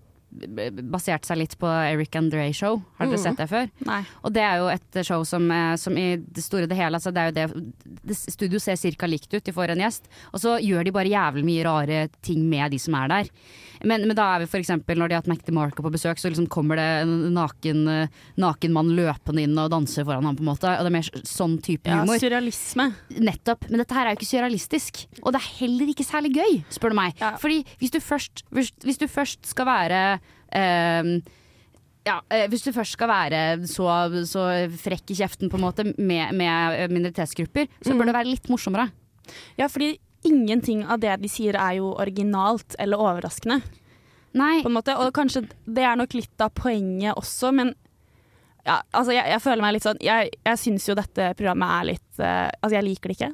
basert 0.89 1.27
seg 1.29 1.37
litt 1.43 1.59
på 1.61 1.69
Eric 1.69 2.17
Andre 2.17 2.47
Show. 2.57 2.79
Har 2.97 3.07
dere 3.07 3.19
Mm. 3.19 3.23
sett 3.23 3.37
det 3.37 3.49
før? 3.51 3.67
Nei. 3.85 3.99
Og 4.25 4.33
det 4.33 4.43
er 4.43 4.57
jo 4.63 4.69
et 4.73 5.05
show 5.05 5.25
som, 5.29 5.51
eh, 5.51 5.77
som 5.77 5.97
i 5.99 6.17
det 6.17 6.43
store 6.43 6.63
og 6.65 6.71
det 6.71 6.79
hele 6.79 6.97
altså 6.97 7.13
det 7.13 7.21
er 7.21 7.27
jo 7.29 7.35
det, 7.37 7.75
det 8.03 8.17
Studio 8.17 8.59
ser 8.59 8.77
cirka 8.81 9.07
likt 9.07 9.33
ut, 9.35 9.45
de 9.45 9.53
får 9.53 9.71
en 9.75 9.79
gjest, 9.85 10.09
og 10.33 10.41
så 10.41 10.57
gjør 10.59 10.85
de 10.85 10.91
bare 10.97 11.13
jævlig 11.13 11.45
mye 11.45 11.65
rare 11.69 12.09
ting 12.23 12.49
med 12.49 12.71
de 12.73 12.79
som 12.79 12.95
er 12.95 13.09
der. 13.09 13.29
Men, 13.89 14.07
men 14.09 14.17
da 14.19 14.29
er 14.35 14.45
vi 14.45 14.61
eksempel 14.61 14.99
når 15.01 15.11
de 15.11 15.17
har 15.17 15.23
hatt 15.23 15.31
Mac 15.31 15.43
DeMarco 15.47 15.85
på 15.85 15.93
besøk, 15.93 16.21
så 16.21 16.31
liksom 16.31 16.49
kommer 16.53 16.79
det 16.79 16.87
en 17.03 17.15
naken, 17.35 17.83
eh, 17.91 18.23
naken 18.41 18.75
mann 18.75 18.93
løpende 18.97 19.45
inn 19.47 19.59
og 19.59 19.71
danser 19.75 20.07
foran 20.09 20.27
ham, 20.29 20.39
på 20.39 20.45
en 20.45 20.51
måte. 20.53 20.71
Og 20.71 20.87
det 20.87 20.93
er 20.93 20.97
mer 20.97 21.11
sånn 21.29 21.59
type 21.65 21.91
Ja, 21.91 22.01
humor. 22.03 22.21
surrealisme. 22.23 22.89
Nettopp. 23.19 23.69
Men 23.71 23.83
dette 23.83 23.99
her 23.99 24.07
er 24.07 24.15
jo 24.15 24.21
ikke 24.21 24.31
surrealistisk. 24.33 25.05
Og 25.23 25.33
det 25.35 25.43
er 25.43 25.51
heller 25.61 25.93
ikke 25.93 26.07
særlig 26.07 26.35
gøy, 26.39 26.59
spør 26.73 26.95
du 26.95 26.99
meg. 27.03 27.23
Fordi 27.43 27.63
hvis 27.81 27.95
du 27.95 28.01
først, 28.01 28.45
hvis, 28.51 28.73
hvis 28.85 29.01
du 29.03 29.07
først 29.11 29.47
skal 29.47 29.67
være 29.67 30.03
ehm, 30.53 31.23
ja, 32.05 32.21
eh, 32.31 32.49
Hvis 32.51 32.65
du 32.67 32.73
først 32.75 32.97
skal 32.97 33.09
være 33.09 33.43
så, 33.71 33.87
så 34.27 34.47
frekk 34.83 35.13
i 35.15 35.19
kjeften 35.21 35.51
på 35.51 35.59
en 35.59 35.67
måte 35.67 35.85
med, 35.99 36.35
med 36.35 36.91
minoritetsgrupper, 36.91 37.69
så 37.83 37.95
bør 37.95 38.11
det 38.11 38.17
være 38.17 38.33
litt 38.33 38.49
morsommere. 38.51 38.91
Ja, 39.59 39.69
fordi 39.71 39.95
ingenting 40.29 40.85
av 40.87 41.01
det 41.03 41.15
de 41.23 41.29
sier 41.31 41.57
er 41.59 41.79
jo 41.81 41.93
originalt 42.01 42.77
eller 42.79 43.01
overraskende. 43.01 43.61
Nei. 44.39 44.63
På 44.65 44.71
en 44.71 44.77
måte. 44.79 44.97
Og 44.97 45.13
kanskje 45.17 45.45
det 45.67 45.85
er 45.85 45.99
nok 46.01 46.15
litt 46.17 46.41
av 46.45 46.53
poenget 46.57 47.19
også, 47.19 47.53
men 47.53 47.75
ja, 48.65 48.79
altså 48.95 49.13
jeg, 49.13 49.27
jeg 49.27 49.43
føler 49.43 49.65
meg 49.65 49.73
litt 49.75 49.83
sånn 49.83 49.99
Jeg, 49.99 50.29
jeg 50.47 50.59
syns 50.63 50.85
jo 50.87 50.95
dette 50.95 51.33
programmet 51.35 51.67
er 51.67 51.87
litt 51.89 52.21
uh, 52.23 52.47
Altså, 52.63 52.77
jeg 52.77 52.87
liker 52.87 53.11
det 53.11 53.17
ikke. 53.17 53.31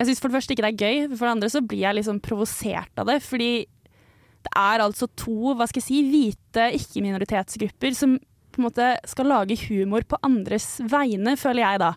Jeg 0.00 0.08
syns 0.08 0.22
for 0.24 0.26
det 0.32 0.36
første 0.40 0.56
ikke 0.56 0.64
det 0.64 0.70
er 0.72 0.82
gøy, 0.82 1.04
for 1.12 1.22
det 1.28 1.34
andre 1.36 1.50
så 1.54 1.62
blir 1.62 1.84
jeg 1.84 1.98
liksom 2.00 2.18
provosert 2.24 2.98
av 2.98 3.06
det. 3.06 3.20
Fordi 3.22 3.50
det 4.42 4.52
er 4.58 4.82
altså 4.82 5.06
to, 5.14 5.52
hva 5.54 5.68
skal 5.70 5.78
jeg 5.78 5.86
si, 5.86 6.00
hvite 6.10 6.64
ikke-minoritetsgrupper 6.80 7.94
som 7.94 8.16
på 8.52 8.60
en 8.60 8.66
måte 8.66 8.88
skal 9.08 9.30
lage 9.30 9.56
humor 9.68 10.02
på 10.04 10.18
andres 10.26 10.74
vegne, 10.90 11.36
føler 11.40 11.62
jeg 11.62 11.82
da. 11.84 11.92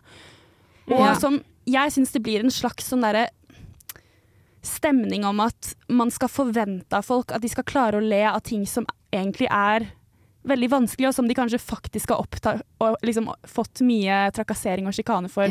Og 0.86 1.02
Ja. 1.02 1.14
som 1.18 1.40
jeg 1.66 1.92
syns 1.92 2.14
det 2.14 2.22
blir 2.22 2.44
en 2.44 2.54
slags 2.54 2.86
sånn 2.92 3.02
derre 3.02 3.26
stemning 4.68 5.24
om 5.28 5.40
at 5.44 5.72
man 5.88 6.10
skal 6.14 6.30
forvente 6.32 6.98
av 6.98 7.06
folk 7.06 7.32
at 7.34 7.42
de 7.44 7.50
skal 7.52 7.66
klare 7.68 8.00
å 8.00 8.04
le 8.04 8.24
av 8.28 8.42
ting 8.46 8.66
som 8.68 8.86
egentlig 9.14 9.48
er 9.52 9.88
veldig 10.46 10.68
vanskelig, 10.70 11.08
og 11.10 11.14
som 11.16 11.26
de 11.28 11.34
kanskje 11.34 11.58
faktisk 11.58 12.12
har 12.14 12.22
oppta 12.22 12.56
og 12.84 13.02
liksom 13.06 13.28
fått 13.50 13.82
mye 13.86 14.26
trakassering 14.34 14.86
og 14.86 14.94
sjikane 14.94 15.30
for 15.32 15.50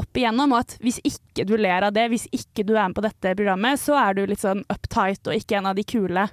opp 0.00 0.16
igjennom. 0.16 0.54
Og 0.54 0.62
at 0.62 0.76
hvis 0.80 1.00
ikke 1.04 1.44
du 1.48 1.56
ler 1.60 1.84
av 1.88 1.92
det, 1.96 2.06
hvis 2.12 2.24
ikke 2.32 2.64
du 2.64 2.72
er 2.76 2.88
med 2.88 2.96
på 2.96 3.04
dette 3.04 3.34
programmet, 3.36 3.80
så 3.80 3.98
er 4.00 4.16
du 4.16 4.22
litt 4.30 4.40
sånn 4.40 4.62
uptight 4.72 5.28
og 5.28 5.36
ikke 5.36 5.58
en 5.60 5.68
av 5.72 5.76
de 5.76 5.84
kule. 5.84 6.24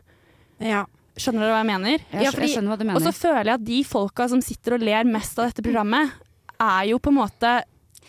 Skjønner 1.17 1.47
du 1.47 1.49
hva 1.49 1.63
jeg 1.63 1.69
mener? 1.71 2.05
Jeg 2.13 2.32
fordi, 2.32 2.45
jeg 2.45 2.53
skjønner 2.55 2.71
hva 2.71 2.78
du 2.80 2.86
mener. 2.86 2.99
Og 2.99 3.07
så 3.07 3.13
føler 3.17 3.49
jeg 3.49 3.55
at 3.57 3.67
de 3.71 3.80
folka 3.89 4.30
som 4.32 4.43
sitter 4.45 4.78
og 4.78 4.86
ler 4.86 5.09
mest 5.09 5.39
av 5.41 5.49
dette 5.49 5.65
programmet, 5.65 6.13
er 6.61 6.84
jo 6.91 7.01
på 7.01 7.11
en 7.11 7.19
måte 7.19 7.57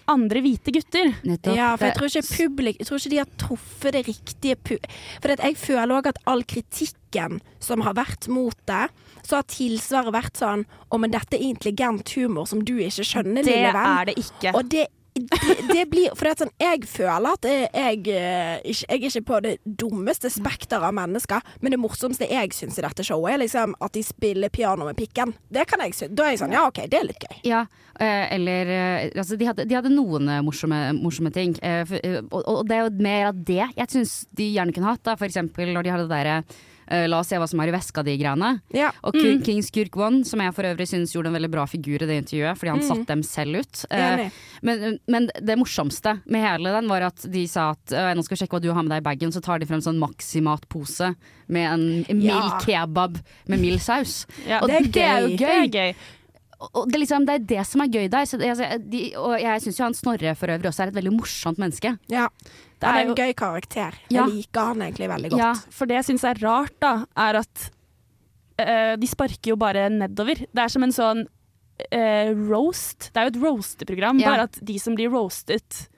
andre 0.08 0.42
hvite 0.44 0.72
gutter. 0.74 1.12
Ja, 1.54 1.72
for 1.76 1.88
jeg 1.88 1.96
tror 1.98 2.08
ikke 2.10 2.36
publik 2.36 2.80
Jeg 2.80 2.88
tror 2.88 3.00
ikke 3.00 3.12
de 3.12 3.20
har 3.20 3.30
truffet 3.40 3.96
det 3.96 4.04
riktige 4.08 4.56
pu... 4.56 4.76
For 5.22 5.34
jeg 5.34 5.58
føler 5.60 5.94
òg 5.98 6.10
at 6.12 6.20
all 6.30 6.44
kritikken 6.48 7.40
som 7.62 7.84
har 7.86 7.96
vært 7.98 8.28
mot 8.32 8.56
det, 8.68 8.88
så 9.26 9.40
har 9.40 9.48
tilsvaret 9.50 10.14
vært 10.14 10.40
sånn 10.40 10.66
Å, 10.88 11.00
men 11.00 11.12
dette 11.12 11.38
er 11.38 11.48
intelligent 11.48 12.14
humor 12.16 12.48
som 12.48 12.62
du 12.64 12.76
ikke 12.78 13.06
skjønner, 13.06 13.44
Det 13.44 13.54
lille 13.54 13.74
venn. 13.74 13.84
Det 13.84 13.98
er 14.00 14.10
det 14.10 14.16
ikke. 14.24 14.54
Og 14.54 14.70
det 14.72 14.86
det, 15.18 15.54
det 15.68 15.84
blir 15.90 16.14
For 16.16 16.28
det 16.28 16.34
sånn, 16.42 16.52
jeg 16.60 16.84
føler 16.88 17.36
at 17.36 17.48
jeg, 17.48 17.68
jeg, 17.74 18.02
eh, 18.14 18.84
er 18.88 19.08
ikke 19.08 19.24
på 19.28 19.40
det 19.44 19.54
dummeste 19.64 20.30
spekteret 20.32 20.88
av 20.88 20.94
mennesker, 20.96 21.44
men 21.62 21.74
det 21.74 21.80
morsomste 21.82 22.28
jeg 22.30 22.54
syns 22.56 22.78
i 22.78 22.84
dette 22.84 23.06
showet, 23.06 23.34
er 23.34 23.42
liksom 23.44 23.76
at 23.84 23.94
de 23.96 24.04
spiller 24.06 24.52
piano 24.52 24.88
med 24.88 24.98
pikken. 24.98 25.34
Det 25.50 25.66
kan 25.68 25.82
jeg 25.84 25.96
synes. 25.96 26.14
Da 26.16 26.26
er 26.26 26.34
jeg 26.34 26.42
sånn, 26.42 26.56
ja 26.56 26.64
OK, 26.68 26.82
det 26.90 27.00
er 27.00 27.08
litt 27.08 27.28
gøy. 27.28 27.36
Ja, 27.48 27.64
eh, 27.98 28.24
eller 28.36 28.72
eh, 28.74 28.96
Altså, 29.18 29.38
de 29.38 29.46
hadde, 29.48 29.66
de 29.68 29.76
hadde 29.76 29.92
noen 29.92 30.30
morsomme, 30.46 30.78
morsomme 30.98 31.30
ting. 31.34 31.56
og, 31.58 32.42
og 32.42 32.64
det 32.68 32.76
er 32.76 32.86
jo 32.86 33.04
mer 33.04 33.30
av 33.30 33.38
det 33.48 33.62
jeg 33.62 33.90
syns 33.92 34.14
de 34.36 34.50
gjerne 34.54 34.74
kunne 34.74 34.92
hatt. 34.92 35.04
Da. 35.06 35.16
For 35.18 35.28
eksempel 35.28 35.72
når 35.74 35.86
de 35.86 35.94
hadde 35.94 36.08
det 36.08 36.14
derre 36.14 36.42
eh, 36.90 37.06
La 37.08 37.18
oss 37.20 37.28
se 37.28 37.36
hva 37.36 37.46
som 37.48 37.60
er 37.60 37.68
i 37.68 37.74
veska 37.76 38.02
di-greiene. 38.04 38.60
Og 39.04 39.12
Ku- 39.14 39.36
Mm. 39.38 39.44
King 39.44 39.62
Skurk 39.62 39.96
One, 39.96 40.24
som 40.24 40.40
jeg 40.40 40.54
for 40.54 40.62
øvrig 40.64 40.88
syns 40.88 41.12
gjorde 41.12 41.26
en 41.28 41.34
veldig 41.34 41.50
bra 41.50 41.64
figur 41.66 42.02
i 42.02 42.06
det 42.06 42.16
intervjuet, 42.24 42.56
fordi 42.58 42.68
han 42.70 42.80
Mm. 42.80 42.88
satte 42.88 43.06
dem 43.06 43.22
selv 43.22 43.56
ut. 43.60 43.84
Uh, 43.92 44.30
men, 44.62 44.98
men 45.06 45.30
det 45.40 45.58
morsomste 45.58 46.20
med 46.26 46.42
hele 46.42 46.72
den 46.72 46.88
var 46.88 47.02
at 47.02 47.22
de 47.30 47.46
sa 47.46 47.70
at 47.70 47.92
uh, 47.92 48.14
nå 48.14 48.22
skal 48.24 48.36
vi 48.36 48.40
sjekke 48.46 48.56
hva 48.58 48.62
du 48.62 48.72
har 48.72 48.82
med 48.82 48.90
deg 48.90 49.02
i 49.02 49.08
bagen, 49.08 49.30
så 49.32 49.40
tar 49.42 49.58
de 49.58 49.66
frem 49.66 49.80
sånn 49.80 49.98
Maximat-pose 50.00 51.14
med 51.48 51.72
en 51.72 52.04
mild 52.18 52.24
Ja. 52.24 52.58
kebab 52.60 53.18
med 53.46 53.60
mild 53.60 53.80
saus. 53.80 54.26
Ja, 54.46 54.60
og 54.62 54.68
det 54.68 54.76
er 54.76 54.88
det 54.88 55.02
er 55.02 55.20
jo 55.20 55.36
gøy. 55.36 55.70
Det 55.70 55.74
er 55.74 55.92
gøy. 55.92 55.94
Og- 56.60 56.70
Og 56.74 56.90
det, 56.90 56.98
liksom, 57.00 57.24
det 57.24 57.34
er 57.34 57.44
det 57.46 57.66
som 57.66 57.80
er 57.82 57.86
gøy 57.86 58.08
der. 58.10 58.24
Så 58.26 58.36
altså, 58.42 58.90
de, 58.90 59.12
og 59.16 59.38
jeg 59.40 59.60
syns 59.62 59.76
jo 59.78 59.84
han 59.84 59.94
Snorre 59.94 60.34
for 60.36 60.48
øvrig 60.48 60.66
også 60.66 60.82
er 60.82 60.88
et 60.88 60.94
veldig 60.94 61.12
morsomt 61.16 61.56
menneske. 61.56 61.96
Ja. 62.10 62.26
Det 62.78 62.86
er 62.88 62.94
er 62.94 63.00
en 63.02 63.08
jo- 63.10 63.14
gøy 63.18 63.32
karakter. 63.34 63.94
Ja. 64.08 64.24
Jeg 64.26 64.34
liker 64.34 64.60
han 64.72 64.82
egentlig 64.86 65.08
veldig 65.10 65.30
godt. 65.32 65.40
Ja, 65.42 65.52
for 65.74 65.86
det 65.90 65.96
jeg 65.98 66.04
syns 66.12 66.24
er 66.24 66.38
rart, 66.44 66.74
da, 66.80 66.92
er 67.16 67.40
at 67.40 67.70
uh, 68.60 68.94
de 68.96 69.06
sparker 69.10 69.50
jo 69.52 69.56
bare 69.56 69.88
nedover. 69.90 70.44
Det 70.46 70.62
er 70.62 70.68
som 70.72 70.82
en 70.86 70.94
sånn 70.94 71.24
uh, 71.26 72.30
roast. 72.50 73.10
Det 73.12 73.18
er 73.22 73.28
jo 73.28 73.34
et 73.34 73.42
roasteprogram, 73.42 74.20
Ja. 74.22 74.30
bare 74.34 74.46
at 74.48 74.58
de 74.62 74.78
som 74.78 74.94
blir 74.98 75.10
roastet, 75.10 75.88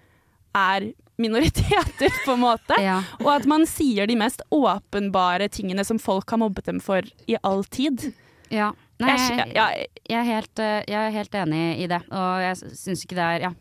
er 0.56 0.92
minoriteter, 1.20 2.10
på 2.24 2.32
en 2.32 2.40
måte. 2.40 2.76
Og 3.24 3.28
at 3.34 3.44
man 3.46 3.66
sier 3.68 4.08
de 4.08 4.16
mest 4.16 4.40
åpenbare 4.50 5.50
tingene 5.52 5.84
som 5.84 5.98
folk 6.00 6.28
har 6.32 6.40
mobbet 6.40 6.64
dem 6.64 6.80
for 6.80 7.02
i 7.28 7.36
all 7.44 7.62
tid. 7.64 8.08
Ja. 8.50 8.72
Nei, 9.00 9.14
Jeg- 9.16 9.52
jeg, 9.54 9.86
jeg, 10.08 10.18
er 10.18 10.24
helt, 10.28 10.58
eh, 10.58 10.82
jeg 10.88 10.96
er 11.06 11.10
helt 11.14 11.32
enig 11.34 11.60
i 11.84 11.86
det. 11.88 12.00
Og 12.10 12.40
jeg 12.44 12.56
syns 12.76 13.04
ikke 13.04 13.16
det 13.16 13.24
er 13.28 13.40
ja. 13.46 13.52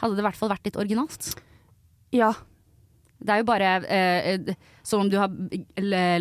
Hadde 0.00 0.14
det 0.16 0.22
i 0.22 0.26
hvert 0.28 0.38
fall 0.38 0.48
vært 0.50 0.64
litt 0.64 0.78
originalt. 0.78 1.34
Ja. 2.14 2.32
Det 3.18 3.32
er 3.34 3.40
jo 3.40 3.46
bare 3.48 3.70
eh, 3.90 4.54
som 4.86 5.00
om 5.02 5.08
du 5.10 5.16
har 5.18 5.32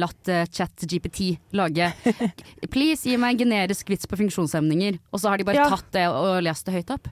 latt 0.01 0.29
eh, 0.33 0.45
ChatGPT 0.49 1.37
lage 1.53 1.91
'Please, 2.71 3.05
gi 3.05 3.17
meg 3.21 3.35
en 3.35 3.43
generisk 3.45 3.89
vits 3.93 4.07
på 4.09 4.17
funksjonshemninger', 4.17 4.97
og 5.13 5.19
så 5.21 5.29
har 5.29 5.37
de 5.37 5.45
bare 5.45 5.59
Ja. 5.61 5.69
tatt 5.69 5.91
det 5.93 6.07
og, 6.09 6.41
lest 6.43 6.65
det 6.65 6.73
høyt 6.73 6.89
opp. 6.95 7.07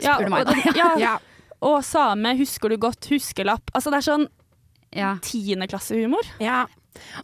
Ja, 0.00 0.16
Spør 0.16 0.24
du 0.24 0.30
meg, 0.30 0.46
da. 0.46 0.54
ja. 0.76 0.88
Ja. 1.06 1.18
og 1.60 1.84
same, 1.84 2.32
husker 2.40 2.68
du 2.72 2.76
godt, 2.80 3.06
huskelapp. 3.12 3.70
Altså 3.74 3.90
det 3.92 4.00
er 4.00 4.08
sånn 4.08 4.28
tiendeklassehumor. 5.22 6.26
Ja. 6.40 6.66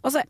Altså, 0.03 0.21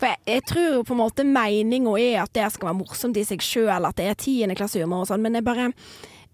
For 0.00 0.06
jeg, 0.06 0.18
jeg 0.26 0.42
tror 0.48 0.68
jo 0.74 0.82
på 0.86 0.94
en 0.94 1.00
måte 1.02 1.24
meninga 1.28 1.92
er 2.00 2.22
at 2.22 2.32
det 2.32 2.46
skal 2.54 2.70
være 2.70 2.78
morsomt 2.78 3.18
i 3.20 3.24
seg 3.26 3.42
sjøl, 3.44 3.84
at 3.84 3.96
det 3.98 4.06
er 4.08 4.14
tiendeklassehumor 4.16 5.02
og 5.04 5.10
sånn, 5.10 5.20
men 5.22 5.34
jeg 5.36 5.44
bare 5.44 5.66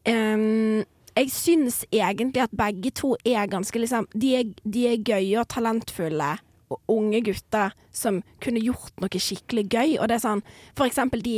ehm, 0.07 0.85
Jeg 1.17 1.33
syns 1.33 1.85
egentlig 1.93 2.45
at 2.45 2.57
begge 2.57 2.93
to 2.93 3.15
er 3.25 3.49
ganske 3.49 3.81
liksom 3.81 4.09
De 4.13 4.35
er, 4.37 4.51
de 4.65 4.89
er 4.91 5.01
gøye 5.01 5.41
og 5.41 5.49
talentfulle 5.49 6.37
og 6.67 6.81
unge 6.91 7.21
gutter 7.23 7.75
som 7.95 8.19
kunne 8.43 8.61
gjort 8.61 8.97
noe 9.01 9.21
skikkelig 9.23 9.65
gøy. 9.71 9.93
Og 10.01 10.09
det 10.11 10.17
er 10.17 10.23
sånn 10.25 10.43
For 10.77 10.87
eksempel 10.89 11.23
de 11.25 11.37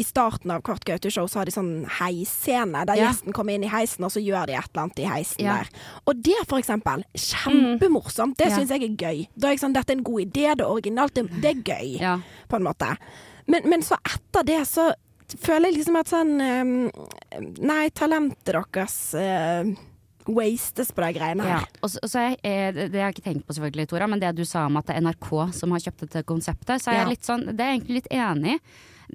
I 0.00 0.04
starten 0.06 0.52
av 0.54 0.62
Kort 0.66 0.86
Gaute-show 0.88 1.28
så 1.28 1.42
har 1.42 1.50
de 1.50 1.54
sånn 1.54 1.84
heisscene 2.00 2.84
der 2.88 2.96
yeah. 2.96 3.10
gjesten 3.10 3.36
kommer 3.36 3.56
inn 3.56 3.66
i 3.66 3.72
heisen, 3.72 4.06
og 4.06 4.14
så 4.14 4.22
gjør 4.24 4.48
de 4.48 4.56
et 4.56 4.70
eller 4.72 4.86
annet 4.86 5.02
i 5.02 5.10
heisen 5.10 5.44
yeah. 5.44 5.60
der. 5.60 5.84
Og 6.08 6.22
det, 6.24 6.38
for 6.46 6.60
eksempel, 6.62 7.04
kjempemorsomt. 7.12 8.38
Det 8.40 8.50
syns 8.54 8.72
yeah. 8.72 8.80
jeg 8.80 8.88
er 8.88 8.96
gøy. 9.04 9.26
Da 9.36 9.50
er 9.50 9.56
jeg 9.56 9.64
sånn, 9.66 9.76
Dette 9.76 9.94
er 9.94 10.00
en 10.00 10.08
god 10.08 10.24
idé, 10.24 10.48
det 10.48 10.64
er 10.64 10.72
originalt, 10.72 11.16
det, 11.16 11.42
det 11.44 11.52
er 11.52 11.62
gøy, 11.74 12.18
på 12.50 12.58
en 12.58 12.66
måte. 12.66 12.94
Men, 13.50 13.68
men 13.68 13.84
så 13.84 13.98
etter 14.06 14.46
det 14.46 14.62
så 14.70 14.90
føler 15.38 15.70
jeg 15.70 15.78
liksom 15.80 15.96
at 16.00 16.06
sånn 16.10 16.40
em, 16.40 16.90
Nei, 17.60 17.88
talentet 17.90 18.44
deres 18.50 18.96
uh, 19.14 19.64
wastes 20.30 20.92
på 20.92 21.02
de 21.06 21.12
greiene 21.18 21.44
Ja. 21.46 21.58
her. 21.60 21.68
Og 21.82 21.90
så, 21.90 21.98
og 22.02 22.10
så 22.10 22.18
jeg- 22.28 22.40
eh, 22.44 22.70
det 22.72 22.92
det 22.92 23.00
har 23.00 23.10
jeg 23.12 23.16
ikke 23.22 23.28
tenkt 23.32 23.46
på 23.46 23.54
selvfølgelig, 23.56 23.88
Tora, 23.88 24.06
men 24.06 24.20
det 24.20 24.34
du 24.36 24.44
sa 24.44 24.66
om 24.66 24.76
at 24.76 24.86
det 24.86 24.96
er 24.96 25.00
NRK 25.00 25.52
som 25.54 25.70
har 25.72 25.80
kjøpt 25.80 26.00
dette 26.08 26.22
konseptet, 26.24 26.80
så 26.82 26.88
er 26.90 26.94
Ja. 26.94 27.04
jeg 27.04 27.08
litt 27.08 27.22
sånn, 27.26 27.44
det 27.56 27.60
er 27.60 27.70
jeg 27.72 27.80
egentlig 27.80 27.94
litt 27.94 28.08
enig 28.10 28.54
i. 28.54 28.60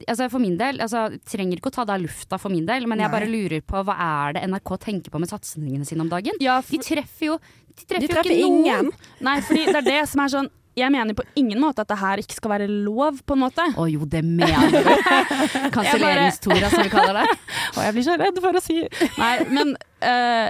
Altså 0.09 0.30
For 0.30 0.39
min 0.39 0.57
del, 0.57 0.78
altså 0.80 1.07
trenger 1.24 1.55
ikke 1.57 1.70
å 1.72 1.72
ta 1.72 1.86
det 1.86 1.93
av 1.95 2.01
lufta 2.01 2.38
for 2.38 2.49
min 2.49 2.66
del, 2.66 2.86
men 2.86 2.99
jeg 2.99 3.09
Nei. 3.09 3.20
bare 3.20 3.30
lurer 3.32 3.61
på 3.61 3.82
hva 3.86 3.95
er 4.30 4.34
det 4.34 4.43
NRK 4.43 4.78
tenker 4.78 5.09
på 5.09 5.20
med 5.20 5.30
satsingene 5.30 5.86
sine 5.88 6.01
om 6.01 6.09
dagen? 6.09 6.34
de 6.38 6.78
treffer 6.80 7.26
jo 7.28 7.39
De 7.76 7.84
treffer, 7.86 8.07
De 8.07 8.13
jo 8.13 8.22
ikke 8.22 8.45
ingen. 8.45 8.86
noen. 8.86 8.91
Nei, 9.22 9.39
fordi 9.41 9.66
det 9.68 9.76
er 9.76 9.82
det 9.82 10.09
som 10.09 10.20
er 10.22 10.28
sånn 10.28 10.49
Jeg 10.76 10.91
mener 10.91 11.15
på 11.15 11.23
ingen 11.39 11.61
måte 11.63 11.86
at 11.86 11.91
det 11.91 11.97
her 12.01 12.19
ikke 12.19 12.36
skal 12.36 12.51
være 12.51 12.67
lov, 12.67 13.21
på 13.23 13.38
en 13.38 13.43
måte. 13.45 13.63
Å 13.80 13.86
jo, 13.88 14.07
det 14.11 14.21
mener 14.28 14.73
du. 14.73 14.89
Kanselleringstora, 15.76 16.71
som 16.73 16.84
vi 16.84 16.91
kaller 16.91 17.21
det. 17.21 17.38
Og 17.76 17.80
jeg 17.86 17.95
blir 17.95 18.07
så 18.07 18.17
redd 18.19 18.41
for 18.43 18.59
å 18.59 18.63
si 18.63 18.82
Nei, 19.15 19.32
men 19.55 19.71
uh, 20.03 20.49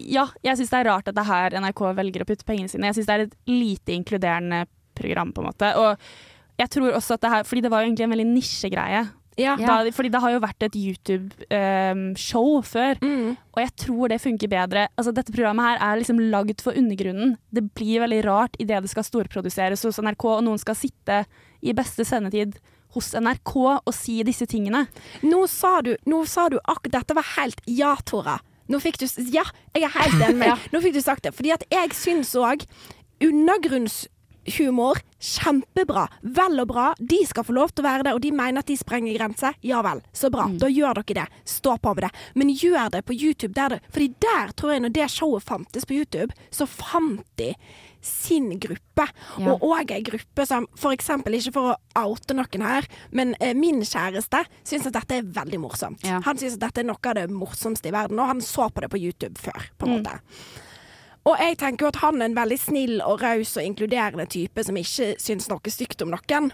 ja, 0.00 0.26
jeg 0.42 0.58
syns 0.58 0.72
det 0.72 0.80
er 0.80 0.90
rart 0.90 1.08
at 1.10 1.16
det 1.16 1.22
er 1.22 1.30
her 1.30 1.56
NRK 1.62 1.84
velger 2.00 2.24
å 2.24 2.28
putte 2.28 2.46
pengene 2.48 2.72
sine. 2.72 2.90
Jeg 2.90 2.98
syns 2.98 3.10
det 3.10 3.16
er 3.16 3.24
et 3.28 3.38
lite 3.50 3.94
inkluderende 3.94 4.64
program, 4.98 5.30
på 5.36 5.44
en 5.44 5.50
måte. 5.50 5.70
Og 5.78 6.60
jeg 6.60 6.72
tror 6.74 6.98
også 6.98 7.16
at 7.16 7.22
det 7.24 7.32
her 7.32 7.46
Fordi 7.48 7.62
det 7.64 7.70
var 7.72 7.82
jo 7.82 7.88
egentlig 7.88 8.04
en 8.04 8.14
veldig 8.14 8.28
nisjegreie. 8.34 9.04
Ja. 9.40 9.56
Da, 9.56 9.90
fordi 9.96 10.10
det 10.12 10.20
har 10.22 10.30
jo 10.34 10.40
vært 10.44 10.62
et 10.68 10.76
YouTube-show 10.76 12.60
før, 12.66 12.98
og 13.54 13.60
jeg 13.62 13.72
tror 13.84 14.08
det 14.12 14.20
funker 14.22 14.50
bedre. 14.52 14.88
Altså, 14.96 15.12
dette 15.16 15.32
programmet 15.34 15.64
her 15.66 15.80
er 15.90 16.00
liksom 16.00 16.20
lagd 16.32 16.60
for 16.64 16.76
undergrunnen. 16.76 17.36
Det 17.54 17.64
blir 17.76 18.00
veldig 18.04 18.20
rart 18.26 18.56
idet 18.60 18.82
det 18.84 18.90
skal 18.92 19.06
storproduseres 19.06 19.82
hos 19.86 19.98
NRK, 20.02 20.24
og 20.36 20.44
noen 20.46 20.60
skal 20.60 20.76
sitte 20.78 21.22
i 21.62 21.72
beste 21.76 22.04
sendetid 22.08 22.58
hos 22.94 23.12
NRK 23.14 23.56
og 23.86 23.92
si 23.94 24.18
disse 24.26 24.46
tingene. 24.50 24.86
Nå 25.22 25.44
sa 25.50 25.80
du, 25.86 25.92
nå 26.10 26.24
sa 26.26 26.48
du 26.50 26.58
akkurat 26.64 27.00
Dette 27.00 27.14
var 27.14 27.26
helt 27.36 27.60
Ja, 27.70 27.94
Tora. 28.04 28.38
Nå 28.70 28.78
fikk 28.82 28.98
du 29.02 29.06
Ja, 29.30 29.44
jeg 29.74 29.86
er 29.86 29.94
helt 29.94 30.22
enig 30.26 30.38
med 30.40 30.48
deg. 30.54 30.70
Nå 30.74 30.80
fikk 30.82 30.96
du 30.98 31.02
sagt 31.04 31.22
det. 31.26 31.34
Fordi 31.36 31.52
at 31.54 31.64
jeg 31.70 31.94
syns 31.94 32.34
òg 32.38 32.66
undergrunnshumor 34.46 35.00
kjempebra. 35.20 36.06
Vel 36.22 36.60
og 36.62 36.68
bra. 36.70 36.94
De 36.98 37.18
skal 37.28 37.44
få 37.44 37.52
lov 37.52 37.70
til 37.74 37.84
å 37.84 37.88
være 37.88 38.04
det, 38.06 38.14
og 38.16 38.20
de 38.24 38.30
mener 38.32 38.60
at 38.62 38.66
de 38.70 38.76
sprenger 38.76 39.16
grenser. 39.18 39.54
Ja 39.62 39.82
vel, 39.84 40.00
så 40.16 40.30
bra. 40.32 40.46
Da 40.58 40.66
gjør 40.68 40.94
dere 41.02 41.14
det. 41.24 41.26
Stå 41.44 41.74
på 41.78 41.94
med 41.94 42.04
det. 42.06 42.10
Men 42.34 42.48
gjør 42.54 42.90
det 42.94 43.04
på 43.04 43.12
YouTube. 43.14 43.52
Der 43.54 43.68
det, 43.76 43.80
fordi 43.92 44.14
der 44.20 44.52
tror 44.56 44.72
jeg, 44.72 44.82
når 44.86 44.94
det 44.96 45.10
showet 45.10 45.42
fantes 45.44 45.84
på 45.84 45.94
YouTube, 45.98 46.32
så 46.50 46.66
fant 46.66 47.24
de 47.36 47.54
sin 48.00 48.54
gruppe. 48.58 49.04
Ja. 49.36 49.52
Og 49.52 49.60
òg 49.74 49.90
ei 49.92 50.00
gruppe 50.02 50.46
som 50.48 50.64
eksempel, 50.94 51.36
ikke 51.36 51.52
for 51.52 51.74
å 51.74 52.06
oute 52.08 52.32
noen 52.32 52.64
her, 52.64 52.86
men 53.12 53.34
eh, 53.40 53.52
min 53.52 53.82
kjæreste 53.84 54.40
syns 54.64 54.88
at 54.88 54.96
dette 54.96 55.18
er 55.20 55.28
veldig 55.36 55.60
morsomt. 55.60 56.06
Han 56.24 56.40
syns 56.40 56.56
at 56.56 56.64
dette 56.64 56.80
er 56.80 56.88
noe 56.88 56.96
av 57.12 57.18
det 57.20 57.26
morsomste 57.28 57.90
i 57.90 57.92
verden, 57.92 58.16
og 58.18 58.32
han 58.32 58.40
så 58.40 58.70
på 58.72 58.80
det 58.80 58.88
på 58.94 59.02
YouTube 59.04 59.36
før, 59.36 59.68
på 59.76 59.84
en 59.86 59.90
Mm. 59.90 60.00
måte. 60.00 60.20
Og 61.28 61.36
jeg 61.36 61.58
tenker 61.60 61.84
jo 61.84 61.88
at 61.92 61.98
han 62.00 62.22
er 62.22 62.30
en 62.30 62.34
veldig 62.34 62.56
snill 62.58 63.00
og 63.04 63.20
raus 63.20 63.50
og 63.60 63.64
inkluderende 63.66 64.24
type 64.32 64.62
som 64.64 64.76
ikke 64.80 65.10
syns 65.20 65.50
noe 65.50 65.72
stygt 65.72 66.00
om 66.02 66.14
noen. 66.14 66.46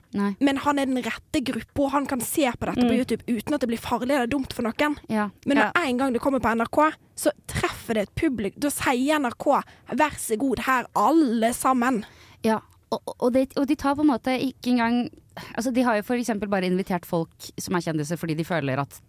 Men 0.43 0.57
han 0.64 0.81
er 0.83 0.87
den 0.91 0.99
rette 1.07 1.43
gruppa, 1.47 1.85
og 1.85 1.93
han 1.95 2.07
kan 2.11 2.21
se 2.21 2.51
på 2.51 2.67
dette 2.67 2.83
på 2.83 2.91
Mm. 2.91 2.99
YouTube 2.99 3.23
uten 3.31 3.55
at 3.55 3.61
det 3.62 3.69
blir 3.71 3.79
farlig 3.79 4.11
eller 4.17 4.27
dumt 4.27 4.53
for 4.53 4.62
noen. 4.67 4.97
Ja. 5.09 5.29
Men 5.47 5.57
Ja. 5.57 5.71
når 5.73 5.87
en 5.87 5.97
gang 5.99 6.12
det 6.12 6.21
kommer 6.21 6.41
på 6.41 6.51
NRK, 6.51 6.93
så 7.17 7.31
treffer 7.47 7.95
det 7.95 8.03
et 8.09 8.14
publikum. 8.17 8.61
Da 8.61 8.69
sier 8.71 9.19
NRK 9.21 9.62
'vær 9.95 10.19
så 10.19 10.37
god, 10.37 10.59
her 10.59 10.87
alle 10.97 11.51
sammen'. 11.55 12.05
Ja, 12.43 12.61
og, 12.91 13.03
og, 13.21 13.33
de, 13.33 13.47
og 13.57 13.67
de 13.67 13.75
tar 13.77 13.95
på 13.95 14.01
en 14.03 14.09
måte 14.09 14.35
ikke 14.39 14.71
engang 14.75 15.11
Altså 15.55 15.71
De 15.71 15.83
har 15.83 15.97
jo 15.97 16.03
eksempel 16.17 16.49
bare 16.49 16.64
invitert 16.64 17.05
folk 17.05 17.29
som 17.61 17.75
er 17.77 17.81
kjendiser 17.81 18.17
fordi 18.17 18.35
de 18.35 18.43
føler 18.45 18.79
at, 18.81 19.01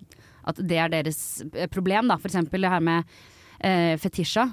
at 0.45 0.55
det 0.58 0.78
er 0.78 0.88
deres 0.89 1.41
problem. 1.72 2.08
da 2.10 2.18
eksempel 2.28 2.62
det 2.62 2.70
her 2.70 2.80
med 2.82 3.03
eh, 3.64 3.95
Fetisha. 3.97 4.49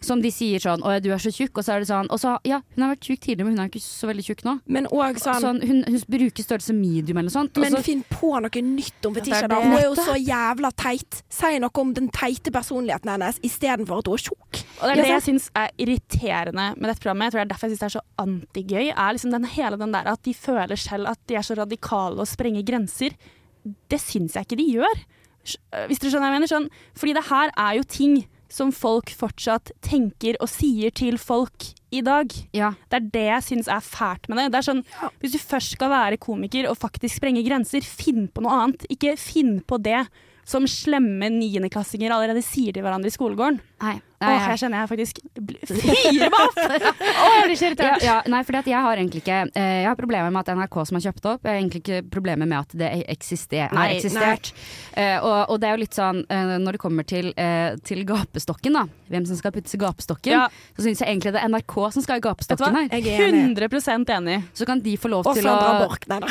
Som 0.00 0.20
de 0.22 0.30
sier 0.30 0.58
sånn 0.60 0.82
'Å, 0.82 1.00
du 1.02 1.10
er 1.12 1.18
så 1.18 1.30
tjukk', 1.32 1.56
og 1.58 1.64
så 1.64 1.74
er 1.74 1.78
det 1.80 1.88
sånn 1.88 2.06
Og 2.10 2.18
så, 2.20 2.38
ja, 2.44 2.60
hun 2.76 2.84
har 2.84 2.94
vært 2.94 3.06
tjukk 3.08 3.20
tidligere, 3.20 3.44
men 3.46 3.56
hun 3.56 3.64
er 3.64 3.68
ikke 3.70 3.80
så 3.82 4.06
veldig 4.10 4.24
tjukk 4.26 4.42
nå. 4.44 4.60
Men 4.66 4.86
også, 4.86 5.40
sånn, 5.40 5.62
hun, 5.66 5.84
hun 5.86 6.00
bruker 6.08 6.42
størrelse 6.44 6.74
medium 6.74 7.18
eller 7.18 7.30
noe 7.30 7.36
sånt. 7.38 7.56
Men 7.56 7.72
så- 7.72 7.82
finn 7.82 8.04
på 8.10 8.32
noe 8.40 8.62
nytt 8.62 9.06
om 9.06 9.14
Ja, 9.14 9.20
Fetisha, 9.20 9.48
da. 9.48 9.60
Hun 9.62 9.72
er 9.72 9.82
jo 9.82 9.94
så 9.94 10.14
jævla 10.18 10.70
teit. 10.76 11.22
Si 11.30 11.58
noe 11.58 11.70
om 11.74 11.92
den 11.94 12.08
teite 12.08 12.50
personligheten 12.52 13.08
hennes 13.10 13.38
istedenfor 13.40 13.98
at 13.98 14.06
hun 14.06 14.14
er 14.14 14.24
tjukk. 14.28 14.64
Og 14.82 14.84
det 14.88 14.92
er 14.98 15.02
det 15.02 15.22
jeg 15.22 15.22
syns 15.34 15.50
er 15.54 15.70
irriterende 15.78 16.76
med 16.76 16.82
dette 16.90 17.00
programmet. 17.00 17.30
Jeg 17.30 17.32
tror 17.32 17.40
det 17.40 17.46
er 17.46 17.54
derfor 17.54 17.68
jeg 17.68 17.78
syns 17.78 17.82
det 17.82 17.88
er 17.94 18.00
så 18.00 18.06
antigøy. 18.18 18.88
Er 18.96 19.12
liksom 19.14 19.30
den, 19.30 19.44
hele 19.44 19.76
den 19.78 19.92
der 19.92 20.06
at 20.06 20.22
de 20.22 20.34
føler 20.34 20.76
selv 20.76 21.08
at 21.08 21.18
de 21.26 21.34
er 21.36 21.42
så 21.42 21.56
radikale 21.56 22.18
og 22.20 22.26
sprenger 22.28 22.62
grenser. 22.64 23.10
Det 23.88 24.00
syns 24.00 24.34
jeg 24.34 24.46
ikke 24.46 24.58
de 24.58 24.72
gjør. 24.74 24.96
Øh, 25.74 25.86
Hvis 25.88 25.98
dere 25.98 26.10
skjønner 26.12 26.28
hva 26.30 26.32
jeg 26.32 26.40
mener. 26.40 26.50
Sånn, 26.50 26.68
fordi 26.94 27.14
det 27.14 27.24
her 27.24 27.50
er 27.56 27.76
jo 27.78 27.82
ting 27.82 28.26
som 28.52 28.72
folk 28.74 29.12
fortsatt 29.16 29.72
tenker 29.84 30.36
og 30.42 30.50
sier 30.52 30.92
til 30.94 31.16
folk 31.20 31.70
i 31.92 32.02
dag. 32.04 32.32
Ja. 32.56 32.72
Det 32.92 32.98
er 32.98 33.08
det 33.14 33.24
jeg 33.28 33.46
syns 33.48 33.70
er 33.72 33.84
fælt 33.84 34.28
med 34.28 34.40
det. 34.40 34.50
det 34.52 34.60
er 34.60 34.68
sånn, 34.68 34.84
Hvis 35.20 35.36
du 35.36 35.40
først 35.40 35.76
skal 35.76 35.92
være 35.92 36.20
komiker 36.20 36.68
og 36.70 36.78
faktisk 36.80 37.20
sprenge 37.20 37.44
grenser, 37.46 37.84
finn 37.84 38.28
på 38.28 38.44
noe 38.44 38.58
annet. 38.58 38.86
Ikke 38.92 39.16
finn 39.20 39.60
på 39.64 39.80
det 39.82 40.04
som 40.48 40.66
slemme 40.66 41.28
niendeklassinger 41.30 42.12
allerede 42.12 42.42
sier 42.44 42.74
til 42.74 42.84
hverandre 42.84 43.12
i 43.12 43.14
skolegården. 43.14 43.60
Nei, 43.84 43.96
Åh, 44.22 44.28
nei, 44.30 44.38
her 44.46 44.60
kjenner 44.60 44.82
jeg 44.82 44.90
faktisk 44.92 45.18
Fyrer 45.66 46.30
meg 46.32 46.38
opp! 46.38 46.58
Åh, 46.62 47.34
jeg 47.36 47.44
blir 47.48 47.58
så 47.58 47.64
Ja, 47.64 47.70
irritert. 47.72 48.04
ja, 48.06 48.16
nei, 48.30 48.42
fordi 48.46 48.72
jeg 48.72 48.84
har 48.86 49.00
egentlig 49.02 49.22
ikke 49.24 49.38
eh, 49.58 49.72
Jeg 49.82 49.88
har 49.90 49.98
problemer 49.98 50.30
med 50.34 50.40
at 50.44 50.52
NRK 50.58 50.78
som 50.88 50.98
har 50.98 51.04
kjøpt 51.08 51.28
opp. 51.32 51.42
Jeg 51.46 51.52
har 51.52 51.60
egentlig 51.60 51.82
ikke 51.82 52.00
problemer 52.12 52.46
med 52.48 52.58
at 52.62 52.76
det 52.78 52.90
eksister, 53.12 53.68
Nei, 53.72 53.86
har 53.88 53.96
eksistert. 53.96 54.52
Eh, 54.94 55.16
og, 55.20 55.50
og 55.54 55.60
det 55.62 55.68
er 55.70 55.76
jo 55.76 55.82
litt 55.82 55.98
sånn 55.98 56.22
eh, 56.30 56.54
når 56.62 56.78
det 56.78 56.82
kommer 56.82 57.06
til, 57.08 57.32
til 57.86 58.02
gapestokken, 58.08 58.76
da. 58.78 58.84
Hvem 59.12 59.26
som 59.28 59.36
skal 59.36 59.52
puttes 59.52 59.74
i 59.76 59.80
gapestokken. 59.80 60.32
Ja. 60.32 60.46
Så 60.76 60.86
syns 60.86 61.02
jeg 61.02 61.10
egentlig 61.12 61.34
det 61.34 61.42
er 61.42 61.50
NRK 61.52 61.74
som 61.92 62.04
skal 62.04 62.20
i 62.20 62.24
gapestokken 62.24 62.78
her. 62.78 62.86
Jeg 62.94 63.18
er 63.18 63.26
enig. 63.28 63.42
100% 63.58 64.12
enig. 64.16 64.38
Så 64.56 64.66
kan 64.68 64.80
de 64.84 64.94
få 65.00 65.10
lov 65.12 65.26
Og 65.28 65.36
til 65.36 65.44
Sandra 65.44 65.74
å 65.74 65.82
Borch. 65.84 66.06
Nei 66.08 66.20
da. 66.22 66.30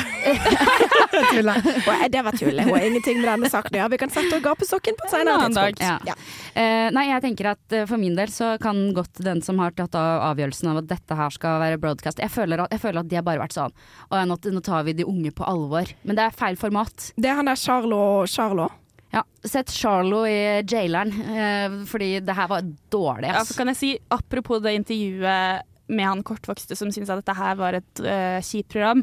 Og 1.12 2.10
Det 2.12 2.22
var 2.26 2.36
tull. 2.38 2.58
Hun 2.62 2.72
har 2.74 2.86
ingenting 2.86 3.20
med 3.20 3.28
denne 3.28 3.50
saken 3.52 3.76
å 3.76 3.80
gjøre. 3.82 3.92
Vi 3.94 4.00
kan 4.02 4.12
sette 4.14 4.38
opp 4.38 4.44
gapestokken 4.46 4.98
på 4.98 5.06
et 5.06 5.12
senere 5.14 5.36
En 5.36 5.44
annen 5.46 5.56
tidspunkt. 5.56 6.08
Ja. 6.08 6.16
Eh, 6.54 6.88
nei, 6.94 7.06
jeg 7.10 7.24
tenker 7.24 7.52
at 7.54 7.76
for 7.90 8.00
min 8.00 8.16
del 8.18 8.30
så 8.32 8.54
kan 8.62 8.78
godt 8.96 9.22
den 9.24 9.42
som 9.44 9.60
har 9.62 9.74
tatt 9.76 9.96
av 9.98 10.26
avgjørelsen 10.32 10.70
av 10.72 10.82
at 10.82 10.90
dette 10.90 11.18
her 11.18 11.34
skal 11.34 11.60
være 11.62 11.80
broadcast 11.82 12.22
Jeg 12.22 12.32
føler 12.32 12.64
at, 12.64 12.74
jeg 12.74 12.82
føler 12.82 13.02
at 13.02 13.10
de 13.10 13.18
har 13.18 13.26
bare 13.26 13.42
vært 13.42 13.56
sånn 13.56 13.74
Å 14.10 14.20
ja, 14.20 14.28
nå, 14.28 14.38
nå 14.54 14.62
tar 14.64 14.86
vi 14.86 14.96
de 14.98 15.06
unge 15.08 15.32
på 15.34 15.46
alvor. 15.48 15.90
Men 16.06 16.18
det 16.18 16.26
er 16.26 16.36
feil 16.36 16.58
format. 16.60 17.10
Det 17.16 17.30
er 17.30 17.38
han 17.38 17.50
der 17.50 17.58
Charlo 17.58 18.02
Charlo. 18.30 18.68
Ja, 19.12 19.24
Sett 19.44 19.68
Charlo 19.74 20.22
i 20.24 20.62
jaileren, 20.64 21.12
eh, 21.36 21.74
fordi 21.88 22.14
det 22.24 22.36
her 22.36 22.48
var 22.48 22.64
dårlig. 22.92 23.28
Ja, 23.28 23.42
så 23.44 23.58
kan 23.58 23.68
jeg 23.68 23.76
si, 23.76 23.90
apropos 24.14 24.62
det 24.64 24.72
intervjuet 24.78 25.68
med 25.92 26.08
han 26.08 26.22
kortvokste 26.24 26.76
som 26.78 26.88
syntes 26.94 27.12
at 27.12 27.20
dette 27.20 27.36
her 27.36 27.58
var 27.58 27.76
et 27.76 28.02
uh, 28.06 28.38
kjipt 28.40 28.72
program, 28.72 29.02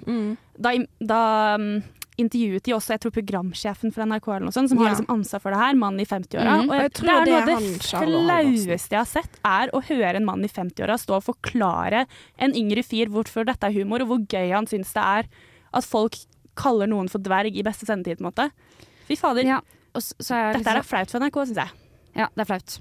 da, 0.57 0.73
da 0.97 1.21
mm, 1.61 1.75
intervjuet 2.19 2.65
de 2.67 2.73
også 2.75 2.93
jeg 2.95 3.01
tror 3.05 3.13
programsjefen 3.15 3.93
for 3.95 4.05
NRK 4.05 4.27
eller 4.33 4.47
noe 4.47 4.55
sånt, 4.55 4.69
som 4.71 4.79
Ja. 4.79 4.83
har 4.87 4.95
liksom 4.95 5.09
ansvar 5.15 5.41
for 5.43 5.55
det 5.55 5.59
her, 5.61 5.73
mann 5.79 5.99
i 5.99 6.05
50-åra. 6.05 6.55
Mm. 6.59 6.69
Og 6.69 6.75
jeg 6.75 6.81
jeg, 6.85 6.93
tror 6.99 7.07
det 7.07 7.15
er 7.15 7.25
det 7.25 7.29
noe 7.29 7.45
av 7.45 7.61
det 7.63 8.65
flaueste 8.67 8.95
jeg 8.95 8.99
har 8.99 9.09
sett, 9.09 9.39
er 9.45 9.71
å 9.73 9.81
høre 9.89 10.15
en 10.19 10.25
mann 10.27 10.43
i 10.43 10.51
50-åra 10.51 10.97
stå 10.99 11.15
og 11.19 11.23
forklare 11.29 12.05
en 12.37 12.53
yngre 12.53 12.83
fyr 12.83 13.07
hvorfor 13.13 13.45
dette 13.45 13.63
er 13.63 13.73
humor, 13.79 14.01
og 14.01 14.07
hvor 14.07 14.25
gøy 14.27 14.51
han 14.53 14.67
syns 14.67 14.93
det 14.93 15.03
er 15.03 15.23
at 15.73 15.85
folk 15.85 16.15
kaller 16.55 16.87
noen 16.87 17.09
for 17.09 17.19
dverg 17.23 17.55
i 17.55 17.63
beste 17.63 17.85
sendetid, 17.87 18.19
på 18.19 18.25
en 18.27 18.31
måte. 18.31 18.51
Fy 19.07 19.15
fader. 19.15 19.43
Ja, 19.47 19.61
er 19.95 20.53
Dette 20.53 20.67
er 20.67 20.81
liksom- 20.81 20.85
flaut 20.85 21.09
for 21.09 21.19
NRK, 21.19 21.45
syns 21.47 21.55
jeg. 21.55 21.71
Ja, 22.15 22.27
det 22.35 22.41
er 22.41 22.45
flaut. 22.45 22.79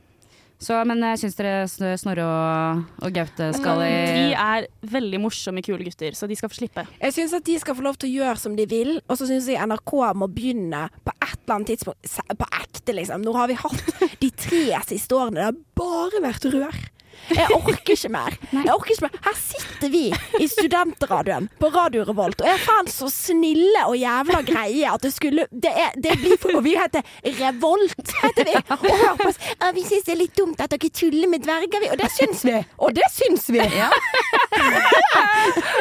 Så, 0.59 0.75
men 0.91 0.99
jeg 1.07 1.21
syns 1.21 1.37
dere 1.39 1.53
Sn- 1.71 1.95
Snorre 2.01 2.25
og, 2.27 2.81
og 3.07 3.13
Gaute 3.15 3.53
skal 3.55 3.79
i 3.87 3.91
De 4.17 4.33
er 4.35 4.67
veldig 4.91 5.21
morsomme, 5.23 5.63
kule 5.63 5.85
gutter, 5.87 6.17
så 6.19 6.27
de 6.27 6.35
skal 6.35 6.51
få 6.51 6.59
slippe. 6.59 6.83
Jeg 6.99 7.15
syns 7.15 7.37
at 7.39 7.47
de 7.47 7.55
skal 7.63 7.77
få 7.79 7.85
lov 7.87 7.95
til 8.03 8.11
å 8.11 8.17
gjøre 8.25 8.43
som 8.43 8.57
de 8.59 8.67
vil, 8.67 8.97
og 9.07 9.21
så 9.21 9.29
syns 9.31 9.47
jeg 9.53 9.63
NRK 9.71 9.95
må 10.19 10.27
begynne 10.35 10.89
på 11.07 11.15
et 11.15 11.37
eller 11.39 11.55
annet 11.61 11.71
tidspunkt 11.77 12.19
På 12.43 12.49
ekte, 12.59 12.97
liksom. 12.99 13.23
Nå 13.23 13.33
har 13.39 13.47
vi 13.53 13.59
hatt 13.63 13.85
de 14.25 14.31
tre 14.35 14.65
siste 14.91 15.15
årene. 15.15 15.39
Det 15.39 15.47
har 15.47 15.61
bare 15.79 16.25
vært 16.27 16.49
rør. 16.53 16.81
Jeg 17.29 17.47
orker 17.55 17.93
ikke 17.95 18.09
mer. 18.13 18.37
Jeg 18.53 18.73
orker 18.73 18.91
ikke 18.95 19.09
mer. 19.09 19.17
Her 19.25 19.37
sitter 19.39 19.91
vi 19.93 20.05
i 20.41 20.49
studentradioen 20.49 21.49
på 21.61 21.71
Radio 21.75 22.05
Revolt 22.09 22.41
og 22.45 22.49
er 22.49 22.61
faen 22.63 22.89
så 22.93 23.09
snille 23.13 23.85
og 23.87 23.97
jævla 23.99 24.41
greie 24.47 24.89
at 24.89 25.03
det 25.05 25.13
skulle 25.15 25.47
Det, 25.51 25.71
er, 25.71 25.93
det 25.97 26.17
blir 26.23 26.39
for 26.41 26.57
Og 26.59 26.65
vi 26.65 26.75
heter 26.79 27.03
Revolt, 27.39 28.13
heter 28.23 28.45
vi. 28.49 28.55
Og 28.79 28.97
hør 29.03 29.17
på 29.21 29.29
oss. 29.31 29.41
Vi 29.75 29.83
syns 29.87 30.07
det 30.07 30.15
er 30.15 30.21
litt 30.23 30.37
dumt 30.39 30.61
at 30.63 30.73
dere 30.73 30.91
tuller 30.95 31.29
med 31.31 31.43
dverger, 31.45 31.81
vi. 31.83 31.91
Og 31.93 31.99
det 32.01 32.09
syns 32.15 32.45
vi. 32.47 32.57
Og 32.85 32.95
det 32.97 33.09
syns 33.13 33.49
vi. 33.53 33.59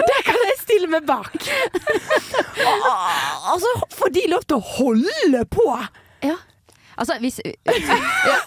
det 0.10 0.20
kan 0.28 0.40
jeg 0.44 0.58
stille 0.62 0.88
meg 0.92 1.08
bak. 1.08 1.38
Og, 2.66 2.84
altså, 3.54 3.72
får 3.98 4.14
de 4.18 4.24
lov 4.34 4.46
til 4.48 4.60
å 4.60 4.68
holde 4.78 5.44
på? 5.54 5.68
Ja. 6.26 6.38
Altså, 6.98 7.18
hvis 7.22 7.40
ja, 7.46 8.38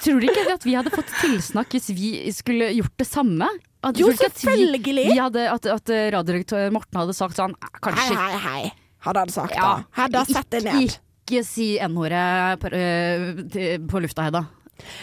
Tror 0.00 0.20
du 0.20 0.26
ikke 0.26 0.44
at 0.54 0.64
vi 0.66 0.74
hadde 0.74 0.90
fått 0.94 1.10
tilsnakk 1.20 1.70
hvis 1.76 1.90
vi 1.94 2.08
skulle 2.34 2.70
gjort 2.74 2.94
det 2.98 3.06
samme? 3.06 3.46
At, 3.82 3.96
Jo, 4.00 4.08
at 4.10 4.18
vi- 4.18 4.28
selvfølgelig. 4.28 5.06
Vi 5.12 5.18
hadde, 5.20 5.44
at, 5.52 5.66
at 5.66 5.92
radiodirektør 6.16 6.70
Morten 6.74 6.98
hadde 7.00 7.14
sagt 7.16 7.38
sånn 7.38 7.54
"Eh, 7.56 7.78
Kanskje 7.80 8.16
Hei, 8.16 8.16
hei, 8.16 8.40
hei, 8.46 8.72
hadde 9.06 9.22
han 9.24 9.28
sagt 9.32 9.54
Ja, 9.56 9.62
da. 9.62 9.84
Han 10.02 10.26
sett 10.26 10.50
det 10.50 10.64
ned. 10.66 10.98
Ikke 11.30 11.44
si 11.46 11.68
n-ordet 11.78 12.58
på, 12.60 12.70
til- 13.54 13.86
på 13.86 14.00
lufta, 14.02 14.24
Hedda. 14.26 14.44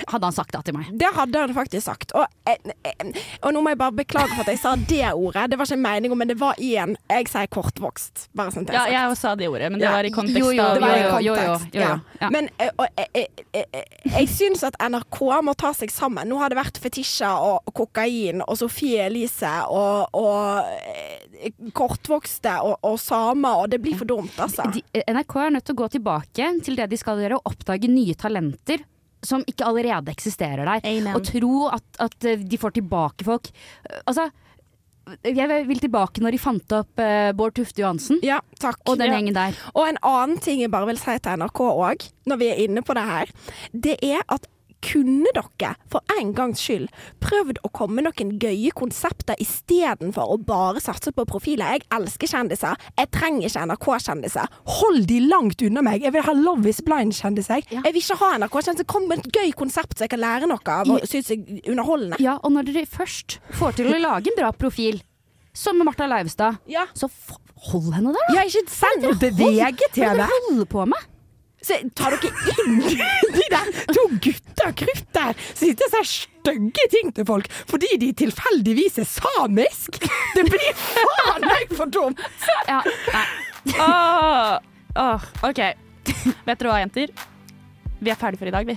Hadde 0.07 0.29
han 0.29 0.35
sagt 0.35 0.53
det 0.55 0.63
til 0.67 0.77
meg. 0.77 0.89
Det 0.97 1.09
hadde 1.15 1.43
han 1.45 1.53
faktisk 1.55 1.85
sagt. 1.87 2.13
Og, 2.17 2.25
eh, 2.49 3.11
og 3.41 3.53
nå 3.55 3.63
må 3.63 3.73
jeg 3.73 3.81
bare 3.81 3.95
beklage 3.97 4.33
for 4.33 4.45
at 4.45 4.51
jeg 4.53 4.61
sa 4.61 4.75
det 4.75 5.03
ordet. 5.13 5.47
Det 5.51 5.59
var 5.59 5.69
ikke 5.69 5.81
meningen, 5.83 6.17
men 6.17 6.31
det 6.31 6.37
var 6.39 6.59
i 6.61 6.75
en 6.81 6.95
Jeg 7.09 7.29
sier 7.31 7.49
kortvokst. 7.51 8.27
Bare 8.37 8.53
sånn 8.53 8.67
Ja, 8.73 8.85
jeg 8.91 9.17
sa 9.19 9.35
det 9.39 9.49
ordet, 9.49 9.71
men 9.71 9.81
det 9.81 9.87
Ja, 9.87 9.95
var 9.97 10.07
i 10.07 10.11
kontekst 10.13 10.39
jo, 10.39 10.51
jo, 10.55 10.63
av 10.63 10.77
Det 10.77 10.83
var 10.83 10.95
i 10.97 11.25
jo, 11.25 11.35
jo, 11.35 11.35
jo, 11.35 11.57
jo, 11.73 11.91
ja. 12.21 12.29
Men 12.33 12.49
eh, 12.57 12.71
og, 12.75 12.87
jeg, 12.97 13.07
jeg, 13.13 13.45
eh, 13.53 13.65
eh, 13.79 14.11
jeg 14.17 14.29
syns 14.31 14.63
at 14.67 14.77
NRK 14.81 15.21
må 15.45 15.53
ta 15.57 15.73
seg 15.77 15.93
sammen. 15.93 16.27
Nå 16.29 16.39
har 16.41 16.51
det 16.51 16.59
vært 16.59 16.81
Fetisha 16.81 17.33
og 17.43 17.71
kokain 17.77 18.43
og 18.45 18.57
Sofie 18.59 19.07
Elise 19.07 19.53
og, 19.71 20.17
og 20.17 21.71
kortvokste 21.77 22.57
og, 22.65 22.77
og 22.87 22.99
samer, 23.01 23.63
og 23.63 23.71
det 23.71 23.81
blir 23.83 23.97
for 23.99 24.09
dumt, 24.09 24.35
altså. 24.41 24.67
De, 24.73 24.83
NRK 25.07 25.37
er 25.45 25.57
nødt 25.57 25.67
til 25.67 25.77
å 25.77 25.81
gå 25.83 25.89
tilbake 25.97 26.51
til 26.65 26.79
det 26.79 26.89
de 26.91 26.99
skal 26.99 27.21
gjøre, 27.21 27.39
og 27.39 27.53
oppdage 27.53 27.89
nye 27.91 28.15
talenter. 28.17 28.83
Som 29.25 29.41
ikke 29.49 29.65
allerede 29.65 30.11
eksisterer 30.13 30.65
der. 30.65 30.81
Amen. 30.85 31.15
Og 31.15 31.23
tro 31.25 31.67
at, 31.73 31.83
at 31.99 32.25
eh, 32.25 32.37
de 32.37 32.57
får 32.61 32.75
tilbake 32.77 33.25
folk. 33.25 33.49
Eh, 33.89 34.01
Altså, 34.07 34.27
jeg 35.23 35.47
vil 35.69 35.79
tilbake 35.79 36.19
når 36.19 36.35
de 36.35 36.39
fant 36.43 36.73
opp 36.75 36.99
uh, 36.99 37.31
Bård 37.31 37.53
Tufte 37.55 37.79
Johansen 37.79 38.19
Ja, 38.27 38.41
takk. 38.59 38.81
og 38.91 38.97
den 38.99 39.07
Ja. 39.07 39.15
gjengen 39.15 39.33
der. 39.37 39.55
Og 39.73 39.87
en 39.87 39.97
annen 40.03 40.37
ting 40.43 40.59
jeg 40.59 40.69
bare 40.73 40.85
vil 40.89 40.97
si 40.99 41.15
til 41.23 41.37
NRK 41.39 41.61
òg, 41.63 42.09
når 42.27 42.37
vi 42.41 42.49
er 42.51 42.59
inne 42.65 42.83
på 42.83 42.93
det 42.93 43.05
her, 43.07 43.31
det 43.71 43.95
er 44.03 44.19
at 44.27 44.47
kunne 44.83 45.31
dere 45.35 45.73
for 45.91 46.03
en 46.17 46.33
gangs 46.37 46.61
skyld 46.63 46.87
prøvd 47.23 47.61
å 47.65 47.71
komme 47.75 47.97
med 47.97 48.07
noen 48.07 48.35
gøye 48.41 48.71
konsepter 48.77 49.39
istedenfor 49.41 50.33
å 50.33 50.37
bare 50.47 50.81
satse 50.83 51.13
på 51.15 51.25
profiler? 51.29 51.77
Jeg 51.77 51.87
elsker 51.97 52.31
kjendiser. 52.31 52.77
Jeg 52.97 53.11
trenger 53.15 53.49
ikke 53.49 53.65
NRK-kjendiser. 53.71 54.53
Hold 54.79 55.07
de 55.09 55.19
langt 55.25 55.63
unna 55.65 55.83
meg. 55.85 56.05
Jeg 56.05 56.13
vil 56.15 56.25
ha 56.27 56.35
Love 56.37 56.69
is 56.69 56.81
blind-kjendiser. 56.85 57.65
Jeg 57.73 57.83
vil 57.85 58.01
ikke 58.03 58.19
ha 58.21 58.31
NRK-kjendiser. 58.43 58.87
Kom 58.89 59.07
med 59.09 59.25
et 59.25 59.41
gøy 59.41 59.51
konsept 59.57 59.97
så 59.97 60.05
jeg 60.05 60.13
kan 60.13 60.23
lære 60.23 60.49
noe 60.51 60.61
av 60.77 60.93
og 60.93 61.03
synes 61.09 61.31
jeg 61.33 61.43
er 61.47 61.73
underholdende. 61.73 62.21
Ja, 62.23 62.37
og 62.43 62.53
når 62.55 62.69
dere 62.69 62.85
først 62.89 63.39
får 63.57 63.79
til 63.79 63.91
å 63.93 63.99
lage 64.01 64.31
en 64.31 64.39
bra 64.39 64.53
profil, 64.55 65.01
som 65.57 65.77
med 65.79 65.87
Martha 65.89 66.05
Leivestad, 66.09 66.59
så 66.93 67.09
f 67.09 67.35
hold 67.71 67.89
henne 67.95 68.13
der, 68.13 68.27
da! 68.29 68.35
Ja, 68.37 68.43
ikke 68.45 68.69
send 68.69 69.07
beveget 69.17 69.87
til 69.95 70.03
Hva 70.05 70.11
er 70.13 70.19
det 70.19 70.27
dere 70.27 70.41
holder 70.51 70.67
på 70.69 70.83
med? 70.85 71.07
Så 71.65 71.77
tar 71.97 72.13
dere 72.13 72.29
inn 72.63 72.77
de 73.37 73.45
der 73.51 73.71
to 73.89 74.03
gutta 74.21 74.69
krutt 74.77 75.07
der 75.15 75.33
som 75.49 75.63
sitter 75.63 75.87
og 75.89 75.95
sier 75.95 76.09
stygge 76.13 76.85
ting 76.93 77.09
til 77.17 77.25
folk 77.27 77.49
fordi 77.67 77.89
de 77.99 78.11
tilfeldigvis 78.21 78.99
er 79.03 79.09
samisk? 79.09 79.97
Det 80.37 80.45
blir 80.47 80.69
faen 80.77 81.47
meg 81.47 81.73
for 81.75 81.89
dumt! 81.91 82.21
Ja, 82.69 82.83
nei. 82.85 83.25
Åh, 83.83 84.53
åh, 84.95 85.25
OK. 85.49 85.59
Vet 86.45 86.61
dere 86.61 86.69
hva, 86.71 86.77
jenter? 86.85 87.11
Vi 87.99 88.11
er 88.13 88.19
ferdige 88.19 88.39
for 88.43 88.47
i 88.47 88.53
dag, 88.53 88.67
vi. 88.69 88.75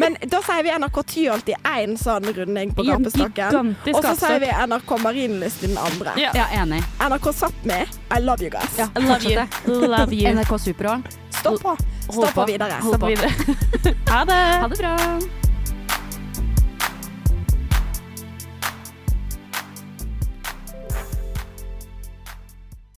Men 0.00 0.16
da 0.32 0.40
sier 0.42 0.64
vi 0.64 0.72
NRK 0.72 1.02
Tyholt 1.12 1.50
i 1.52 1.54
én 1.68 1.92
sånn 2.00 2.24
runding 2.34 2.72
på 2.74 2.86
gapestokken. 2.88 3.74
Og 3.92 4.00
så 4.02 4.14
sier 4.18 4.40
vi 4.42 4.48
NRK 4.72 4.94
Marienlyst 5.04 5.62
i 5.66 5.70
den 5.70 5.78
andre. 5.82 6.16
Ja. 6.18 6.32
Ja, 6.34 6.48
enig. 6.62 6.80
NRK 7.04 7.28
Sápmi, 7.36 7.82
I 8.16 8.20
love 8.24 8.42
you 8.42 8.50
guys. 8.50 8.80
I 8.80 9.04
love 9.04 9.28
you. 9.28 9.44
Love 9.86 10.16
you. 10.16 10.32
NRK 10.40 10.56
Super 10.64 10.94
òg. 10.96 11.14
Stopp 11.38 11.60
på. 11.62 11.76
Stå 12.12 12.26
på 12.26 12.44
videre. 12.46 12.80
På. 13.00 13.06
videre. 13.06 13.30
Ha 14.08 14.24
det. 14.24 14.42
Ha 14.60 14.68
det 14.68 14.78
bra. 14.78 15.47